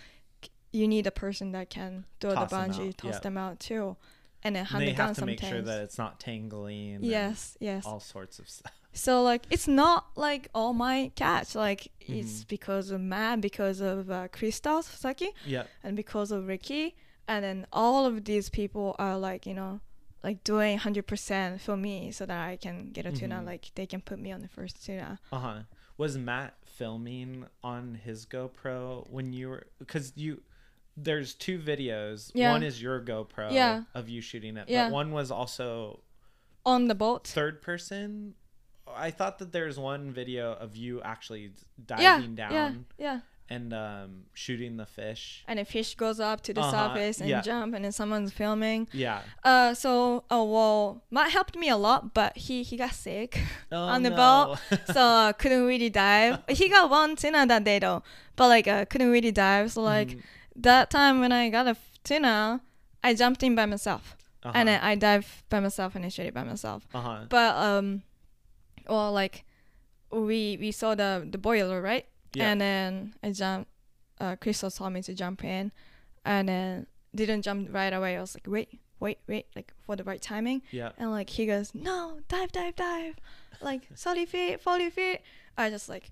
K- 0.42 0.50
You 0.72 0.88
need 0.88 1.06
a 1.08 1.12
person 1.12 1.52
that 1.52 1.70
can 1.70 2.06
throw 2.20 2.34
Toss 2.34 2.50
the 2.50 2.56
bungee, 2.56 2.96
toss 2.98 3.14
yeah. 3.16 3.20
them 3.20 3.38
out 3.38 3.60
too, 3.60 3.96
and 4.44 4.56
then 4.56 4.62
And 4.62 4.68
hand 4.70 4.82
they 4.82 4.92
the 4.92 4.98
gun 4.98 5.08
have 5.08 5.16
to 5.16 5.20
sometimes. 5.22 5.42
make 5.42 5.50
sure 5.52 5.62
that 5.62 5.82
it's 5.82 5.98
not 5.98 6.20
tangling. 6.20 6.96
and 6.96 7.04
yes, 7.06 7.58
yes. 7.60 7.86
All 7.86 8.00
sorts 8.00 8.40
of 8.40 8.50
stuff. 8.50 8.74
So 8.92 9.22
like 9.22 9.46
it's 9.52 9.68
not 9.68 10.08
like 10.16 10.50
all 10.56 10.74
my 10.74 11.12
catch. 11.16 11.54
Like 11.54 11.92
Mm-hmm. 12.02 12.20
it's 12.22 12.44
because 12.44 12.90
of 12.90 13.00
Matt, 13.00 13.40
because 13.40 13.82
of 13.82 14.10
uh, 14.10 14.30
Christos 14.30 14.88
Saki, 14.88 15.30
Yeah. 15.46 15.66
and 15.84 15.96
because 15.96 16.32
of 16.32 16.48
Ricky, 16.48 16.96
and 17.28 17.44
then 17.46 17.68
all 17.72 18.08
of 18.08 18.26
these 18.26 18.50
people 18.50 18.96
are 18.98 19.16
like 19.16 19.46
you 19.46 19.54
know 19.54 19.80
like 20.24 20.44
doing 20.44 20.78
hundred 20.78 21.08
percent 21.08 21.62
for 21.62 21.78
me 21.78 22.12
so 22.12 22.26
that 22.26 22.48
I 22.48 22.56
can 22.58 22.92
get 22.92 23.06
a 23.06 23.12
tuna. 23.12 23.36
Mhm. 23.36 23.46
Like 23.46 23.72
they 23.76 23.86
can 23.86 24.02
put 24.02 24.20
me 24.20 24.32
on 24.32 24.42
the 24.42 24.48
first 24.48 24.86
tuna. 24.86 25.20
Uh 25.32 25.40
huh. 25.40 25.60
Was 25.98 26.18
Matt 26.18 26.56
filming 26.66 27.46
on 27.64 27.96
his 28.04 28.26
GoPro 28.26 29.10
when 29.10 29.34
you 29.34 29.50
were? 29.50 29.68
Because 29.80 30.14
you, 30.16 30.42
there's 30.96 31.34
two 31.34 31.60
videos. 31.60 32.32
Yeah. 32.34 32.52
One 32.52 32.64
is 32.64 32.82
your 32.82 33.02
GoPro 33.02 33.52
Yeah. 33.52 33.84
of 33.94 34.08
you 34.10 34.22
shooting 34.22 34.56
it, 34.58 34.70
Yeah. 34.70 34.86
but 34.88 34.94
one 34.94 35.12
was 35.12 35.30
also 35.32 36.02
On 36.66 36.88
the 36.88 36.96
boat. 36.96 37.28
third 37.28 37.62
person. 37.62 38.36
I 38.88 39.12
thought 39.12 39.40
that 39.40 39.52
there's 39.52 39.78
one 39.78 40.12
video 40.12 40.54
of 40.54 40.76
you 40.76 41.02
actually 41.02 41.52
Yeah, 41.78 42.18
diving 42.18 42.36
down 42.36 42.52
yeah, 42.52 42.74
yeah. 42.98 43.20
And 43.50 43.74
um, 43.74 44.26
shooting 44.34 44.78
the 44.78 44.86
fish. 44.86 45.44
And 45.48 45.60
a 45.60 45.66
fish 45.66 45.96
goes 45.96 46.20
up 46.20 46.42
to 46.42 46.54
the 46.54 46.62
Uh-huh, 46.62 46.72
surface 46.94 47.20
and 47.20 47.30
yeah. 47.30 47.42
jump, 47.42 47.74
and 47.76 47.84
then 47.84 47.92
someone's 47.92 48.32
filming. 48.32 48.88
Yeah. 48.94 49.22
Uh, 49.44 49.74
so 49.74 50.24
oh 50.30 50.44
well, 50.46 51.04
Matt 51.10 51.32
helped 51.32 51.56
me 51.56 51.68
a 51.70 51.78
lot, 51.78 52.14
but 52.14 52.38
he 52.38 52.64
he 52.64 52.78
got 52.78 52.94
sick. 52.94 53.40
Oh, 53.72 53.78
On 53.96 54.04
the 54.04 54.10
no. 54.10 54.16
boat. 54.16 54.58
so 54.94 55.02
uh, 55.02 55.34
couldn't 55.34 55.66
really 55.66 55.90
dive. 55.90 56.40
He 56.50 56.70
got 56.70 56.90
one 56.90 57.16
tuna 57.16 57.46
that 57.48 57.64
day 57.64 57.80
though, 57.80 58.02
but 58.36 58.48
like 58.50 58.68
uh, 58.68 58.86
couldn't 58.86 59.12
really 59.12 59.32
dive. 59.32 59.72
So 59.72 59.82
like 59.82 60.10
Mhm. 60.10 60.22
that 60.56 60.90
time 60.90 61.20
when 61.20 61.32
I 61.32 61.50
got 61.50 61.66
a 61.68 61.72
f- 61.78 62.00
tuna, 62.04 62.62
I 63.04 63.14
jumped 63.14 63.42
in 63.44 63.56
by 63.56 63.66
myself, 63.66 64.16
Uh-huh. 64.44 64.54
and 64.58 64.70
I 64.70 64.96
dive 64.96 65.44
by 65.50 65.60
myself 65.60 65.96
and 65.96 66.06
I 66.06 66.10
shot 66.10 66.26
it 66.26 66.34
by 66.34 66.44
myself. 66.44 66.88
uh-huh. 66.94 67.26
But 67.30 67.56
um, 67.58 68.04
well 68.88 69.12
like 69.14 69.46
we 70.12 70.58
we 70.60 70.72
saw 70.72 70.96
the 70.96 71.28
the 71.30 71.38
boiler 71.38 71.82
right, 71.82 72.06
Yeah. 72.34 72.52
and 72.52 72.62
then 72.62 73.14
I 73.24 73.32
jumped. 73.32 73.70
Uh, 74.20 74.36
Christos 74.36 74.76
told 74.76 74.92
me 74.94 75.02
to 75.04 75.14
jump 75.14 75.44
in, 75.44 75.72
and 76.26 76.50
then 76.50 76.88
didn't 77.16 77.42
jump 77.44 77.70
right 77.74 77.94
away. 77.94 78.18
I 78.18 78.22
was 78.22 78.36
like, 78.36 78.46
wait, 78.48 78.80
wait, 79.00 79.20
wait, 79.28 79.46
like 79.56 79.74
for 79.86 79.96
the 79.96 80.04
right 80.04 80.22
timing. 80.22 80.62
yeah. 80.72 80.92
And 80.98 81.12
like 81.12 81.30
he 81.30 81.46
goes, 81.46 81.74
no, 81.74 82.20
dive, 82.28 82.52
dive, 82.52 82.76
dive, 82.76 83.16
like 83.62 83.88
30 83.96 84.26
feet, 84.26 84.62
40 84.62 84.90
feet. 84.90 85.20
I 85.58 85.70
just 85.70 85.88
like, 85.90 86.12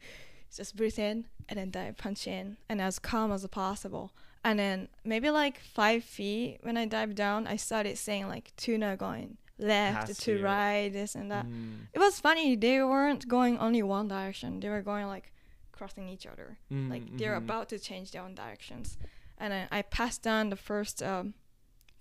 just 0.56 0.76
breathe 0.76 0.98
in 0.98 1.26
and 1.50 1.60
then 1.60 1.70
dive, 1.72 1.98
punch 1.98 2.28
in, 2.28 2.58
and 2.70 2.82
as 2.82 2.98
calm 3.00 3.32
as 3.32 3.46
possible. 3.48 4.12
And 4.44 4.58
then 4.58 4.88
maybe 5.04 5.30
like 5.30 5.60
five 5.60 6.04
feet 6.06 6.60
when 6.64 6.78
I 6.78 6.86
dive 6.86 7.14
down, 7.14 7.46
I 7.48 7.58
started 7.58 7.98
saying 7.98 8.28
like 8.30 8.54
tuna 8.56 8.96
going 8.96 9.38
left 9.60 10.20
to 10.22 10.42
right, 10.42 10.90
this 10.94 11.14
and 11.16 11.30
that. 11.32 11.46
Mm, 11.46 11.88
It 11.94 12.00
was 12.00 12.20
funny. 12.22 12.56
They 12.56 12.82
weren't 12.82 13.28
going 13.28 13.58
only 13.60 13.84
one 13.84 14.08
direction. 14.08 14.62
They 14.62 14.70
were 14.70 14.82
going 14.82 15.08
like 15.08 15.34
crossing 15.78 16.10
each 16.10 16.26
other. 16.26 16.58
mm, 16.72 16.90
Like 16.90 17.04
they're 17.18 17.36
mhm. 17.40 17.46
about 17.46 17.70
to 17.70 17.78
change 17.80 18.12
their 18.12 18.24
own 18.24 18.36
directions. 18.36 18.98
And 19.38 19.52
then 19.54 19.68
I 19.72 19.82
passed 19.84 20.22
down 20.24 20.50
the 20.50 20.56
first 20.70 21.02
um, 21.04 21.34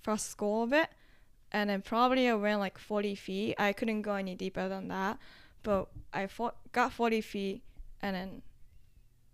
first 0.03 0.27
school 0.31 0.63
of 0.63 0.73
it, 0.73 0.89
and 1.53 1.69
then 1.71 1.83
probably 1.83 2.29
I 2.29 2.35
went 2.35 2.61
like 2.61 2.79
40 2.79 3.15
feet. 3.15 3.55
I 3.59 3.73
couldn't 3.73 4.03
go 4.03 4.15
any 4.15 4.35
deeper 4.35 4.69
than 4.69 4.89
that, 4.89 5.19
but 5.63 5.89
I 6.13 6.27
fought, 6.29 6.57
got 6.73 6.93
40 6.93 7.21
feet, 7.21 7.63
and 8.03 8.15
then 8.17 8.43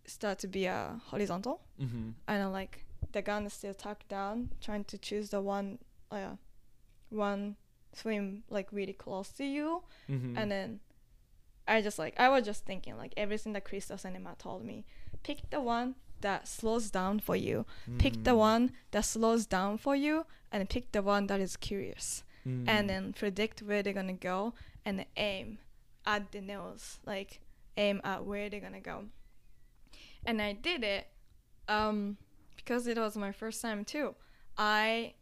start 0.07 0.39
to 0.41 0.49
be 0.49 0.67
a 0.67 1.01
horizontal, 1.11 1.61
Mhm. 1.79 2.15
and 2.27 2.37
then 2.43 2.53
like 2.53 2.85
the 3.13 3.23
gun 3.23 3.47
is 3.47 3.53
still 3.53 3.75
tucked 3.75 4.09
down, 4.09 4.51
trying 4.61 4.85
to 4.85 4.99
choose 4.99 5.31
the 5.31 5.41
one, 5.41 5.79
uh, 6.11 6.37
one 7.11 7.57
swim 7.93 8.43
like 8.49 8.73
really 8.73 8.95
close 8.95 9.29
to 9.37 9.45
you, 9.45 9.83
Mhm. 10.09 10.37
and 10.39 10.51
then 10.51 10.81
I 11.69 11.81
just 11.83 11.99
like 11.99 12.19
I 12.19 12.29
was 12.29 12.45
just 12.45 12.65
thinking 12.65 12.97
like 12.97 13.13
everything 13.17 13.53
that 13.55 13.65
Crystal 13.65 13.97
Cinema 13.99 14.35
told 14.39 14.65
me. 14.65 14.85
Pick 15.23 15.51
the 15.51 15.61
one 15.61 15.95
that 16.21 16.47
slows 16.49 16.91
down 16.91 17.21
for 17.21 17.37
you. 17.37 17.67
Pick 17.99 18.25
the 18.25 18.33
Mm. 18.33 18.37
one 18.39 18.73
that 18.93 19.05
slows 19.05 19.47
down 19.47 19.79
for 19.79 19.95
you 19.97 20.27
and 20.51 20.69
pick 20.69 20.93
the 20.93 21.03
one 21.03 21.27
that 21.29 21.41
is 21.41 21.57
curious. 21.57 22.25
Mm. 22.47 22.69
And 22.69 22.91
then 22.91 23.13
predict 23.13 23.63
where 23.63 23.83
they're 23.83 23.93
gonna 23.93 24.13
go 24.13 24.55
and 24.85 25.05
aim 25.17 25.59
at 26.05 26.33
the 26.33 26.41
nose. 26.41 26.99
Like 27.07 27.41
aim 27.77 28.01
at 28.05 28.25
where 28.25 28.49
they're 28.51 28.61
gonna 28.61 28.81
go. 28.81 29.05
And 30.27 30.41
I 30.43 30.53
did 30.53 30.83
it 30.85 31.07
um 31.69 32.17
because 32.57 32.87
it 32.87 32.97
was 32.99 33.17
my 33.17 33.33
first 33.33 33.61
time 33.63 33.85
too. 33.85 34.15
I 34.59 35.15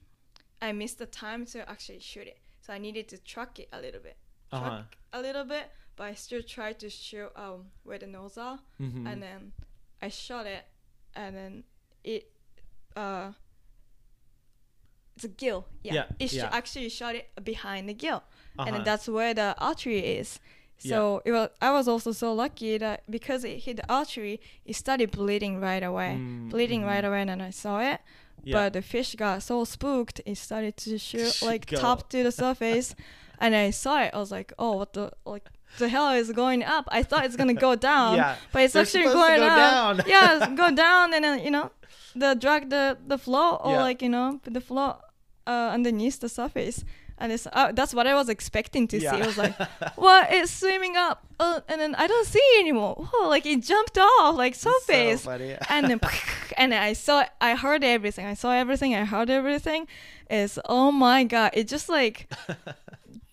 I 0.63 0.73
missed 0.73 0.99
the 0.99 1.07
time 1.07 1.47
to 1.47 1.69
actually 1.69 2.01
shoot 2.01 2.27
it. 2.27 2.39
So 2.61 2.73
I 2.73 2.79
needed 2.79 3.09
to 3.09 3.19
track 3.19 3.59
it 3.59 3.69
a 3.73 3.81
little 3.81 4.01
bit. 4.01 4.17
Uh-huh. 4.53 4.83
a 5.13 5.21
little 5.23 5.45
bit, 5.45 5.71
but 6.01 6.07
I 6.13 6.15
still 6.15 6.43
tried 6.57 6.77
to 6.81 6.89
shoot 6.89 7.31
um 7.37 7.61
where 7.87 7.99
the 7.99 8.07
nose 8.07 8.37
are 8.49 8.59
Mhm. 8.81 9.05
and 9.11 9.23
then 9.23 9.53
I 10.01 10.09
shot 10.09 10.47
it 10.57 10.65
and 11.15 11.37
then 11.37 11.65
it 12.03 12.23
uh 12.97 13.33
it's 15.17 15.25
a 15.25 15.29
gill. 15.29 15.67
Yeah. 15.83 15.95
Yeah, 15.95 16.07
It 16.19 16.29
sh- 16.31 16.35
yeah. 16.35 16.49
actually 16.61 16.89
shot 16.89 17.15
it 17.15 17.27
behind 17.45 17.89
the 17.91 17.95
gill. 18.05 18.23
And 18.59 18.61
Uh-huh. 18.61 18.71
then 18.77 18.85
that's 18.85 19.07
where 19.09 19.35
the 19.35 19.55
artery 19.59 19.99
is. 20.21 20.41
So 20.79 21.21
it 21.27 21.33
was 21.33 21.51
I 21.61 21.71
was 21.73 21.87
also 21.89 22.13
so 22.13 22.33
lucky 22.33 22.79
that 22.79 22.99
because 23.11 23.45
it 23.45 23.59
hit 23.65 23.77
the 23.77 23.87
artery, 23.93 24.41
it 24.65 24.77
started 24.77 25.11
bleeding 25.11 25.61
right 25.61 25.83
away. 25.91 26.13
Mm, 26.17 26.49
bleeding 26.49 26.83
right 26.93 27.05
away 27.05 27.21
and 27.21 27.29
then 27.29 27.43
I 27.43 27.51
saw 27.51 27.81
it. 27.93 28.01
Yeah. 28.43 28.55
But 28.57 28.73
the 28.73 28.81
fish 28.83 29.15
got 29.15 29.43
so 29.43 29.65
spooked 29.65 30.23
it 30.25 30.37
started 30.39 30.75
to 30.85 30.97
shoot 30.97 31.43
like 31.51 31.67
Go. 31.67 31.77
top 31.77 32.09
to 32.13 32.23
the 32.23 32.33
surface 32.45 32.95
and 33.39 33.55
I 33.55 33.71
saw 33.73 33.95
it. 34.05 34.11
I 34.15 34.19
was 34.25 34.31
like, 34.39 34.55
Oh 34.59 34.73
what 34.81 34.95
the 34.95 35.13
like 35.27 35.47
the 35.79 35.89
hell 35.89 36.11
is 36.11 36.31
going 36.33 36.63
up? 36.63 36.89
I 36.91 37.03
thought 37.03 37.25
it's 37.25 37.37
gonna 37.37 37.55
go 37.55 37.75
down. 37.91 38.17
yeah. 38.17 38.37
But 38.53 38.63
it's 38.63 38.77
actually 38.77 39.05
going 39.05 39.39
go 39.41 39.47
up. 39.47 39.97
down. 39.99 40.03
yeah, 40.07 40.37
it's 40.37 40.47
go 40.63 40.71
down 40.75 41.15
and 41.15 41.25
then 41.25 41.45
you 41.45 41.51
know, 41.51 41.71
the 42.15 42.35
drag 42.35 42.71
the 42.71 42.99
the 43.07 43.19
flow 43.19 43.57
or 43.57 43.73
Yeah. 43.73 43.81
like 43.83 44.03
you 44.03 44.09
know 44.09 44.41
put 44.43 44.53
the 44.55 44.61
flow 44.61 44.97
uh, 45.47 45.71
underneath 45.73 46.21
the 46.21 46.29
surface, 46.29 46.85
and 47.19 47.33
it's 47.33 47.47
uh, 47.53 47.73
that's 47.73 47.95
what 47.95 48.07
I 48.07 48.15
was 48.15 48.29
expecting 48.29 48.87
to 48.89 49.01
see. 49.01 49.07
It 49.07 49.27
was 49.27 49.39
like, 49.39 49.55
what? 49.97 50.29
It's 50.31 50.53
swimming 50.53 50.97
up, 50.97 51.25
uh, 51.41 51.61
and 51.69 51.81
then 51.81 51.95
I 51.95 52.07
don't 52.07 52.27
see 52.27 52.39
it 52.39 52.61
anymore. 52.61 53.09
Oh, 53.15 53.27
like 53.29 53.47
it 53.47 53.63
jumped 53.63 53.97
off 53.99 54.37
like 54.37 54.55
surface, 54.55 55.23
So 55.23 55.31
and 55.69 55.89
then 55.91 56.01
and 56.57 56.75
I 56.75 56.93
saw, 56.93 57.25
I 57.41 57.55
heard 57.57 57.83
everything. 57.83 58.27
I 58.27 58.35
saw 58.35 58.53
everything. 58.53 58.95
I 58.95 59.05
heard 59.05 59.31
everything. 59.31 59.87
It's 60.29 60.59
oh 60.67 60.93
my 60.93 61.25
god! 61.25 61.51
It 61.55 61.67
just 61.69 61.89
like 61.89 62.29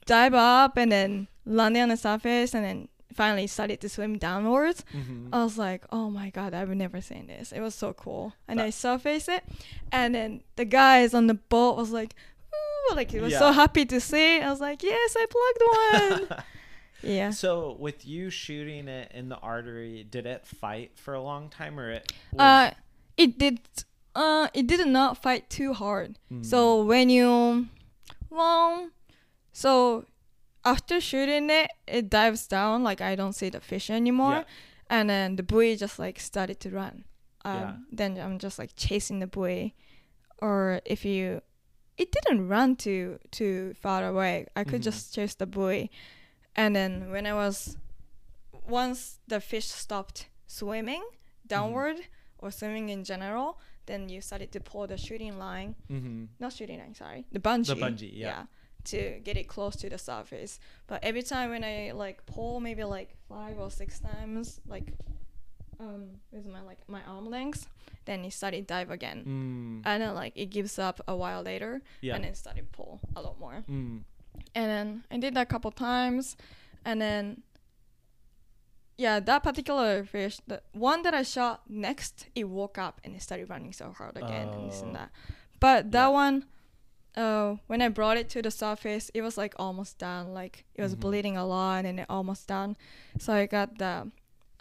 dive 0.06 0.34
up 0.34 0.78
and 0.78 0.92
then 0.92 1.28
landed 1.48 1.82
on 1.82 1.90
the 1.90 1.98
surface, 1.98 2.54
and 2.54 2.64
then 2.66 2.88
finally 3.14 3.48
started 3.48 3.82
to 3.82 3.90
swim 3.90 4.18
downwards. 4.18 4.84
Mhm. 4.94 5.30
I 5.34 5.44
was 5.44 5.58
like, 5.58 5.84
oh 5.92 6.10
my 6.10 6.30
god, 6.30 6.54
I've 6.54 6.70
never 6.70 7.02
seen 7.02 7.28
this. 7.28 7.52
It 7.52 7.62
was 7.62 7.74
so 7.74 7.94
cool. 7.94 8.34
And 8.48 8.62
I 8.62 8.70
surfaced 8.70 9.30
it, 9.30 9.44
and 9.92 10.14
then 10.14 10.42
the 10.56 10.66
guys 10.66 11.14
on 11.14 11.28
the 11.28 11.34
boat 11.34 11.78
was 11.78 11.92
like, 11.92 12.14
ooh, 12.54 12.96
like 12.96 13.10
he 13.12 13.20
was 13.20 13.34
so 13.38 13.52
happy 13.52 13.86
to 13.86 14.00
see. 14.00 14.38
it. 14.38 14.44
I 14.44 14.50
was 14.50 14.62
like, 14.62 14.84
yes, 14.84 15.16
I 15.18 15.26
plugged 15.36 16.30
one. 16.30 16.44
yeah. 17.02 17.30
So 17.32 17.76
with 17.80 18.06
you 18.06 18.30
shooting 18.30 18.88
it 18.88 19.12
in 19.14 19.30
the 19.30 19.38
artery, 19.38 20.06
did 20.10 20.26
it 20.26 20.46
fight 20.46 20.92
for 20.96 21.14
a 21.14 21.22
long 21.22 21.50
time 21.50 21.80
or 21.80 21.90
it? 21.92 22.12
Was, 22.34 22.40
Uh, 22.42 22.72
it 23.18 23.38
did. 23.40 23.60
Uh, 24.16 24.48
it 24.54 24.66
did 24.68 24.86
not 24.88 25.22
fight 25.22 25.48
too 25.50 25.74
hard. 25.74 26.18
Mm. 26.32 26.44
So 26.46 26.84
when 26.84 27.10
you, 27.10 27.68
well, 28.32 28.90
so 29.54 30.06
after 30.72 30.96
shooting 31.10 31.50
it, 31.50 31.70
it 31.88 32.06
dives 32.10 32.48
down. 32.48 32.84
Like 32.90 33.02
I 33.12 33.16
don't 33.16 33.34
see 33.42 33.50
the 33.50 33.62
fish 33.62 33.90
anymore, 33.90 34.40
Yeah. 34.40 34.44
and 34.96 35.10
then 35.10 35.36
the 35.38 35.44
buoy 35.52 35.76
just 35.86 35.98
like 36.00 36.18
started 36.20 36.58
to 36.64 36.70
run. 36.82 36.96
Um, 37.46 37.56
Yeah. 37.60 37.74
Then 38.00 38.12
I'm 38.26 38.38
just 38.40 38.58
like 38.62 38.72
chasing 38.86 39.20
the 39.24 39.28
buoy, 39.38 39.74
or 40.46 40.82
if 40.86 41.06
you, 41.06 41.42
it 41.98 42.08
didn't 42.18 42.48
run 42.56 42.76
too 42.76 43.20
too 43.38 43.74
far 43.84 44.02
away. 44.12 44.34
I 44.60 44.64
could 44.70 44.82
Mhm. 44.82 44.90
just 44.90 45.14
chase 45.16 45.36
the 45.36 45.46
buoy, 45.58 45.90
and 46.56 46.76
then 46.76 46.92
when 47.14 47.26
I 47.26 47.34
was, 47.44 47.78
once 48.68 49.20
the 49.28 49.40
fish 49.40 49.68
stopped 49.68 50.28
swimming 50.48 51.04
downward 51.46 51.98
or 52.40 52.52
swimming 52.52 52.90
in 52.90 53.04
general, 53.04 53.60
then 53.86 54.10
you 54.10 54.20
started 54.22 54.52
to 54.52 54.60
pull 54.60 54.86
the 54.88 54.98
shooting 54.98 55.38
line, 55.40 55.76
Mm-hmm. 55.90 56.26
not 56.40 56.52
shooting 56.54 56.80
line, 56.80 56.94
sorry, 56.96 57.26
the 57.32 57.40
bungee. 57.40 57.68
The 57.68 57.76
bungee, 57.86 58.12
yeah. 58.14 58.46
To 58.92 59.20
get 59.24 59.36
it 59.38 59.48
close 59.48 59.76
to 59.78 59.90
the 59.90 59.98
surface, 59.98 60.60
but 60.88 61.04
every 61.04 61.24
time 61.24 61.50
when 61.50 61.64
I 61.64 61.92
like 61.94 62.26
pull, 62.26 62.60
maybe 62.62 62.84
like 62.84 63.10
five 63.28 63.60
or 63.60 63.70
six 63.70 64.00
times, 64.00 64.62
like 64.68 64.94
um 65.80 66.22
with 66.32 66.46
my 66.48 66.62
like 66.62 66.80
my 66.88 67.02
arm 67.04 67.26
length, 67.30 67.68
then 68.06 68.24
it 68.26 68.32
started 68.34 68.66
dive 68.68 68.90
again, 68.92 69.24
Mm. 69.26 69.82
and 69.90 70.02
then 70.02 70.16
like 70.16 70.34
it 70.36 70.50
gives 70.50 70.80
up 70.80 71.02
a 71.08 71.16
while 71.16 71.42
later, 71.42 71.82
Yeah. 72.02 72.16
and 72.16 72.24
then 72.24 72.34
started 72.36 72.72
pull 72.72 73.00
a 73.16 73.22
lot 73.22 73.38
more. 73.40 73.64
Mm. 73.70 74.04
And 74.56 74.66
then 74.72 75.04
I 75.12 75.18
did 75.18 75.34
that 75.36 75.42
a 75.42 75.46
couple 75.46 75.72
times, 75.72 76.38
and 76.86 77.02
then 77.02 77.44
yeah, 78.98 79.20
that 79.20 79.44
particular 79.44 80.04
fish, 80.06 80.40
the 80.48 80.62
one 80.72 81.04
that 81.04 81.14
I 81.14 81.22
shot 81.24 81.70
next, 81.70 82.28
it 82.36 82.46
woke 82.46 82.78
up 82.80 83.00
and 83.04 83.16
it 83.16 83.22
started 83.22 83.50
running 83.50 83.72
so 83.74 83.92
hard 83.92 84.18
again 84.18 84.48
and 84.50 84.72
this 84.72 84.82
Oh. 84.82 84.88
and 84.88 84.96
that. 84.96 85.12
But 85.60 85.92
that 85.92 86.08
Yeah. 86.08 86.22
one, 86.24 86.46
uh, 87.18 87.56
when 87.68 87.82
I 87.82 87.90
brought 87.90 88.18
it 88.18 88.30
to 88.30 88.42
the 88.42 88.52
surface, 88.52 89.10
it 89.14 89.22
was 89.22 89.38
like 89.38 89.54
almost 89.58 89.98
done. 89.98 90.34
Like 90.34 90.66
it 90.76 90.82
was 90.82 90.96
Mhm. 90.96 91.00
bleeding 91.00 91.36
a 91.38 91.46
lot 91.46 91.84
and 91.86 92.00
it 92.00 92.06
almost 92.10 92.48
done. 92.48 92.78
So 93.20 93.34
I 93.34 93.46
got 93.48 93.78
the, 93.80 94.12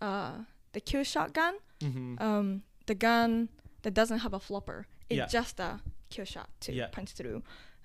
uh, 0.00 0.32
the 0.72 0.80
Q 0.80 1.04
shotgun, 1.04 1.54
Mm-hmm. 1.80 2.16
um, 2.22 2.62
the 2.86 2.94
gun 2.94 3.50
that 3.82 3.92
doesn't 3.94 4.20
have 4.20 4.32
a 4.32 4.40
flopper. 4.40 4.86
It's 5.10 5.18
Yeah. 5.18 5.26
just 5.26 5.60
a 5.60 5.80
kill 6.08 6.24
shot 6.24 6.48
to 6.60 6.72
Yeah. 6.72 6.86
punch 6.90 7.10
through. 7.12 7.42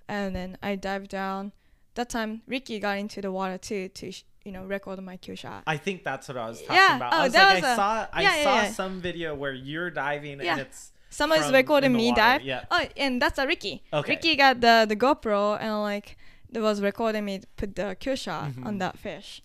And 0.08 0.36
then 0.36 0.58
I 0.64 0.76
dived 0.76 1.10
down. 1.10 1.52
That 1.96 2.10
time 2.10 2.42
Ricky 2.48 2.80
got 2.80 2.98
into 2.98 3.22
the 3.22 3.32
water 3.32 3.58
too 3.58 3.90
to 3.90 4.12
sh- 4.12 4.24
you 4.46 4.52
know 4.52 4.64
record 4.66 5.00
my 5.04 5.18
kill 5.18 5.36
shot. 5.36 5.64
I 5.68 5.78
think 5.78 6.04
that's 6.04 6.28
what 6.28 6.38
I 6.38 6.48
was 6.48 6.60
talking 6.62 6.76
Yeah, 6.76 6.96
about. 6.96 7.14
oh, 7.14 7.18
I 7.18 7.24
was 7.26 7.34
that 7.34 7.54
like, 7.54 7.64
was 7.64 7.64
I 7.64 7.74
a- 7.74 7.76
saw, 7.76 8.08
I 8.14 8.44
saw 8.68 8.74
some 8.74 9.02
video 9.02 9.36
where 9.36 9.54
you're 9.54 9.92
diving 9.92 10.40
and 10.42 10.60
it's 10.62 10.91
Somebody's 11.12 11.46
from 11.46 11.56
recording 11.56 11.94
me 11.94 12.10
water, 12.10 12.22
dive. 12.22 12.42
yeah. 12.44 12.66
Oh, 12.72 12.86
and 12.98 13.22
that's 13.22 13.38
a 13.38 13.46
Ricky. 13.46 13.84
Okay. 13.94 14.14
Ricky 14.14 14.36
got 14.36 14.62
the 14.62 14.86
the 14.88 14.96
GoPro 14.96 15.58
and 15.60 15.82
like 15.82 16.18
was 16.54 16.82
recording 16.82 17.26
me 17.26 17.42
put 17.58 17.76
the 17.76 17.96
kill 18.00 18.16
shot 18.16 18.52
Mhm. 18.52 18.66
on 18.66 18.78
that 18.80 18.98
fish, 18.98 19.42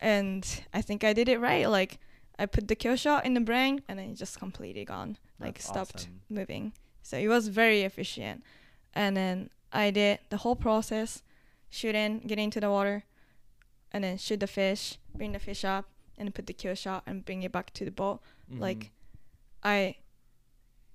and 0.00 0.42
I 0.72 0.80
think 0.82 1.02
I 1.04 1.12
did 1.12 1.28
it 1.28 1.38
right. 1.40 1.66
Like 1.68 1.98
I 2.38 2.46
put 2.46 2.68
the 2.68 2.74
kill 2.76 2.96
shot 2.96 3.24
in 3.26 3.32
the 3.34 3.40
brain 3.40 3.82
and 3.88 3.98
then 3.98 4.10
it 4.10 4.14
just 4.16 4.38
completely 4.38 4.84
gone. 4.84 5.16
Like 5.40 5.60
stopped 5.60 5.96
awesome. 5.96 6.20
moving. 6.28 6.72
So 7.02 7.16
it 7.18 7.28
was 7.28 7.48
very 7.48 7.82
efficient. 7.82 8.42
And 8.94 9.16
then 9.16 9.50
I 9.72 9.90
did 9.90 10.18
the 10.30 10.38
whole 10.38 10.56
process, 10.56 11.22
shoot 11.70 11.94
in, 11.94 12.20
get 12.20 12.38
into 12.38 12.60
the 12.60 12.70
water, 12.70 13.04
and 13.92 14.02
then 14.04 14.16
shoot 14.18 14.40
the 14.40 14.46
fish, 14.46 14.98
bring 15.14 15.32
the 15.32 15.38
fish 15.38 15.64
up, 15.64 15.84
and 16.18 16.34
put 16.34 16.46
the 16.46 16.52
kill 16.54 16.74
shot 16.74 17.02
and 17.06 17.24
bring 17.24 17.42
it 17.42 17.52
back 17.52 17.72
to 17.74 17.84
the 17.84 17.90
boat. 17.90 18.20
Mhm. 18.50 18.60
Like 18.60 18.90
I 19.62 19.96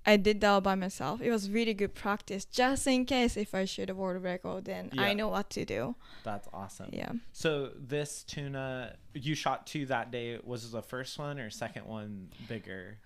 I 0.04 0.16
did 0.16 0.40
that 0.40 0.48
all 0.48 0.60
by 0.60 0.74
myself. 0.74 1.20
It 1.20 1.30
was 1.30 1.48
really 1.48 1.74
good 1.74 1.94
practice, 1.94 2.44
just 2.44 2.86
in 2.88 3.04
case 3.04 3.36
if 3.36 3.54
I 3.54 3.64
shoot 3.66 3.88
a 3.88 3.94
world 3.94 4.22
record, 4.22 4.64
then 4.64 4.90
Yeah. 4.92 5.02
I 5.02 5.14
know 5.14 5.28
what 5.28 5.48
to 5.50 5.64
do. 5.64 5.94
that's 6.24 6.48
awesome. 6.52 6.90
Yeah. 6.92 7.12
So 7.32 7.70
this 7.76 8.22
tuna 8.24 8.96
you 9.14 9.34
shot 9.34 9.66
two 9.66 9.86
that 9.86 10.10
day 10.10 10.38
was 10.42 10.70
the 10.72 10.82
first 10.82 11.18
one 11.18 11.38
or 11.38 11.50
second 11.50 11.86
one 11.86 12.30
bigger? 12.48 12.98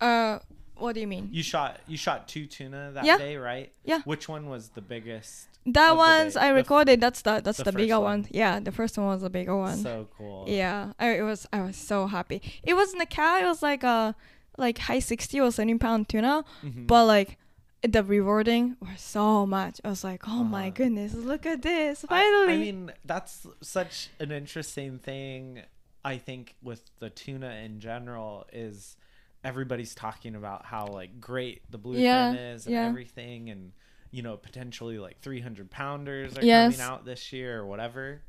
Uh, 0.00 0.38
what 0.76 0.92
do 0.94 1.00
you 1.00 1.06
mean? 1.06 1.28
You 1.32 1.42
shot 1.42 1.80
you 1.86 1.96
shot 1.96 2.28
two 2.28 2.46
tuna 2.46 2.92
that 2.94 3.04
Yeah. 3.04 3.18
day, 3.18 3.36
right? 3.36 3.72
Yeah. 3.84 4.00
Which 4.04 4.28
one 4.28 4.48
was 4.48 4.70
the 4.70 4.80
biggest? 4.80 5.48
That 5.66 5.96
ones. 5.96 6.36
I 6.36 6.46
The 6.48 6.50
f- 6.50 6.56
recorded. 6.56 7.00
That's 7.00 7.20
the 7.22 7.40
that's 7.44 7.58
the 7.58 7.64
the, 7.64 7.72
bigger 7.72 8.00
one. 8.00 8.22
one. 8.22 8.28
Yeah, 8.30 8.58
the 8.60 8.72
first 8.72 8.96
one 8.96 9.08
was 9.08 9.22
the 9.22 9.30
bigger 9.30 9.56
one. 9.56 9.76
So 9.78 10.08
cool. 10.16 10.44
Yeah, 10.48 10.92
I 10.98 11.10
it 11.18 11.22
was 11.22 11.46
I 11.52 11.60
was 11.62 11.76
so 11.76 12.06
happy. 12.06 12.40
It 12.62 12.74
wasn't 12.74 13.02
a 13.02 13.06
cow. 13.06 13.38
It 13.38 13.44
was 13.44 13.62
like 13.62 13.82
a 13.82 14.14
like 14.58 14.78
high 14.78 14.98
sixty 14.98 15.40
or 15.40 15.50
seventy 15.50 15.78
pound 15.78 16.08
tuna, 16.08 16.44
Mhm. 16.62 16.86
but 16.86 17.06
like 17.06 17.38
the 17.82 18.02
rewarding 18.02 18.76
was 18.80 19.00
so 19.00 19.46
much. 19.46 19.80
I 19.84 19.88
was 19.88 20.02
like, 20.02 20.26
oh 20.26 20.42
my 20.44 20.62
Uh-huh. 20.66 20.70
goodness, 20.74 21.14
look 21.14 21.46
at 21.46 21.62
this! 21.62 22.04
I- 22.04 22.08
Finally. 22.08 22.52
I, 22.52 22.56
mean, 22.58 22.92
that's 23.04 23.46
such 23.62 24.08
an 24.18 24.32
interesting 24.32 24.98
thing. 24.98 25.62
I 26.04 26.18
think 26.18 26.56
with 26.62 26.90
the 26.98 27.08
tuna 27.10 27.50
in 27.64 27.78
general 27.80 28.46
is 28.52 28.96
everybody's 29.44 29.94
talking 29.94 30.34
about 30.34 30.64
how 30.66 30.86
like 30.88 31.20
great 31.20 31.62
the 31.70 31.78
bluefin 31.78 32.00
Yeah, 32.00 32.32
is 32.32 32.66
and 32.66 32.74
yeah. 32.74 32.86
everything, 32.86 33.50
and 33.50 33.72
you 34.10 34.22
know 34.22 34.36
potentially 34.36 34.98
like 34.98 35.20
300 35.20 35.70
pounders 35.70 36.36
are 36.36 36.44
Yes. 36.44 36.74
coming 36.76 36.80
out 36.84 37.04
this 37.04 37.32
year 37.32 37.60
or 37.60 37.66
whatever. 37.66 38.22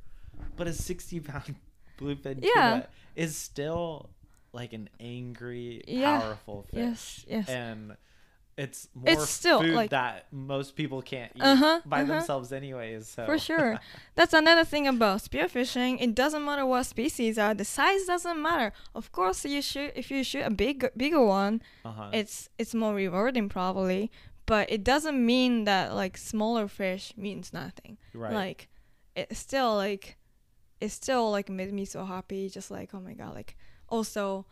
But 0.57 0.67
a 0.67 0.73
60 0.73 1.19
pound 1.21 1.55
bluefin 1.97 2.39
Yeah. 2.43 2.51
tuna 2.71 2.89
is 3.15 3.35
still 3.35 4.09
like 4.53 4.73
an 4.73 4.89
angry, 4.99 5.81
Yeah. 5.87 6.19
powerful 6.21 6.63
fish, 6.63 6.77
Yes, 6.77 7.25
yes. 7.27 7.49
and 7.49 7.95
it's 8.57 8.89
more 8.93 9.05
It's 9.13 9.29
still, 9.29 9.61
food 9.61 9.73
like- 9.73 9.91
that 9.91 10.25
most 10.33 10.75
people 10.75 11.01
can't 11.01 11.31
eat 11.35 11.41
Uh-huh, 11.41 11.81
by 11.85 12.01
uh-huh. 12.01 12.13
themselves 12.13 12.51
anyways. 12.51 13.07
So 13.07 13.25
For 13.25 13.37
sure. 13.37 13.79
That's 14.15 14.33
another 14.33 14.65
thing 14.65 14.85
about 14.87 15.21
spearfishing. 15.21 16.01
It 16.01 16.13
doesn't 16.13 16.43
matter 16.43 16.65
what 16.65 16.83
species 16.85 17.37
are. 17.37 17.53
The 17.53 17.63
size 17.63 18.05
doesn't 18.05 18.41
matter. 18.41 18.73
Of 18.93 19.11
course, 19.13 19.45
you 19.45 19.61
shoot 19.61 19.91
if 19.95 20.11
you 20.11 20.23
shoot 20.25 20.43
a 20.45 20.49
big 20.51 20.89
bigger 20.97 21.23
one, 21.23 21.61
uh-huh. 21.85 22.09
it's 22.11 22.49
it's 22.57 22.73
more 22.75 22.93
rewarding 22.93 23.47
probably. 23.49 24.11
But 24.45 24.69
it 24.71 24.83
doesn't 24.83 25.23
mean 25.25 25.63
that 25.65 25.93
like 25.93 26.17
smaller 26.17 26.67
fish 26.67 27.13
means 27.15 27.53
nothing. 27.53 27.97
right. 28.13 28.33
Like 28.33 28.67
it's 29.15 29.39
still 29.39 29.75
like 29.75 30.17
it 30.81 30.89
still 30.89 31.29
like 31.31 31.49
made 31.49 31.71
me 31.71 31.85
so 31.85 32.03
happy. 32.03 32.49
Just 32.49 32.71
like 32.71 32.89
oh 32.93 32.99
my 32.99 33.13
god. 33.13 33.35
Like 33.35 33.55
also 33.89 34.45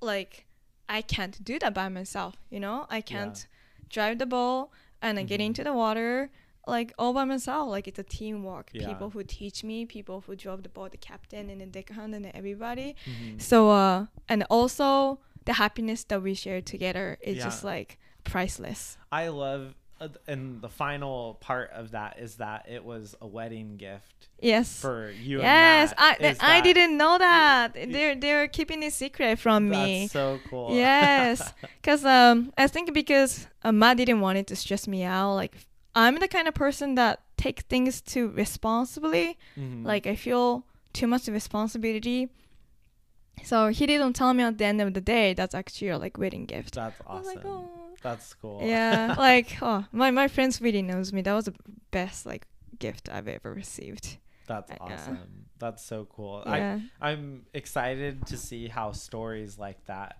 like 0.00 0.46
I 0.88 1.00
can't 1.02 1.42
do 1.44 1.58
that 1.60 1.74
by 1.74 1.88
myself. 1.88 2.36
You 2.50 2.60
know 2.60 2.86
I 2.90 3.00
can't 3.00 3.46
drive 3.88 4.18
the 4.18 4.26
boat 4.26 4.70
and 5.00 5.16
then 5.18 5.26
get 5.26 5.40
into 5.40 5.62
the 5.64 5.72
water 5.72 6.30
like 6.66 6.92
all 6.98 7.12
by 7.12 7.24
myself. 7.24 7.68
Like 7.70 7.88
it's 7.88 7.98
a 7.98 8.02
teamwork. 8.04 8.70
Yeah. 8.72 8.86
People 8.88 9.10
who 9.10 9.22
teach 9.24 9.64
me, 9.64 9.84
people 9.86 10.22
who 10.26 10.36
drove 10.36 10.62
the 10.62 10.68
boat, 10.68 10.92
the 10.92 10.96
captain 10.98 11.50
and 11.50 11.60
the 11.60 11.66
deckhand 11.66 12.14
and 12.14 12.26
everybody. 12.34 12.94
Mhm. 13.06 13.40
So 13.40 13.70
uh 13.70 14.06
and 14.28 14.44
also 14.50 15.18
the 15.44 15.54
happiness 15.54 16.04
that 16.04 16.22
we 16.22 16.34
share 16.34 16.60
together 16.60 17.18
is 17.22 17.38
Yeah. 17.38 17.44
just 17.44 17.64
like 17.64 17.98
priceless. 18.24 18.96
I 19.10 19.28
love, 19.28 19.74
and 20.26 20.60
the 20.62 20.68
final 20.68 21.34
part 21.40 21.70
of 21.72 21.90
that 21.92 22.18
is 22.18 22.36
that 22.36 22.66
it 22.68 22.84
was 22.84 23.14
a 23.20 23.26
wedding 23.26 23.76
gift 23.76 24.28
Yes. 24.40 24.80
for 24.80 25.10
you. 25.10 25.40
yes, 25.40 25.92
and 25.96 26.36
I 26.40 26.56
I 26.56 26.60
didn't 26.60 26.96
know 26.96 27.16
that. 27.18 27.74
They're 27.74 28.14
they're 28.16 28.48
keeping 28.48 28.82
it 28.82 28.92
secret 28.92 29.38
from 29.38 29.68
me. 29.68 30.02
That's 30.02 30.12
so 30.12 30.40
cool. 30.50 30.74
Yes, 30.74 31.52
because 31.80 32.04
um, 32.04 32.52
I 32.58 32.66
think 32.66 32.92
because 32.92 33.46
uh, 33.62 33.70
Ma 33.72 33.94
didn't 33.94 34.20
want 34.20 34.38
it 34.38 34.46
to 34.48 34.56
stress 34.56 34.88
me 34.88 35.04
out. 35.04 35.34
Like 35.34 35.54
I'm 35.94 36.18
the 36.18 36.28
kind 36.28 36.48
of 36.48 36.54
person 36.54 36.96
that 36.96 37.20
take 37.36 37.60
things 37.62 38.00
too 38.00 38.28
responsibly. 38.28 39.38
Mhm. 39.56 39.84
Like 39.84 40.06
I 40.06 40.16
feel 40.16 40.64
too 40.92 41.06
much 41.06 41.28
responsibility. 41.28 42.28
So 43.44 43.68
he 43.68 43.86
didn't 43.86 44.14
tell 44.14 44.32
me 44.34 44.42
at 44.42 44.58
the 44.58 44.64
end 44.64 44.80
of 44.80 44.94
the 44.94 45.00
day 45.00 45.34
that's 45.34 45.54
actually 45.54 45.88
a 45.88 45.98
like 45.98 46.16
wedding 46.18 46.46
gift. 46.46 46.74
that's 46.74 47.00
awesome. 47.06 47.34
like, 47.34 47.44
oh. 47.44 47.68
That's 48.02 48.34
cool. 48.34 48.60
Yeah, 48.62 49.14
like 49.18 49.56
oh, 49.62 49.84
my 49.92 50.10
my 50.10 50.28
friends 50.28 50.60
really 50.60 50.82
knows 50.82 51.12
me. 51.12 51.22
That 51.22 51.34
was 51.34 51.46
the 51.46 51.54
best 51.90 52.26
like 52.26 52.46
gift 52.78 53.08
I've 53.08 53.28
ever 53.28 53.52
received. 53.52 54.18
that's 54.46 54.72
awesome. 54.80 55.14
yeah. 55.14 55.20
That's 55.58 55.84
so 55.84 56.08
cool. 56.10 56.42
Yeah. 56.44 56.80
I 57.00 57.10
I'm 57.10 57.46
excited 57.54 58.26
to 58.26 58.36
see 58.36 58.66
how 58.66 58.90
stories 58.92 59.58
like 59.58 59.84
that 59.86 60.16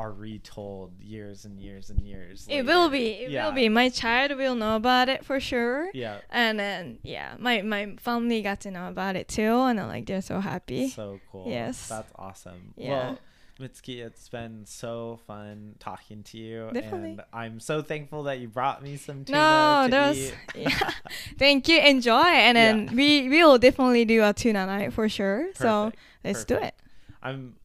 are 0.00 0.12
retold 0.12 0.90
years 1.14 1.44
and 1.44 1.60
years 1.66 1.90
and 1.90 2.00
years. 2.12 2.46
It 2.48 2.62
will 2.70 2.88
be. 2.88 3.06
It 3.24 3.30
Yeah. 3.30 3.44
will 3.44 3.52
be. 3.62 3.68
My 3.68 3.88
child 4.02 4.30
will 4.42 4.54
know 4.62 4.74
about 4.76 5.08
it 5.14 5.24
for 5.28 5.38
sure. 5.50 5.90
Yeah. 5.94 6.18
And 6.30 6.58
then 6.58 6.98
yeah, 7.02 7.28
my 7.38 7.54
my 7.62 7.82
family 7.98 8.40
got 8.42 8.58
to 8.64 8.70
know 8.70 8.88
about 8.88 9.14
it 9.20 9.26
too, 9.28 9.54
and 9.68 9.78
I'm 9.80 9.88
like 9.88 10.06
they're 10.06 10.22
so 10.34 10.40
happy. 10.40 10.88
So 10.88 11.20
cool. 11.30 11.46
Yes. 11.48 11.88
That's 11.88 12.12
awesome. 12.16 12.72
Yeah. 12.76 12.90
Well, 12.90 13.18
Mitsuki, 13.60 13.96
it's 14.06 14.26
been 14.30 14.64
so 14.64 15.20
fun 15.26 15.74
talking 15.78 16.22
to 16.30 16.38
you. 16.38 16.70
Definitely. 16.72 17.10
And 17.10 17.22
I'm 17.30 17.60
so 17.60 17.82
thankful 17.82 18.22
that 18.22 18.38
you 18.40 18.48
brought 18.48 18.82
me 18.82 18.96
some 18.96 19.22
tuna 19.26 19.36
No, 19.38 19.88
to 19.90 20.18
eat. 20.18 20.34
yeah. 20.64 20.90
Thank 21.38 21.68
you. 21.68 21.78
Enjoy, 21.78 22.24
and 22.46 22.56
then 22.56 22.76
Yeah. 22.88 22.94
we 23.00 23.28
we 23.28 23.44
will 23.44 23.58
definitely 23.58 24.06
do 24.06 24.24
a 24.24 24.32
tuna 24.32 24.64
night 24.64 24.94
for 24.94 25.10
sure. 25.10 25.52
So 25.54 25.92
let's 26.24 26.44
do 26.46 26.56
it. 26.56 26.74
I'm 27.22 27.59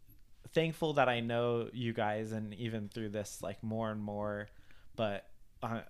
thankful 0.56 0.94
that 0.94 1.08
I 1.10 1.20
know 1.20 1.70
you 1.74 1.94
guys, 1.94 2.32
and 2.32 2.56
even 2.56 2.90
through 2.90 3.10
this, 3.10 3.44
like 3.44 3.62
more 3.64 3.92
and 3.92 4.02
more. 4.02 4.48
But 4.96 5.28
uh, 5.62 5.82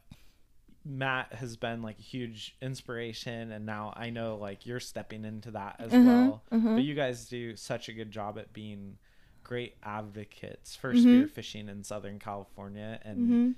Matt 0.83 1.33
has 1.33 1.55
been 1.57 1.81
like 1.81 1.99
a 1.99 2.03
huge 2.03 2.55
inspiration, 2.61 3.51
and 3.51 3.65
now 3.65 3.93
I 3.95 4.09
know 4.09 4.35
like 4.37 4.65
you're 4.65 4.79
stepping 4.81 5.25
into 5.25 5.51
that 5.51 5.77
as 5.79 5.91
Mhm, 5.93 6.05
well. 6.05 6.43
mhm. 6.51 6.75
But 6.75 6.83
you 6.83 6.95
guys 6.95 7.29
do 7.29 7.55
such 7.55 7.89
a 7.89 7.93
good 7.93 8.11
job 8.11 8.37
at 8.37 8.53
being 8.53 8.97
great 9.43 9.77
advocates 9.83 10.75
for 10.75 10.93
Mhm. 10.93 11.29
spearfishing 11.29 11.69
in 11.69 11.83
Southern 11.83 12.19
California, 12.19 12.99
and 13.03 13.17
hmm 13.17 13.51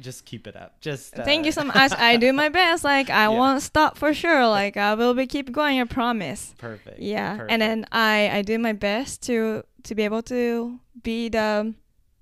just 0.00 0.24
keep 0.24 0.46
it 0.46 0.56
up. 0.56 0.80
Just 0.80 1.14
Thank 1.14 1.42
uh, 1.42 1.46
you 1.46 1.52
so 1.52 1.64
much. 1.64 1.92
I 1.96 2.16
do 2.16 2.32
my 2.32 2.48
best. 2.48 2.84
Like 2.84 3.08
I 3.10 3.22
Yeah. 3.30 3.38
won't 3.38 3.62
stop 3.62 3.96
for 3.98 4.12
sure. 4.14 4.46
Like 4.48 4.76
I 4.76 4.94
will 4.94 5.14
be 5.14 5.26
keep 5.26 5.50
going. 5.52 5.80
I 5.80 5.84
promise. 5.84 6.54
Perfect. 6.58 6.98
Yeah, 7.00 7.36
perfect. 7.36 7.52
and 7.52 7.62
then 7.62 7.86
I 7.92 8.30
I 8.38 8.42
do 8.42 8.58
my 8.58 8.72
best 8.72 9.22
to 9.28 9.62
to 9.84 9.94
be 9.94 10.02
able 10.04 10.22
to 10.24 10.78
be 11.02 11.28
the 11.28 11.74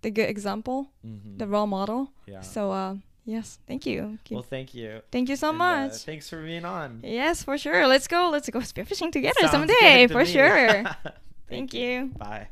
the 0.02 0.10
good 0.10 0.28
example, 0.28 0.88
Mhm. 1.04 1.38
the 1.38 1.46
role 1.46 1.66
model. 1.66 2.10
yeah. 2.26 2.42
So 2.42 2.70
uh, 2.70 2.94
yes, 3.24 3.58
thank 3.66 3.86
you. 3.86 4.18
Keep- 4.24 4.34
well, 4.36 4.42
thank 4.48 4.74
you. 4.74 5.00
thank 5.10 5.28
you 5.30 5.36
so 5.36 5.48
And, 5.48 5.56
uh, 5.60 5.64
much. 5.64 5.92
thanks 6.04 6.28
for 6.28 6.42
being 6.42 6.64
on. 6.66 7.00
yes, 7.02 7.42
for 7.42 7.56
sure. 7.58 7.86
Let's 7.88 8.06
go. 8.06 8.28
Let's 8.30 8.48
go 8.50 8.60
spearfishing 8.60 9.12
together 9.12 9.40
Sounds 9.40 9.52
someday 9.52 10.06
to 10.06 10.12
for 10.12 10.24
me. 10.24 10.32
sure. 10.36 10.84
Thank 11.48 11.70
Thank 11.70 11.74
you. 11.74 12.10
Bye. 12.18 12.48